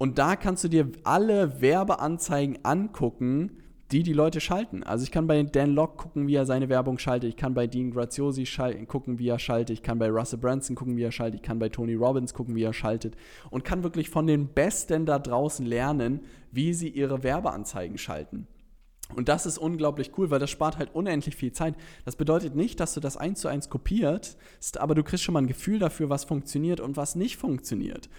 Und 0.02 0.18
da 0.18 0.36
kannst 0.36 0.64
du 0.64 0.68
dir 0.68 0.88
alle 1.04 1.62
Werbeanzeigen 1.62 2.58
angucken, 2.66 3.52
die 3.92 4.02
die 4.02 4.14
Leute 4.14 4.42
schalten. 4.42 4.82
Also 4.82 5.04
ich 5.04 5.12
kann 5.12 5.28
bei 5.28 5.44
Dan 5.44 5.76
Locke 5.76 5.98
gucken, 5.98 6.26
wie 6.26 6.34
er 6.34 6.48
seine 6.48 6.70
Werbung 6.70 6.98
schaltet. 6.98 7.30
Ich 7.30 7.38
kann 7.38 7.54
bei 7.54 7.68
Dean 7.68 7.92
Graziosi 7.92 8.48
gucken, 8.88 9.20
wie 9.20 9.28
er 9.28 9.38
schaltet. 9.38 9.78
Ich 9.78 9.84
kann 9.84 10.00
bei 10.00 10.10
Russell 10.10 10.40
Branson 10.40 10.76
gucken, 10.76 10.98
wie 10.98 11.04
er 11.04 11.12
schaltet. 11.12 11.42
Ich 11.42 11.46
kann 11.46 11.60
bei 11.60 11.70
Tony 11.70 11.94
Robbins 11.94 12.34
gucken, 12.34 12.56
wie 12.56 12.64
er 12.64 12.74
schaltet. 12.74 13.16
Und 13.52 13.64
kann 13.64 13.84
wirklich 13.84 14.10
von 14.10 14.26
den 14.26 14.48
Besten 14.48 15.06
da 15.06 15.20
draußen 15.20 15.68
lernen, 15.68 16.22
wie 16.52 16.74
sie 16.74 16.90
ihre 16.90 17.22
Werbeanzeigen 17.22 18.00
schalten. 18.00 18.48
Und 19.16 19.30
das 19.30 19.46
ist 19.46 19.58
unglaublich 19.58 20.12
cool, 20.18 20.30
weil 20.30 20.40
das 20.40 20.50
spart 20.50 20.78
halt 20.78 20.94
unendlich 20.94 21.36
viel 21.36 21.52
Zeit. 21.52 21.76
Das 22.06 22.16
bedeutet 22.16 22.56
nicht, 22.56 22.80
dass 22.80 22.94
du 22.94 23.00
das 23.00 23.18
eins 23.18 23.42
zu 23.42 23.48
eins 23.48 23.70
kopierst, 23.70 24.38
aber 24.78 24.96
du 24.96 25.04
kriegst 25.04 25.24
schon 25.24 25.34
mal 25.34 25.42
ein 25.42 25.48
Gefühl 25.48 25.80
dafür, 25.80 26.10
was 26.10 26.24
funktioniert 26.24 26.80
und 26.80 26.98
was 26.98 27.16
nicht 27.16 27.38
funktioniert. 27.38 28.10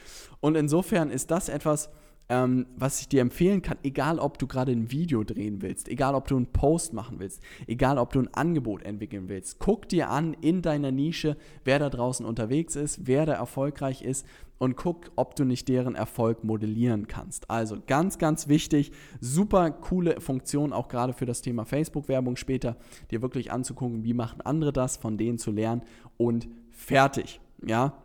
Und 0.41 0.57
insofern 0.57 1.11
ist 1.11 1.31
das 1.31 1.49
etwas, 1.49 1.91
ähm, 2.33 2.67
was 2.77 2.99
ich 3.01 3.09
dir 3.09 3.21
empfehlen 3.21 3.61
kann, 3.61 3.77
egal 3.83 4.19
ob 4.19 4.39
du 4.39 4.47
gerade 4.47 4.73
ein 4.73 4.91
Video 4.91 5.23
drehen 5.23 5.61
willst, 5.61 5.87
egal 5.87 6.15
ob 6.15 6.29
du 6.29 6.37
einen 6.37 6.47
Post 6.47 6.95
machen 6.95 7.21
willst, 7.21 7.43
egal 7.67 7.99
ob 7.99 8.11
du 8.11 8.21
ein 8.21 8.33
Angebot 8.33 8.83
entwickeln 8.85 9.29
willst, 9.29 9.59
guck 9.59 9.87
dir 9.87 10.09
an 10.09 10.33
in 10.41 10.63
deiner 10.63 10.93
Nische, 10.93 11.37
wer 11.65 11.79
da 11.79 11.91
draußen 11.91 12.25
unterwegs 12.25 12.75
ist, 12.75 13.07
wer 13.07 13.27
da 13.27 13.35
erfolgreich 13.35 14.01
ist 14.01 14.27
und 14.57 14.77
guck, 14.77 15.11
ob 15.15 15.37
du 15.37 15.45
nicht 15.45 15.69
deren 15.69 15.95
Erfolg 15.95 16.43
modellieren 16.43 17.07
kannst. 17.07 17.51
Also 17.51 17.77
ganz, 17.87 18.17
ganz 18.17 18.49
wichtig, 18.49 18.93
super 19.21 19.71
coole 19.71 20.19
Funktion 20.23 20.73
auch 20.73 20.89
gerade 20.89 21.13
für 21.13 21.27
das 21.27 21.43
Thema 21.43 21.67
Facebook-Werbung 21.67 22.37
später, 22.37 22.77
dir 23.11 23.21
wirklich 23.21 23.53
anzugucken, 23.53 24.05
wie 24.05 24.15
machen 24.15 24.41
andere 24.41 24.73
das, 24.73 24.97
von 24.97 25.19
denen 25.19 25.37
zu 25.37 25.51
lernen 25.51 25.83
und 26.17 26.49
fertig. 26.71 27.41
Ja, 27.65 28.02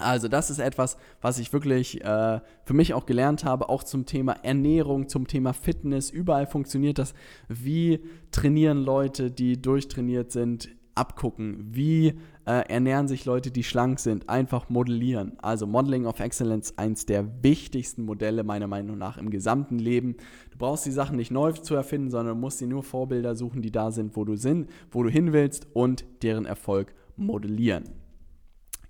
also 0.00 0.28
das 0.28 0.50
ist 0.50 0.58
etwas, 0.58 0.96
was 1.20 1.38
ich 1.38 1.52
wirklich 1.52 2.02
äh, 2.04 2.40
für 2.64 2.74
mich 2.74 2.94
auch 2.94 3.06
gelernt 3.06 3.44
habe, 3.44 3.68
auch 3.68 3.82
zum 3.82 4.06
Thema 4.06 4.36
Ernährung, 4.42 5.08
zum 5.08 5.26
Thema 5.26 5.52
Fitness. 5.52 6.10
Überall 6.10 6.46
funktioniert 6.46 6.98
das. 6.98 7.14
Wie 7.48 8.00
trainieren 8.30 8.78
Leute, 8.78 9.30
die 9.30 9.60
durchtrainiert 9.60 10.32
sind? 10.32 10.70
abgucken, 10.98 11.68
wie 11.70 12.14
äh, 12.44 12.68
ernähren 12.68 13.08
sich 13.08 13.24
Leute, 13.24 13.50
die 13.50 13.62
schlank 13.62 14.00
sind, 14.00 14.28
einfach 14.28 14.68
modellieren. 14.68 15.38
Also 15.40 15.66
Modeling 15.66 16.06
of 16.06 16.20
Excellence, 16.20 16.76
eins 16.76 17.06
der 17.06 17.42
wichtigsten 17.42 18.04
Modelle 18.04 18.42
meiner 18.42 18.66
Meinung 18.66 18.98
nach 18.98 19.16
im 19.16 19.30
gesamten 19.30 19.78
Leben. 19.78 20.16
Du 20.50 20.58
brauchst 20.58 20.84
die 20.84 20.90
Sachen 20.90 21.16
nicht 21.16 21.30
neu 21.30 21.52
zu 21.52 21.74
erfinden, 21.74 22.10
sondern 22.10 22.40
musst 22.40 22.60
dir 22.60 22.66
nur 22.66 22.82
Vorbilder 22.82 23.36
suchen, 23.36 23.62
die 23.62 23.70
da 23.70 23.90
sind, 23.90 24.16
wo 24.16 24.24
du 24.24 24.36
sind, 24.36 24.68
wo 24.90 25.02
du 25.02 25.08
hin 25.08 25.32
willst 25.32 25.68
und 25.72 26.04
deren 26.22 26.44
Erfolg 26.44 26.94
modellieren. 27.16 27.84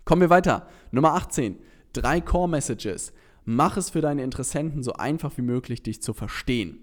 Kommen 0.09 0.23
wir 0.23 0.31
weiter. 0.31 0.67
Nummer 0.91 1.13
18. 1.13 1.59
Drei 1.93 2.23
Core 2.23 2.49
Messages. 2.49 3.13
Mach 3.45 3.77
es 3.77 3.91
für 3.91 4.01
deine 4.01 4.23
Interessenten 4.23 4.83
so 4.83 4.95
einfach 4.95 5.37
wie 5.37 5.43
möglich, 5.43 5.83
dich 5.83 6.01
zu 6.01 6.15
verstehen. 6.15 6.79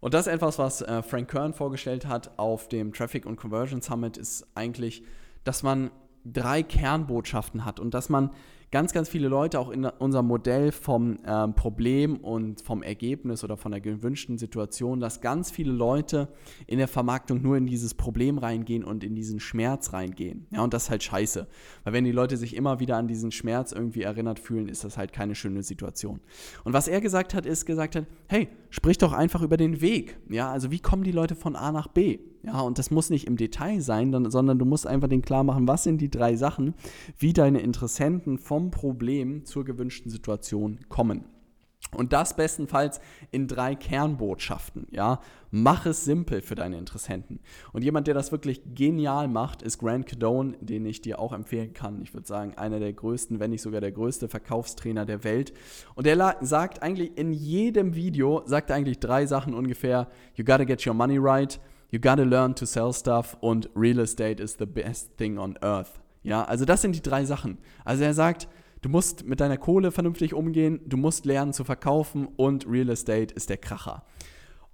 Und 0.00 0.12
das 0.12 0.26
etwas, 0.26 0.58
was 0.58 0.82
äh, 0.82 1.04
Frank 1.04 1.30
Kern 1.30 1.54
vorgestellt 1.54 2.06
hat 2.06 2.36
auf 2.40 2.68
dem 2.68 2.92
Traffic 2.92 3.26
und 3.26 3.36
Conversion 3.36 3.80
Summit, 3.80 4.16
ist 4.16 4.44
eigentlich, 4.56 5.04
dass 5.44 5.62
man 5.62 5.92
drei 6.24 6.62
Kernbotschaften 6.62 7.64
hat 7.64 7.80
und 7.80 7.94
dass 7.94 8.08
man 8.08 8.30
ganz, 8.72 8.94
ganz 8.94 9.08
viele 9.08 9.28
Leute 9.28 9.60
auch 9.60 9.68
in 9.68 9.84
unserem 9.84 10.26
Modell 10.26 10.72
vom 10.72 11.18
ähm, 11.26 11.54
Problem 11.54 12.16
und 12.16 12.62
vom 12.62 12.82
Ergebnis 12.82 13.44
oder 13.44 13.56
von 13.56 13.70
der 13.70 13.82
gewünschten 13.82 14.38
Situation, 14.38 14.98
dass 14.98 15.20
ganz 15.20 15.50
viele 15.50 15.70
Leute 15.70 16.28
in 16.66 16.78
der 16.78 16.88
Vermarktung 16.88 17.42
nur 17.42 17.58
in 17.58 17.66
dieses 17.66 17.94
Problem 17.94 18.38
reingehen 18.38 18.82
und 18.82 19.04
in 19.04 19.14
diesen 19.14 19.40
Schmerz 19.40 19.92
reingehen. 19.92 20.46
Ja, 20.50 20.62
und 20.62 20.72
das 20.72 20.84
ist 20.84 20.90
halt 20.90 21.02
scheiße. 21.02 21.46
Weil 21.84 21.92
wenn 21.92 22.04
die 22.04 22.12
Leute 22.12 22.38
sich 22.38 22.56
immer 22.56 22.80
wieder 22.80 22.96
an 22.96 23.08
diesen 23.08 23.30
Schmerz 23.30 23.72
irgendwie 23.72 24.02
erinnert 24.02 24.38
fühlen, 24.38 24.68
ist 24.68 24.84
das 24.84 24.96
halt 24.96 25.12
keine 25.12 25.34
schöne 25.34 25.62
Situation. 25.62 26.20
Und 26.64 26.72
was 26.72 26.88
er 26.88 27.02
gesagt 27.02 27.34
hat, 27.34 27.44
ist 27.44 27.66
gesagt 27.66 27.94
hat, 27.94 28.06
hey, 28.26 28.48
sprich 28.70 28.96
doch 28.96 29.12
einfach 29.12 29.42
über 29.42 29.58
den 29.58 29.82
Weg. 29.82 30.16
Ja, 30.30 30.50
also 30.50 30.70
wie 30.70 30.80
kommen 30.80 31.04
die 31.04 31.12
Leute 31.12 31.36
von 31.36 31.56
A 31.56 31.72
nach 31.72 31.88
B? 31.88 32.20
Ja, 32.44 32.60
und 32.60 32.78
das 32.78 32.90
muss 32.90 33.08
nicht 33.08 33.26
im 33.26 33.36
Detail 33.36 33.80
sein, 33.80 34.12
sondern 34.30 34.58
du 34.58 34.64
musst 34.64 34.86
einfach 34.86 35.08
den 35.08 35.22
klar 35.22 35.44
machen, 35.44 35.68
was 35.68 35.84
sind 35.84 36.00
die 36.00 36.10
drei 36.10 36.34
Sachen, 36.34 36.74
wie 37.18 37.32
deine 37.32 37.60
Interessenten 37.60 38.38
vom 38.38 38.70
Problem 38.70 39.44
zur 39.44 39.64
gewünschten 39.64 40.10
Situation 40.10 40.80
kommen. 40.88 41.24
Und 41.94 42.12
das 42.12 42.36
bestenfalls 42.36 43.00
in 43.32 43.48
drei 43.48 43.74
Kernbotschaften. 43.74 44.86
Ja, 44.92 45.20
mach 45.50 45.84
es 45.84 46.04
simpel 46.04 46.40
für 46.40 46.54
deine 46.54 46.78
Interessenten. 46.78 47.40
Und 47.72 47.82
jemand, 47.84 48.06
der 48.06 48.14
das 48.14 48.32
wirklich 48.32 48.62
genial 48.74 49.28
macht, 49.28 49.62
ist 49.62 49.78
Grant 49.78 50.06
Cadone, 50.06 50.56
den 50.60 50.86
ich 50.86 51.02
dir 51.02 51.18
auch 51.18 51.32
empfehlen 51.32 51.74
kann. 51.74 52.00
Ich 52.00 52.14
würde 52.14 52.26
sagen, 52.26 52.54
einer 52.56 52.78
der 52.78 52.92
größten, 52.92 53.40
wenn 53.40 53.50
nicht 53.50 53.62
sogar 53.62 53.80
der 53.80 53.92
größte 53.92 54.28
Verkaufstrainer 54.28 55.04
der 55.04 55.22
Welt. 55.22 55.52
Und 55.94 56.06
der 56.06 56.38
sagt 56.40 56.82
eigentlich 56.82 57.18
in 57.18 57.32
jedem 57.32 57.94
Video 57.94 58.42
sagt 58.46 58.70
er 58.70 58.76
eigentlich 58.76 59.00
drei 59.00 59.26
Sachen 59.26 59.52
ungefähr: 59.52 60.08
You 60.34 60.44
gotta 60.44 60.64
get 60.64 60.86
your 60.86 60.94
money 60.94 61.18
right. 61.18 61.60
You 61.92 62.00
gotta 62.00 62.22
learn 62.22 62.54
to 62.54 62.64
sell 62.64 62.90
stuff 62.94 63.36
und 63.42 63.68
Real 63.76 63.98
Estate 63.98 64.42
is 64.42 64.56
the 64.58 64.64
best 64.64 65.14
thing 65.18 65.36
on 65.36 65.58
earth. 65.60 66.00
Ja, 66.22 66.42
also 66.42 66.64
das 66.64 66.80
sind 66.80 66.96
die 66.96 67.02
drei 67.02 67.26
Sachen. 67.26 67.58
Also 67.84 68.02
er 68.02 68.14
sagt, 68.14 68.48
du 68.80 68.88
musst 68.88 69.26
mit 69.26 69.40
deiner 69.40 69.58
Kohle 69.58 69.90
vernünftig 69.90 70.32
umgehen, 70.32 70.80
du 70.86 70.96
musst 70.96 71.26
lernen 71.26 71.52
zu 71.52 71.64
verkaufen 71.64 72.28
und 72.36 72.66
Real 72.66 72.88
Estate 72.88 73.34
ist 73.34 73.50
der 73.50 73.58
Kracher. 73.58 74.06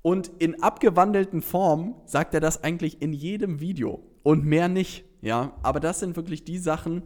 Und 0.01 0.31
in 0.39 0.63
abgewandelten 0.63 1.43
Form 1.43 1.97
sagt 2.07 2.35
er 2.35 2.41
das 2.41 2.63
eigentlich 2.63 3.03
in 3.03 3.13
jedem 3.13 3.59
Video 3.59 4.01
und 4.23 4.45
mehr 4.45 4.69
nicht. 4.69 5.05
Ja, 5.21 5.55
aber 5.65 5.81
das 5.81 5.99
sind 5.99 6.15
wirklich 6.15 6.45
die 6.45 6.59
Sachen, 6.59 7.03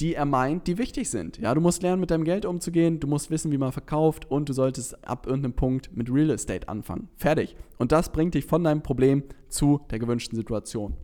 die 0.00 0.14
er 0.14 0.24
meint, 0.24 0.66
die 0.66 0.78
wichtig 0.78 1.08
sind. 1.10 1.38
Ja, 1.38 1.54
du 1.54 1.60
musst 1.60 1.82
lernen, 1.82 2.00
mit 2.00 2.10
deinem 2.10 2.24
Geld 2.24 2.44
umzugehen, 2.44 3.00
du 3.00 3.06
musst 3.06 3.30
wissen, 3.30 3.52
wie 3.52 3.58
man 3.58 3.72
verkauft 3.72 4.30
und 4.30 4.48
du 4.48 4.52
solltest 4.52 5.06
ab 5.06 5.26
irgendeinem 5.26 5.54
Punkt 5.54 5.96
mit 5.96 6.10
Real 6.12 6.30
Estate 6.30 6.68
anfangen. 6.68 7.08
Fertig. 7.16 7.56
Und 7.78 7.92
das 7.92 8.10
bringt 8.10 8.34
dich 8.34 8.44
von 8.44 8.64
deinem 8.64 8.82
Problem 8.82 9.22
zu 9.48 9.80
der 9.90 9.98
gewünschten 9.98 10.36
Situation. 10.36 10.96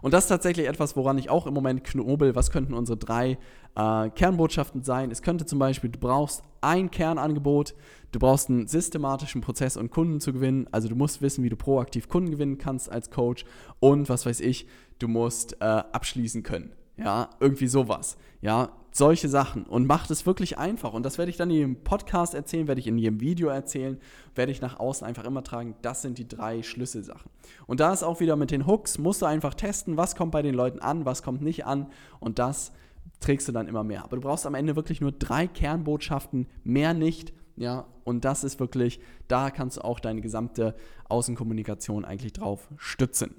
Und 0.00 0.14
das 0.14 0.24
ist 0.24 0.28
tatsächlich 0.28 0.66
etwas, 0.66 0.96
woran 0.96 1.18
ich 1.18 1.30
auch 1.30 1.46
im 1.46 1.54
Moment 1.54 1.84
knobel. 1.84 2.34
Was 2.34 2.50
könnten 2.50 2.74
unsere 2.74 2.96
drei 2.96 3.38
äh, 3.74 4.10
Kernbotschaften 4.10 4.82
sein? 4.82 5.10
Es 5.10 5.22
könnte 5.22 5.46
zum 5.46 5.58
Beispiel, 5.58 5.90
du 5.90 5.98
brauchst 5.98 6.42
ein 6.60 6.90
Kernangebot, 6.90 7.74
du 8.12 8.18
brauchst 8.18 8.48
einen 8.48 8.66
systematischen 8.66 9.40
Prozess, 9.40 9.76
um 9.76 9.90
Kunden 9.90 10.20
zu 10.20 10.32
gewinnen. 10.32 10.66
Also 10.72 10.88
du 10.88 10.94
musst 10.94 11.22
wissen, 11.22 11.44
wie 11.44 11.50
du 11.50 11.56
proaktiv 11.56 12.08
Kunden 12.08 12.30
gewinnen 12.30 12.58
kannst 12.58 12.90
als 12.90 13.10
Coach. 13.10 13.44
Und 13.80 14.08
was 14.08 14.26
weiß 14.26 14.40
ich, 14.40 14.66
du 14.98 15.08
musst 15.08 15.60
äh, 15.60 15.64
abschließen 15.64 16.42
können. 16.42 16.72
Ja, 16.98 17.30
irgendwie 17.40 17.68
sowas. 17.68 18.16
Ja, 18.40 18.70
solche 18.92 19.28
Sachen. 19.28 19.64
Und 19.64 19.86
macht 19.86 20.10
es 20.10 20.26
wirklich 20.26 20.58
einfach. 20.58 20.92
Und 20.92 21.04
das 21.04 21.16
werde 21.16 21.30
ich 21.30 21.36
dann 21.36 21.50
in 21.50 21.56
jedem 21.56 21.84
Podcast 21.84 22.34
erzählen, 22.34 22.66
werde 22.66 22.80
ich 22.80 22.86
in 22.86 22.98
jedem 22.98 23.20
Video 23.20 23.48
erzählen, 23.48 23.98
werde 24.34 24.52
ich 24.52 24.60
nach 24.60 24.78
außen 24.78 25.06
einfach 25.06 25.24
immer 25.24 25.42
tragen. 25.44 25.76
Das 25.82 26.02
sind 26.02 26.18
die 26.18 26.28
drei 26.28 26.62
Schlüsselsachen. 26.62 27.30
Und 27.66 27.80
da 27.80 27.92
ist 27.92 28.02
auch 28.02 28.20
wieder 28.20 28.36
mit 28.36 28.50
den 28.50 28.66
Hooks, 28.66 28.98
musst 28.98 29.22
du 29.22 29.26
einfach 29.26 29.54
testen, 29.54 29.96
was 29.96 30.16
kommt 30.16 30.32
bei 30.32 30.42
den 30.42 30.54
Leuten 30.54 30.80
an, 30.80 31.04
was 31.04 31.22
kommt 31.22 31.42
nicht 31.42 31.64
an. 31.66 31.86
Und 32.20 32.38
das 32.38 32.72
trägst 33.20 33.48
du 33.48 33.52
dann 33.52 33.68
immer 33.68 33.84
mehr. 33.84 34.04
Aber 34.04 34.16
du 34.16 34.22
brauchst 34.22 34.46
am 34.46 34.54
Ende 34.54 34.76
wirklich 34.76 35.00
nur 35.00 35.12
drei 35.12 35.46
Kernbotschaften, 35.46 36.46
mehr 36.64 36.94
nicht. 36.94 37.32
Ja, 37.56 37.86
und 38.04 38.24
das 38.24 38.44
ist 38.44 38.60
wirklich, 38.60 39.00
da 39.26 39.50
kannst 39.50 39.78
du 39.78 39.84
auch 39.84 39.98
deine 39.98 40.20
gesamte 40.20 40.76
Außenkommunikation 41.08 42.04
eigentlich 42.04 42.32
drauf 42.32 42.68
stützen. 42.76 43.34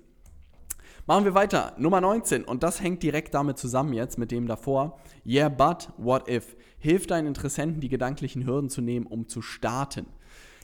Machen 1.10 1.26
wir 1.26 1.34
weiter. 1.34 1.73
Nummer 1.80 2.02
19. 2.02 2.44
Und 2.44 2.61
das 2.61 2.84
hängt 2.84 3.02
direkt 3.02 3.34
damit 3.34 3.57
zusammen 3.57 3.94
jetzt 3.94 4.19
mit 4.19 4.30
dem 4.30 4.45
davor. 4.45 4.99
Yeah, 5.26 5.49
but 5.49 5.90
what 5.98 6.30
if? 6.30 6.56
Hilf 6.77 7.07
deinen 7.07 7.26
Interessenten, 7.26 7.81
die 7.81 7.90
gedanklichen 7.90 8.45
Hürden 8.45 8.69
zu 8.69 8.80
nehmen, 8.80 9.07
um 9.07 9.27
zu 9.27 9.41
starten. 9.41 10.06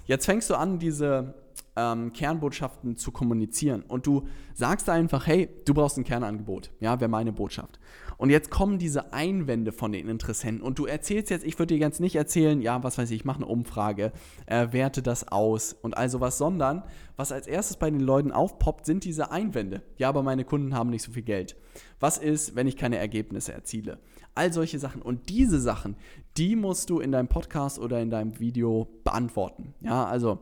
Jetzt 0.06 0.28
fängst 0.28 0.52
du 0.52 0.54
an, 0.54 0.78
diese 0.78 1.34
ähm, 1.76 2.14
Kernbotschaften 2.14 2.96
zu 2.96 3.12
kommunizieren 3.12 3.82
und 3.88 4.06
du 4.06 4.28
sagst 4.54 4.88
einfach, 4.88 5.26
hey, 5.26 5.50
du 5.66 5.74
brauchst 5.74 5.98
ein 5.98 6.04
Kernangebot. 6.04 6.70
Ja, 6.80 7.00
wäre 7.00 7.10
meine 7.10 7.32
Botschaft. 7.32 7.80
Und 8.18 8.30
jetzt 8.30 8.50
kommen 8.50 8.78
diese 8.80 9.14
Einwände 9.14 9.72
von 9.72 9.92
den 9.92 10.08
Interessenten 10.08 10.62
und 10.62 10.80
du 10.80 10.86
erzählst 10.86 11.30
jetzt, 11.30 11.46
ich 11.46 11.60
würde 11.60 11.74
dir 11.74 11.80
ganz 11.80 12.00
nicht 12.00 12.16
erzählen, 12.16 12.62
ja, 12.62 12.84
was 12.84 12.98
weiß 12.98 13.10
ich, 13.12 13.18
ich 13.18 13.26
mache 13.26 13.38
eine 13.38 13.48
Umfrage, 13.48 14.12
äh, 14.46 14.68
werte 14.72 15.02
das 15.02 15.28
aus 15.28 15.74
und 15.74 15.98
all 15.98 16.10
sowas, 16.10 16.38
sondern 16.38 16.84
was 17.18 17.32
als 17.32 17.48
erstes 17.48 17.78
bei 17.78 17.90
den 17.90 18.00
Leuten 18.00 18.32
aufpoppt, 18.32 18.86
sind 18.86 19.04
diese 19.04 19.32
Einwände. 19.32 19.82
Ja, 19.98 20.10
aber 20.10 20.24
meine 20.24 20.46
Kunden 20.46 20.76
haben 20.76 20.90
nicht 20.90 21.04
so 21.04 21.12
viel 21.12 21.24
Geld. 21.24 21.56
Was 22.00 22.18
ist, 22.18 22.56
wenn 22.56 22.68
ich 22.68 22.78
keine 22.78 22.98
Ergebnisse 22.98 23.54
erziele? 23.54 24.00
All 24.34 24.52
solche 24.52 24.80
Sachen. 24.80 25.02
Und 25.02 25.30
diese 25.30 25.60
Sachen, 25.60 25.96
die 26.38 26.56
musst 26.56 26.90
du 26.90 27.00
in 27.00 27.12
deinem 27.12 27.30
Podcast 27.30 27.80
oder 27.80 28.02
in 28.02 28.10
deinem 28.10 28.40
Video 28.40 28.88
beantworten. 29.04 29.74
Ja, 29.82 30.06
also 30.06 30.40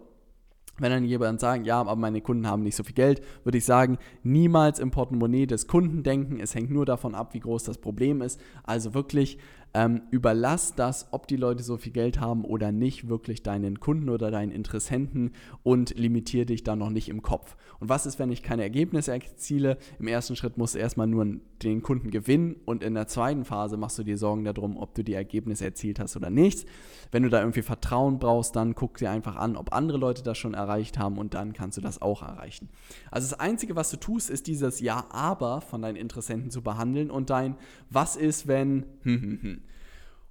wenn 0.79 0.91
dann 0.91 1.05
jemand 1.05 1.39
sagt, 1.39 1.65
ja, 1.65 1.79
aber 1.79 1.95
meine 1.95 2.21
Kunden 2.21 2.47
haben 2.47 2.63
nicht 2.63 2.75
so 2.75 2.83
viel 2.83 2.95
Geld, 2.95 3.21
würde 3.43 3.57
ich 3.57 3.65
sagen, 3.65 3.97
niemals 4.23 4.79
im 4.79 4.91
Portemonnaie 4.91 5.45
des 5.45 5.67
Kunden 5.67 6.03
denken. 6.03 6.39
Es 6.39 6.55
hängt 6.55 6.71
nur 6.71 6.85
davon 6.85 7.13
ab, 7.13 7.33
wie 7.33 7.39
groß 7.39 7.63
das 7.63 7.77
Problem 7.77 8.21
ist. 8.21 8.39
Also 8.63 8.93
wirklich 8.93 9.37
ähm, 9.73 10.03
überlass 10.11 10.75
das, 10.75 11.07
ob 11.11 11.27
die 11.27 11.35
Leute 11.35 11.63
so 11.63 11.77
viel 11.77 11.91
Geld 11.91 12.19
haben 12.19 12.45
oder 12.45 12.71
nicht, 12.71 13.09
wirklich 13.09 13.41
deinen 13.41 13.79
Kunden 13.79 14.09
oder 14.09 14.29
deinen 14.29 14.51
Interessenten 14.51 15.31
und 15.63 15.97
limitiere 15.97 16.45
dich 16.45 16.63
da 16.63 16.75
noch 16.75 16.89
nicht 16.89 17.09
im 17.09 17.21
Kopf. 17.21 17.55
Und 17.79 17.89
was 17.89 18.05
ist, 18.05 18.19
wenn 18.19 18.31
ich 18.31 18.43
keine 18.43 18.61
Ergebnisse 18.61 19.13
erziele? 19.13 19.77
Im 19.99 20.07
ersten 20.07 20.35
Schritt 20.35 20.57
musst 20.57 20.75
du 20.75 20.79
erstmal 20.79 21.07
nur 21.07 21.25
den 21.63 21.81
Kunden 21.81 22.11
gewinnen 22.11 22.55
und 22.65 22.83
in 22.83 22.93
der 22.93 23.07
zweiten 23.07 23.45
Phase 23.45 23.77
machst 23.77 23.97
du 23.97 24.03
dir 24.03 24.17
Sorgen 24.17 24.43
darum, 24.43 24.77
ob 24.77 24.93
du 24.93 25.03
die 25.03 25.13
Ergebnisse 25.13 25.65
erzielt 25.65 25.99
hast 25.99 26.15
oder 26.15 26.29
nicht. 26.29 26.67
Wenn 27.11 27.23
du 27.23 27.29
da 27.29 27.39
irgendwie 27.39 27.61
Vertrauen 27.61 28.19
brauchst, 28.19 28.55
dann 28.55 28.75
guck 28.75 28.97
dir 28.97 29.09
einfach 29.09 29.37
an, 29.37 29.55
ob 29.55 29.73
andere 29.73 29.97
Leute 29.97 30.23
das 30.23 30.37
schon 30.37 30.53
erreicht 30.53 30.99
haben 30.99 31.17
und 31.17 31.33
dann 31.33 31.53
kannst 31.53 31.77
du 31.77 31.81
das 31.81 32.01
auch 32.01 32.21
erreichen. 32.21 32.69
Also 33.11 33.29
das 33.29 33.39
Einzige, 33.39 33.75
was 33.75 33.89
du 33.89 33.97
tust, 33.97 34.29
ist 34.29 34.47
dieses 34.47 34.79
Ja-Aber 34.79 35.61
von 35.61 35.81
deinen 35.81 35.95
Interessenten 35.95 36.51
zu 36.51 36.61
behandeln 36.61 37.09
und 37.09 37.29
dein 37.29 37.55
Was 37.89 38.15
ist, 38.15 38.47
wenn 38.47 38.85
hm, 39.03 39.21
hm, 39.21 39.39
hm. 39.41 39.61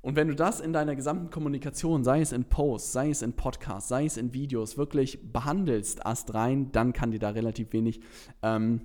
Und 0.02 0.16
wenn 0.16 0.26
du 0.26 0.34
das 0.34 0.60
in 0.60 0.72
deiner 0.72 0.96
gesamten 0.96 1.30
Kommunikation, 1.30 2.02
sei 2.02 2.20
es 2.20 2.32
in 2.32 2.44
Posts, 2.44 2.92
sei 2.92 3.10
es 3.10 3.22
in 3.22 3.34
Podcasts, 3.34 3.88
sei 3.88 4.04
es 4.04 4.16
in 4.16 4.34
Videos, 4.34 4.76
wirklich 4.76 5.32
behandelst, 5.32 6.00
erst 6.04 6.34
rein, 6.34 6.72
dann 6.72 6.92
kann 6.92 7.12
dir 7.12 7.20
da 7.20 7.30
relativ 7.30 7.72
wenig 7.72 8.00
ähm, 8.42 8.80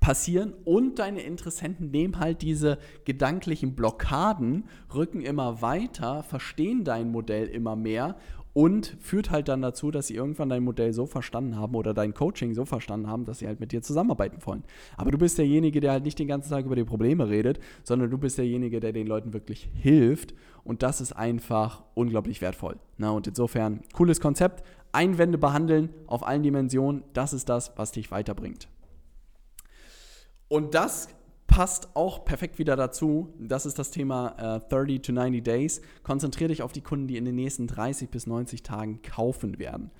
passieren. 0.00 0.52
Und 0.64 0.98
deine 0.98 1.22
Interessenten 1.22 1.90
nehmen 1.90 2.20
halt 2.20 2.42
diese 2.42 2.78
gedanklichen 3.06 3.74
Blockaden, 3.74 4.64
rücken 4.94 5.22
immer 5.22 5.62
weiter, 5.62 6.22
verstehen 6.22 6.84
dein 6.84 7.10
Modell 7.10 7.46
immer 7.46 7.74
mehr 7.74 8.16
und 8.52 8.96
führt 9.00 9.30
halt 9.30 9.48
dann 9.48 9.62
dazu, 9.62 9.90
dass 9.90 10.08
sie 10.08 10.14
irgendwann 10.14 10.48
dein 10.48 10.64
Modell 10.64 10.92
so 10.92 11.06
verstanden 11.06 11.56
haben 11.56 11.74
oder 11.74 11.94
dein 11.94 12.14
Coaching 12.14 12.54
so 12.54 12.64
verstanden 12.64 13.06
haben, 13.06 13.24
dass 13.24 13.38
sie 13.38 13.46
halt 13.46 13.60
mit 13.60 13.72
dir 13.72 13.82
zusammenarbeiten 13.82 14.38
wollen. 14.44 14.64
Aber 14.96 15.10
du 15.10 15.18
bist 15.18 15.38
derjenige, 15.38 15.80
der 15.80 15.92
halt 15.92 16.04
nicht 16.04 16.18
den 16.18 16.28
ganzen 16.28 16.50
Tag 16.50 16.66
über 16.66 16.76
die 16.76 16.84
Probleme 16.84 17.28
redet, 17.28 17.60
sondern 17.84 18.10
du 18.10 18.18
bist 18.18 18.38
derjenige, 18.38 18.80
der 18.80 18.92
den 18.92 19.06
Leuten 19.06 19.32
wirklich 19.32 19.70
hilft 19.74 20.34
und 20.64 20.82
das 20.82 21.00
ist 21.00 21.12
einfach 21.12 21.82
unglaublich 21.94 22.40
wertvoll. 22.40 22.76
Na, 22.98 23.10
und 23.10 23.26
insofern, 23.26 23.82
cooles 23.92 24.20
Konzept, 24.20 24.64
Einwände 24.92 25.38
behandeln 25.38 25.90
auf 26.06 26.26
allen 26.26 26.42
Dimensionen, 26.42 27.04
das 27.12 27.32
ist 27.32 27.48
das, 27.48 27.72
was 27.76 27.92
dich 27.92 28.10
weiterbringt. 28.10 28.68
Und 30.48 30.74
das 30.74 31.08
passt 31.46 31.94
auch 31.96 32.24
perfekt 32.24 32.58
wieder 32.58 32.76
dazu. 32.76 33.34
Das 33.38 33.66
ist 33.66 33.78
das 33.78 33.90
Thema 33.90 34.56
äh, 34.56 34.68
30 34.68 35.02
to 35.02 35.12
90 35.12 35.42
Days. 35.42 35.80
Konzentriere 36.02 36.48
dich 36.48 36.62
auf 36.62 36.72
die 36.72 36.80
Kunden, 36.80 37.08
die 37.08 37.16
in 37.16 37.24
den 37.24 37.34
nächsten 37.34 37.66
30 37.66 38.08
bis 38.08 38.26
90 38.26 38.62
Tagen 38.62 39.02
kaufen 39.02 39.58
werden. 39.58 39.90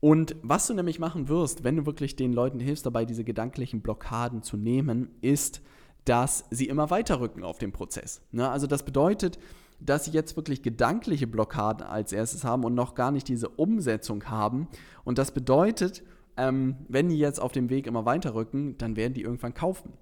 Und 0.00 0.36
was 0.42 0.66
du 0.66 0.74
nämlich 0.74 0.98
machen 0.98 1.28
wirst, 1.28 1.64
wenn 1.64 1.76
du 1.76 1.86
wirklich 1.86 2.16
den 2.16 2.32
Leuten 2.32 2.60
hilfst, 2.60 2.84
dabei 2.84 3.06
diese 3.06 3.24
gedanklichen 3.24 3.80
Blockaden 3.80 4.42
zu 4.42 4.56
nehmen, 4.58 5.08
ist, 5.22 5.62
dass 6.04 6.44
sie 6.50 6.68
immer 6.68 6.90
weiter 6.90 7.20
rücken 7.20 7.42
auf 7.42 7.58
dem 7.58 7.72
Prozess. 7.72 8.20
Ne? 8.30 8.48
Also 8.48 8.66
das 8.66 8.84
bedeutet, 8.84 9.38
dass 9.84 10.06
sie 10.06 10.10
jetzt 10.12 10.36
wirklich 10.36 10.62
gedankliche 10.62 11.26
Blockaden 11.26 11.86
als 11.86 12.12
erstes 12.12 12.44
haben 12.44 12.64
und 12.64 12.74
noch 12.74 12.94
gar 12.94 13.10
nicht 13.10 13.28
diese 13.28 13.48
Umsetzung 13.48 14.24
haben. 14.24 14.68
Und 15.04 15.18
das 15.18 15.32
bedeutet, 15.32 16.02
ähm, 16.36 16.76
wenn 16.88 17.08
die 17.08 17.18
jetzt 17.18 17.40
auf 17.40 17.52
dem 17.52 17.70
Weg 17.70 17.86
immer 17.86 18.04
weiter 18.04 18.34
rücken, 18.34 18.76
dann 18.78 18.96
werden 18.96 19.14
die 19.14 19.22
irgendwann 19.22 19.54
kaufen. 19.54 19.92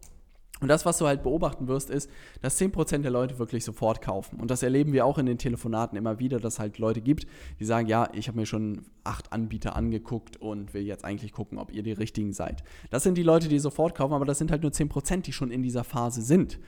Und 0.63 0.69
das, 0.69 0.87
was 0.87 0.99
du 0.99 1.09
halt 1.09 1.25
beobachten 1.25 1.67
wirst, 1.67 1.91
ist, 1.91 2.09
dass 2.41 2.57
10% 2.61 2.99
der 3.03 3.11
Leute 3.11 3.41
wirklich 3.41 3.65
sofort 3.65 4.01
kaufen. 4.01 4.39
Und 4.39 4.49
das 4.49 4.63
erleben 4.63 4.93
wir 4.93 5.05
auch 5.05 5.19
in 5.19 5.27
den 5.27 5.37
Telefonaten 5.37 5.99
immer 5.99 6.21
wieder, 6.21 6.39
dass 6.39 6.55
es 6.55 6.59
halt 6.61 6.79
Leute 6.79 7.01
gibt, 7.01 7.27
die 7.59 7.65
sagen, 7.65 7.89
ja, 7.89 8.09
ich 8.13 8.29
habe 8.29 8.39
mir 8.39 8.47
schon 8.47 8.85
acht 9.03 9.33
Anbieter 9.33 9.75
angeguckt 9.75 10.37
und 10.37 10.73
will 10.73 10.83
jetzt 10.83 11.05
eigentlich 11.05 11.33
gucken, 11.33 11.59
ob 11.59 11.73
ihr 11.73 11.83
die 11.83 11.91
richtigen 11.91 12.33
seid. 12.33 12.63
Das 12.91 13.03
sind 13.03 13.19
die 13.19 13.25
Leute, 13.25 13.49
die 13.49 13.59
sofort 13.59 13.97
kaufen, 13.97 14.15
aber 14.15 14.25
das 14.25 14.39
sind 14.39 14.53
halt 14.53 14.63
nur 14.63 14.71
10%, 14.71 15.23
die 15.23 15.33
schon 15.33 15.51
in 15.51 15.65
dieser 15.65 15.83
Phase 15.83 16.23
sind. 16.23 16.61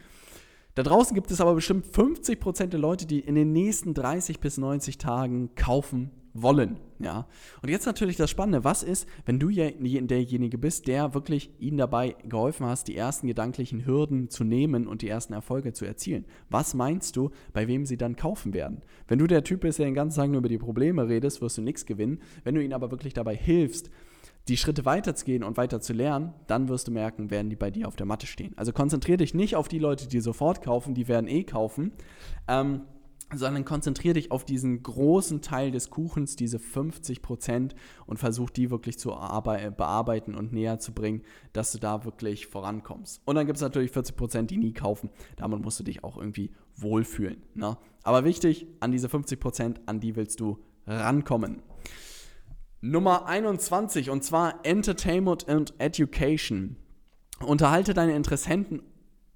Da 0.74 0.82
draußen 0.82 1.14
gibt 1.14 1.30
es 1.30 1.40
aber 1.40 1.54
bestimmt 1.54 1.86
50% 1.86 2.66
der 2.66 2.80
Leute, 2.80 3.06
die 3.06 3.20
in 3.20 3.36
den 3.36 3.52
nächsten 3.52 3.94
30 3.94 4.40
bis 4.40 4.58
90 4.58 4.98
Tagen 4.98 5.54
kaufen 5.54 6.10
wollen. 6.36 6.80
Ja. 6.98 7.28
Und 7.62 7.68
jetzt 7.68 7.86
natürlich 7.86 8.16
das 8.16 8.28
Spannende, 8.28 8.64
was 8.64 8.82
ist, 8.82 9.08
wenn 9.24 9.38
du 9.38 9.50
derjenige 9.50 10.58
bist, 10.58 10.88
der 10.88 11.14
wirklich 11.14 11.52
ihnen 11.60 11.78
dabei 11.78 12.16
geholfen 12.24 12.66
hast, 12.66 12.88
die 12.88 12.96
ersten 12.96 13.28
gedanklichen 13.28 13.86
Hürden 13.86 14.30
zu 14.30 14.42
nehmen 14.42 14.88
und 14.88 15.02
die 15.02 15.08
ersten 15.08 15.32
Erfolge 15.32 15.72
zu 15.72 15.84
erzielen? 15.84 16.24
Was 16.50 16.74
meinst 16.74 17.14
du, 17.14 17.30
bei 17.52 17.68
wem 17.68 17.86
sie 17.86 17.96
dann 17.96 18.16
kaufen 18.16 18.52
werden? 18.52 18.82
Wenn 19.06 19.20
du 19.20 19.28
der 19.28 19.44
Typ 19.44 19.60
bist, 19.60 19.78
der 19.78 19.86
den 19.86 19.94
ganzen 19.94 20.18
Tag 20.18 20.30
nur 20.30 20.38
über 20.38 20.48
die 20.48 20.58
Probleme 20.58 21.08
redest, 21.08 21.40
wirst 21.40 21.58
du 21.58 21.62
nichts 21.62 21.86
gewinnen. 21.86 22.20
Wenn 22.42 22.56
du 22.56 22.64
ihnen 22.64 22.72
aber 22.72 22.90
wirklich 22.90 23.14
dabei 23.14 23.36
hilfst, 23.36 23.90
die 24.48 24.56
Schritte 24.56 24.84
weiterzugehen 24.84 25.42
und 25.42 25.56
weiter 25.56 25.80
zu 25.80 25.92
lernen, 25.92 26.34
dann 26.46 26.68
wirst 26.68 26.88
du 26.88 26.92
merken, 26.92 27.30
werden 27.30 27.48
die 27.48 27.56
bei 27.56 27.70
dir 27.70 27.88
auf 27.88 27.96
der 27.96 28.06
Matte 28.06 28.26
stehen. 28.26 28.52
Also 28.56 28.72
konzentriere 28.72 29.18
dich 29.18 29.34
nicht 29.34 29.56
auf 29.56 29.68
die 29.68 29.78
Leute, 29.78 30.06
die 30.06 30.20
sofort 30.20 30.62
kaufen, 30.62 30.94
die 30.94 31.08
werden 31.08 31.28
eh 31.28 31.44
kaufen. 31.44 31.92
Ähm, 32.46 32.82
sondern 33.32 33.64
konzentriere 33.64 34.14
dich 34.14 34.30
auf 34.30 34.44
diesen 34.44 34.82
großen 34.82 35.40
Teil 35.40 35.70
des 35.70 35.90
Kuchens, 35.90 36.36
diese 36.36 36.58
50 36.58 37.22
Prozent, 37.22 37.74
und 38.06 38.18
versuch 38.18 38.50
die 38.50 38.70
wirklich 38.70 38.98
zu 38.98 39.08
bearbeiten 39.08 40.34
und 40.34 40.52
näher 40.52 40.78
zu 40.78 40.92
bringen, 40.92 41.22
dass 41.52 41.72
du 41.72 41.78
da 41.78 42.04
wirklich 42.04 42.46
vorankommst. 42.46 43.22
Und 43.24 43.34
dann 43.36 43.46
gibt 43.46 43.56
es 43.56 43.62
natürlich 43.62 43.90
40 43.90 44.16
Prozent, 44.16 44.50
die 44.50 44.58
nie 44.58 44.72
kaufen. 44.72 45.10
Damit 45.36 45.62
musst 45.62 45.80
du 45.80 45.84
dich 45.84 46.04
auch 46.04 46.16
irgendwie 46.16 46.50
wohlfühlen. 46.76 47.42
Ne? 47.54 47.76
Aber 48.02 48.24
wichtig, 48.24 48.66
an 48.80 48.92
diese 48.92 49.08
50 49.08 49.40
Prozent, 49.40 49.80
an 49.86 50.00
die 50.00 50.16
willst 50.16 50.40
du 50.40 50.58
rankommen. 50.86 51.62
Nummer 52.86 53.24
21 53.24 54.10
und 54.10 54.24
zwar 54.24 54.60
Entertainment 54.62 55.48
and 55.48 55.72
Education. 55.78 56.76
Unterhalte 57.40 57.94
deine 57.94 58.14
Interessenten 58.14 58.82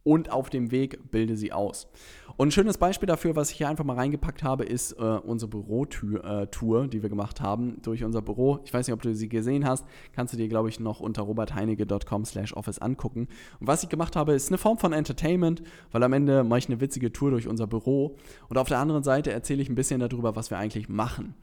und 0.02 0.30
auf 0.30 0.50
dem 0.50 0.70
Weg 0.70 1.10
bilde 1.10 1.34
sie 1.34 1.50
aus. 1.54 1.88
Und 2.36 2.48
ein 2.48 2.50
schönes 2.50 2.76
Beispiel 2.76 3.06
dafür, 3.06 3.36
was 3.36 3.50
ich 3.50 3.56
hier 3.56 3.70
einfach 3.70 3.84
mal 3.84 3.96
reingepackt 3.96 4.42
habe, 4.42 4.64
ist 4.64 4.92
äh, 4.92 5.02
unsere 5.02 5.48
Bürotour, 5.48 6.84
äh, 6.84 6.88
die 6.88 7.02
wir 7.02 7.08
gemacht 7.08 7.40
haben 7.40 7.80
durch 7.80 8.04
unser 8.04 8.20
Büro. 8.20 8.60
Ich 8.66 8.74
weiß 8.74 8.86
nicht, 8.86 8.92
ob 8.92 9.00
du 9.00 9.14
sie 9.14 9.30
gesehen 9.30 9.66
hast, 9.66 9.86
kannst 10.12 10.34
du 10.34 10.36
dir, 10.36 10.48
glaube 10.48 10.68
ich, 10.68 10.78
noch 10.78 11.00
unter 11.00 11.22
robertheinige.com 11.22 12.26
slash 12.26 12.52
office 12.54 12.78
angucken. 12.78 13.28
Und 13.60 13.66
was 13.66 13.82
ich 13.82 13.88
gemacht 13.88 14.14
habe, 14.14 14.34
ist 14.34 14.50
eine 14.50 14.58
Form 14.58 14.76
von 14.76 14.92
Entertainment, 14.92 15.62
weil 15.90 16.02
am 16.02 16.12
Ende 16.12 16.44
mache 16.44 16.58
ich 16.58 16.68
eine 16.68 16.82
witzige 16.82 17.12
Tour 17.14 17.30
durch 17.30 17.48
unser 17.48 17.66
Büro. 17.66 18.18
Und 18.50 18.58
auf 18.58 18.68
der 18.68 18.78
anderen 18.78 19.04
Seite 19.04 19.32
erzähle 19.32 19.62
ich 19.62 19.70
ein 19.70 19.74
bisschen 19.74 20.00
darüber, 20.00 20.36
was 20.36 20.50
wir 20.50 20.58
eigentlich 20.58 20.90
machen. 20.90 21.34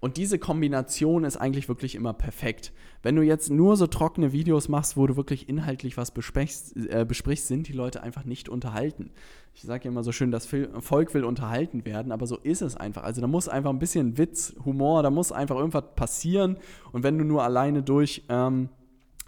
Und 0.00 0.16
diese 0.16 0.38
Kombination 0.38 1.24
ist 1.24 1.36
eigentlich 1.36 1.68
wirklich 1.68 1.94
immer 1.94 2.12
perfekt. 2.12 2.72
Wenn 3.02 3.16
du 3.16 3.22
jetzt 3.22 3.50
nur 3.50 3.76
so 3.76 3.86
trockene 3.86 4.32
Videos 4.32 4.68
machst, 4.68 4.96
wo 4.96 5.06
du 5.06 5.16
wirklich 5.16 5.48
inhaltlich 5.48 5.96
was 5.96 6.10
besprichst, 6.10 6.76
äh, 6.76 7.04
besprichst 7.06 7.48
sind 7.48 7.68
die 7.68 7.72
Leute 7.72 8.02
einfach 8.02 8.24
nicht 8.24 8.48
unterhalten. 8.48 9.10
Ich 9.54 9.62
sage 9.62 9.84
ja 9.84 9.90
immer 9.90 10.02
so 10.02 10.12
schön, 10.12 10.30
das 10.30 10.48
Volk 10.80 11.14
will 11.14 11.24
unterhalten 11.24 11.84
werden, 11.84 12.12
aber 12.12 12.26
so 12.26 12.36
ist 12.36 12.62
es 12.62 12.76
einfach. 12.76 13.04
Also 13.04 13.20
da 13.20 13.26
muss 13.26 13.48
einfach 13.48 13.70
ein 13.70 13.78
bisschen 13.78 14.18
Witz, 14.18 14.54
Humor, 14.64 15.02
da 15.02 15.10
muss 15.10 15.32
einfach 15.32 15.56
irgendwas 15.56 15.84
passieren. 15.94 16.56
Und 16.92 17.02
wenn 17.02 17.18
du 17.18 17.24
nur 17.24 17.44
alleine 17.44 17.82
durch 17.82 18.24
ähm, 18.28 18.68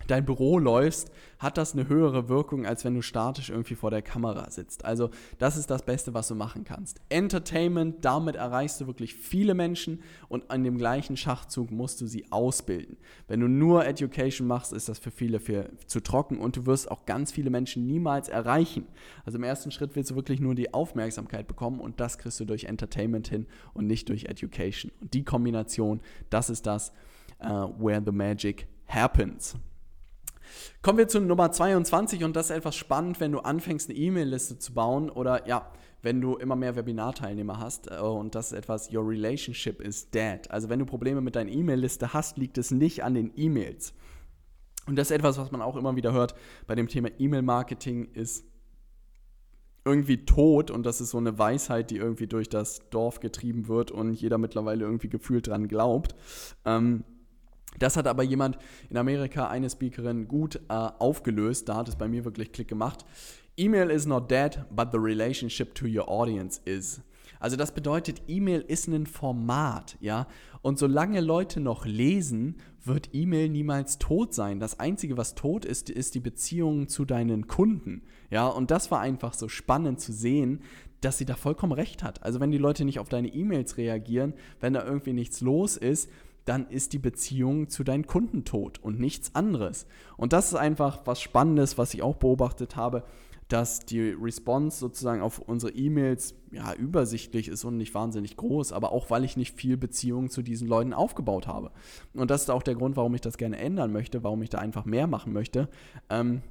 dein 0.07 0.25
Büro 0.25 0.59
läufst, 0.59 1.11
hat 1.39 1.59
das 1.59 1.75
eine 1.75 1.89
höhere 1.89 2.29
Wirkung, 2.29 2.67
als 2.67 2.85
wenn 2.85 2.95
du 2.95 3.03
statisch 3.03 3.51
irgendwie 3.51 3.75
vor 3.75 3.91
der 3.91 4.03
Kamera 4.03 4.51
sitzt. 4.51 4.85
Also 4.85 5.11
das 5.39 5.57
ist 5.57 5.71
das 5.71 5.83
Beste, 5.83 6.15
was 6.15 6.29
du 6.29 6.35
machen 6.35 6.65
kannst. 6.65 7.01
Entertainment, 7.09 8.05
damit 8.05 8.37
erreichst 8.37 8.81
du 8.81 8.87
wirklich 8.87 9.15
viele 9.15 9.55
Menschen 9.55 10.03
und 10.29 10.51
an 10.51 10.65
dem 10.65 10.79
gleichen 10.79 11.17
Schachzug 11.17 11.71
musst 11.71 12.01
du 12.01 12.07
sie 12.07 12.31
ausbilden. 12.31 12.97
Wenn 13.29 13.41
du 13.41 13.49
nur 13.49 13.85
Education 13.87 14.47
machst, 14.47 14.73
ist 14.73 14.89
das 14.89 14.99
für 14.99 15.11
viele 15.11 15.41
für, 15.41 15.71
zu 15.87 16.01
trocken 16.01 16.39
und 16.39 16.57
du 16.57 16.67
wirst 16.67 16.91
auch 16.91 17.05
ganz 17.05 17.33
viele 17.33 17.51
Menschen 17.51 17.87
niemals 17.87 18.29
erreichen. 18.29 18.87
Also 19.25 19.39
im 19.39 19.45
ersten 19.45 19.71
Schritt 19.71 19.95
willst 19.97 20.11
du 20.11 20.17
wirklich 20.17 20.41
nur 20.41 20.55
die 20.55 20.73
Aufmerksamkeit 20.73 21.47
bekommen 21.47 21.81
und 21.81 22.01
das 22.01 22.19
kriegst 22.19 22.41
du 22.41 22.45
durch 22.45 22.65
Entertainment 22.65 23.29
hin 23.29 23.47
und 23.75 23.87
nicht 23.87 24.09
durch 24.09 24.25
Education. 24.25 24.91
Und 25.01 25.15
die 25.15 25.25
Kombination, 25.25 26.01
das 26.31 26.51
ist 26.51 26.67
das, 26.67 26.93
uh, 27.43 27.69
where 27.79 28.03
the 28.05 28.13
magic 28.13 28.67
happens. 28.87 29.57
Kommen 30.83 30.99
wir 30.99 31.09
zu 31.09 31.21
Nummer 31.21 31.53
22 31.53 32.25
und 32.25 32.37
das 32.37 32.51
ist 32.51 32.57
etwas 32.57 32.77
spannend, 32.77 33.21
wenn 33.21 33.33
du 33.33 33.41
anfängst, 33.41 33.91
eine 33.91 33.99
E-Mail-Liste 33.99 34.59
zu 34.59 34.75
bauen 34.75 35.11
oder 35.11 35.47
ja, 35.49 35.71
wenn 36.03 36.21
du 36.21 36.37
immer 36.37 36.57
mehr 36.57 36.77
Webinarteilnehmer 36.77 37.59
hast 37.59 37.91
äh, 37.91 37.99
und 37.99 38.35
das 38.35 38.53
ist 38.53 38.59
etwas, 38.59 38.93
your 38.93 39.09
relationship 39.09 39.81
is 39.81 40.11
dead. 40.11 40.51
Also 40.51 40.69
wenn 40.69 40.79
du 40.79 40.87
Probleme 40.87 41.21
mit 41.21 41.37
deiner 41.37 41.51
E-Mail-Liste 41.51 42.13
hast, 42.13 42.39
liegt 42.39 42.59
es 42.59 42.71
nicht 42.71 43.03
an 43.03 43.15
den 43.15 43.33
E-Mails. 43.37 43.93
Und 44.87 44.97
das 44.97 45.11
ist 45.11 45.17
etwas, 45.17 45.37
was 45.39 45.51
man 45.51 45.63
auch 45.63 45.77
immer 45.77 45.97
wieder 45.97 46.13
hört 46.13 46.35
bei 46.67 46.75
dem 46.75 46.89
Thema 46.89 47.09
E-Mail-Marketing 47.19 48.13
ist 48.13 48.45
irgendwie 49.85 50.25
tot 50.25 50.71
und 50.71 50.85
das 50.85 51.01
ist 51.01 51.11
so 51.11 51.19
eine 51.19 51.39
Weisheit, 51.39 51.91
die 51.91 51.97
irgendwie 51.97 52.27
durch 52.27 52.49
das 52.49 52.81
Dorf 52.91 53.21
getrieben 53.21 53.69
wird 53.69 53.93
und 53.93 54.15
jeder 54.15 54.37
mittlerweile 54.37 54.85
irgendwie 54.85 55.09
gefühlt 55.09 55.47
dran 55.47 55.69
glaubt. 55.69 56.17
Ähm, 56.65 57.05
das 57.79 57.97
hat 57.97 58.07
aber 58.07 58.23
jemand 58.23 58.59
in 58.91 58.97
Amerika, 58.97 59.49
eine 59.49 59.71
Speakerin, 59.71 60.29
gut 60.29 60.57
äh, 60.69 60.73
aufgelöst. 60.73 61.69
Da 61.69 61.77
hat 61.77 61.89
es 61.89 61.97
bei 61.97 62.09
mir 62.09 62.25
wirklich 62.25 62.53
Klick 62.53 62.69
gemacht. 62.69 63.05
E-Mail 63.57 63.91
is 63.91 64.07
not 64.07 64.31
dead, 64.31 64.65
but 64.71 64.89
the 64.93 64.99
relationship 64.99 65.75
to 65.75 65.87
your 65.87 66.09
audience 66.09 66.61
is. 66.65 67.01
Also 67.41 67.57
das 67.57 67.73
bedeutet, 67.73 68.23
E-Mail 68.29 68.61
ist 68.61 68.89
ein 68.89 69.07
Format, 69.07 69.97
ja. 70.01 70.27
Und 70.63 70.79
solange 70.79 71.21
Leute 71.21 71.61
noch 71.61 71.87
lesen, 71.87 72.57
wird 72.85 73.11
E-Mail 73.13 73.49
niemals 73.49 73.99
tot 73.99 74.35
sein. 74.35 74.59
Das 74.59 74.81
Einzige, 74.81 75.17
was 75.17 75.35
tot 75.35 75.65
ist, 75.65 75.91
ist 75.91 76.15
die 76.15 76.21
Beziehung 76.21 76.89
zu 76.89 77.05
deinen 77.05 77.47
Kunden, 77.47 78.03
ja. 78.31 78.47
Und 78.47 78.71
das 78.71 78.91
war 78.91 79.01
einfach 79.01 79.35
so 79.35 79.49
spannend 79.49 80.01
zu 80.01 80.13
sehen, 80.13 80.61
dass 81.01 81.19
sie 81.19 81.25
da 81.25 81.35
vollkommen 81.35 81.73
recht 81.73 82.03
hat. 82.03 82.23
Also 82.23 82.41
wenn 82.41 82.51
die 82.51 82.59
Leute 82.59 82.85
nicht 82.85 82.99
auf 82.99 83.09
deine 83.09 83.29
E-Mails 83.29 83.77
reagieren, 83.77 84.35
wenn 84.61 84.73
da 84.73 84.85
irgendwie 84.85 85.13
nichts 85.13 85.41
los 85.41 85.77
ist, 85.77 86.11
dann 86.47 86.69
ist 86.69 86.93
die 86.93 86.99
Beziehung 86.99 87.69
zu 87.69 87.85
deinen 87.85 88.07
Kunden 88.07 88.45
tot 88.45 88.79
und 88.79 88.99
nichts 88.99 89.35
anderes. 89.35 89.87
Und 90.17 90.33
das 90.33 90.49
ist 90.49 90.55
einfach 90.55 91.03
was 91.05 91.21
Spannendes, 91.21 91.77
was 91.77 91.93
ich 91.93 92.03
auch 92.03 92.17
beobachtet 92.17 92.77
habe, 92.77 93.05
dass 93.49 93.81
die 93.81 94.11
Response 94.11 94.79
sozusagen 94.79 95.23
auf 95.23 95.39
unsere 95.39 95.73
E-Mails 95.73 96.35
ja 96.51 96.75
übersichtlich 96.75 97.49
ist 97.49 97.65
und 97.65 97.77
nicht 97.77 97.95
wahnsinnig 97.95 98.37
groß, 98.37 98.73
aber 98.73 98.93
auch 98.93 99.11
weil 99.11 99.25
ich 99.25 99.37
nicht 99.37 99.55
viel 99.57 99.77
Beziehung 99.77 100.31
zu 100.31 100.43
diesen 100.43 100.67
Leuten 100.67 100.93
aufgebaut 100.93 101.47
habe. 101.47 101.71
Und 102.15 102.31
das 102.31 102.43
ist 102.43 102.51
auch 102.51 102.63
der 102.63 102.75
Grund, 102.75 102.97
warum 102.97 103.15
ich 103.15 103.21
das 103.21 103.37
gerne 103.37 103.59
ändern 103.59 103.93
möchte, 103.93 104.25
warum 104.25 104.43
ich 104.43 104.51
da 104.51 104.59
einfach 104.59 104.85
mehr 104.85 105.07
machen 105.07 105.33
möchte. 105.33 105.69
Ähm, 106.11 106.43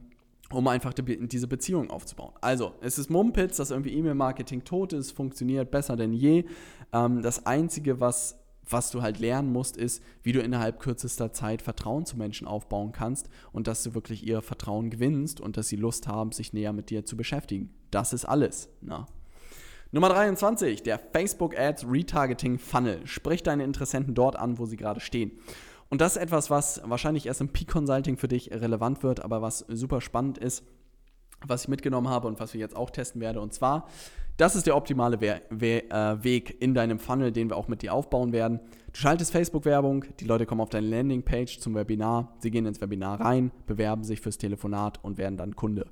um 0.52 0.68
einfach 0.68 0.94
die, 0.94 1.28
diese 1.28 1.48
Beziehung 1.48 1.90
aufzubauen. 1.90 2.34
Also, 2.40 2.74
es 2.82 3.00
ist 3.00 3.10
Mumpitz, 3.10 3.58
dass 3.58 3.72
irgendwie 3.72 3.94
E-Mail-Marketing 3.94 4.64
tot 4.64 4.94
ist, 4.94 5.12
funktioniert 5.12 5.72
besser 5.72 5.96
denn 5.96 6.14
je. 6.14 6.46
Ähm, 6.94 7.24
das 7.24 7.48
Einzige, 7.48 8.00
was 8.00 8.45
was 8.68 8.92
du 8.92 9.02
halt 9.02 9.20
lernen 9.20 9.52
musst, 9.52 9.78
ist, 9.78 10.02
wie 10.24 10.32
du 10.32 10.42
innerhalb 10.42 10.80
kürzester 10.80 11.32
Zeit 11.34 11.62
Vertrauen 11.62 12.06
zu 12.06 12.18
Menschen 12.18 12.48
aufbauen 12.48 12.92
kannst 12.92 13.30
und 13.52 13.68
dass 13.68 13.84
du 13.84 13.94
wirklich 13.94 14.26
ihr 14.26 14.42
Vertrauen 14.42 14.90
gewinnst 14.90 15.40
und 15.40 15.58
dass 15.58 15.68
sie 15.68 15.76
Lust 15.76 16.08
haben, 16.08 16.32
sich 16.32 16.54
näher 16.54 16.74
mit 16.74 16.90
dir 16.90 17.06
zu 17.06 17.18
beschäftigen. 17.18 17.70
Das 17.92 18.14
ist 18.14 18.26
alles. 18.26 18.70
Na. 18.82 19.06
Nummer 19.92 20.10
23, 20.10 20.84
der 20.84 21.00
Facebook 21.00 21.58
Ads 21.58 21.86
Retargeting 21.88 22.60
Funnel. 22.60 23.06
Sprich 23.06 23.44
deine 23.44 23.64
Interessenten 23.64 24.14
dort 24.14 24.36
an, 24.36 24.58
wo 24.58 24.66
sie 24.66 24.78
gerade 24.78 25.00
stehen. 25.00 25.32
Und 25.90 26.02
das 26.02 26.16
ist 26.16 26.22
etwas, 26.22 26.50
was 26.50 26.82
wahrscheinlich 26.84 27.28
erst 27.28 27.42
im 27.42 27.50
Peak 27.50 27.70
Consulting 27.70 28.18
für 28.18 28.28
dich 28.28 28.52
relevant 28.52 29.04
wird, 29.04 29.24
aber 29.24 29.42
was 29.42 29.60
super 29.70 30.02
spannend 30.02 30.38
ist, 30.38 30.64
was 31.46 31.64
ich 31.64 31.68
mitgenommen 31.68 32.10
habe 32.10 32.28
und 32.28 32.40
was 32.40 32.54
wir 32.54 32.60
jetzt 32.60 32.76
auch 32.76 32.90
testen 32.90 33.22
werden. 33.22 33.38
Und 33.38 33.54
zwar 33.54 33.88
das 34.38 34.56
ist 34.56 34.68
der 34.68 34.76
optimale 34.76 35.22
We 35.22 35.42
We 35.50 35.90
äh, 35.90 36.24
Weg 36.24 36.62
in 36.62 36.74
deinem 36.74 37.00
Funnel, 37.00 37.32
den 37.32 37.50
wir 37.50 37.56
auch 37.56 37.70
mit 37.70 37.82
dir 37.82 37.94
aufbauen 37.94 38.34
werden. 38.34 38.60
Du 38.92 39.00
schaltest 39.00 39.32
Facebook-Werbung, 39.32 40.06
die 40.20 40.26
Leute 40.26 40.46
kommen 40.46 40.62
auf 40.62 40.70
deine 40.70 40.88
Landingpage 40.88 41.60
zum 41.60 41.76
Webinar, 41.76 42.34
sie 42.40 42.52
gehen 42.52 42.66
ins 42.66 42.82
Webinar 42.82 43.22
rein, 43.22 43.52
bewerben 43.66 44.04
sich 44.04 44.22
fürs 44.22 44.38
Telefonat 44.38 45.00
und 45.04 45.18
werden 45.18 45.38
dann 45.38 45.56
Kunde. 45.56 45.86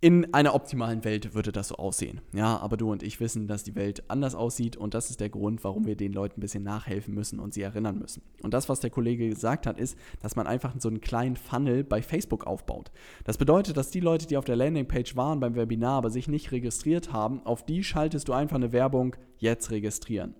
In 0.00 0.32
einer 0.32 0.54
optimalen 0.54 1.02
Welt 1.02 1.34
würde 1.34 1.50
das 1.50 1.68
so 1.68 1.74
aussehen. 1.74 2.20
Ja, 2.32 2.58
aber 2.58 2.76
du 2.76 2.92
und 2.92 3.02
ich 3.02 3.18
wissen, 3.18 3.48
dass 3.48 3.64
die 3.64 3.74
Welt 3.74 4.04
anders 4.06 4.36
aussieht 4.36 4.76
und 4.76 4.94
das 4.94 5.10
ist 5.10 5.18
der 5.18 5.28
Grund, 5.28 5.64
warum 5.64 5.86
wir 5.86 5.96
den 5.96 6.12
Leuten 6.12 6.38
ein 6.38 6.40
bisschen 6.40 6.62
nachhelfen 6.62 7.14
müssen 7.14 7.40
und 7.40 7.52
sie 7.52 7.62
erinnern 7.62 7.98
müssen. 7.98 8.22
Und 8.44 8.54
das, 8.54 8.68
was 8.68 8.78
der 8.78 8.90
Kollege 8.90 9.28
gesagt 9.28 9.66
hat, 9.66 9.76
ist, 9.76 9.98
dass 10.20 10.36
man 10.36 10.46
einfach 10.46 10.72
so 10.78 10.88
einen 10.88 11.00
kleinen 11.00 11.34
Funnel 11.34 11.82
bei 11.82 12.00
Facebook 12.00 12.46
aufbaut. 12.46 12.92
Das 13.24 13.38
bedeutet, 13.38 13.76
dass 13.76 13.90
die 13.90 13.98
Leute, 13.98 14.28
die 14.28 14.36
auf 14.36 14.44
der 14.44 14.54
Landingpage 14.54 15.16
waren 15.16 15.40
beim 15.40 15.56
Webinar, 15.56 15.98
aber 15.98 16.10
sich 16.10 16.28
nicht 16.28 16.52
registriert 16.52 17.12
haben, 17.12 17.44
auf 17.44 17.66
die 17.66 17.82
schaltest 17.82 18.28
du 18.28 18.34
einfach 18.34 18.54
eine 18.54 18.70
Werbung 18.70 19.16
jetzt 19.38 19.72
registrieren. 19.72 20.36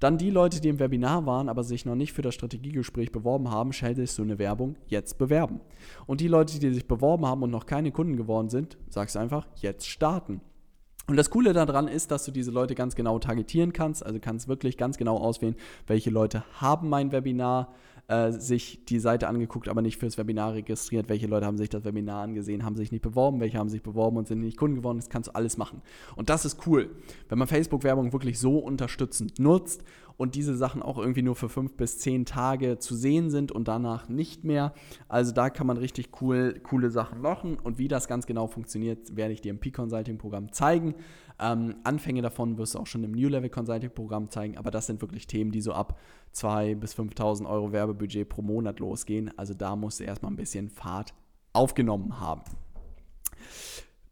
Dann 0.00 0.18
die 0.18 0.30
Leute, 0.30 0.60
die 0.60 0.68
im 0.68 0.78
Webinar 0.78 1.26
waren, 1.26 1.48
aber 1.48 1.64
sich 1.64 1.86
noch 1.86 1.94
nicht 1.94 2.12
für 2.12 2.22
das 2.22 2.34
Strategiegespräch 2.34 3.12
beworben 3.12 3.50
haben, 3.50 3.72
schaltest 3.72 4.18
du 4.18 4.22
eine 4.22 4.38
Werbung, 4.38 4.76
jetzt 4.86 5.18
bewerben. 5.18 5.60
Und 6.06 6.20
die 6.20 6.28
Leute, 6.28 6.58
die 6.58 6.72
sich 6.72 6.86
beworben 6.86 7.26
haben 7.26 7.42
und 7.42 7.50
noch 7.50 7.66
keine 7.66 7.92
Kunden 7.92 8.16
geworden 8.16 8.48
sind, 8.48 8.76
sagst 8.88 9.16
einfach, 9.16 9.46
jetzt 9.56 9.88
starten. 9.88 10.40
Und 11.08 11.16
das 11.16 11.30
Coole 11.30 11.52
daran 11.52 11.86
ist, 11.86 12.10
dass 12.10 12.24
du 12.24 12.32
diese 12.32 12.50
Leute 12.50 12.74
ganz 12.74 12.96
genau 12.96 13.18
targetieren 13.20 13.72
kannst, 13.72 14.04
also 14.04 14.18
kannst 14.20 14.48
wirklich 14.48 14.76
ganz 14.76 14.96
genau 14.98 15.18
auswählen, 15.18 15.54
welche 15.86 16.10
Leute 16.10 16.44
haben 16.60 16.88
mein 16.88 17.12
Webinar 17.12 17.72
äh, 18.08 18.30
sich 18.32 18.84
die 18.84 18.98
Seite 18.98 19.28
angeguckt, 19.28 19.68
aber 19.68 19.82
nicht 19.82 19.98
fürs 19.98 20.16
Webinar 20.18 20.54
registriert, 20.54 21.08
welche 21.08 21.26
Leute 21.26 21.46
haben 21.46 21.58
sich 21.58 21.68
das 21.68 21.84
Webinar 21.84 22.22
angesehen, 22.22 22.64
haben 22.64 22.76
sich 22.76 22.92
nicht 22.92 23.02
beworben, 23.02 23.40
welche 23.40 23.58
haben 23.58 23.68
sich 23.68 23.82
beworben 23.82 24.16
und 24.16 24.28
sind 24.28 24.40
nicht 24.40 24.56
Kunden 24.56 24.76
geworden, 24.76 24.98
das 24.98 25.08
kannst 25.08 25.28
du 25.28 25.34
alles 25.34 25.56
machen. 25.56 25.82
Und 26.14 26.30
das 26.30 26.44
ist 26.44 26.66
cool, 26.66 26.90
wenn 27.28 27.38
man 27.38 27.48
Facebook-Werbung 27.48 28.12
wirklich 28.12 28.38
so 28.38 28.58
unterstützend 28.58 29.38
nutzt 29.38 29.82
und 30.16 30.34
diese 30.34 30.56
Sachen 30.56 30.82
auch 30.82 30.98
irgendwie 30.98 31.22
nur 31.22 31.36
für 31.36 31.48
fünf 31.48 31.76
bis 31.76 31.98
zehn 31.98 32.24
Tage 32.24 32.78
zu 32.78 32.94
sehen 32.94 33.30
sind 33.30 33.52
und 33.52 33.68
danach 33.68 34.08
nicht 34.08 34.44
mehr. 34.44 34.72
Also 35.08 35.32
da 35.32 35.50
kann 35.50 35.66
man 35.66 35.76
richtig 35.76 36.10
cool, 36.20 36.60
coole 36.62 36.90
Sachen 36.90 37.20
machen 37.20 37.58
und 37.58 37.78
wie 37.78 37.88
das 37.88 38.08
ganz 38.08 38.26
genau 38.26 38.46
funktioniert, 38.46 39.16
werde 39.16 39.34
ich 39.34 39.40
dir 39.40 39.50
im 39.50 39.58
P-Consulting-Programm 39.58 40.52
zeigen. 40.52 40.94
Ähm, 41.38 41.76
Anfänge 41.84 42.22
davon 42.22 42.56
wirst 42.56 42.74
du 42.74 42.78
auch 42.78 42.86
schon 42.86 43.04
im 43.04 43.12
New 43.12 43.28
Level 43.28 43.50
Consulting-Programm 43.50 44.30
zeigen, 44.30 44.56
aber 44.56 44.70
das 44.70 44.86
sind 44.86 45.02
wirklich 45.02 45.26
Themen, 45.26 45.50
die 45.50 45.60
so 45.60 45.72
ab 45.72 45.98
2.000 46.34 46.76
bis 46.76 46.94
5.000 46.94 47.46
Euro 47.46 47.72
Werbebudget 47.72 48.28
pro 48.28 48.42
Monat 48.42 48.80
losgehen. 48.80 49.30
Also 49.36 49.54
da 49.54 49.76
musst 49.76 50.00
du 50.00 50.04
erstmal 50.04 50.32
ein 50.32 50.36
bisschen 50.36 50.70
Fahrt 50.70 51.12
aufgenommen 51.52 52.20
haben. 52.20 52.42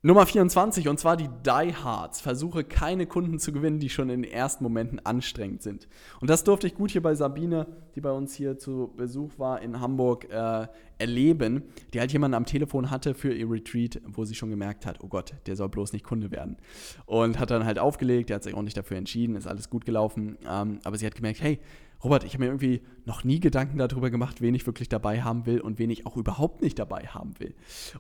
Nummer 0.07 0.27
24 0.27 0.87
und 0.89 1.01
zwar 1.01 1.17
die 1.17 1.31
Die 1.47 1.75
Hards. 1.75 2.21
Versuche 2.21 2.63
keine 2.63 3.07
Kunden 3.07 3.39
zu 3.39 3.53
gewinnen, 3.53 3.79
die 3.79 3.89
schon 3.89 4.11
in 4.11 4.21
den 4.21 4.31
ersten 4.31 4.63
Momenten 4.63 5.01
anstrengend 5.03 5.63
sind. 5.63 5.89
Und 6.21 6.29
das 6.29 6.45
durfte 6.45 6.67
ich 6.67 6.75
gut 6.75 6.91
hier 6.91 7.01
bei 7.01 7.15
Sabine, 7.15 7.67
die 7.95 8.03
bei 8.03 8.13
uns 8.13 8.35
hier 8.35 8.59
zu 8.59 8.93
Besuch 8.99 9.39
war 9.39 9.63
in 9.63 9.81
Hamburg, 9.81 10.31
äh, 10.31 10.67
erleben, 10.99 11.63
die 11.95 12.01
halt 12.01 12.13
jemanden 12.13 12.35
am 12.35 12.45
Telefon 12.45 12.91
hatte 12.91 13.15
für 13.15 13.33
ihr 13.33 13.51
Retreat, 13.51 14.03
wo 14.07 14.27
sie 14.27 14.35
schon 14.35 14.51
gemerkt 14.51 14.85
hat, 14.85 15.03
oh 15.03 15.09
Gott, 15.09 15.33
der 15.47 15.57
soll 15.57 15.71
bloß 15.71 15.95
nicht 15.95 16.05
Kunde 16.05 16.31
werden. 16.31 16.59
Und 17.07 17.39
hat 17.39 17.51
dann 17.51 17.65
halt 17.65 17.79
aufgelegt, 17.79 18.29
der 18.29 18.37
hat 18.37 18.43
sich 18.43 18.53
auch 18.53 18.61
nicht 18.61 18.77
dafür 18.77 18.99
entschieden, 18.99 19.37
ist 19.37 19.47
alles 19.47 19.71
gut 19.71 19.87
gelaufen. 19.87 20.37
Ähm, 20.47 20.81
aber 20.85 20.99
sie 20.99 21.07
hat 21.07 21.15
gemerkt, 21.15 21.41
hey, 21.41 21.61
Robert, 22.05 22.25
ich 22.25 22.35
habe 22.35 22.45
mir 22.45 22.51
irgendwie 22.51 22.83
noch 23.07 23.25
nie 23.25 23.41
Gedanken 23.41 23.79
darüber 23.79 24.11
gemacht, 24.11 24.43
wen 24.43 24.55
ich 24.55 24.67
wirklich 24.67 24.91
dabei 24.91 25.23
haben 25.23 25.47
will 25.47 25.61
und 25.61 25.79
wen 25.79 25.89
ich 25.91 26.07
auch 26.07 26.17
überhaupt 26.17 26.61
nicht 26.61 26.79
dabei 26.79 27.07
haben 27.07 27.33
will. 27.39 27.55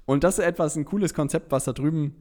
Und 0.05 0.25
das 0.25 0.39
ist 0.39 0.45
etwas, 0.45 0.77
ein 0.77 0.85
cooles 0.85 1.15
Konzept, 1.15 1.51
was 1.51 1.65
da 1.65 1.73
drüben 1.73 2.15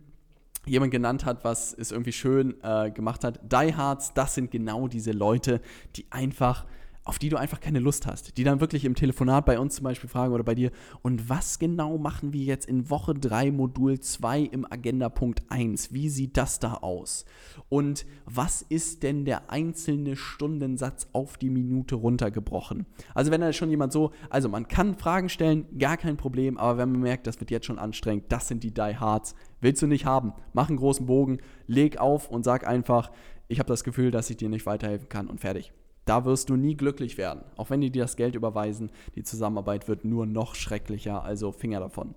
jemand 0.65 0.91
genannt 0.91 1.25
hat, 1.25 1.43
was 1.43 1.73
es 1.73 1.91
irgendwie 1.91 2.13
schön 2.13 2.55
äh, 2.63 2.89
gemacht 2.91 3.25
hat. 3.25 3.39
Die 3.51 3.75
Hards, 3.75 4.13
das 4.13 4.33
sind 4.33 4.49
genau 4.49 4.87
diese 4.87 5.11
Leute, 5.11 5.61
die 5.97 6.05
einfach 6.09 6.65
auf 7.05 7.19
die 7.19 7.29
du 7.29 7.37
einfach 7.37 7.59
keine 7.59 7.79
Lust 7.79 8.07
hast, 8.07 8.37
die 8.37 8.43
dann 8.43 8.61
wirklich 8.61 8.85
im 8.85 8.95
Telefonat 8.95 9.45
bei 9.45 9.59
uns 9.59 9.75
zum 9.75 9.83
Beispiel 9.83 10.09
fragen 10.09 10.33
oder 10.33 10.43
bei 10.43 10.55
dir, 10.55 10.71
und 11.01 11.29
was 11.29 11.59
genau 11.59 11.97
machen 11.97 12.33
wir 12.33 12.43
jetzt 12.43 12.65
in 12.65 12.89
Woche 12.89 13.13
3 13.13 13.51
Modul 13.51 13.99
2 13.99 14.41
im 14.41 14.65
Agenda 14.71 15.09
Punkt 15.09 15.43
1? 15.49 15.93
Wie 15.93 16.09
sieht 16.09 16.37
das 16.37 16.59
da 16.59 16.75
aus? 16.75 17.25
Und 17.67 18.05
was 18.25 18.61
ist 18.61 19.03
denn 19.03 19.25
der 19.25 19.51
einzelne 19.51 20.15
Stundensatz 20.15 21.07
auf 21.11 21.37
die 21.37 21.49
Minute 21.49 21.95
runtergebrochen? 21.95 22.85
Also 23.13 23.31
wenn 23.31 23.41
da 23.41 23.51
schon 23.51 23.69
jemand 23.69 23.91
so, 23.91 24.11
also 24.29 24.47
man 24.47 24.67
kann 24.67 24.95
Fragen 24.95 25.27
stellen, 25.27 25.77
gar 25.77 25.97
kein 25.97 26.15
Problem, 26.15 26.57
aber 26.57 26.77
wenn 26.77 26.91
man 26.91 27.01
merkt, 27.01 27.27
das 27.27 27.39
wird 27.39 27.51
jetzt 27.51 27.65
schon 27.65 27.79
anstrengend, 27.79 28.25
das 28.29 28.47
sind 28.47 28.63
die 28.63 28.73
Die 28.73 28.97
Hards, 28.97 29.35
willst 29.59 29.81
du 29.81 29.87
nicht 29.87 30.05
haben, 30.05 30.33
mach 30.53 30.69
einen 30.69 30.77
großen 30.77 31.05
Bogen, 31.05 31.39
leg 31.67 31.97
auf 31.97 32.29
und 32.29 32.43
sag 32.43 32.65
einfach, 32.65 33.11
ich 33.49 33.59
habe 33.59 33.67
das 33.67 33.83
Gefühl, 33.83 34.09
dass 34.09 34.29
ich 34.29 34.37
dir 34.37 34.49
nicht 34.49 34.65
weiterhelfen 34.65 35.09
kann 35.09 35.27
und 35.27 35.41
fertig. 35.41 35.73
Da 36.05 36.25
wirst 36.25 36.49
du 36.49 36.55
nie 36.55 36.75
glücklich 36.75 37.17
werden. 37.17 37.43
Auch 37.55 37.69
wenn 37.69 37.81
die 37.81 37.91
dir 37.91 38.03
das 38.03 38.15
Geld 38.15 38.35
überweisen, 38.35 38.91
die 39.15 39.23
Zusammenarbeit 39.23 39.87
wird 39.87 40.05
nur 40.05 40.25
noch 40.25 40.55
schrecklicher, 40.55 41.23
also 41.23 41.51
Finger 41.51 41.79
davon. 41.79 42.15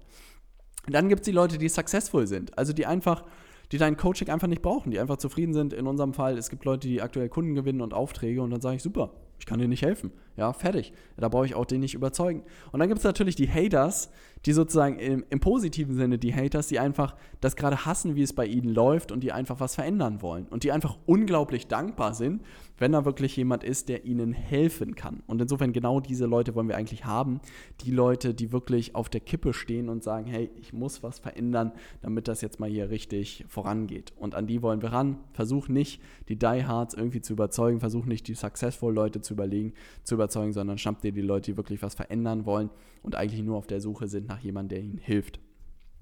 Dann 0.88 1.08
gibt 1.08 1.22
es 1.22 1.24
die 1.24 1.32
Leute, 1.32 1.58
die 1.58 1.68
successful 1.68 2.26
sind, 2.26 2.56
also 2.56 2.72
die 2.72 2.86
einfach, 2.86 3.24
die 3.72 3.78
dein 3.78 3.96
Coaching 3.96 4.28
einfach 4.30 4.46
nicht 4.46 4.62
brauchen, 4.62 4.90
die 4.90 5.00
einfach 5.00 5.16
zufrieden 5.16 5.52
sind. 5.52 5.72
In 5.72 5.86
unserem 5.86 6.14
Fall, 6.14 6.38
es 6.38 6.50
gibt 6.50 6.64
Leute, 6.64 6.86
die 6.86 7.02
aktuell 7.02 7.28
Kunden 7.28 7.54
gewinnen 7.54 7.80
und 7.80 7.94
Aufträge 7.94 8.42
und 8.42 8.50
dann 8.50 8.60
sage 8.60 8.76
ich, 8.76 8.82
super, 8.82 9.10
ich 9.38 9.46
kann 9.46 9.58
dir 9.58 9.68
nicht 9.68 9.82
helfen. 9.82 10.12
Ja, 10.36 10.52
fertig. 10.52 10.92
Da 11.16 11.28
brauche 11.28 11.46
ich 11.46 11.54
auch 11.54 11.64
den 11.64 11.80
nicht 11.80 11.94
überzeugen. 11.94 12.42
Und 12.72 12.80
dann 12.80 12.88
gibt 12.88 12.98
es 12.98 13.04
natürlich 13.04 13.36
die 13.36 13.50
Haters, 13.50 14.10
die 14.44 14.52
sozusagen 14.52 14.98
im, 14.98 15.24
im, 15.30 15.40
positiven 15.40 15.96
Sinne 15.96 16.18
die 16.18 16.34
Haters, 16.34 16.68
die 16.68 16.78
einfach 16.78 17.16
das 17.40 17.56
gerade 17.56 17.84
hassen, 17.84 18.14
wie 18.14 18.22
es 18.22 18.32
bei 18.32 18.46
ihnen 18.46 18.68
läuft 18.68 19.10
und 19.10 19.20
die 19.20 19.32
einfach 19.32 19.60
was 19.60 19.74
verändern 19.74 20.22
wollen. 20.22 20.46
Und 20.46 20.62
die 20.62 20.72
einfach 20.72 20.98
unglaublich 21.06 21.66
dankbar 21.66 22.14
sind, 22.14 22.42
wenn 22.78 22.92
da 22.92 23.04
wirklich 23.04 23.36
jemand 23.36 23.64
ist, 23.64 23.88
der 23.88 24.04
ihnen 24.04 24.32
helfen 24.32 24.94
kann. 24.94 25.22
Und 25.26 25.40
insofern 25.40 25.72
genau 25.72 26.00
diese 26.00 26.26
Leute 26.26 26.54
wollen 26.54 26.68
wir 26.68 26.76
eigentlich 26.76 27.04
haben. 27.04 27.40
Die 27.80 27.90
Leute, 27.90 28.34
die 28.34 28.52
wirklich 28.52 28.94
auf 28.94 29.08
der 29.08 29.20
Kippe 29.20 29.52
stehen 29.52 29.88
und 29.88 30.04
sagen, 30.04 30.26
hey, 30.26 30.50
ich 30.60 30.72
muss 30.72 31.02
was 31.02 31.18
verändern, 31.18 31.72
damit 32.02 32.28
das 32.28 32.40
jetzt 32.40 32.60
mal 32.60 32.68
hier 32.68 32.90
richtig 32.90 33.44
vorangeht. 33.48 34.12
Und 34.16 34.34
an 34.34 34.46
die 34.46 34.62
wollen 34.62 34.82
wir 34.82 34.92
ran. 34.92 35.18
Versuch 35.32 35.68
nicht, 35.68 36.00
die 36.28 36.36
Die 36.38 36.64
Hards 36.66 36.94
irgendwie 36.94 37.20
zu 37.20 37.32
überzeugen. 37.32 37.80
Versuch 37.80 38.04
nicht, 38.04 38.28
die 38.28 38.34
Successful 38.34 38.94
Leute 38.94 39.20
zu 39.20 39.34
überlegen, 39.34 39.72
zu 40.04 40.14
überzeugen, 40.14 40.52
sondern 40.52 40.78
schnapp 40.78 41.00
dir 41.00 41.12
die 41.12 41.20
Leute, 41.20 41.52
die 41.52 41.56
wirklich 41.56 41.82
was 41.82 41.94
verändern 41.94 42.46
wollen 42.46 42.70
und 43.06 43.14
eigentlich 43.14 43.42
nur 43.42 43.56
auf 43.56 43.68
der 43.68 43.80
Suche 43.80 44.08
sind 44.08 44.25
nach 44.26 44.40
jemandem, 44.40 44.76
der 44.76 44.84
ihnen 44.84 44.98
hilft. 44.98 45.40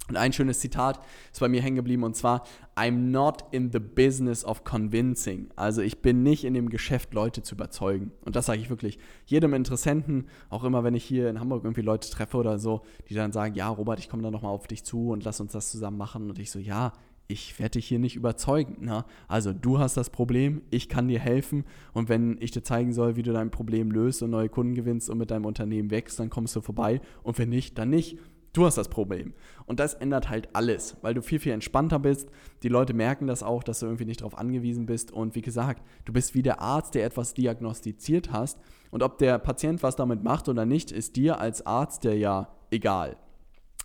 Und 0.09 0.19
ein 0.19 0.35
schönes 0.35 0.61
Zitat 0.61 1.01
ist 1.33 1.41
bei 1.41 1.49
mir 1.49 1.63
hängen 1.63 1.77
geblieben 1.77 2.03
und 2.03 2.15
zwar, 2.15 2.45
I'm 2.77 3.11
not 3.11 3.43
in 3.53 3.73
the 3.73 3.79
business 3.79 4.45
of 4.45 4.63
convincing. 4.63 5.49
Also 5.57 5.81
ich 5.81 6.03
bin 6.03 6.23
nicht 6.23 6.45
in 6.45 6.53
dem 6.53 6.69
Geschäft, 6.69 7.15
Leute 7.15 7.43
zu 7.43 7.55
überzeugen. 7.55 8.13
Und 8.23 8.37
das 8.37 8.45
sage 8.45 8.61
ich 8.61 8.69
wirklich 8.69 8.99
jedem 9.25 9.55
Interessenten, 9.55 10.27
auch 10.51 10.65
immer, 10.65 10.85
wenn 10.85 10.95
ich 10.95 11.05
hier 11.05 11.31
in 11.31 11.41
Hamburg 11.41 11.65
irgendwie 11.65 11.81
Leute 11.81 12.11
treffe 12.11 12.37
oder 12.37 12.59
so, 12.59 12.83
die 13.09 13.15
dann 13.15 13.33
sagen, 13.33 13.55
ja, 13.55 13.69
Robert, 13.69 13.99
ich 13.99 14.11
komme 14.11 14.23
da 14.23 14.31
nochmal 14.31 14.53
auf 14.53 14.67
dich 14.67 14.85
zu 14.85 15.09
und 15.09 15.25
lass 15.25 15.41
uns 15.41 15.53
das 15.53 15.71
zusammen 15.71 15.97
machen. 15.97 16.29
Und 16.29 16.39
ich 16.39 16.51
so, 16.51 16.59
ja, 16.59 16.93
ich 17.27 17.59
werde 17.59 17.73
dich 17.73 17.87
hier 17.87 17.99
nicht 17.99 18.17
überzeugen. 18.17 18.85
Ne? 18.85 19.05
Also 19.29 19.53
du 19.53 19.79
hast 19.79 19.97
das 19.97 20.11
Problem, 20.11 20.63
ich 20.71 20.89
kann 20.89 21.09
dir 21.09 21.21
helfen 21.21 21.65
und 21.93 22.09
wenn 22.09 22.37
ich 22.41 22.51
dir 22.51 22.63
zeigen 22.63 22.93
soll, 22.93 23.17
wie 23.17 23.23
du 23.23 23.33
dein 23.33 23.51
Problem 23.51 23.91
löst 23.91 24.23
und 24.23 24.31
neue 24.31 24.49
Kunden 24.49 24.75
gewinnst 24.75 25.09
und 25.09 25.19
mit 25.19 25.31
deinem 25.31 25.47
Unternehmen 25.47 25.91
wächst, 25.91 26.19
dann 26.21 26.31
kommst 26.31 26.55
du 26.57 26.61
vorbei 26.61 27.01
und 27.23 27.39
wenn 27.39 27.49
nicht, 27.49 27.79
dann 27.79 27.91
nicht. 27.91 28.19
Du 28.53 28.65
hast 28.65 28.79
das 28.79 28.89
Problem. 28.89 29.35
Und 29.67 29.81
das 29.81 29.95
ändert 29.95 30.31
halt 30.31 30.49
alles, 30.53 30.97
weil 31.03 31.13
du 31.13 31.23
viel, 31.23 31.41
viel 31.41 31.51
entspannter 31.51 31.99
bist. 31.99 32.31
Die 32.63 32.69
Leute 32.69 32.95
merken 32.95 33.27
das 33.27 33.43
auch, 33.43 33.65
dass 33.65 33.81
du 33.81 33.87
irgendwie 33.87 34.05
nicht 34.05 34.21
darauf 34.21 34.39
angewiesen 34.39 34.87
bist. 34.87 35.11
Und 35.11 35.35
wie 35.35 35.43
gesagt, 35.43 35.83
du 36.05 36.13
bist 36.13 36.37
wie 36.37 36.43
der 36.43 36.61
Arzt, 36.61 36.95
der 36.95 37.05
etwas 37.05 37.35
diagnostiziert 37.35 38.31
hast. 38.31 38.61
Und 38.93 39.03
ob 39.03 39.19
der 39.19 39.41
Patient 39.41 39.83
was 39.83 39.97
damit 39.97 40.23
macht 40.23 40.49
oder 40.49 40.67
nicht, 40.67 40.93
ist 40.93 41.17
dir 41.17 41.41
als 41.41 41.67
Arzt 41.67 42.05
der 42.05 42.17
ja 42.17 42.55
egal. 42.71 43.17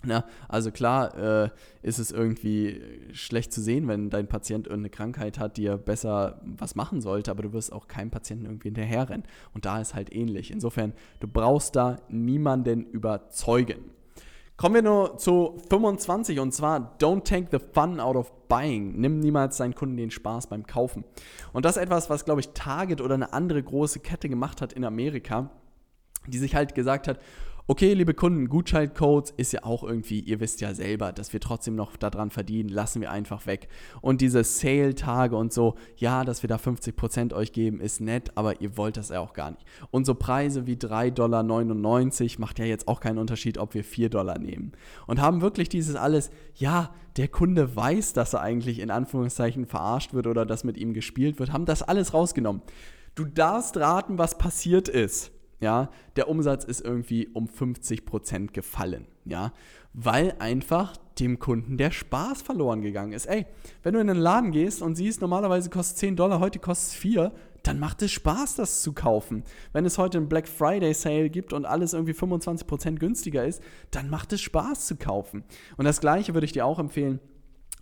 Na, 0.02 0.24
also 0.48 0.72
klar 0.72 1.18
äh, 1.18 1.50
ist 1.82 2.00
es 2.00 2.12
irgendwie 2.12 2.82
schlecht 3.12 3.52
zu 3.52 3.62
sehen, 3.62 3.90
wenn 3.90 4.10
dein 4.10 4.28
Patient 4.28 4.68
irgendeine 4.68 4.92
Krankheit 4.92 5.40
hat, 5.40 5.58
die 5.58 5.66
er 5.66 5.78
besser 5.78 6.40
was 6.44 6.76
machen 6.76 7.02
sollte, 7.02 7.32
aber 7.32 7.44
du 7.44 7.52
wirst 7.52 7.74
auch 7.74 7.88
keinem 7.88 8.10
Patienten 8.10 8.46
irgendwie 8.46 8.70
hinterherrennen. 8.70 9.26
Und 9.54 9.66
da 9.66 9.82
ist 9.82 9.96
halt 9.96 10.14
ähnlich. 10.16 10.52
Insofern, 10.52 10.94
du 11.20 11.28
brauchst 11.28 11.76
da 11.76 11.98
niemanden 12.08 12.86
überzeugen. 12.86 13.92
Kommen 14.56 14.76
wir 14.76 14.82
nur 14.82 15.18
zu 15.18 15.58
25 15.70 16.40
und 16.40 16.54
zwar 16.54 16.98
Don't 17.00 17.24
take 17.24 17.48
the 17.52 17.66
fun 17.74 18.00
out 18.00 18.16
of 18.16 18.32
buying. 18.50 19.00
Nimm 19.00 19.20
niemals 19.20 19.58
deinen 19.58 19.76
Kunden 19.76 19.98
den 19.98 20.12
Spaß 20.12 20.48
beim 20.48 20.66
Kaufen. 20.66 21.04
Und 21.54 21.64
das 21.64 21.78
ist 21.78 21.84
etwas, 21.84 22.10
was, 22.10 22.26
glaube 22.26 22.42
ich, 22.42 22.50
Target 22.50 23.00
oder 23.02 23.16
eine 23.16 23.34
andere 23.34 23.64
große 23.64 24.00
Kette 24.00 24.28
gemacht 24.28 24.62
hat 24.62 24.74
in 24.74 24.84
Amerika, 24.84 25.50
die 26.28 26.38
sich 26.38 26.56
halt 26.56 26.76
gesagt 26.76 27.08
hat, 27.08 27.20
Okay, 27.72 27.94
liebe 27.94 28.16
Kunden, 28.16 28.50
Gutscheincodes 28.50 29.30
ist 29.38 29.54
ja 29.54 29.64
auch 29.64 29.84
irgendwie, 29.84 30.22
ihr 30.22 30.40
wisst 30.40 30.60
ja 30.60 30.74
selber, 30.74 31.12
dass 31.12 31.34
wir 31.34 31.40
trotzdem 31.40 31.76
noch 31.76 31.98
daran 31.98 32.32
verdienen, 32.32 32.68
lassen 32.68 33.00
wir 33.00 33.12
einfach 33.12 33.46
weg. 33.46 33.68
Und 34.02 34.22
diese 34.22 34.44
Sale-Tage 34.44 35.36
und 35.36 35.54
so, 35.54 35.76
ja, 35.96 36.24
dass 36.24 36.42
wir 36.42 36.48
da 36.48 36.56
50% 36.56 37.32
euch 37.32 37.52
geben, 37.52 37.80
ist 37.80 38.02
nett, 38.02 38.32
aber 38.34 38.60
ihr 38.60 38.76
wollt 38.76 38.98
das 38.98 39.10
ja 39.10 39.20
auch 39.20 39.34
gar 39.34 39.52
nicht. 39.52 39.64
Und 39.92 40.06
so 40.06 40.16
Preise 40.16 40.66
wie 40.66 40.78
3,99 40.78 41.12
Dollar 41.14 42.40
macht 42.40 42.58
ja 42.58 42.66
jetzt 42.66 42.88
auch 42.88 43.02
keinen 43.02 43.20
Unterschied, 43.20 43.60
ob 43.60 43.76
wir 43.76 43.84
4 43.84 44.10
Dollar 44.10 44.40
nehmen. 44.40 44.72
Und 45.06 45.22
haben 45.22 45.42
wirklich 45.42 45.70
dieses 45.70 45.96
alles, 45.96 46.32
ja, 46.56 46.92
der 47.18 47.28
Kunde 47.28 47.76
weiß, 47.76 48.14
dass 48.14 48.34
er 48.34 48.42
eigentlich 48.42 48.80
in 48.80 48.90
Anführungszeichen 48.90 49.68
verarscht 49.68 50.16
wird 50.16 50.26
oder 50.26 50.48
dass 50.48 50.64
mit 50.64 50.78
ihm 50.78 50.96
gespielt 50.96 51.38
wird, 51.38 51.54
haben 51.54 51.66
das 51.66 51.84
alles 51.84 52.16
rausgenommen. 52.16 52.64
Du 53.14 53.26
darfst 53.26 53.78
raten, 53.78 54.18
was 54.18 54.40
passiert 54.40 54.88
ist 54.88 55.34
ja, 55.60 55.90
der 56.16 56.30
Umsatz 56.30 56.64
ist 56.64 56.82
irgendwie 56.82 57.28
um 57.28 57.48
50 57.48 58.06
Prozent 58.06 58.54
gefallen, 58.54 59.08
ja, 59.26 59.52
weil 59.94 60.36
einfach 60.40 60.96
dem 61.20 61.40
Kunden 61.40 61.78
der 61.78 61.92
Spaß 61.92 62.42
verloren 62.42 62.82
gegangen 62.82 63.12
ist. 63.12 63.26
Ey, 63.26 63.46
wenn 63.84 63.94
du 63.94 64.00
in 64.00 64.10
einen 64.10 64.20
Laden 64.20 64.52
gehst 64.52 64.82
und 64.82 64.96
siehst, 64.96 65.22
normalerweise 65.22 65.70
kostet 65.70 65.98
10 65.98 66.16
Dollar, 66.16 66.40
heute 66.40 66.60
kostet 66.60 66.94
es 66.94 66.96
4, 66.96 67.32
dann 67.64 67.80
macht 67.80 68.02
es 68.02 68.12
Spaß, 68.12 68.56
das 68.56 68.82
zu 68.82 68.94
kaufen. 68.94 69.44
Wenn 69.74 69.86
es 69.86 69.98
heute 69.98 70.18
einen 70.18 70.30
Black 70.30 70.48
Friday 70.48 70.94
Sale 70.94 71.30
gibt 71.30 71.52
und 71.52 71.66
alles 71.66 71.94
irgendwie 71.94 72.14
25 72.14 72.66
Prozent 72.66 73.00
günstiger 73.00 73.46
ist, 73.46 73.62
dann 73.92 74.10
macht 74.10 74.32
es 74.32 74.42
Spaß 74.42 74.86
zu 74.88 74.96
kaufen. 74.96 75.44
Und 75.76 75.86
das 75.86 76.00
gleiche 76.00 76.34
würde 76.34 76.46
ich 76.46 76.54
dir 76.54 76.66
auch 76.66 76.80
empfehlen, 76.80 77.20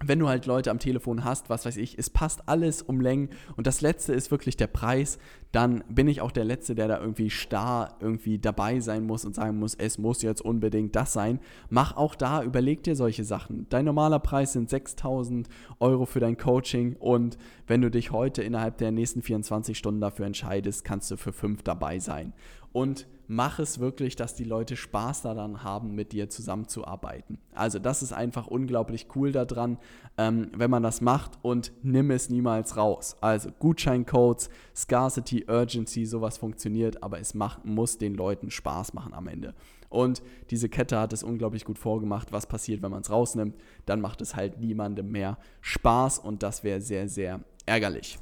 wenn 0.03 0.19
du 0.19 0.27
halt 0.27 0.45
Leute 0.45 0.69
am 0.69 0.79
Telefon 0.79 1.23
hast, 1.23 1.49
was 1.49 1.65
weiß 1.65 1.77
ich, 1.77 1.97
es 1.97 2.09
passt 2.09 2.47
alles 2.47 2.81
um 2.83 3.01
Längen 3.01 3.29
und 3.55 3.65
das 3.65 3.81
letzte 3.81 4.13
ist 4.13 4.29
wirklich 4.29 4.55
der 4.55 4.67
Preis, 4.67 5.17
dann 5.51 5.83
bin 5.89 6.07
ich 6.07 6.21
auch 6.21 6.31
der 6.31 6.45
Letzte, 6.45 6.75
der 6.75 6.87
da 6.87 6.99
irgendwie 6.99 7.29
starr 7.29 7.95
irgendwie 7.99 8.37
dabei 8.37 8.79
sein 8.79 9.05
muss 9.05 9.25
und 9.25 9.33
sagen 9.33 9.57
muss, 9.57 9.73
es 9.73 9.97
muss 9.97 10.21
jetzt 10.21 10.41
unbedingt 10.41 10.95
das 10.95 11.13
sein. 11.13 11.39
Mach 11.69 11.95
auch 11.95 12.15
da, 12.15 12.43
überleg 12.43 12.83
dir 12.83 12.95
solche 12.95 13.23
Sachen. 13.23 13.65
Dein 13.69 13.85
normaler 13.85 14.19
Preis 14.19 14.53
sind 14.53 14.69
6000 14.69 15.47
Euro 15.79 16.05
für 16.05 16.19
dein 16.19 16.37
Coaching 16.37 16.95
und 16.99 17.37
wenn 17.65 17.81
du 17.81 17.89
dich 17.89 18.11
heute 18.11 18.43
innerhalb 18.43 18.77
der 18.77 18.91
nächsten 18.91 19.21
24 19.21 19.77
Stunden 19.77 20.01
dafür 20.01 20.25
entscheidest, 20.25 20.83
kannst 20.83 21.09
du 21.09 21.17
für 21.17 21.33
5 21.33 21.63
dabei 21.63 21.99
sein. 21.99 22.33
Und 22.73 23.07
mach 23.27 23.59
es 23.59 23.79
wirklich, 23.79 24.15
dass 24.15 24.35
die 24.35 24.43
Leute 24.43 24.75
Spaß 24.75 25.21
daran 25.21 25.63
haben, 25.63 25.93
mit 25.95 26.13
dir 26.13 26.29
zusammenzuarbeiten. 26.29 27.39
Also 27.53 27.79
das 27.79 28.01
ist 28.01 28.13
einfach 28.13 28.47
unglaublich 28.47 29.07
cool 29.15 29.31
daran, 29.31 29.77
ähm, 30.17 30.49
wenn 30.55 30.71
man 30.71 30.83
das 30.83 31.01
macht 31.01 31.37
und 31.41 31.71
nimm 31.83 32.11
es 32.11 32.29
niemals 32.29 32.77
raus. 32.77 33.17
Also 33.21 33.49
Gutscheincodes, 33.59 34.49
Scarcity, 34.75 35.45
Urgency, 35.47 36.05
sowas 36.05 36.37
funktioniert, 36.37 37.03
aber 37.03 37.19
es 37.19 37.33
macht, 37.33 37.65
muss 37.65 37.97
den 37.97 38.15
Leuten 38.15 38.49
Spaß 38.49 38.93
machen 38.93 39.13
am 39.13 39.27
Ende. 39.27 39.53
Und 39.89 40.21
diese 40.49 40.69
Kette 40.69 40.99
hat 40.99 41.13
es 41.13 41.23
unglaublich 41.23 41.63
gut 41.63 41.79
vorgemacht, 41.79 42.31
was 42.31 42.45
passiert, 42.45 42.81
wenn 42.81 42.91
man 42.91 43.01
es 43.01 43.09
rausnimmt. 43.09 43.55
Dann 43.85 44.01
macht 44.01 44.21
es 44.21 44.35
halt 44.35 44.59
niemandem 44.59 45.11
mehr 45.11 45.37
Spaß 45.61 46.19
und 46.19 46.43
das 46.43 46.63
wäre 46.63 46.81
sehr, 46.81 47.07
sehr 47.07 47.41
ärgerlich. 47.65 48.19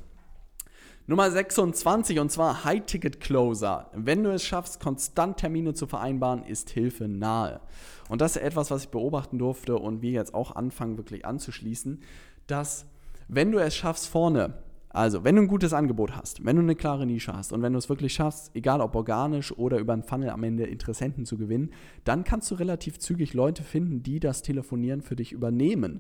Nummer 1.08 1.30
26 1.30 2.20
und 2.20 2.32
zwar 2.32 2.64
High-Ticket-Closer. 2.64 3.92
Wenn 3.94 4.24
du 4.24 4.32
es 4.32 4.44
schaffst, 4.44 4.80
konstant 4.80 5.38
Termine 5.38 5.74
zu 5.74 5.86
vereinbaren, 5.86 6.44
ist 6.44 6.72
Hilfe 6.72 7.08
nahe. 7.08 7.62
Und 8.10 8.22
das 8.22 8.36
ist 8.36 8.42
etwas, 8.42 8.72
was 8.72 8.86
ich 8.86 8.90
beobachten 8.90 9.38
durfte 9.38 9.78
und 9.78 10.02
wir 10.02 10.12
jetzt 10.12 10.34
auch 10.34 10.56
anfangen 10.56 10.98
wirklich 10.98 11.26
anzuschließen, 11.26 12.02
dass 12.48 12.88
wenn 13.28 13.52
du 13.52 13.60
es 13.60 13.76
schaffst, 13.76 14.08
vorne 14.08 14.56
also, 14.96 15.26
wenn 15.26 15.36
du 15.36 15.42
ein 15.42 15.50
gutes 15.50 15.74
Angebot 15.74 16.16
hast, 16.16 16.46
wenn 16.46 16.56
du 16.56 16.62
eine 16.62 16.74
klare 16.74 17.06
Nische 17.06 17.34
hast 17.34 17.52
und 17.52 17.62
wenn 17.62 17.74
du 17.74 17.80
es 17.80 17.90
wirklich 17.90 18.14
schaffst, 18.14 18.52
egal 18.56 18.80
ob 18.80 18.96
organisch 18.96 19.52
oder 19.52 19.78
über 19.78 19.92
einen 19.92 20.04
Funnel 20.04 20.30
am 20.30 20.42
Ende 20.42 20.64
Interessenten 20.64 21.26
zu 21.26 21.38
gewinnen, 21.38 21.72
dann 22.06 22.24
kannst 22.24 22.50
du 22.50 22.56
relativ 22.56 22.98
zügig 22.98 23.34
Leute 23.34 23.62
finden, 23.62 24.04
die 24.04 24.22
das 24.22 24.42
Telefonieren 24.42 25.02
für 25.02 25.18
dich 25.18 25.34
übernehmen. 25.34 26.00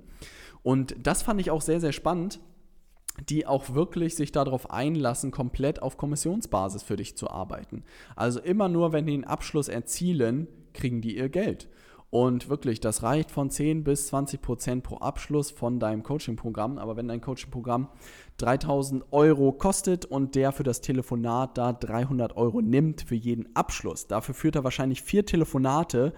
Und 0.64 0.95
das 1.03 1.23
fand 1.23 1.41
ich 1.41 1.52
auch 1.52 1.61
sehr, 1.61 1.82
sehr 1.82 1.91
spannend, 1.91 2.40
die 3.29 3.45
auch 3.45 3.73
wirklich 3.73 4.15
sich 4.15 4.31
darauf 4.31 4.71
einlassen, 4.71 5.31
komplett 5.31 5.81
auf 5.81 5.97
Kommissionsbasis 5.97 6.83
für 6.83 6.95
dich 6.95 7.15
zu 7.15 7.29
arbeiten. 7.29 7.83
Also 8.15 8.39
immer 8.39 8.67
nur, 8.67 8.93
wenn 8.93 9.05
die 9.05 9.13
einen 9.13 9.23
Abschluss 9.23 9.67
erzielen, 9.67 10.47
kriegen 10.73 11.01
die 11.01 11.17
ihr 11.17 11.29
Geld. 11.29 11.69
Und 12.11 12.47
wirklich, 12.47 12.79
das 12.79 13.03
reicht 13.03 13.29
von 13.29 13.49
10 13.49 13.83
bis 13.83 14.07
20 14.07 14.41
Prozent 14.41 14.83
pro 14.83 14.97
Abschluss 14.99 15.51
von 15.51 15.79
deinem 15.79 16.03
Coaching-Programm. 16.03 16.77
Aber 16.77 16.95
wenn 16.95 17.09
dein 17.09 17.19
Coaching-Programm 17.19 17.89
3000 18.37 19.05
Euro 19.11 19.53
kostet 19.53 20.05
und 20.05 20.35
der 20.35 20.51
für 20.51 20.63
das 20.63 20.81
Telefonat 20.81 21.57
da 21.57 21.71
300 21.71 22.35
Euro 22.35 22.61
nimmt 22.61 23.01
für 23.01 23.15
jeden 23.15 23.55
Abschluss. 23.55 24.07
Dafür 24.07 24.35
führt 24.35 24.55
er 24.55 24.63
wahrscheinlich 24.63 25.01
vier 25.01 25.25
Telefonate 25.25 26.13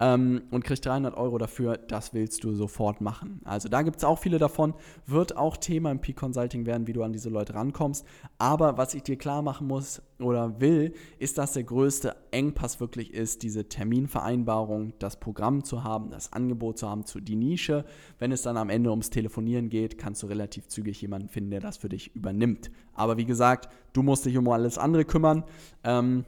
ähm, 0.00 0.42
und 0.50 0.64
kriegt 0.64 0.84
300 0.84 1.16
Euro 1.16 1.38
dafür. 1.38 1.76
Das 1.76 2.12
willst 2.12 2.42
du 2.42 2.54
sofort 2.54 3.00
machen. 3.00 3.40
Also 3.44 3.68
da 3.68 3.82
gibt 3.82 3.98
es 3.98 4.04
auch 4.04 4.18
viele 4.18 4.38
davon. 4.38 4.74
Wird 5.06 5.36
auch 5.36 5.56
Thema 5.56 5.92
im 5.92 6.00
Peak-Consulting 6.00 6.66
werden, 6.66 6.86
wie 6.88 6.92
du 6.92 7.04
an 7.04 7.12
diese 7.12 7.28
Leute 7.28 7.54
rankommst. 7.54 8.04
Aber 8.38 8.76
was 8.76 8.94
ich 8.94 9.04
dir 9.04 9.16
klar 9.16 9.42
machen 9.42 9.68
muss 9.68 10.02
oder 10.18 10.60
will, 10.60 10.94
ist, 11.18 11.38
dass 11.38 11.52
der 11.52 11.64
größte 11.64 12.16
Engpass 12.30 12.80
wirklich 12.80 13.14
ist, 13.14 13.42
diese 13.42 13.68
Terminvereinbarung, 13.68 14.94
das 14.98 15.18
Programm 15.18 15.64
zu 15.64 15.84
haben, 15.84 16.10
das 16.10 16.32
Angebot 16.32 16.78
zu 16.78 16.88
haben, 16.88 17.04
zu 17.04 17.20
die 17.20 17.36
Nische. 17.36 17.84
Wenn 18.18 18.32
es 18.32 18.42
dann 18.42 18.56
am 18.56 18.70
Ende 18.70 18.90
ums 18.90 19.10
Telefonieren 19.10 19.68
geht, 19.68 19.98
kannst 19.98 20.22
du 20.22 20.26
relativ 20.26 20.68
zügig 20.68 21.00
jemanden 21.00 21.28
finden, 21.28 21.50
der 21.60 21.68
das 21.68 21.76
für 21.76 21.88
dich 21.88 22.14
übernimmt. 22.14 22.70
Aber 22.94 23.16
wie 23.16 23.24
gesagt, 23.24 23.72
du 23.92 24.02
musst 24.02 24.26
dich 24.26 24.36
um 24.36 24.48
alles 24.48 24.78
andere 24.78 25.04
kümmern. 25.04 25.44
Ähm, 25.84 26.24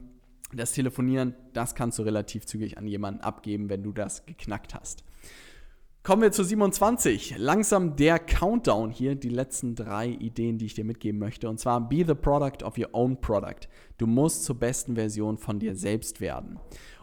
das 0.55 0.73
Telefonieren, 0.73 1.35
das 1.55 1.75
kannst 1.75 1.99
du 1.99 2.03
relativ 2.03 2.47
zügig 2.47 2.77
an 2.77 2.87
jemanden 2.87 3.23
abgeben, 3.23 3.71
wenn 3.71 3.83
du 3.83 3.93
das 3.93 4.27
geknackt 4.27 4.75
hast. 4.75 5.03
Kommen 6.03 6.23
wir 6.23 6.33
zu 6.33 6.43
27. 6.43 7.37
Langsam 7.39 7.95
der 7.95 8.19
Countdown 8.19 8.91
hier, 8.91 9.15
die 9.15 9.29
letzten 9.29 9.77
drei 9.77 10.09
Ideen, 10.09 10.59
die 10.59 10.67
ich 10.67 10.75
dir 10.75 10.85
mitgeben 10.85 11.21
möchte. 11.21 11.49
Und 11.49 11.61
zwar, 11.61 11.89
be 11.89 12.05
the 12.05 12.15
product 12.15 12.65
of 12.65 12.77
your 12.77 12.89
own 12.93 13.21
product. 13.21 13.69
Du 13.99 14.09
musst 14.09 14.45
zur 14.45 14.59
besten 14.59 14.97
Version 14.97 15.39
von 15.39 15.61
dir 15.61 15.77
selbst 15.77 16.21
werden. 16.21 16.59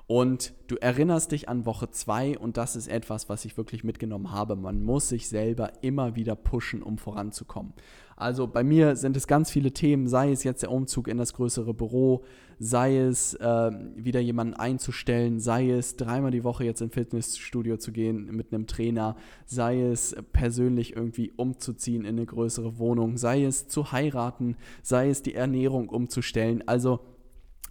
Und 0.06 0.54
du 0.68 0.76
erinnerst 0.76 1.32
dich 1.32 1.48
an 1.48 1.68
Woche 1.68 1.92
2 1.92 2.40
und 2.40 2.58
das 2.58 2.76
ist 2.76 2.88
etwas, 2.88 3.30
was 3.30 3.46
ich 3.46 3.58
wirklich 3.58 3.84
mitgenommen 3.84 4.32
habe. 4.32 4.56
Man 4.56 4.84
muss 4.84 5.08
sich 5.08 5.30
selber 5.30 5.72
immer 5.82 6.16
wieder 6.16 6.36
pushen, 6.36 6.82
um 6.82 6.98
voranzukommen. 6.98 7.74
Also 8.20 8.48
bei 8.48 8.66
mir 8.66 8.98
sind 8.98 9.16
es 9.16 9.28
ganz 9.28 9.50
viele 9.50 9.72
Themen, 9.72 10.10
sei 10.10 10.34
es 10.34 10.44
jetzt 10.44 10.62
der 10.62 10.72
Umzug 10.72 11.08
in 11.08 11.18
das 11.18 11.34
größere 11.34 11.74
Büro, 11.74 12.26
sei 12.60 12.98
es 12.98 13.34
äh, 13.36 13.72
wieder 13.96 14.20
jemanden 14.20 14.56
einzustellen, 14.56 15.40
sei 15.40 15.70
es 15.70 15.96
dreimal 15.96 16.30
die 16.30 16.44
Woche 16.44 16.66
jetzt 16.66 16.82
ins 16.82 16.94
Fitnessstudio 16.94 17.78
zu 17.78 17.94
gehen 17.94 18.36
mit 18.36 18.54
einem 18.54 18.68
Trainer, 18.68 19.16
sei 19.46 19.82
es 19.84 20.18
persönlich 20.34 20.98
irgendwie 20.98 21.32
umzuziehen 21.38 22.02
in 22.02 22.18
eine 22.18 22.26
größere 22.26 22.78
Wohnung, 22.78 23.16
sei 23.16 23.46
es 23.46 23.70
zu 23.70 23.94
heiraten, 23.94 24.58
sei 24.84 25.08
es 25.10 25.24
die 25.24 25.36
Ernährung 25.36 25.88
umzustellen. 25.88 26.62
Also 26.68 27.00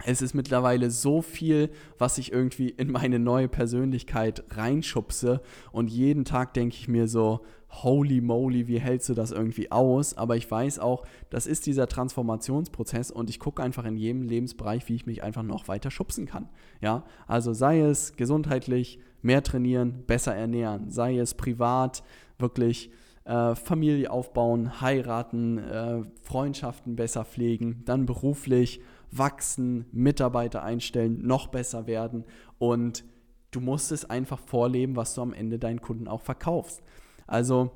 es 0.05 0.23
ist 0.23 0.35
mittlerweile 0.35 0.91
so 0.91 1.23
viel, 1.23 1.71
was 1.99 2.19
ich 2.19 2.33
irgendwie 2.33 2.69
in 2.69 2.91
meine 2.91 3.19
neue 3.19 3.49
Persönlichkeit 3.49 4.45
reinschubse 4.51 5.41
und 5.73 5.91
jeden 5.91 6.25
Tag 6.25 6.55
denke 6.55 6.77
ich 6.77 6.89
mir 6.89 7.09
so, 7.09 7.41
holy 7.71 8.21
moly, 8.21 8.67
wie 8.67 8.79
hältst 8.79 9.09
du 9.09 9.15
das 9.15 9.31
irgendwie 9.31 9.71
aus? 9.71 10.17
Aber 10.17 10.37
ich 10.37 10.51
weiß 10.51 10.79
auch, 10.79 11.05
das 11.31 11.47
ist 11.47 11.67
dieser 11.67 11.87
Transformationsprozess 11.87 13.11
und 13.11 13.29
ich 13.29 13.41
gucke 13.41 13.63
einfach 13.63 13.85
in 13.85 13.97
jedem 13.97 14.23
Lebensbereich, 14.23 14.89
wie 14.89 14.95
ich 14.95 15.07
mich 15.07 15.23
einfach 15.23 15.43
noch 15.43 15.69
weiter 15.69 15.91
schubsen 15.91 16.27
kann. 16.27 16.49
Ja, 16.81 17.05
also 17.27 17.53
sei 17.53 17.81
es 17.81 18.17
gesundheitlich, 18.17 18.99
mehr 19.21 19.43
trainieren, 19.43 20.05
besser 20.07 20.35
ernähren, 20.35 20.91
sei 20.91 21.19
es 21.19 21.35
privat, 21.35 22.05
wirklich 22.39 22.91
äh, 23.25 23.55
Familie 23.55 24.11
aufbauen, 24.11 24.81
heiraten, 24.81 25.59
äh, 25.59 26.03
Freundschaften 26.23 26.97
besser 26.97 27.25
pflegen, 27.25 27.83
dann 27.85 28.07
beruflich 28.07 28.81
wachsen, 29.11 29.87
Mitarbeiter 29.93 30.63
einstellen, 30.63 31.27
noch 31.27 31.49
besser 31.49 31.87
werden 31.87 32.25
und 32.59 33.05
du 33.51 33.61
musst 33.61 33.93
es 33.93 34.05
einfach 34.05 34.39
vorleben, 34.39 34.97
was 34.97 35.15
du 35.15 35.23
am 35.23 35.33
Ende 35.33 35.59
deinen 35.59 35.81
Kunden 35.81 36.09
auch 36.09 36.23
verkaufst. 36.23 36.83
Also 37.27 37.71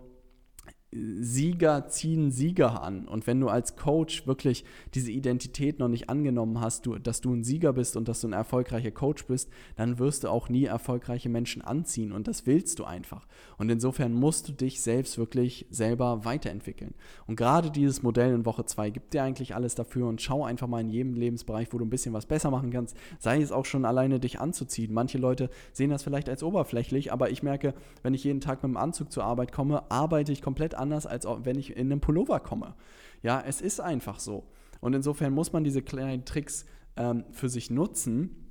Sieger 0.95 1.89
ziehen 1.89 2.31
Sieger 2.31 2.83
an. 2.83 3.09
Und 3.09 3.27
wenn 3.27 3.41
du 3.41 3.49
als 3.49 3.77
Coach 3.77 4.27
wirklich 4.27 4.65
diese 4.95 5.11
Identität 5.11 5.79
noch 5.79 5.89
nicht 5.89 6.11
angenommen 6.11 6.61
hast, 6.61 6.85
du, 6.85 6.99
dass 6.99 7.23
du 7.23 7.33
ein 7.33 7.45
Sieger 7.45 7.73
bist 7.73 7.97
und 7.97 8.09
dass 8.09 8.21
du 8.21 8.29
ein 8.29 8.35
erfolgreicher 8.35 8.91
Coach 8.91 9.25
bist, 9.27 9.49
dann 9.77 9.99
wirst 9.99 10.25
du 10.25 10.29
auch 10.29 10.51
nie 10.51 10.65
erfolgreiche 10.65 11.31
Menschen 11.31 11.63
anziehen. 11.63 12.13
Und 12.13 12.29
das 12.29 12.47
willst 12.47 12.79
du 12.79 12.85
einfach. 12.85 13.27
Und 13.57 13.71
insofern 13.71 14.13
musst 14.13 14.49
du 14.49 14.53
dich 14.53 14.83
selbst 14.83 15.17
wirklich 15.17 15.67
selber 15.71 16.27
weiterentwickeln. 16.27 16.95
Und 17.27 17.37
gerade 17.37 17.71
dieses 17.71 18.03
Modell 18.03 18.35
in 18.35 18.45
Woche 18.45 18.67
2 18.67 18.91
gibt 18.91 19.15
dir 19.15 19.23
eigentlich 19.23 19.55
alles 19.55 19.75
dafür 19.75 20.09
und 20.09 20.21
schau 20.21 20.45
einfach 20.45 20.69
mal 20.69 20.83
in 20.83 20.91
jedem 20.91 21.15
Lebensbereich, 21.15 21.69
wo 21.73 21.79
du 21.79 21.87
ein 21.87 21.91
bisschen 21.91 22.13
was 22.13 22.27
besser 22.27 22.51
machen 22.51 22.71
kannst. 22.71 22.99
Sei 23.19 23.41
es 23.41 23.51
auch 23.51 23.65
schon 23.65 23.87
alleine, 23.87 24.21
dich 24.21 24.41
anzuziehen. 24.41 24.93
Manche 24.93 25.17
Leute 25.17 25.49
sehen 25.73 25.89
das 25.89 26.03
vielleicht 26.03 26.29
als 26.29 26.43
oberflächlich, 26.43 27.15
aber 27.15 27.31
ich 27.31 27.43
merke, 27.43 27.73
wenn 28.03 28.13
ich 28.13 28.25
jeden 28.25 28.43
Tag 28.43 28.63
mit 28.63 28.71
dem 28.71 28.77
Anzug 28.77 29.11
zur 29.11 29.25
Arbeit 29.25 29.53
komme, 29.53 29.91
arbeite 29.91 30.33
ich 30.33 30.43
komplett 30.43 30.82
anders, 30.83 31.07
als 31.07 31.27
wenn 31.45 31.59
ich 31.59 31.77
in 31.77 31.91
einem 31.91 32.01
Pullover 32.01 32.41
komme. 32.41 32.75
Ja, 33.23 33.43
es 33.47 33.61
ist 33.61 33.81
einfach 33.81 34.19
so. 34.19 34.45
Und 34.81 34.95
insofern 34.95 35.33
muss 35.33 35.53
man 35.53 35.65
diese 35.65 35.81
kleinen 35.81 36.25
Tricks 36.25 36.67
ähm, 36.97 37.25
für 37.31 37.49
sich 37.49 37.71
nutzen 37.71 38.43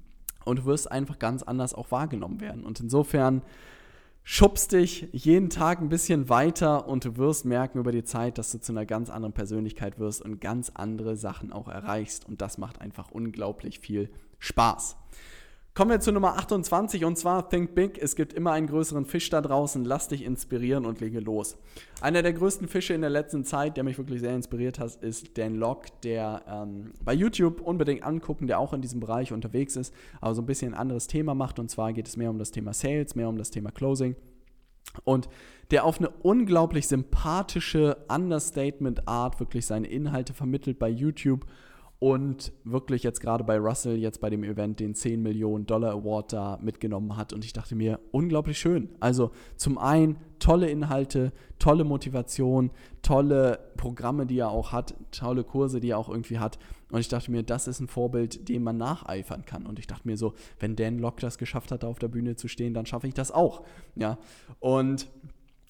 und 0.46 0.60
du 0.60 0.66
wirst 0.66 0.92
einfach 0.92 1.20
ganz 1.20 1.44
anders 1.44 1.74
auch 1.74 1.92
wahrgenommen 1.92 2.42
werden. 2.42 2.64
Und 2.64 2.80
insofern 2.80 3.42
schubst 4.24 4.72
dich 4.72 5.10
jeden 5.12 5.50
Tag 5.50 5.82
ein 5.82 5.90
bisschen 5.90 6.30
weiter 6.30 6.88
und 6.88 7.06
du 7.06 7.18
wirst 7.18 7.46
merken 7.46 7.80
über 7.80 7.92
die 7.92 8.04
Zeit, 8.04 8.38
dass 8.38 8.52
du 8.52 8.60
zu 8.60 8.72
einer 8.72 8.86
ganz 8.86 9.10
anderen 9.10 9.34
Persönlichkeit 9.34 10.00
wirst 10.00 10.22
und 10.22 10.40
ganz 10.40 10.72
andere 10.74 11.16
Sachen 11.16 11.52
auch 11.52 11.68
erreichst. 11.68 12.28
Und 12.28 12.42
das 12.42 12.58
macht 12.58 12.82
einfach 12.82 13.12
unglaublich 13.12 13.80
viel 13.80 14.10
Spaß. 14.40 14.98
Kommen 15.74 15.92
wir 15.92 16.02
zu 16.02 16.12
Nummer 16.12 16.36
28 16.36 17.06
und 17.06 17.18
zwar 17.18 17.48
Think 17.48 17.76
Big. 17.76 17.98
Es 17.98 18.18
gibt 18.18 18.34
immer 18.34 18.52
einen 18.52 18.68
größeren 18.68 19.06
Fisch 19.06 19.30
da 19.30 19.40
draußen. 19.40 19.86
Lass 19.86 20.10
dich 20.10 20.26
inspirieren 20.26 20.86
und 20.86 21.00
lege 21.00 21.22
los. 21.22 21.58
Einer 22.02 22.22
der 22.22 22.34
größten 22.34 22.68
Fische 22.68 22.94
in 22.94 23.00
der 23.00 23.10
letzten 23.10 23.46
Zeit, 23.46 23.78
der 23.78 23.86
mich 23.86 23.98
wirklich 23.98 24.20
sehr 24.20 24.36
inspiriert 24.36 24.80
hat, 24.80 24.96
ist 24.96 25.38
Dan 25.38 25.56
Locke, 25.56 25.90
der 26.04 26.42
ähm, 26.46 26.92
bei 27.06 27.14
YouTube 27.14 27.62
unbedingt 27.62 28.04
angucken, 28.04 28.48
der 28.48 28.60
auch 28.60 28.74
in 28.74 28.82
diesem 28.82 29.00
Bereich 29.00 29.32
unterwegs 29.32 29.78
ist, 29.78 29.94
aber 30.20 30.36
so 30.36 30.42
ein 30.42 30.46
bisschen 30.46 30.74
ein 30.74 30.78
anderes 30.78 31.08
Thema 31.08 31.36
macht. 31.36 31.58
Und 31.58 31.72
zwar 31.72 31.94
geht 31.94 32.10
es 32.10 32.18
mehr 32.18 32.30
um 32.30 32.38
das 32.38 32.52
Thema 32.52 32.74
Sales, 32.74 33.16
mehr 33.16 33.30
um 33.30 33.38
das 33.38 33.50
Thema 33.50 33.72
Closing. 33.72 34.18
Und 35.06 35.30
der 35.72 35.86
auf 35.86 36.00
eine 36.00 36.10
unglaublich 36.10 36.90
sympathische 36.90 37.96
Understatement-Art 38.10 39.40
wirklich 39.40 39.66
seine 39.66 39.88
Inhalte 39.88 40.34
vermittelt 40.34 40.80
bei 40.80 40.90
YouTube 40.90 41.46
und 42.02 42.52
wirklich 42.64 43.04
jetzt 43.04 43.22
gerade 43.22 43.44
bei 43.44 43.60
Russell, 43.60 43.96
jetzt 43.96 44.22
bei 44.22 44.32
dem 44.32 44.44
Event, 44.44 44.80
den 44.80 44.96
10 44.96 45.22
Millionen 45.22 45.68
Dollar 45.68 45.92
Award 45.92 46.34
da 46.34 46.58
mitgenommen 46.60 47.16
hat. 47.16 47.32
Und 47.32 47.46
ich 47.46 47.54
dachte 47.54 47.76
mir, 47.76 48.00
unglaublich 48.10 48.58
schön. 48.58 48.90
Also 49.00 49.30
zum 49.56 49.78
einen 49.78 50.18
tolle 50.40 50.68
Inhalte, 50.68 51.32
tolle 51.60 51.84
Motivation, 51.84 52.72
tolle 53.04 53.60
Programme, 53.78 54.26
die 54.26 54.40
er 54.40 54.50
auch 54.50 54.72
hat, 54.72 54.96
tolle 55.12 55.44
Kurse, 55.44 55.80
die 55.80 55.92
er 55.92 56.00
auch 56.00 56.10
irgendwie 56.10 56.40
hat. 56.40 56.58
Und 56.90 57.02
ich 57.02 57.08
dachte 57.08 57.30
mir, 57.30 57.44
das 57.44 57.68
ist 57.68 57.80
ein 57.80 57.88
Vorbild, 57.88 58.50
dem 58.50 58.64
man 58.64 58.78
nacheifern 58.78 59.46
kann. 59.46 59.68
Und 59.68 59.78
ich 59.78 59.86
dachte 59.86 60.08
mir 60.08 60.18
so, 60.18 60.34
wenn 60.60 60.76
Dan 60.76 60.98
Locke 60.98 61.22
das 61.22 61.38
geschafft 61.38 61.72
hat, 61.72 61.84
da 61.84 61.88
auf 61.88 62.00
der 62.00 62.08
Bühne 62.08 62.36
zu 62.36 62.48
stehen, 62.48 62.74
dann 62.74 62.88
schaffe 62.88 63.08
ich 63.08 63.14
das 63.14 63.32
auch. 63.32 63.62
Ja. 63.96 64.18
Und 64.60 65.08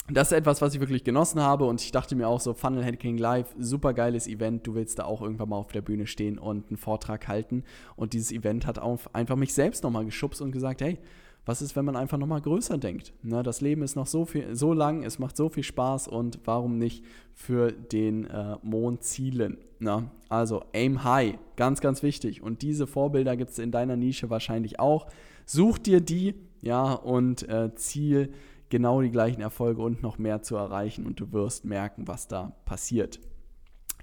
das 0.10 0.32
ist 0.32 0.38
etwas, 0.38 0.62
was 0.62 0.74
ich 0.74 0.80
wirklich 0.80 1.04
genossen 1.04 1.42
habe 1.42 1.66
und 1.66 1.82
ich 1.82 1.92
dachte 1.92 2.16
mir 2.16 2.28
auch 2.28 2.40
so, 2.40 2.54
Funnel 2.54 2.84
Hacking 2.84 3.18
Live, 3.18 3.56
super 3.58 3.94
geiles 3.94 4.28
Event, 4.28 4.66
du 4.68 4.74
willst 4.74 5.00
da 5.00 5.06
auch 5.06 5.22
irgendwann 5.22 5.50
mal 5.50 5.58
auf 5.58 5.72
der 5.72 5.82
Bühne 5.82 6.08
stehen 6.08 6.38
und 6.38 6.68
einen 6.68 6.78
Vortrag 6.78 7.28
halten 7.28 7.64
und 7.96 8.14
dieses 8.14 8.32
Event 8.32 8.66
hat 8.66 8.80
auch 8.80 9.00
einfach 9.14 9.36
mich 9.36 9.54
selbst 9.54 9.84
nochmal 9.84 10.06
geschubst 10.06 10.42
und 10.42 10.52
gesagt, 10.52 10.82
hey, 10.82 10.98
was 11.46 11.62
ist, 11.62 11.76
wenn 11.76 11.86
man 11.86 11.96
einfach 11.96 12.18
nochmal 12.18 12.42
größer 12.42 12.78
denkt? 12.78 13.14
Ne, 13.24 13.42
das 13.42 13.62
Leben 13.62 13.82
ist 13.82 13.96
noch 13.96 14.06
so, 14.06 14.26
viel, 14.26 14.56
so 14.56 14.74
lang, 14.74 15.04
es 15.04 15.18
macht 15.18 15.36
so 15.36 15.50
viel 15.50 15.64
Spaß 15.64 16.08
und 16.08 16.40
warum 16.46 16.78
nicht 16.78 17.04
für 17.34 17.72
den 17.72 18.26
äh, 18.26 18.58
Mond 18.62 19.04
zielen? 19.04 19.58
Ne? 19.80 20.12
Also 20.30 20.64
aim 20.74 21.04
high, 21.04 21.36
ganz, 21.56 21.82
ganz 21.82 22.04
wichtig. 22.04 22.44
Und 22.44 22.62
diese 22.62 22.86
Vorbilder 22.86 23.36
gibt 23.36 23.52
es 23.52 23.60
in 23.60 23.72
deiner 23.72 23.96
Nische 23.96 24.30
wahrscheinlich 24.30 24.80
auch. 24.80 25.08
Such 25.46 25.80
dir 25.80 26.00
die, 26.00 26.36
ja, 26.62 26.94
und 26.94 27.50
äh, 27.50 27.74
ziel 27.74 28.32
genau 28.72 29.02
die 29.02 29.12
gleichen 29.12 29.42
Erfolge 29.42 29.84
und 29.84 30.02
noch 30.02 30.18
mehr 30.18 30.42
zu 30.42 30.56
erreichen 30.56 31.06
und 31.06 31.20
du 31.20 31.32
wirst 31.32 31.66
merken, 31.66 32.08
was 32.08 32.28
da 32.28 32.54
passiert. 32.66 33.20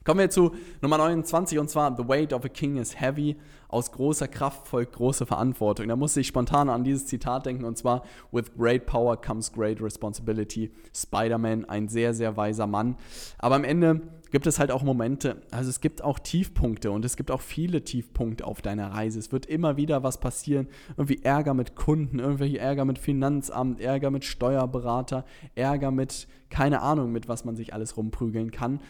Kommen 0.04 0.20
wir 0.20 0.30
zu 0.30 0.52
Nummer 0.80 0.96
29 0.96 1.58
und 1.58 1.68
zwar 1.68 1.94
The 1.94 2.08
Weight 2.08 2.32
of 2.32 2.44
a 2.44 2.48
King 2.48 2.78
is 2.78 2.98
Heavy. 2.98 3.36
Aus 3.68 3.92
großer 3.92 4.26
Kraft 4.26 4.66
folgt 4.66 4.94
große 4.94 5.26
Verantwortung. 5.26 5.88
Da 5.88 5.96
musste 5.96 6.20
ich 6.20 6.28
spontan 6.28 6.70
an 6.70 6.82
dieses 6.82 7.06
Zitat 7.06 7.44
denken 7.44 7.64
und 7.64 7.76
zwar 7.76 8.04
With 8.32 8.56
great 8.56 8.86
power 8.86 9.20
comes 9.20 9.52
great 9.52 9.82
responsibility. 9.82 10.72
Spider-Man, 10.94 11.66
ein 11.66 11.88
sehr, 11.88 12.14
sehr 12.14 12.38
weiser 12.38 12.66
Mann. 12.66 12.96
Aber 13.36 13.56
am 13.56 13.64
Ende 13.64 14.00
gibt 14.30 14.46
es 14.46 14.58
halt 14.58 14.70
auch 14.70 14.82
Momente, 14.82 15.42
also 15.50 15.70
es 15.70 15.80
gibt 15.80 16.02
auch 16.02 16.18
Tiefpunkte 16.18 16.90
und 16.90 17.04
es 17.04 17.16
gibt 17.16 17.30
auch 17.30 17.40
viele 17.40 17.82
Tiefpunkte 17.82 18.46
auf 18.46 18.62
deiner 18.62 18.92
Reise. 18.92 19.18
Es 19.18 19.32
wird 19.32 19.46
immer 19.46 19.76
wieder 19.76 20.02
was 20.02 20.20
passieren. 20.20 20.68
Irgendwie 20.96 21.22
Ärger 21.22 21.54
mit 21.54 21.76
Kunden, 21.76 22.18
irgendwelche 22.18 22.58
Ärger 22.58 22.84
mit 22.84 22.98
Finanzamt, 22.98 23.80
Ärger 23.80 24.10
mit 24.10 24.24
Steuerberater, 24.24 25.24
Ärger 25.54 25.90
mit, 25.90 26.28
keine 26.50 26.82
Ahnung, 26.82 27.12
mit 27.12 27.28
was 27.28 27.44
man 27.44 27.56
sich 27.56 27.74
alles 27.74 27.96
rumprügeln 27.96 28.50
kann. 28.50 28.80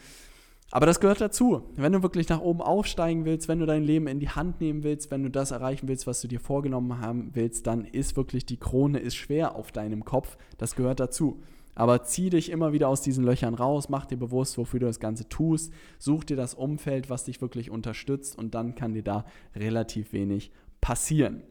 Aber 0.71 0.85
das 0.85 0.99
gehört 0.99 1.19
dazu. 1.19 1.63
Wenn 1.75 1.93
du 1.93 2.03
wirklich 2.03 2.29
nach 2.29 2.41
oben 2.41 2.61
aufsteigen 2.61 3.25
willst, 3.25 3.47
wenn 3.47 3.59
du 3.59 3.65
dein 3.65 3.83
Leben 3.83 4.07
in 4.07 4.19
die 4.19 4.29
Hand 4.29 4.61
nehmen 4.61 4.83
willst, 4.83 5.09
wenn 5.09 5.23
du 5.23 5.31
das 5.31 5.51
erreichen 5.51 5.87
willst, 5.87 6.05
was 6.05 6.21
du 6.21 6.27
dir 6.27 6.39
vorgenommen 6.39 7.01
haben 7.01 7.31
willst, 7.33 7.65
dann 7.65 7.85
ist 7.85 8.15
wirklich 8.15 8.45
die 8.45 8.57
Krone 8.57 8.99
ist 8.99 9.15
schwer 9.15 9.55
auf 9.55 9.71
deinem 9.71 10.05
Kopf. 10.05 10.37
Das 10.57 10.75
gehört 10.75 10.99
dazu. 10.99 11.41
Aber 11.79 12.03
zieh 12.03 12.29
dich 12.29 12.51
immer 12.51 12.73
wieder 12.73 12.89
aus 12.89 13.01
diesen 13.01 13.23
Löchern 13.23 13.53
raus, 13.53 13.87
mach 13.87 14.05
dir 14.05 14.17
bewusst, 14.17 14.57
wofür 14.57 14.81
du 14.81 14.85
das 14.85 14.99
Ganze 14.99 15.29
tust, 15.29 15.71
such 15.97 16.25
dir 16.25 16.35
das 16.35 16.53
Umfeld, 16.53 17.09
was 17.09 17.23
dich 17.23 17.39
wirklich 17.41 17.71
unterstützt 17.71 18.37
und 18.37 18.53
dann 18.53 18.75
kann 18.75 18.93
dir 18.93 19.01
da 19.01 19.23
relativ 19.55 20.11
wenig 20.11 20.51
passieren. 20.81 21.41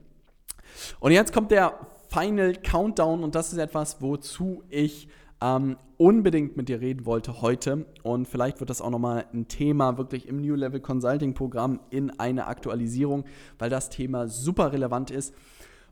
Und 1.00 1.12
jetzt 1.12 1.32
kommt 1.32 1.50
der 1.50 1.78
Final 2.10 2.52
Countdown 2.52 3.24
und 3.24 3.34
das 3.34 3.54
ist 3.54 3.58
etwas, 3.58 4.02
wozu 4.02 4.64
ich 4.68 5.08
ähm, 5.40 5.78
unbedingt 5.96 6.58
mit 6.58 6.68
dir 6.68 6.82
reden 6.82 7.06
wollte 7.06 7.40
heute. 7.40 7.86
Und 8.02 8.28
vielleicht 8.28 8.60
wird 8.60 8.68
das 8.68 8.82
auch 8.82 8.90
nochmal 8.90 9.24
ein 9.32 9.48
Thema 9.48 9.96
wirklich 9.96 10.28
im 10.28 10.42
New 10.42 10.56
Level 10.56 10.80
Consulting 10.80 11.32
Programm 11.32 11.80
in 11.88 12.10
eine 12.20 12.48
Aktualisierung, 12.48 13.24
weil 13.58 13.70
das 13.70 13.88
Thema 13.88 14.28
super 14.28 14.74
relevant 14.74 15.10
ist. 15.10 15.32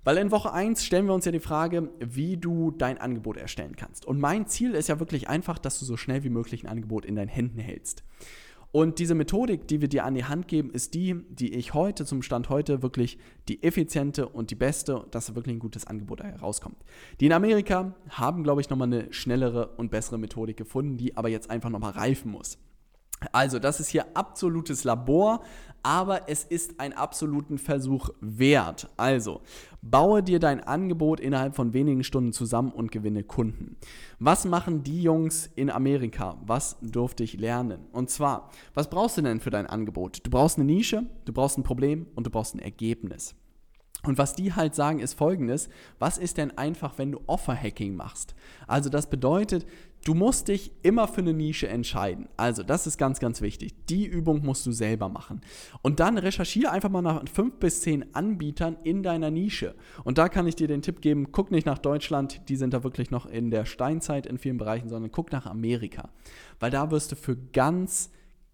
Weil 0.07 0.19
in 0.19 0.31
Woche 0.31 0.53
1 0.53 0.85
stellen 0.85 1.07
wir 1.07 1.15
uns 1.15 1.24
ja 1.24 1.33
die 1.33 1.41
Frage, 1.41 1.91
wie 1.99 2.37
du 2.37 2.70
dein 2.70 2.97
Angebot 2.97 3.37
erstellen 3.37 3.74
kannst. 3.74 4.07
Und 4.07 4.20
mein 4.20 4.47
Ziel 4.47 4.77
ist 4.77 4.89
ja 4.89 5.01
wirklich 5.01 5.28
einfach, 5.28 5.59
dass 5.59 5.81
du 5.81 5.85
so 5.85 5.97
schnell 5.97 6.23
wie 6.23 6.31
möglich 6.31 6.62
ein 6.62 6.69
Angebot 6.69 7.05
in 7.05 7.16
deinen 7.16 7.27
Händen 7.27 7.59
hältst. 7.59 8.05
Und 8.70 9.01
diese 9.01 9.16
Methodik, 9.16 9.66
die 9.66 9.81
wir 9.81 9.89
dir 9.89 10.05
an 10.05 10.15
die 10.15 10.23
Hand 10.23 10.47
geben, 10.47 10.70
ist 10.70 10.95
die, 10.95 11.16
die 11.28 11.55
ich 11.55 11.74
heute 11.74 12.05
zum 12.05 12.23
Stand 12.23 12.51
heute 12.51 12.83
wirklich 12.83 13.19
die 13.49 13.65
effiziente 13.65 14.28
und 14.28 14.53
die 14.53 14.55
beste, 14.55 15.07
dass 15.11 15.35
wirklich 15.35 15.57
ein 15.57 15.59
gutes 15.59 15.89
Angebot 15.89 16.23
herauskommt. 16.23 16.77
Die 17.19 17.27
in 17.27 17.33
Amerika 17.33 17.97
haben, 18.09 18.45
glaube 18.45 18.61
ich, 18.61 18.70
nochmal 18.70 18.87
eine 18.87 19.12
schnellere 19.12 19.70
und 19.77 19.91
bessere 19.91 20.19
Methodik 20.19 20.57
gefunden, 20.57 20.99
die 20.99 21.16
aber 21.16 21.31
jetzt 21.31 21.51
einfach 21.51 21.70
nochmal 21.70 21.91
reifen 21.91 22.31
muss. 22.31 22.59
Also, 23.32 23.59
das 23.59 23.80
ist 23.80 23.88
hier 23.88 24.06
absolutes 24.14 24.84
Labor, 24.84 25.43
aber 25.82 26.28
es 26.28 26.44
ist 26.44 26.80
ein 26.80 26.93
absoluten 26.93 27.59
Versuch 27.59 28.10
wert. 28.20 28.88
Also, 28.97 29.40
baue 29.82 30.22
dir 30.22 30.38
dein 30.38 30.62
Angebot 30.62 31.20
innerhalb 31.20 31.55
von 31.55 31.72
wenigen 31.72 32.05
Stunden 32.05 32.32
zusammen 32.32 32.72
und 32.72 32.90
gewinne 32.90 33.22
Kunden. 33.22 33.76
Was 34.18 34.44
machen 34.44 34.82
die 34.82 35.02
Jungs 35.02 35.48
in 35.55 35.70
Amerika? 35.70 36.36
Was 36.44 36.76
durfte 36.82 37.24
ich 37.24 37.38
lernen? 37.38 37.86
Und 37.93 38.10
zwar, 38.10 38.51
was 38.74 38.90
brauchst 38.90 39.16
du 39.16 39.22
denn 39.22 39.40
für 39.40 39.51
dein 39.51 39.66
Angebot? 39.66 40.26
Du 40.26 40.30
brauchst 40.30 40.59
eine 40.59 40.66
Nische, 40.66 41.05
du 41.24 41.32
brauchst 41.32 41.56
ein 41.56 41.62
Problem 41.62 42.06
und 42.14 42.26
du 42.26 42.30
brauchst 42.30 42.55
ein 42.55 42.60
Ergebnis. 42.60 43.34
Und 44.02 44.18
was 44.18 44.34
die 44.34 44.52
halt 44.52 44.74
sagen, 44.74 45.01
ist 45.01 45.14
folgendes: 45.14 45.68
Was 45.98 46.18
ist 46.18 46.36
denn 46.36 46.56
einfach, 46.56 46.98
wenn 46.98 47.12
du 47.12 47.20
Offer-Hacking 47.26 47.97
machst? 47.97 48.34
Also, 48.66 48.88
das 48.88 49.10
bedeutet, 49.10 49.66
du 50.07 50.15
musst 50.15 50.47
dich 50.49 50.70
immer 50.83 51.09
für 51.09 51.20
eine 51.20 51.35
Nische 51.35 51.66
entscheiden. 51.66 52.28
Also, 52.37 52.62
das 52.62 52.87
ist 52.87 52.97
ganz, 52.97 53.19
ganz 53.19 53.41
wichtig. 53.41 53.74
Die 53.87 54.07
Übung 54.07 54.45
musst 54.45 54.65
du 54.65 54.70
selber 54.70 55.09
machen. 55.09 55.41
Und 55.83 55.99
dann 55.99 56.16
recherchiere 56.16 56.70
einfach 56.70 56.91
mal 56.91 57.03
nach 57.03 57.23
fünf 57.28 57.55
bis 57.57 57.81
zehn 57.81 58.15
Anbietern 58.15 58.77
in 58.85 59.03
deiner 59.03 59.33
Nische. 59.33 59.74
Und 60.05 60.19
da 60.19 60.28
kann 60.28 60.47
ich 60.47 60.55
dir 60.55 60.69
den 60.69 60.83
Tipp 60.83 61.01
geben: 61.01 61.33
guck 61.33 61.51
nicht 61.51 61.66
nach 61.66 61.78
Deutschland, 61.78 62.49
die 62.49 62.57
sind 62.57 62.73
da 62.73 62.85
wirklich 62.85 63.11
noch 63.11 63.27
in 63.27 63.51
der 63.51 63.65
Steinzeit 63.65 64.27
in 64.27 64.39
vielen 64.39 64.59
Bereichen, 64.59 64.89
sondern 64.89 65.11
guck 65.11 65.33
nach 65.33 65.47
Amerika. 65.47 66.11
Weil 66.61 66.70
da 66.70 66.93
wirst 66.93 67.11
du 67.11 67.16
für 67.16 67.37
ganz 67.37 68.11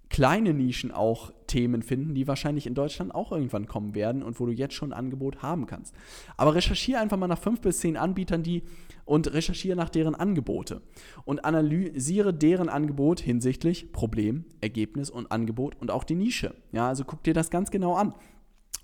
kleine 0.08 0.52
Nischen 0.52 0.90
auch 0.90 1.32
Themen 1.46 1.82
finden, 1.82 2.14
die 2.14 2.28
wahrscheinlich 2.28 2.66
in 2.66 2.74
Deutschland 2.74 3.14
auch 3.14 3.32
irgendwann 3.32 3.66
kommen 3.66 3.94
werden 3.94 4.22
und 4.22 4.40
wo 4.40 4.46
du 4.46 4.52
jetzt 4.52 4.74
schon 4.74 4.92
ein 4.92 4.98
Angebot 4.98 5.42
haben 5.42 5.66
kannst. 5.66 5.94
Aber 6.36 6.54
recherchiere 6.54 7.00
einfach 7.00 7.16
mal 7.16 7.28
nach 7.28 7.38
fünf 7.38 7.60
bis 7.62 7.80
zehn 7.80 7.96
Anbietern, 7.96 8.42
die 8.42 8.62
und 9.04 9.32
recherchiere 9.32 9.76
nach 9.76 9.90
deren 9.90 10.14
Angebote 10.14 10.82
und 11.24 11.44
analysiere 11.44 12.32
deren 12.32 12.68
Angebot 12.68 13.20
hinsichtlich 13.20 13.92
Problem, 13.92 14.44
Ergebnis 14.60 15.10
und 15.10 15.30
Angebot 15.32 15.76
und 15.80 15.90
auch 15.90 16.04
die 16.04 16.14
Nische. 16.14 16.54
Ja, 16.72 16.88
also 16.88 17.04
guck 17.04 17.22
dir 17.22 17.34
das 17.34 17.50
ganz 17.50 17.70
genau 17.70 17.94
an. 17.94 18.14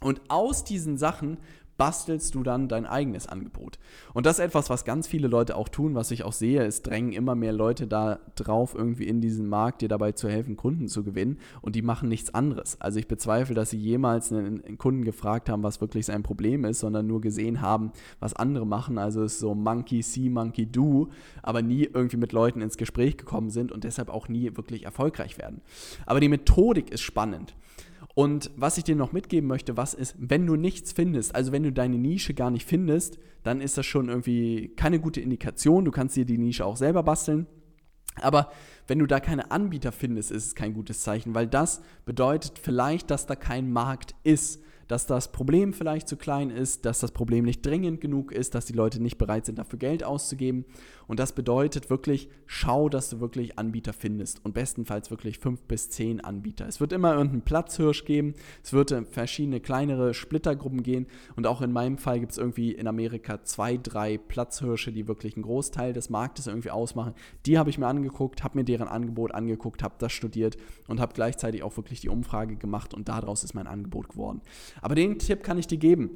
Und 0.01 0.21
aus 0.29 0.65
diesen 0.65 0.97
Sachen 0.97 1.39
bastelst 1.79 2.35
du 2.35 2.43
dann 2.43 2.69
dein 2.69 2.85
eigenes 2.85 3.29
Angebot. 3.29 3.79
Und 4.13 4.27
das 4.27 4.39
ist 4.39 4.45
etwas, 4.45 4.69
was 4.69 4.85
ganz 4.85 5.07
viele 5.07 5.29
Leute 5.29 5.57
auch 5.57 5.69
tun, 5.69 5.95
was 5.95 6.11
ich 6.11 6.25
auch 6.25 6.33
sehe. 6.33 6.63
Es 6.65 6.83
drängen 6.83 7.13
immer 7.13 7.37
mehr 7.37 7.53
Leute 7.53 7.87
da 7.87 8.19
drauf, 8.35 8.75
irgendwie 8.75 9.07
in 9.07 9.21
diesen 9.21 9.49
Markt 9.49 9.81
dir 9.81 9.89
dabei 9.89 10.13
zu 10.13 10.29
helfen, 10.29 10.57
Kunden 10.57 10.89
zu 10.89 11.05
gewinnen. 11.05 11.39
Und 11.63 11.77
die 11.77 11.83
machen 11.83 12.09
nichts 12.09 12.35
anderes. 12.35 12.81
Also 12.81 12.99
ich 12.99 13.07
bezweifle, 13.07 13.55
dass 13.55 13.71
sie 13.71 13.79
jemals 13.79 14.33
einen 14.33 14.77
Kunden 14.77 15.05
gefragt 15.05 15.49
haben, 15.49 15.63
was 15.63 15.81
wirklich 15.81 16.07
sein 16.07 16.25
Problem 16.25 16.65
ist, 16.65 16.81
sondern 16.81 17.07
nur 17.07 17.21
gesehen 17.21 17.61
haben, 17.61 17.93
was 18.19 18.35
andere 18.35 18.67
machen. 18.67 18.99
Also 18.99 19.23
es 19.23 19.35
ist 19.35 19.41
so 19.41 19.55
Monkey 19.55 20.03
see, 20.03 20.29
Monkey 20.29 20.67
do, 20.67 21.09
aber 21.43 21.63
nie 21.63 21.85
irgendwie 21.85 22.17
mit 22.17 22.33
Leuten 22.33 22.61
ins 22.61 22.77
Gespräch 22.77 23.17
gekommen 23.17 23.51
sind 23.51 23.71
und 23.71 23.85
deshalb 23.85 24.11
auch 24.11 24.29
nie 24.29 24.57
wirklich 24.57 24.85
erfolgreich 24.85 25.39
werden. 25.39 25.61
Aber 26.07 26.19
die 26.19 26.29
Methodik 26.29 26.91
ist 26.91 27.03
spannend. 27.03 27.55
Und 28.19 28.51
was 28.57 28.77
ich 28.77 28.83
dir 28.83 28.97
noch 28.97 29.13
mitgeben 29.13 29.47
möchte, 29.47 29.77
was 29.77 29.95
ist, 29.95 30.17
wenn 30.19 30.45
du 30.45 30.57
nichts 30.57 30.91
findest, 30.91 31.37
also 31.37 31.53
wenn 31.53 31.63
du 31.63 31.71
deine 31.71 31.99
Nische 31.99 32.35
gar 32.35 32.51
nicht 32.51 32.67
findest, 32.67 33.17
dann 33.45 33.61
ist 33.61 33.79
das 33.79 33.87
schon 33.87 34.09
irgendwie 34.09 34.73
keine 34.75 34.99
gute 34.99 35.21
Indikation. 35.21 35.85
Du 35.85 35.93
kannst 35.93 36.17
dir 36.17 36.25
die 36.25 36.37
Nische 36.37 36.67
auch 36.67 36.77
selber 36.77 37.05
basteln. 37.05 37.47
Aber 38.17 38.51
wenn 38.89 38.99
du 38.99 39.07
da 39.07 39.21
keine 39.21 39.53
Anbieter 39.53 39.93
findest, 39.93 40.33
ist 40.33 40.47
es 40.47 40.55
kein 40.57 40.75
gutes 40.75 41.03
Zeichen, 41.03 41.37
weil 41.37 41.47
das 41.47 41.81
bedeutet 42.07 42.59
vielleicht, 42.61 43.13
dass 43.13 43.27
da 43.27 43.37
kein 43.37 43.71
Markt 43.71 44.17
ist 44.25 44.65
dass 44.89 45.07
das 45.07 45.31
Problem 45.31 45.75
vielleicht 45.75 46.09
zu 46.09 46.17
klein 46.17 46.51
ist, 46.51 46.87
dass 46.87 46.99
das 47.01 47.13
Problem 47.13 47.45
nicht 47.45 47.65
dringend 47.65 48.01
genug 48.01 48.33
ist, 48.33 48.55
dass 48.55 48.65
die 48.65 48.73
Leute 48.73 49.01
nicht 49.01 49.19
bereit 49.19 49.47
sind, 49.47 49.59
dafür 49.59 49.79
Geld 49.79 50.03
auszugeben. 50.03 50.65
Und 51.09 51.19
das 51.19 51.33
bedeutet 51.33 51.91
wirklich, 51.91 52.29
schau, 52.47 52.89
dass 52.89 53.11
du 53.11 53.19
wirklich 53.19 53.59
Anbieter 53.59 53.93
findest 53.93 54.45
und 54.45 54.55
bestenfalls 54.55 55.11
wirklich 55.11 55.39
fünf 55.39 55.63
bis 55.63 55.91
zehn 55.91 56.21
Anbieter. 56.21 56.69
Es 56.69 56.81
wird 56.81 56.93
immer 56.93 57.15
irgendeinen 57.15 57.43
Platzhirsch 57.43 58.05
geben, 58.05 58.35
es 58.63 58.73
wird 58.73 58.95
verschiedene 59.11 59.59
kleinere 59.61 60.15
Splittergruppen 60.15 60.83
gehen 60.83 61.07
und 61.35 61.47
auch 61.47 61.63
in 61.63 61.73
meinem 61.73 61.99
Fall 61.99 62.21
gibt 62.21 62.33
es 62.33 62.39
irgendwie 62.39 62.73
in 62.73 62.87
Amerika 62.87 63.43
zwei, 63.43 63.79
drei 63.79 64.19
Platzhirsche, 64.19 64.93
die 64.93 65.09
wirklich 65.09 65.35
einen 65.35 65.43
Großteil 65.43 65.93
des 65.93 66.11
Marktes 66.11 66.47
irgendwie 66.47 66.71
ausmachen. 66.71 67.15
Die 67.47 67.59
habe 67.59 67.71
ich 67.71 67.79
mir 67.79 67.87
angeguckt, 67.87 68.45
habe 68.45 68.59
mir 68.59 68.65
deren 68.65 68.87
Angebot 68.87 69.35
angeguckt, 69.35 69.83
habe 69.83 69.95
das 69.99 70.13
studiert 70.13 70.57
und 70.87 71.01
habe 71.01 71.15
gleichzeitig 71.15 71.63
auch 71.63 71.77
wirklich 71.77 72.01
die 72.01 72.11
Umfrage 72.11 72.57
gemacht 72.57 72.93
und 72.93 73.09
daraus 73.09 73.43
ist 73.45 73.55
mein 73.55 73.67
Angebot 73.67 74.11
geworden. 74.11 74.43
Aber 74.83 74.95
den 74.95 75.19
Tipp 75.19 75.43
kann 75.43 75.59
ich 75.59 75.67
dir 75.67 75.79
geben. 75.79 76.11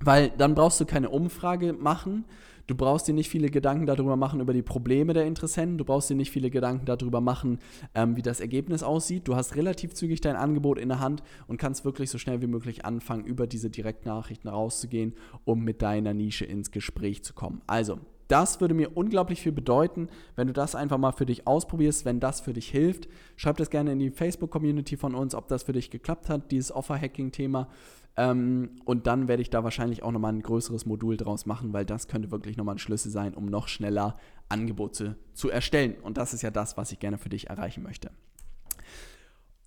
weil 0.00 0.30
dann 0.30 0.54
brauchst 0.54 0.80
du 0.80 0.84
keine 0.84 1.10
Umfrage 1.10 1.72
machen. 1.72 2.24
Du 2.66 2.74
brauchst 2.74 3.06
dir 3.06 3.14
nicht 3.14 3.30
viele 3.30 3.48
Gedanken 3.48 3.86
darüber 3.86 4.16
machen, 4.16 4.40
über 4.40 4.52
die 4.52 4.62
Probleme 4.62 5.12
der 5.12 5.24
Interessenten. 5.24 5.78
Du 5.78 5.84
brauchst 5.84 6.10
dir 6.10 6.16
nicht 6.16 6.30
viele 6.30 6.50
Gedanken 6.50 6.84
darüber 6.84 7.20
machen, 7.20 7.58
ähm, 7.94 8.16
wie 8.16 8.22
das 8.22 8.40
Ergebnis 8.40 8.82
aussieht. 8.82 9.28
Du 9.28 9.36
hast 9.36 9.54
relativ 9.54 9.94
zügig 9.94 10.20
dein 10.20 10.36
Angebot 10.36 10.78
in 10.78 10.88
der 10.88 11.00
Hand 11.00 11.22
und 11.46 11.58
kannst 11.58 11.84
wirklich 11.84 12.10
so 12.10 12.18
schnell 12.18 12.42
wie 12.42 12.48
möglich 12.48 12.84
anfangen, 12.84 13.24
über 13.24 13.46
diese 13.46 13.70
Direktnachrichten 13.70 14.50
rauszugehen, 14.50 15.14
um 15.44 15.62
mit 15.62 15.80
deiner 15.80 16.12
Nische 16.12 16.44
ins 16.44 16.72
Gespräch 16.72 17.22
zu 17.22 17.34
kommen. 17.34 17.62
Also, 17.66 18.00
das 18.28 18.60
würde 18.60 18.74
mir 18.74 18.96
unglaublich 18.96 19.40
viel 19.40 19.52
bedeuten, 19.52 20.08
wenn 20.34 20.46
du 20.46 20.52
das 20.52 20.74
einfach 20.74 20.98
mal 20.98 21.12
für 21.12 21.26
dich 21.26 21.46
ausprobierst, 21.46 22.04
wenn 22.04 22.20
das 22.20 22.40
für 22.40 22.52
dich 22.52 22.68
hilft. 22.68 23.08
Schreib 23.36 23.56
das 23.56 23.70
gerne 23.70 23.92
in 23.92 23.98
die 23.98 24.10
Facebook-Community 24.10 24.96
von 24.96 25.14
uns, 25.14 25.34
ob 25.34 25.48
das 25.48 25.62
für 25.62 25.72
dich 25.72 25.90
geklappt 25.90 26.28
hat, 26.28 26.50
dieses 26.50 26.72
Offer-Hacking-Thema. 26.72 27.68
Ähm, 28.16 28.70
und 28.84 29.06
dann 29.06 29.28
werde 29.28 29.42
ich 29.42 29.50
da 29.50 29.62
wahrscheinlich 29.62 30.02
auch 30.02 30.12
nochmal 30.12 30.32
ein 30.32 30.42
größeres 30.42 30.86
Modul 30.86 31.16
draus 31.16 31.46
machen, 31.46 31.72
weil 31.72 31.84
das 31.84 32.08
könnte 32.08 32.30
wirklich 32.30 32.56
nochmal 32.56 32.76
ein 32.76 32.78
Schlüssel 32.78 33.10
sein, 33.10 33.34
um 33.34 33.46
noch 33.46 33.68
schneller 33.68 34.16
Angebote 34.48 35.16
zu 35.34 35.50
erstellen. 35.50 35.96
Und 36.02 36.16
das 36.16 36.32
ist 36.32 36.42
ja 36.42 36.50
das, 36.50 36.76
was 36.76 36.92
ich 36.92 36.98
gerne 36.98 37.18
für 37.18 37.28
dich 37.28 37.48
erreichen 37.48 37.82
möchte. 37.82 38.10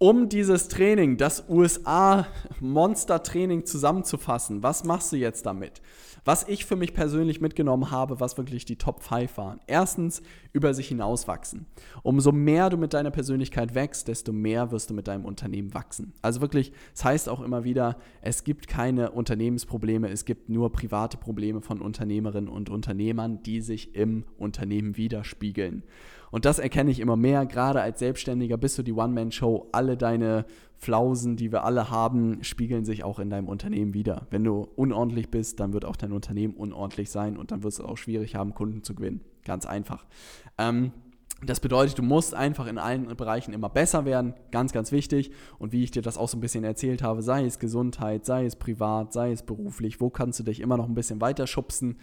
Um 0.02 0.30
dieses 0.30 0.70
Training, 0.70 1.18
das 1.18 1.44
USA-Monster-Training 1.50 3.66
zusammenzufassen, 3.66 4.64
was 4.64 4.86
machst 4.86 5.12
du 5.12 5.18
jetzt 5.18 5.46
damit? 5.46 5.82
Was 6.24 6.48
ich 6.48 6.66
für 6.66 6.78
mich 6.78 6.94
persönlich 6.94 7.42
mitgenommen 7.42 7.92
habe, 7.92 8.22
was 8.22 8.38
wirklich 8.38 8.64
die 8.64 8.78
Top 8.78 9.04
5 9.04 9.38
waren. 9.38 9.60
Erstens, 9.68 10.22
über 10.54 10.74
sich 10.74 10.88
hinauswachsen. 10.88 11.66
Umso 12.02 12.32
mehr 12.32 12.70
du 12.70 12.78
mit 12.78 12.94
deiner 12.94 13.12
Persönlichkeit 13.12 13.76
wächst, 13.76 14.08
desto 14.08 14.32
mehr 14.32 14.72
wirst 14.72 14.90
du 14.90 14.94
mit 14.94 15.10
deinem 15.10 15.26
Unternehmen 15.26 15.74
wachsen. 15.74 16.14
Also 16.22 16.40
wirklich, 16.40 16.70
es 16.70 16.76
das 17.00 17.04
heißt 17.04 17.28
auch 17.28 17.42
immer 17.42 17.66
wieder, 17.66 17.98
es 18.22 18.46
gibt 18.46 18.70
keine 18.70 19.12
Unternehmensprobleme, 19.12 20.10
es 20.10 20.24
gibt 20.24 20.48
nur 20.48 20.72
private 20.72 21.18
Probleme 21.18 21.60
von 21.60 21.82
Unternehmerinnen 21.82 22.50
und 22.50 22.70
Unternehmern, 22.70 23.44
die 23.44 23.60
sich 23.60 23.96
im 23.96 24.24
Unternehmen 24.38 24.96
widerspiegeln. 24.96 25.84
Und 26.32 26.46
das 26.46 26.60
erkenne 26.60 26.92
ich 26.92 27.00
immer 27.00 27.16
mehr, 27.16 27.46
gerade 27.46 27.82
als 27.82 28.00
Selbstständiger 28.00 28.58
bist 28.58 28.78
du 28.78 28.84
die 28.84 28.94
One-Man-Show. 28.94 29.70
Alle 29.72 29.98
deine 29.98 30.46
Flausen, 30.78 31.36
die 31.36 31.52
wir 31.52 31.64
alle 31.64 31.90
haben, 31.90 32.44
spiegeln 32.44 32.86
sich 32.86 33.04
auch 33.04 33.20
in 33.20 33.30
deinem 33.30 33.48
Unternehmen 33.48 33.94
wieder. 33.94 34.28
Wenn 34.30 34.44
du 34.44 34.68
unordentlich 34.76 35.30
bist, 35.30 35.60
dann 35.60 35.74
wird 35.74 35.86
auch 35.86 35.98
dein 35.98 36.14
Unternehmen 36.14 36.54
unordentlich 36.54 37.10
sein 37.10 37.38
und 37.38 37.52
dann 37.52 37.64
wirst 37.64 37.80
du 37.80 37.86
auch 37.86 37.98
schwierig 37.98 38.36
haben, 38.36 38.54
Kunden 38.54 38.84
zu 38.84 38.96
gewinnen. 38.96 39.22
Ganz 39.44 39.66
einfach. 39.66 40.06
Ähm, 40.58 40.92
das 41.46 41.62
bedeutet, 41.62 41.98
du 41.98 42.04
musst 42.04 42.34
einfach 42.34 42.68
in 42.68 42.78
allen 42.78 43.16
Bereichen 43.16 43.54
immer 43.54 43.70
besser 43.70 44.04
werden, 44.04 44.34
ganz, 44.52 44.74
ganz 44.74 44.92
wichtig. 44.92 45.32
Und 45.58 45.72
wie 45.72 45.84
ich 45.84 45.92
dir 45.92 46.02
das 46.02 46.18
auch 46.18 46.28
so 46.28 46.38
ein 46.38 46.42
bisschen 46.42 46.66
erzählt 46.66 47.02
habe, 47.02 47.22
sei 47.22 47.46
es 47.46 47.60
Gesundheit, 47.60 48.26
sei 48.26 48.46
es 48.46 48.58
privat, 48.58 49.14
sei 49.14 49.32
es 49.32 49.44
beruflich, 49.44 50.02
wo 50.02 50.10
kannst 50.10 50.40
du 50.40 50.44
dich 50.44 50.60
immer 50.60 50.76
noch 50.76 50.88
ein 50.88 50.96
bisschen 50.96 51.22
weiter 51.22 51.48
schubsen 51.48 51.98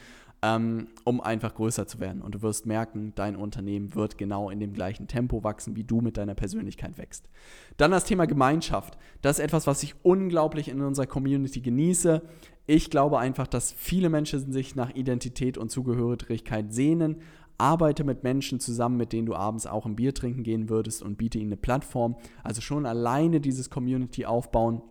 ähm, 0.47 0.87
um 1.03 1.21
einfach 1.21 1.55
größer 1.55 1.89
zu 1.89 1.99
werden. 1.99 2.23
Und 2.23 2.37
du 2.37 2.43
wirst 2.43 2.67
merken, 2.67 3.13
dein 3.17 3.35
Unternehmen 3.35 3.97
wird 3.97 4.17
genau 4.17 4.49
in 4.49 4.61
dem 4.61 4.73
gleichen 4.73 5.09
Tempo 5.09 5.43
wachsen, 5.43 5.75
wie 5.75 5.83
du 5.83 6.01
mit 6.01 6.17
deiner 6.17 6.35
Persönlichkeit 6.35 6.99
wächst. 6.99 7.29
Dann 7.79 7.91
das 7.91 8.05
Thema 8.05 8.27
Gemeinschaft. 8.27 8.97
Das 9.23 9.39
ist 9.39 9.45
etwas, 9.45 9.67
was 9.67 9.83
ich 9.83 9.97
unglaublich 10.05 10.69
in 10.69 10.81
unserer 10.81 11.07
Community 11.07 11.61
genieße. 11.61 12.23
Ich 12.67 12.91
glaube 12.91 13.19
einfach, 13.19 13.49
dass 13.49 13.73
viele 13.73 14.09
Menschen 14.09 14.53
sich 14.53 14.77
nach 14.77 14.95
Identität 14.95 15.59
und 15.59 15.71
Zugehörigkeit 15.71 16.73
sehnen. 16.73 17.17
Arbeite 17.59 18.05
mit 18.05 18.23
Menschen 18.23 18.61
zusammen, 18.61 18.99
mit 18.99 19.13
denen 19.13 19.27
du 19.27 19.35
abends 19.35 19.67
auch 19.67 19.85
ein 19.85 19.97
Bier 19.97 20.15
trinken 20.15 20.45
gehen 20.45 20.69
würdest 20.69 21.03
und 21.03 21.17
biete 21.17 21.39
ihnen 21.39 21.49
eine 21.49 21.57
Plattform. 21.57 22.17
Also 22.45 22.61
schon 22.61 22.87
alleine 22.87 23.41
dieses 23.41 23.69
Community 23.69 24.27
aufbauen 24.27 24.83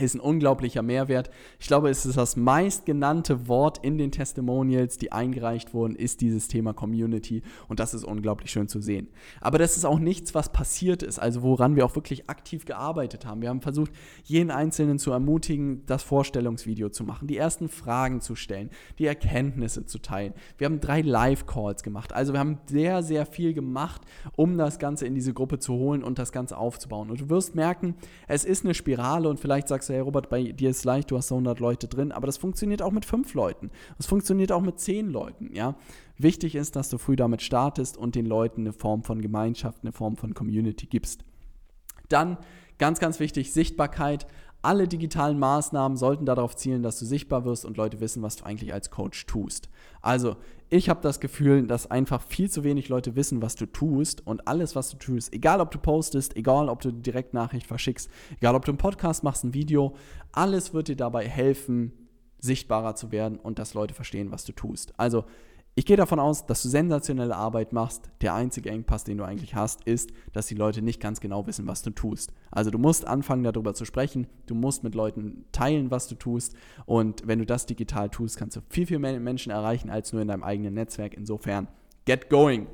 ist 0.00 0.14
ein 0.14 0.20
unglaublicher 0.20 0.80
Mehrwert. 0.80 1.28
Ich 1.60 1.66
glaube, 1.66 1.90
es 1.90 2.06
ist 2.06 2.16
das 2.16 2.34
meistgenannte 2.34 3.46
Wort 3.46 3.84
in 3.84 3.98
den 3.98 4.10
Testimonials, 4.10 4.96
die 4.96 5.12
eingereicht 5.12 5.74
wurden, 5.74 5.96
ist 5.96 6.22
dieses 6.22 6.48
Thema 6.48 6.72
Community 6.72 7.42
und 7.68 7.78
das 7.78 7.92
ist 7.92 8.04
unglaublich 8.04 8.50
schön 8.50 8.68
zu 8.68 8.80
sehen. 8.80 9.08
Aber 9.42 9.58
das 9.58 9.76
ist 9.76 9.84
auch 9.84 9.98
nichts, 9.98 10.34
was 10.34 10.50
passiert 10.50 11.02
ist, 11.02 11.18
also 11.18 11.42
woran 11.42 11.76
wir 11.76 11.84
auch 11.84 11.94
wirklich 11.94 12.30
aktiv 12.30 12.64
gearbeitet 12.64 13.26
haben. 13.26 13.42
Wir 13.42 13.50
haben 13.50 13.60
versucht, 13.60 13.92
jeden 14.24 14.50
Einzelnen 14.50 14.98
zu 14.98 15.12
ermutigen, 15.12 15.84
das 15.84 16.02
Vorstellungsvideo 16.02 16.88
zu 16.88 17.04
machen, 17.04 17.28
die 17.28 17.36
ersten 17.36 17.68
Fragen 17.68 18.22
zu 18.22 18.34
stellen, 18.34 18.70
die 18.98 19.04
Erkenntnisse 19.04 19.84
zu 19.84 19.98
teilen. 19.98 20.32
Wir 20.56 20.64
haben 20.64 20.80
drei 20.80 21.02
Live-Calls 21.02 21.82
gemacht. 21.82 22.14
Also 22.14 22.32
wir 22.32 22.40
haben 22.40 22.58
sehr, 22.64 23.02
sehr 23.02 23.26
viel 23.26 23.52
gemacht, 23.52 24.00
um 24.36 24.56
das 24.56 24.78
Ganze 24.78 25.04
in 25.06 25.14
diese 25.14 25.34
Gruppe 25.34 25.58
zu 25.58 25.74
holen 25.74 26.02
und 26.02 26.18
das 26.18 26.32
Ganze 26.32 26.56
aufzubauen. 26.56 27.10
Und 27.10 27.20
du 27.20 27.28
wirst 27.28 27.54
merken, 27.54 27.94
es 28.26 28.46
ist 28.46 28.64
eine 28.64 28.72
Spirale 28.72 29.28
und 29.28 29.38
vielleicht 29.38 29.68
sagst 29.68 29.81
sagst 29.82 29.90
du, 29.90 29.94
hey 29.94 30.00
Robert, 30.00 30.28
bei 30.28 30.52
dir 30.52 30.70
ist 30.70 30.84
leicht, 30.84 31.10
du 31.10 31.16
hast 31.16 31.32
100 31.32 31.58
Leute 31.58 31.88
drin, 31.88 32.12
aber 32.12 32.26
das 32.26 32.36
funktioniert 32.36 32.82
auch 32.82 32.92
mit 32.92 33.04
fünf 33.04 33.34
Leuten. 33.34 33.70
Das 33.96 34.06
funktioniert 34.06 34.52
auch 34.52 34.60
mit 34.60 34.78
zehn 34.78 35.10
Leuten, 35.10 35.54
ja. 35.54 35.74
Wichtig 36.18 36.54
ist, 36.54 36.76
dass 36.76 36.88
du 36.88 36.98
früh 36.98 37.16
damit 37.16 37.42
startest 37.42 37.96
und 37.96 38.14
den 38.14 38.26
Leuten 38.26 38.62
eine 38.62 38.72
Form 38.72 39.02
von 39.02 39.20
Gemeinschaft, 39.20 39.82
eine 39.82 39.92
Form 39.92 40.16
von 40.16 40.34
Community 40.34 40.86
gibst. 40.86 41.24
Dann 42.08 42.38
ganz, 42.78 43.00
ganz 43.00 43.18
wichtig, 43.18 43.52
Sichtbarkeit. 43.52 44.26
Alle 44.60 44.86
digitalen 44.86 45.40
Maßnahmen 45.40 45.96
sollten 45.96 46.26
darauf 46.26 46.54
zielen, 46.54 46.84
dass 46.84 47.00
du 47.00 47.04
sichtbar 47.04 47.44
wirst 47.44 47.64
und 47.64 47.76
Leute 47.76 47.98
wissen, 48.00 48.22
was 48.22 48.36
du 48.36 48.44
eigentlich 48.44 48.72
als 48.72 48.90
Coach 48.90 49.26
tust. 49.26 49.68
Also, 50.02 50.36
ich 50.68 50.88
habe 50.88 51.00
das 51.02 51.20
Gefühl, 51.20 51.66
dass 51.66 51.90
einfach 51.90 52.22
viel 52.22 52.50
zu 52.50 52.64
wenig 52.64 52.88
Leute 52.88 53.14
wissen, 53.14 53.42
was 53.42 53.54
du 53.54 53.66
tust 53.66 54.26
und 54.26 54.48
alles, 54.48 54.74
was 54.74 54.90
du 54.90 54.96
tust, 54.96 55.32
egal 55.32 55.60
ob 55.60 55.70
du 55.70 55.78
postest, 55.78 56.36
egal 56.36 56.68
ob 56.68 56.80
du 56.80 56.92
direkt 56.92 57.34
Nachricht 57.34 57.66
verschickst, 57.66 58.10
egal 58.38 58.54
ob 58.54 58.64
du 58.64 58.72
einen 58.72 58.78
Podcast 58.78 59.22
machst, 59.22 59.44
ein 59.44 59.54
Video, 59.54 59.94
alles 60.32 60.74
wird 60.74 60.88
dir 60.88 60.96
dabei 60.96 61.28
helfen, 61.28 61.92
sichtbarer 62.38 62.96
zu 62.96 63.12
werden 63.12 63.38
und 63.38 63.58
dass 63.58 63.74
Leute 63.74 63.94
verstehen, 63.94 64.32
was 64.32 64.44
du 64.44 64.52
tust. 64.52 64.98
Also, 64.98 65.24
ich 65.74 65.86
gehe 65.86 65.96
davon 65.96 66.20
aus, 66.20 66.44
dass 66.44 66.62
du 66.62 66.68
sensationelle 66.68 67.34
Arbeit 67.34 67.72
machst. 67.72 68.10
Der 68.20 68.34
einzige 68.34 68.68
Engpass, 68.68 69.04
den 69.04 69.16
du 69.16 69.24
eigentlich 69.24 69.54
hast, 69.54 69.84
ist, 69.84 70.10
dass 70.34 70.46
die 70.46 70.54
Leute 70.54 70.82
nicht 70.82 71.00
ganz 71.00 71.18
genau 71.18 71.46
wissen, 71.46 71.66
was 71.66 71.80
du 71.80 71.90
tust. 71.90 72.34
Also 72.50 72.70
du 72.70 72.76
musst 72.76 73.06
anfangen, 73.06 73.42
darüber 73.42 73.72
zu 73.72 73.86
sprechen. 73.86 74.26
Du 74.44 74.54
musst 74.54 74.84
mit 74.84 74.94
Leuten 74.94 75.46
teilen, 75.50 75.90
was 75.90 76.08
du 76.08 76.14
tust. 76.14 76.54
Und 76.84 77.26
wenn 77.26 77.38
du 77.38 77.46
das 77.46 77.64
digital 77.64 78.10
tust, 78.10 78.36
kannst 78.36 78.56
du 78.56 78.60
viel, 78.68 78.86
viel 78.86 78.98
mehr 78.98 79.18
Menschen 79.18 79.50
erreichen 79.50 79.88
als 79.88 80.12
nur 80.12 80.20
in 80.20 80.28
deinem 80.28 80.42
eigenen 80.42 80.74
Netzwerk. 80.74 81.14
Insofern, 81.14 81.68
get 82.04 82.28
going. 82.28 82.66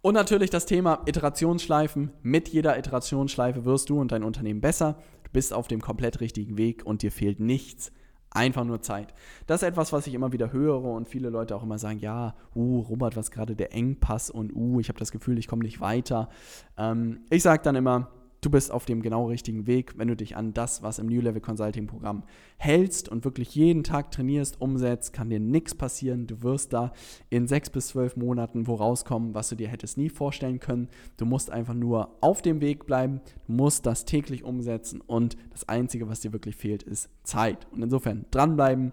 Und 0.00 0.14
natürlich 0.14 0.48
das 0.48 0.64
Thema 0.64 1.02
Iterationsschleifen. 1.04 2.10
Mit 2.22 2.48
jeder 2.48 2.78
Iterationsschleife 2.78 3.66
wirst 3.66 3.90
du 3.90 4.00
und 4.00 4.12
dein 4.12 4.24
Unternehmen 4.24 4.62
besser. 4.62 4.96
Du 5.24 5.30
bist 5.30 5.52
auf 5.52 5.68
dem 5.68 5.82
komplett 5.82 6.20
richtigen 6.20 6.56
Weg 6.56 6.86
und 6.86 7.02
dir 7.02 7.12
fehlt 7.12 7.38
nichts 7.38 7.92
Einfach 8.34 8.64
nur 8.64 8.80
Zeit. 8.80 9.12
Das 9.46 9.62
ist 9.62 9.68
etwas, 9.68 9.92
was 9.92 10.06
ich 10.06 10.14
immer 10.14 10.32
wieder 10.32 10.52
höre 10.52 10.84
und 10.84 11.08
viele 11.08 11.28
Leute 11.28 11.54
auch 11.54 11.62
immer 11.62 11.78
sagen, 11.78 11.98
ja, 11.98 12.34
uh, 12.54 12.80
Robert, 12.80 13.14
was 13.14 13.30
gerade 13.30 13.54
der 13.54 13.74
Engpass 13.74 14.30
und 14.30 14.54
uh, 14.54 14.80
ich 14.80 14.88
habe 14.88 14.98
das 14.98 15.12
Gefühl, 15.12 15.38
ich 15.38 15.48
komme 15.48 15.62
nicht 15.62 15.80
weiter. 15.80 16.30
Ähm, 16.78 17.20
ich 17.28 17.42
sage 17.42 17.62
dann 17.62 17.76
immer, 17.76 18.08
du 18.42 18.50
bist 18.50 18.70
auf 18.70 18.84
dem 18.84 19.00
genau 19.00 19.28
richtigen 19.28 19.66
Weg, 19.66 19.96
wenn 19.96 20.08
du 20.08 20.16
dich 20.16 20.36
an 20.36 20.52
das, 20.52 20.82
was 20.82 20.98
im 20.98 21.06
New 21.06 21.20
Level 21.20 21.40
Consulting 21.40 21.86
Programm 21.86 22.24
hältst 22.58 23.08
und 23.08 23.24
wirklich 23.24 23.54
jeden 23.54 23.84
Tag 23.84 24.10
trainierst, 24.10 24.60
umsetzt, 24.60 25.12
kann 25.12 25.30
dir 25.30 25.40
nichts 25.40 25.74
passieren. 25.74 26.26
Du 26.26 26.42
wirst 26.42 26.72
da 26.72 26.92
in 27.30 27.46
sechs 27.46 27.70
bis 27.70 27.88
zwölf 27.88 28.16
Monaten 28.16 28.66
wo 28.66 28.74
rauskommen, 28.74 29.34
was 29.34 29.48
du 29.48 29.56
dir 29.56 29.68
hättest 29.68 29.96
nie 29.96 30.10
vorstellen 30.10 30.58
können. 30.58 30.88
Du 31.16 31.24
musst 31.24 31.50
einfach 31.50 31.74
nur 31.74 32.16
auf 32.20 32.42
dem 32.42 32.60
Weg 32.60 32.84
bleiben, 32.84 33.20
du 33.46 33.52
musst 33.52 33.86
das 33.86 34.04
täglich 34.04 34.44
umsetzen 34.44 35.00
und 35.00 35.36
das 35.50 35.68
Einzige, 35.68 36.08
was 36.08 36.20
dir 36.20 36.32
wirklich 36.32 36.56
fehlt, 36.56 36.82
ist 36.82 37.08
Zeit. 37.22 37.68
Und 37.70 37.82
insofern 37.82 38.26
dranbleiben 38.32 38.92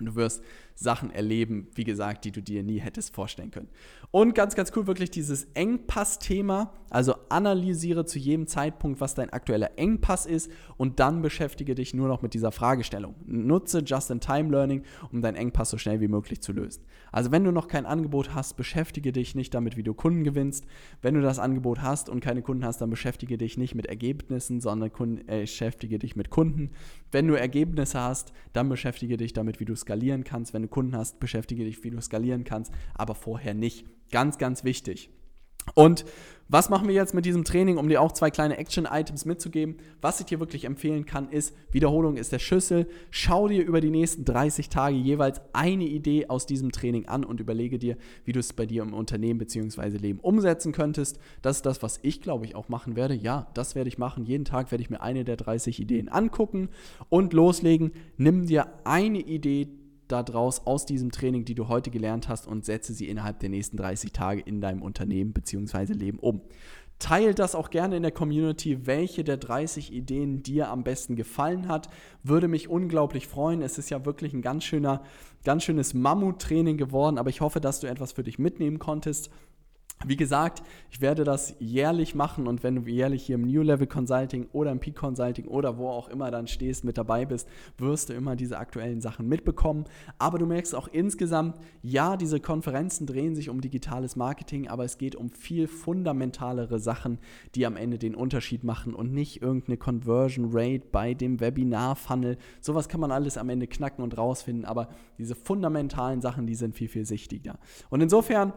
und 0.00 0.06
du 0.06 0.14
wirst 0.16 0.42
Sachen 0.74 1.10
erleben, 1.10 1.68
wie 1.74 1.84
gesagt, 1.84 2.24
die 2.24 2.32
du 2.32 2.42
dir 2.42 2.62
nie 2.62 2.78
hättest 2.78 3.14
vorstellen 3.14 3.50
können. 3.50 3.68
Und 4.10 4.34
ganz, 4.34 4.54
ganz 4.54 4.72
cool, 4.76 4.86
wirklich 4.86 5.10
dieses 5.10 5.44
Engpass-Thema. 5.54 6.72
Also 6.90 7.14
analysiere 7.30 8.04
zu 8.04 8.18
jedem 8.18 8.46
Zeitpunkt, 8.46 9.00
was 9.00 9.14
dein 9.14 9.30
aktueller 9.30 9.78
Engpass 9.78 10.26
ist 10.26 10.50
und 10.76 11.00
dann 11.00 11.22
beschäftige 11.22 11.74
dich 11.74 11.94
nur 11.94 12.08
noch 12.08 12.20
mit 12.20 12.34
dieser 12.34 12.52
Fragestellung. 12.52 13.14
Nutze 13.24 13.78
Just-in-Time-Learning, 13.78 14.82
um 15.10 15.22
deinen 15.22 15.36
Engpass 15.36 15.70
so 15.70 15.78
schnell 15.78 16.00
wie 16.02 16.08
möglich 16.08 16.42
zu 16.42 16.52
lösen. 16.52 16.84
Also 17.10 17.30
wenn 17.30 17.44
du 17.44 17.50
noch 17.50 17.68
kein 17.68 17.86
Angebot 17.86 18.34
hast, 18.34 18.56
beschäftige 18.56 19.12
dich 19.12 19.34
nicht 19.34 19.54
damit, 19.54 19.76
wie 19.76 19.82
du 19.82 19.94
Kunden 19.94 20.24
gewinnst. 20.24 20.66
Wenn 21.00 21.14
du 21.14 21.22
das 21.22 21.38
Angebot 21.38 21.80
hast 21.80 22.08
und 22.08 22.20
keine 22.20 22.42
Kunden 22.42 22.64
hast, 22.64 22.80
dann 22.80 22.90
beschäftige 22.90 23.38
dich 23.38 23.56
nicht 23.56 23.74
mit 23.74 23.86
Ergebnissen, 23.86 24.60
sondern 24.60 24.90
äh, 25.26 25.40
beschäftige 25.40 25.98
dich 25.98 26.16
mit 26.16 26.30
Kunden. 26.30 26.70
Wenn 27.10 27.28
du 27.28 27.34
Ergebnisse 27.34 28.00
hast, 28.00 28.32
dann 28.52 28.68
beschäftige 28.68 29.16
dich 29.16 29.32
damit, 29.32 29.60
wie 29.60 29.64
du 29.64 29.76
skalieren 29.76 30.24
kannst. 30.24 30.54
Wenn 30.54 30.61
du 30.62 30.68
Kunden 30.68 30.96
hast, 30.96 31.20
beschäftige 31.20 31.64
dich, 31.64 31.82
wie 31.84 31.90
du 31.90 32.00
skalieren 32.00 32.44
kannst, 32.44 32.72
aber 32.94 33.14
vorher 33.14 33.54
nicht. 33.54 33.86
Ganz, 34.10 34.38
ganz 34.38 34.64
wichtig. 34.64 35.10
Und 35.74 36.04
was 36.48 36.68
machen 36.68 36.86
wir 36.86 36.94
jetzt 36.94 37.14
mit 37.14 37.24
diesem 37.24 37.44
Training, 37.44 37.78
um 37.78 37.88
dir 37.88 38.02
auch 38.02 38.12
zwei 38.12 38.30
kleine 38.30 38.58
Action-Items 38.58 39.24
mitzugeben? 39.24 39.76
Was 40.02 40.20
ich 40.20 40.26
dir 40.26 40.38
wirklich 40.38 40.64
empfehlen 40.64 41.06
kann, 41.06 41.30
ist, 41.30 41.54
Wiederholung 41.70 42.18
ist 42.18 42.30
der 42.30 42.40
Schlüssel. 42.40 42.88
Schau 43.10 43.48
dir 43.48 43.64
über 43.64 43.80
die 43.80 43.88
nächsten 43.88 44.26
30 44.26 44.68
Tage 44.68 44.96
jeweils 44.96 45.40
eine 45.54 45.84
Idee 45.84 46.26
aus 46.28 46.44
diesem 46.44 46.72
Training 46.72 47.06
an 47.06 47.24
und 47.24 47.40
überlege 47.40 47.78
dir, 47.78 47.96
wie 48.26 48.32
du 48.32 48.40
es 48.40 48.52
bei 48.52 48.66
dir 48.66 48.82
im 48.82 48.92
Unternehmen 48.92 49.38
bzw. 49.38 49.96
Leben 49.96 50.20
umsetzen 50.20 50.72
könntest. 50.72 51.18
Das 51.40 51.56
ist 51.56 51.64
das, 51.64 51.82
was 51.82 52.00
ich 52.02 52.20
glaube 52.20 52.44
ich 52.44 52.54
auch 52.54 52.68
machen 52.68 52.96
werde. 52.96 53.14
Ja, 53.14 53.46
das 53.54 53.74
werde 53.74 53.88
ich 53.88 53.96
machen. 53.96 54.26
Jeden 54.26 54.44
Tag 54.44 54.72
werde 54.72 54.82
ich 54.82 54.90
mir 54.90 55.00
eine 55.00 55.24
der 55.24 55.36
30 55.36 55.80
Ideen 55.80 56.10
angucken 56.10 56.68
und 57.08 57.32
loslegen. 57.32 57.92
Nimm 58.18 58.44
dir 58.46 58.66
eine 58.84 59.20
Idee, 59.20 59.68
daraus 60.12 60.66
aus 60.66 60.84
diesem 60.84 61.10
Training, 61.10 61.44
die 61.44 61.54
du 61.54 61.68
heute 61.68 61.90
gelernt 61.90 62.28
hast 62.28 62.46
und 62.46 62.64
setze 62.64 62.92
sie 62.92 63.08
innerhalb 63.08 63.40
der 63.40 63.48
nächsten 63.48 63.76
30 63.76 64.12
Tage 64.12 64.40
in 64.40 64.60
deinem 64.60 64.82
Unternehmen 64.82 65.32
bzw. 65.32 65.92
Leben 65.94 66.18
um. 66.18 66.42
Teil 66.98 67.34
das 67.34 67.56
auch 67.56 67.70
gerne 67.70 67.96
in 67.96 68.02
der 68.02 68.12
Community, 68.12 68.86
welche 68.86 69.24
der 69.24 69.36
30 69.36 69.92
Ideen 69.92 70.44
dir 70.44 70.68
am 70.68 70.84
besten 70.84 71.16
gefallen 71.16 71.66
hat. 71.66 71.88
Würde 72.22 72.46
mich 72.46 72.68
unglaublich 72.68 73.26
freuen. 73.26 73.60
Es 73.60 73.76
ist 73.76 73.90
ja 73.90 74.04
wirklich 74.04 74.32
ein 74.32 74.42
ganz 74.42 74.62
schöner, 74.62 75.02
ganz 75.42 75.64
schönes 75.64 75.94
Mammuttraining 75.94 76.76
geworden, 76.76 77.18
aber 77.18 77.30
ich 77.30 77.40
hoffe, 77.40 77.60
dass 77.60 77.80
du 77.80 77.88
etwas 77.88 78.12
für 78.12 78.22
dich 78.22 78.38
mitnehmen 78.38 78.78
konntest. 78.78 79.30
Wie 80.06 80.16
gesagt, 80.16 80.62
ich 80.90 81.00
werde 81.00 81.24
das 81.24 81.54
jährlich 81.58 82.14
machen 82.14 82.46
und 82.46 82.62
wenn 82.62 82.76
du 82.76 82.90
jährlich 82.90 83.24
hier 83.24 83.36
im 83.36 83.42
New 83.42 83.62
Level 83.62 83.86
Consulting 83.86 84.48
oder 84.52 84.72
im 84.72 84.80
Peak 84.80 84.96
Consulting 84.96 85.46
oder 85.46 85.78
wo 85.78 85.88
auch 85.88 86.08
immer 86.08 86.30
dann 86.30 86.46
stehst, 86.46 86.84
mit 86.84 86.98
dabei 86.98 87.24
bist, 87.24 87.48
wirst 87.78 88.08
du 88.08 88.14
immer 88.14 88.36
diese 88.36 88.58
aktuellen 88.58 89.00
Sachen 89.00 89.28
mitbekommen. 89.28 89.84
Aber 90.18 90.38
du 90.38 90.46
merkst 90.46 90.74
auch 90.74 90.88
insgesamt, 90.88 91.56
ja, 91.82 92.16
diese 92.16 92.40
Konferenzen 92.40 93.06
drehen 93.06 93.36
sich 93.36 93.48
um 93.48 93.60
digitales 93.60 94.16
Marketing, 94.16 94.68
aber 94.68 94.84
es 94.84 94.98
geht 94.98 95.14
um 95.14 95.30
viel 95.30 95.68
fundamentalere 95.68 96.78
Sachen, 96.78 97.18
die 97.54 97.66
am 97.66 97.76
Ende 97.76 97.98
den 97.98 98.14
Unterschied 98.14 98.64
machen 98.64 98.94
und 98.94 99.12
nicht 99.12 99.42
irgendeine 99.42 99.76
Conversion 99.76 100.50
Rate 100.52 100.86
bei 100.90 101.14
dem 101.14 101.40
Webinar-Funnel. 101.40 102.38
Sowas 102.60 102.88
kann 102.88 103.00
man 103.00 103.12
alles 103.12 103.38
am 103.38 103.48
Ende 103.48 103.66
knacken 103.66 104.02
und 104.02 104.18
rausfinden, 104.18 104.64
aber 104.64 104.88
diese 105.18 105.34
fundamentalen 105.34 106.20
Sachen, 106.20 106.46
die 106.46 106.54
sind 106.54 106.74
viel, 106.74 106.88
viel 106.88 107.06
sichtiger. 107.06 107.58
Und 107.90 108.00
insofern, 108.00 108.52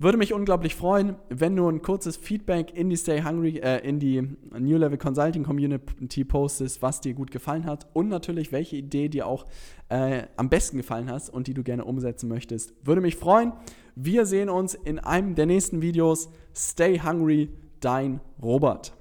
würde 0.00 0.16
mich 0.16 0.32
unglaublich 0.32 0.74
freuen, 0.74 1.16
wenn 1.28 1.54
du 1.54 1.68
ein 1.68 1.82
kurzes 1.82 2.16
Feedback 2.16 2.74
in 2.74 2.88
die 2.88 2.96
Stay 2.96 3.22
Hungry, 3.22 3.58
äh, 3.58 3.86
in 3.86 4.00
die 4.00 4.22
New 4.58 4.78
Level 4.78 4.96
Consulting 4.96 5.42
Community 5.42 6.24
postest, 6.24 6.80
was 6.80 7.02
dir 7.02 7.12
gut 7.12 7.30
gefallen 7.30 7.66
hat 7.66 7.86
und 7.92 8.08
natürlich 8.08 8.50
welche 8.50 8.76
Idee 8.76 9.08
dir 9.08 9.26
auch 9.26 9.44
äh, 9.90 10.22
am 10.36 10.48
besten 10.48 10.78
gefallen 10.78 11.10
hat 11.10 11.28
und 11.28 11.46
die 11.46 11.54
du 11.54 11.62
gerne 11.62 11.84
umsetzen 11.84 12.28
möchtest. 12.28 12.74
Würde 12.82 13.02
mich 13.02 13.16
freuen. 13.16 13.52
Wir 13.94 14.24
sehen 14.24 14.48
uns 14.48 14.72
in 14.74 14.98
einem 14.98 15.34
der 15.34 15.44
nächsten 15.44 15.82
Videos. 15.82 16.30
Stay 16.54 17.00
Hungry, 17.00 17.50
dein 17.80 18.20
Robert. 18.42 18.94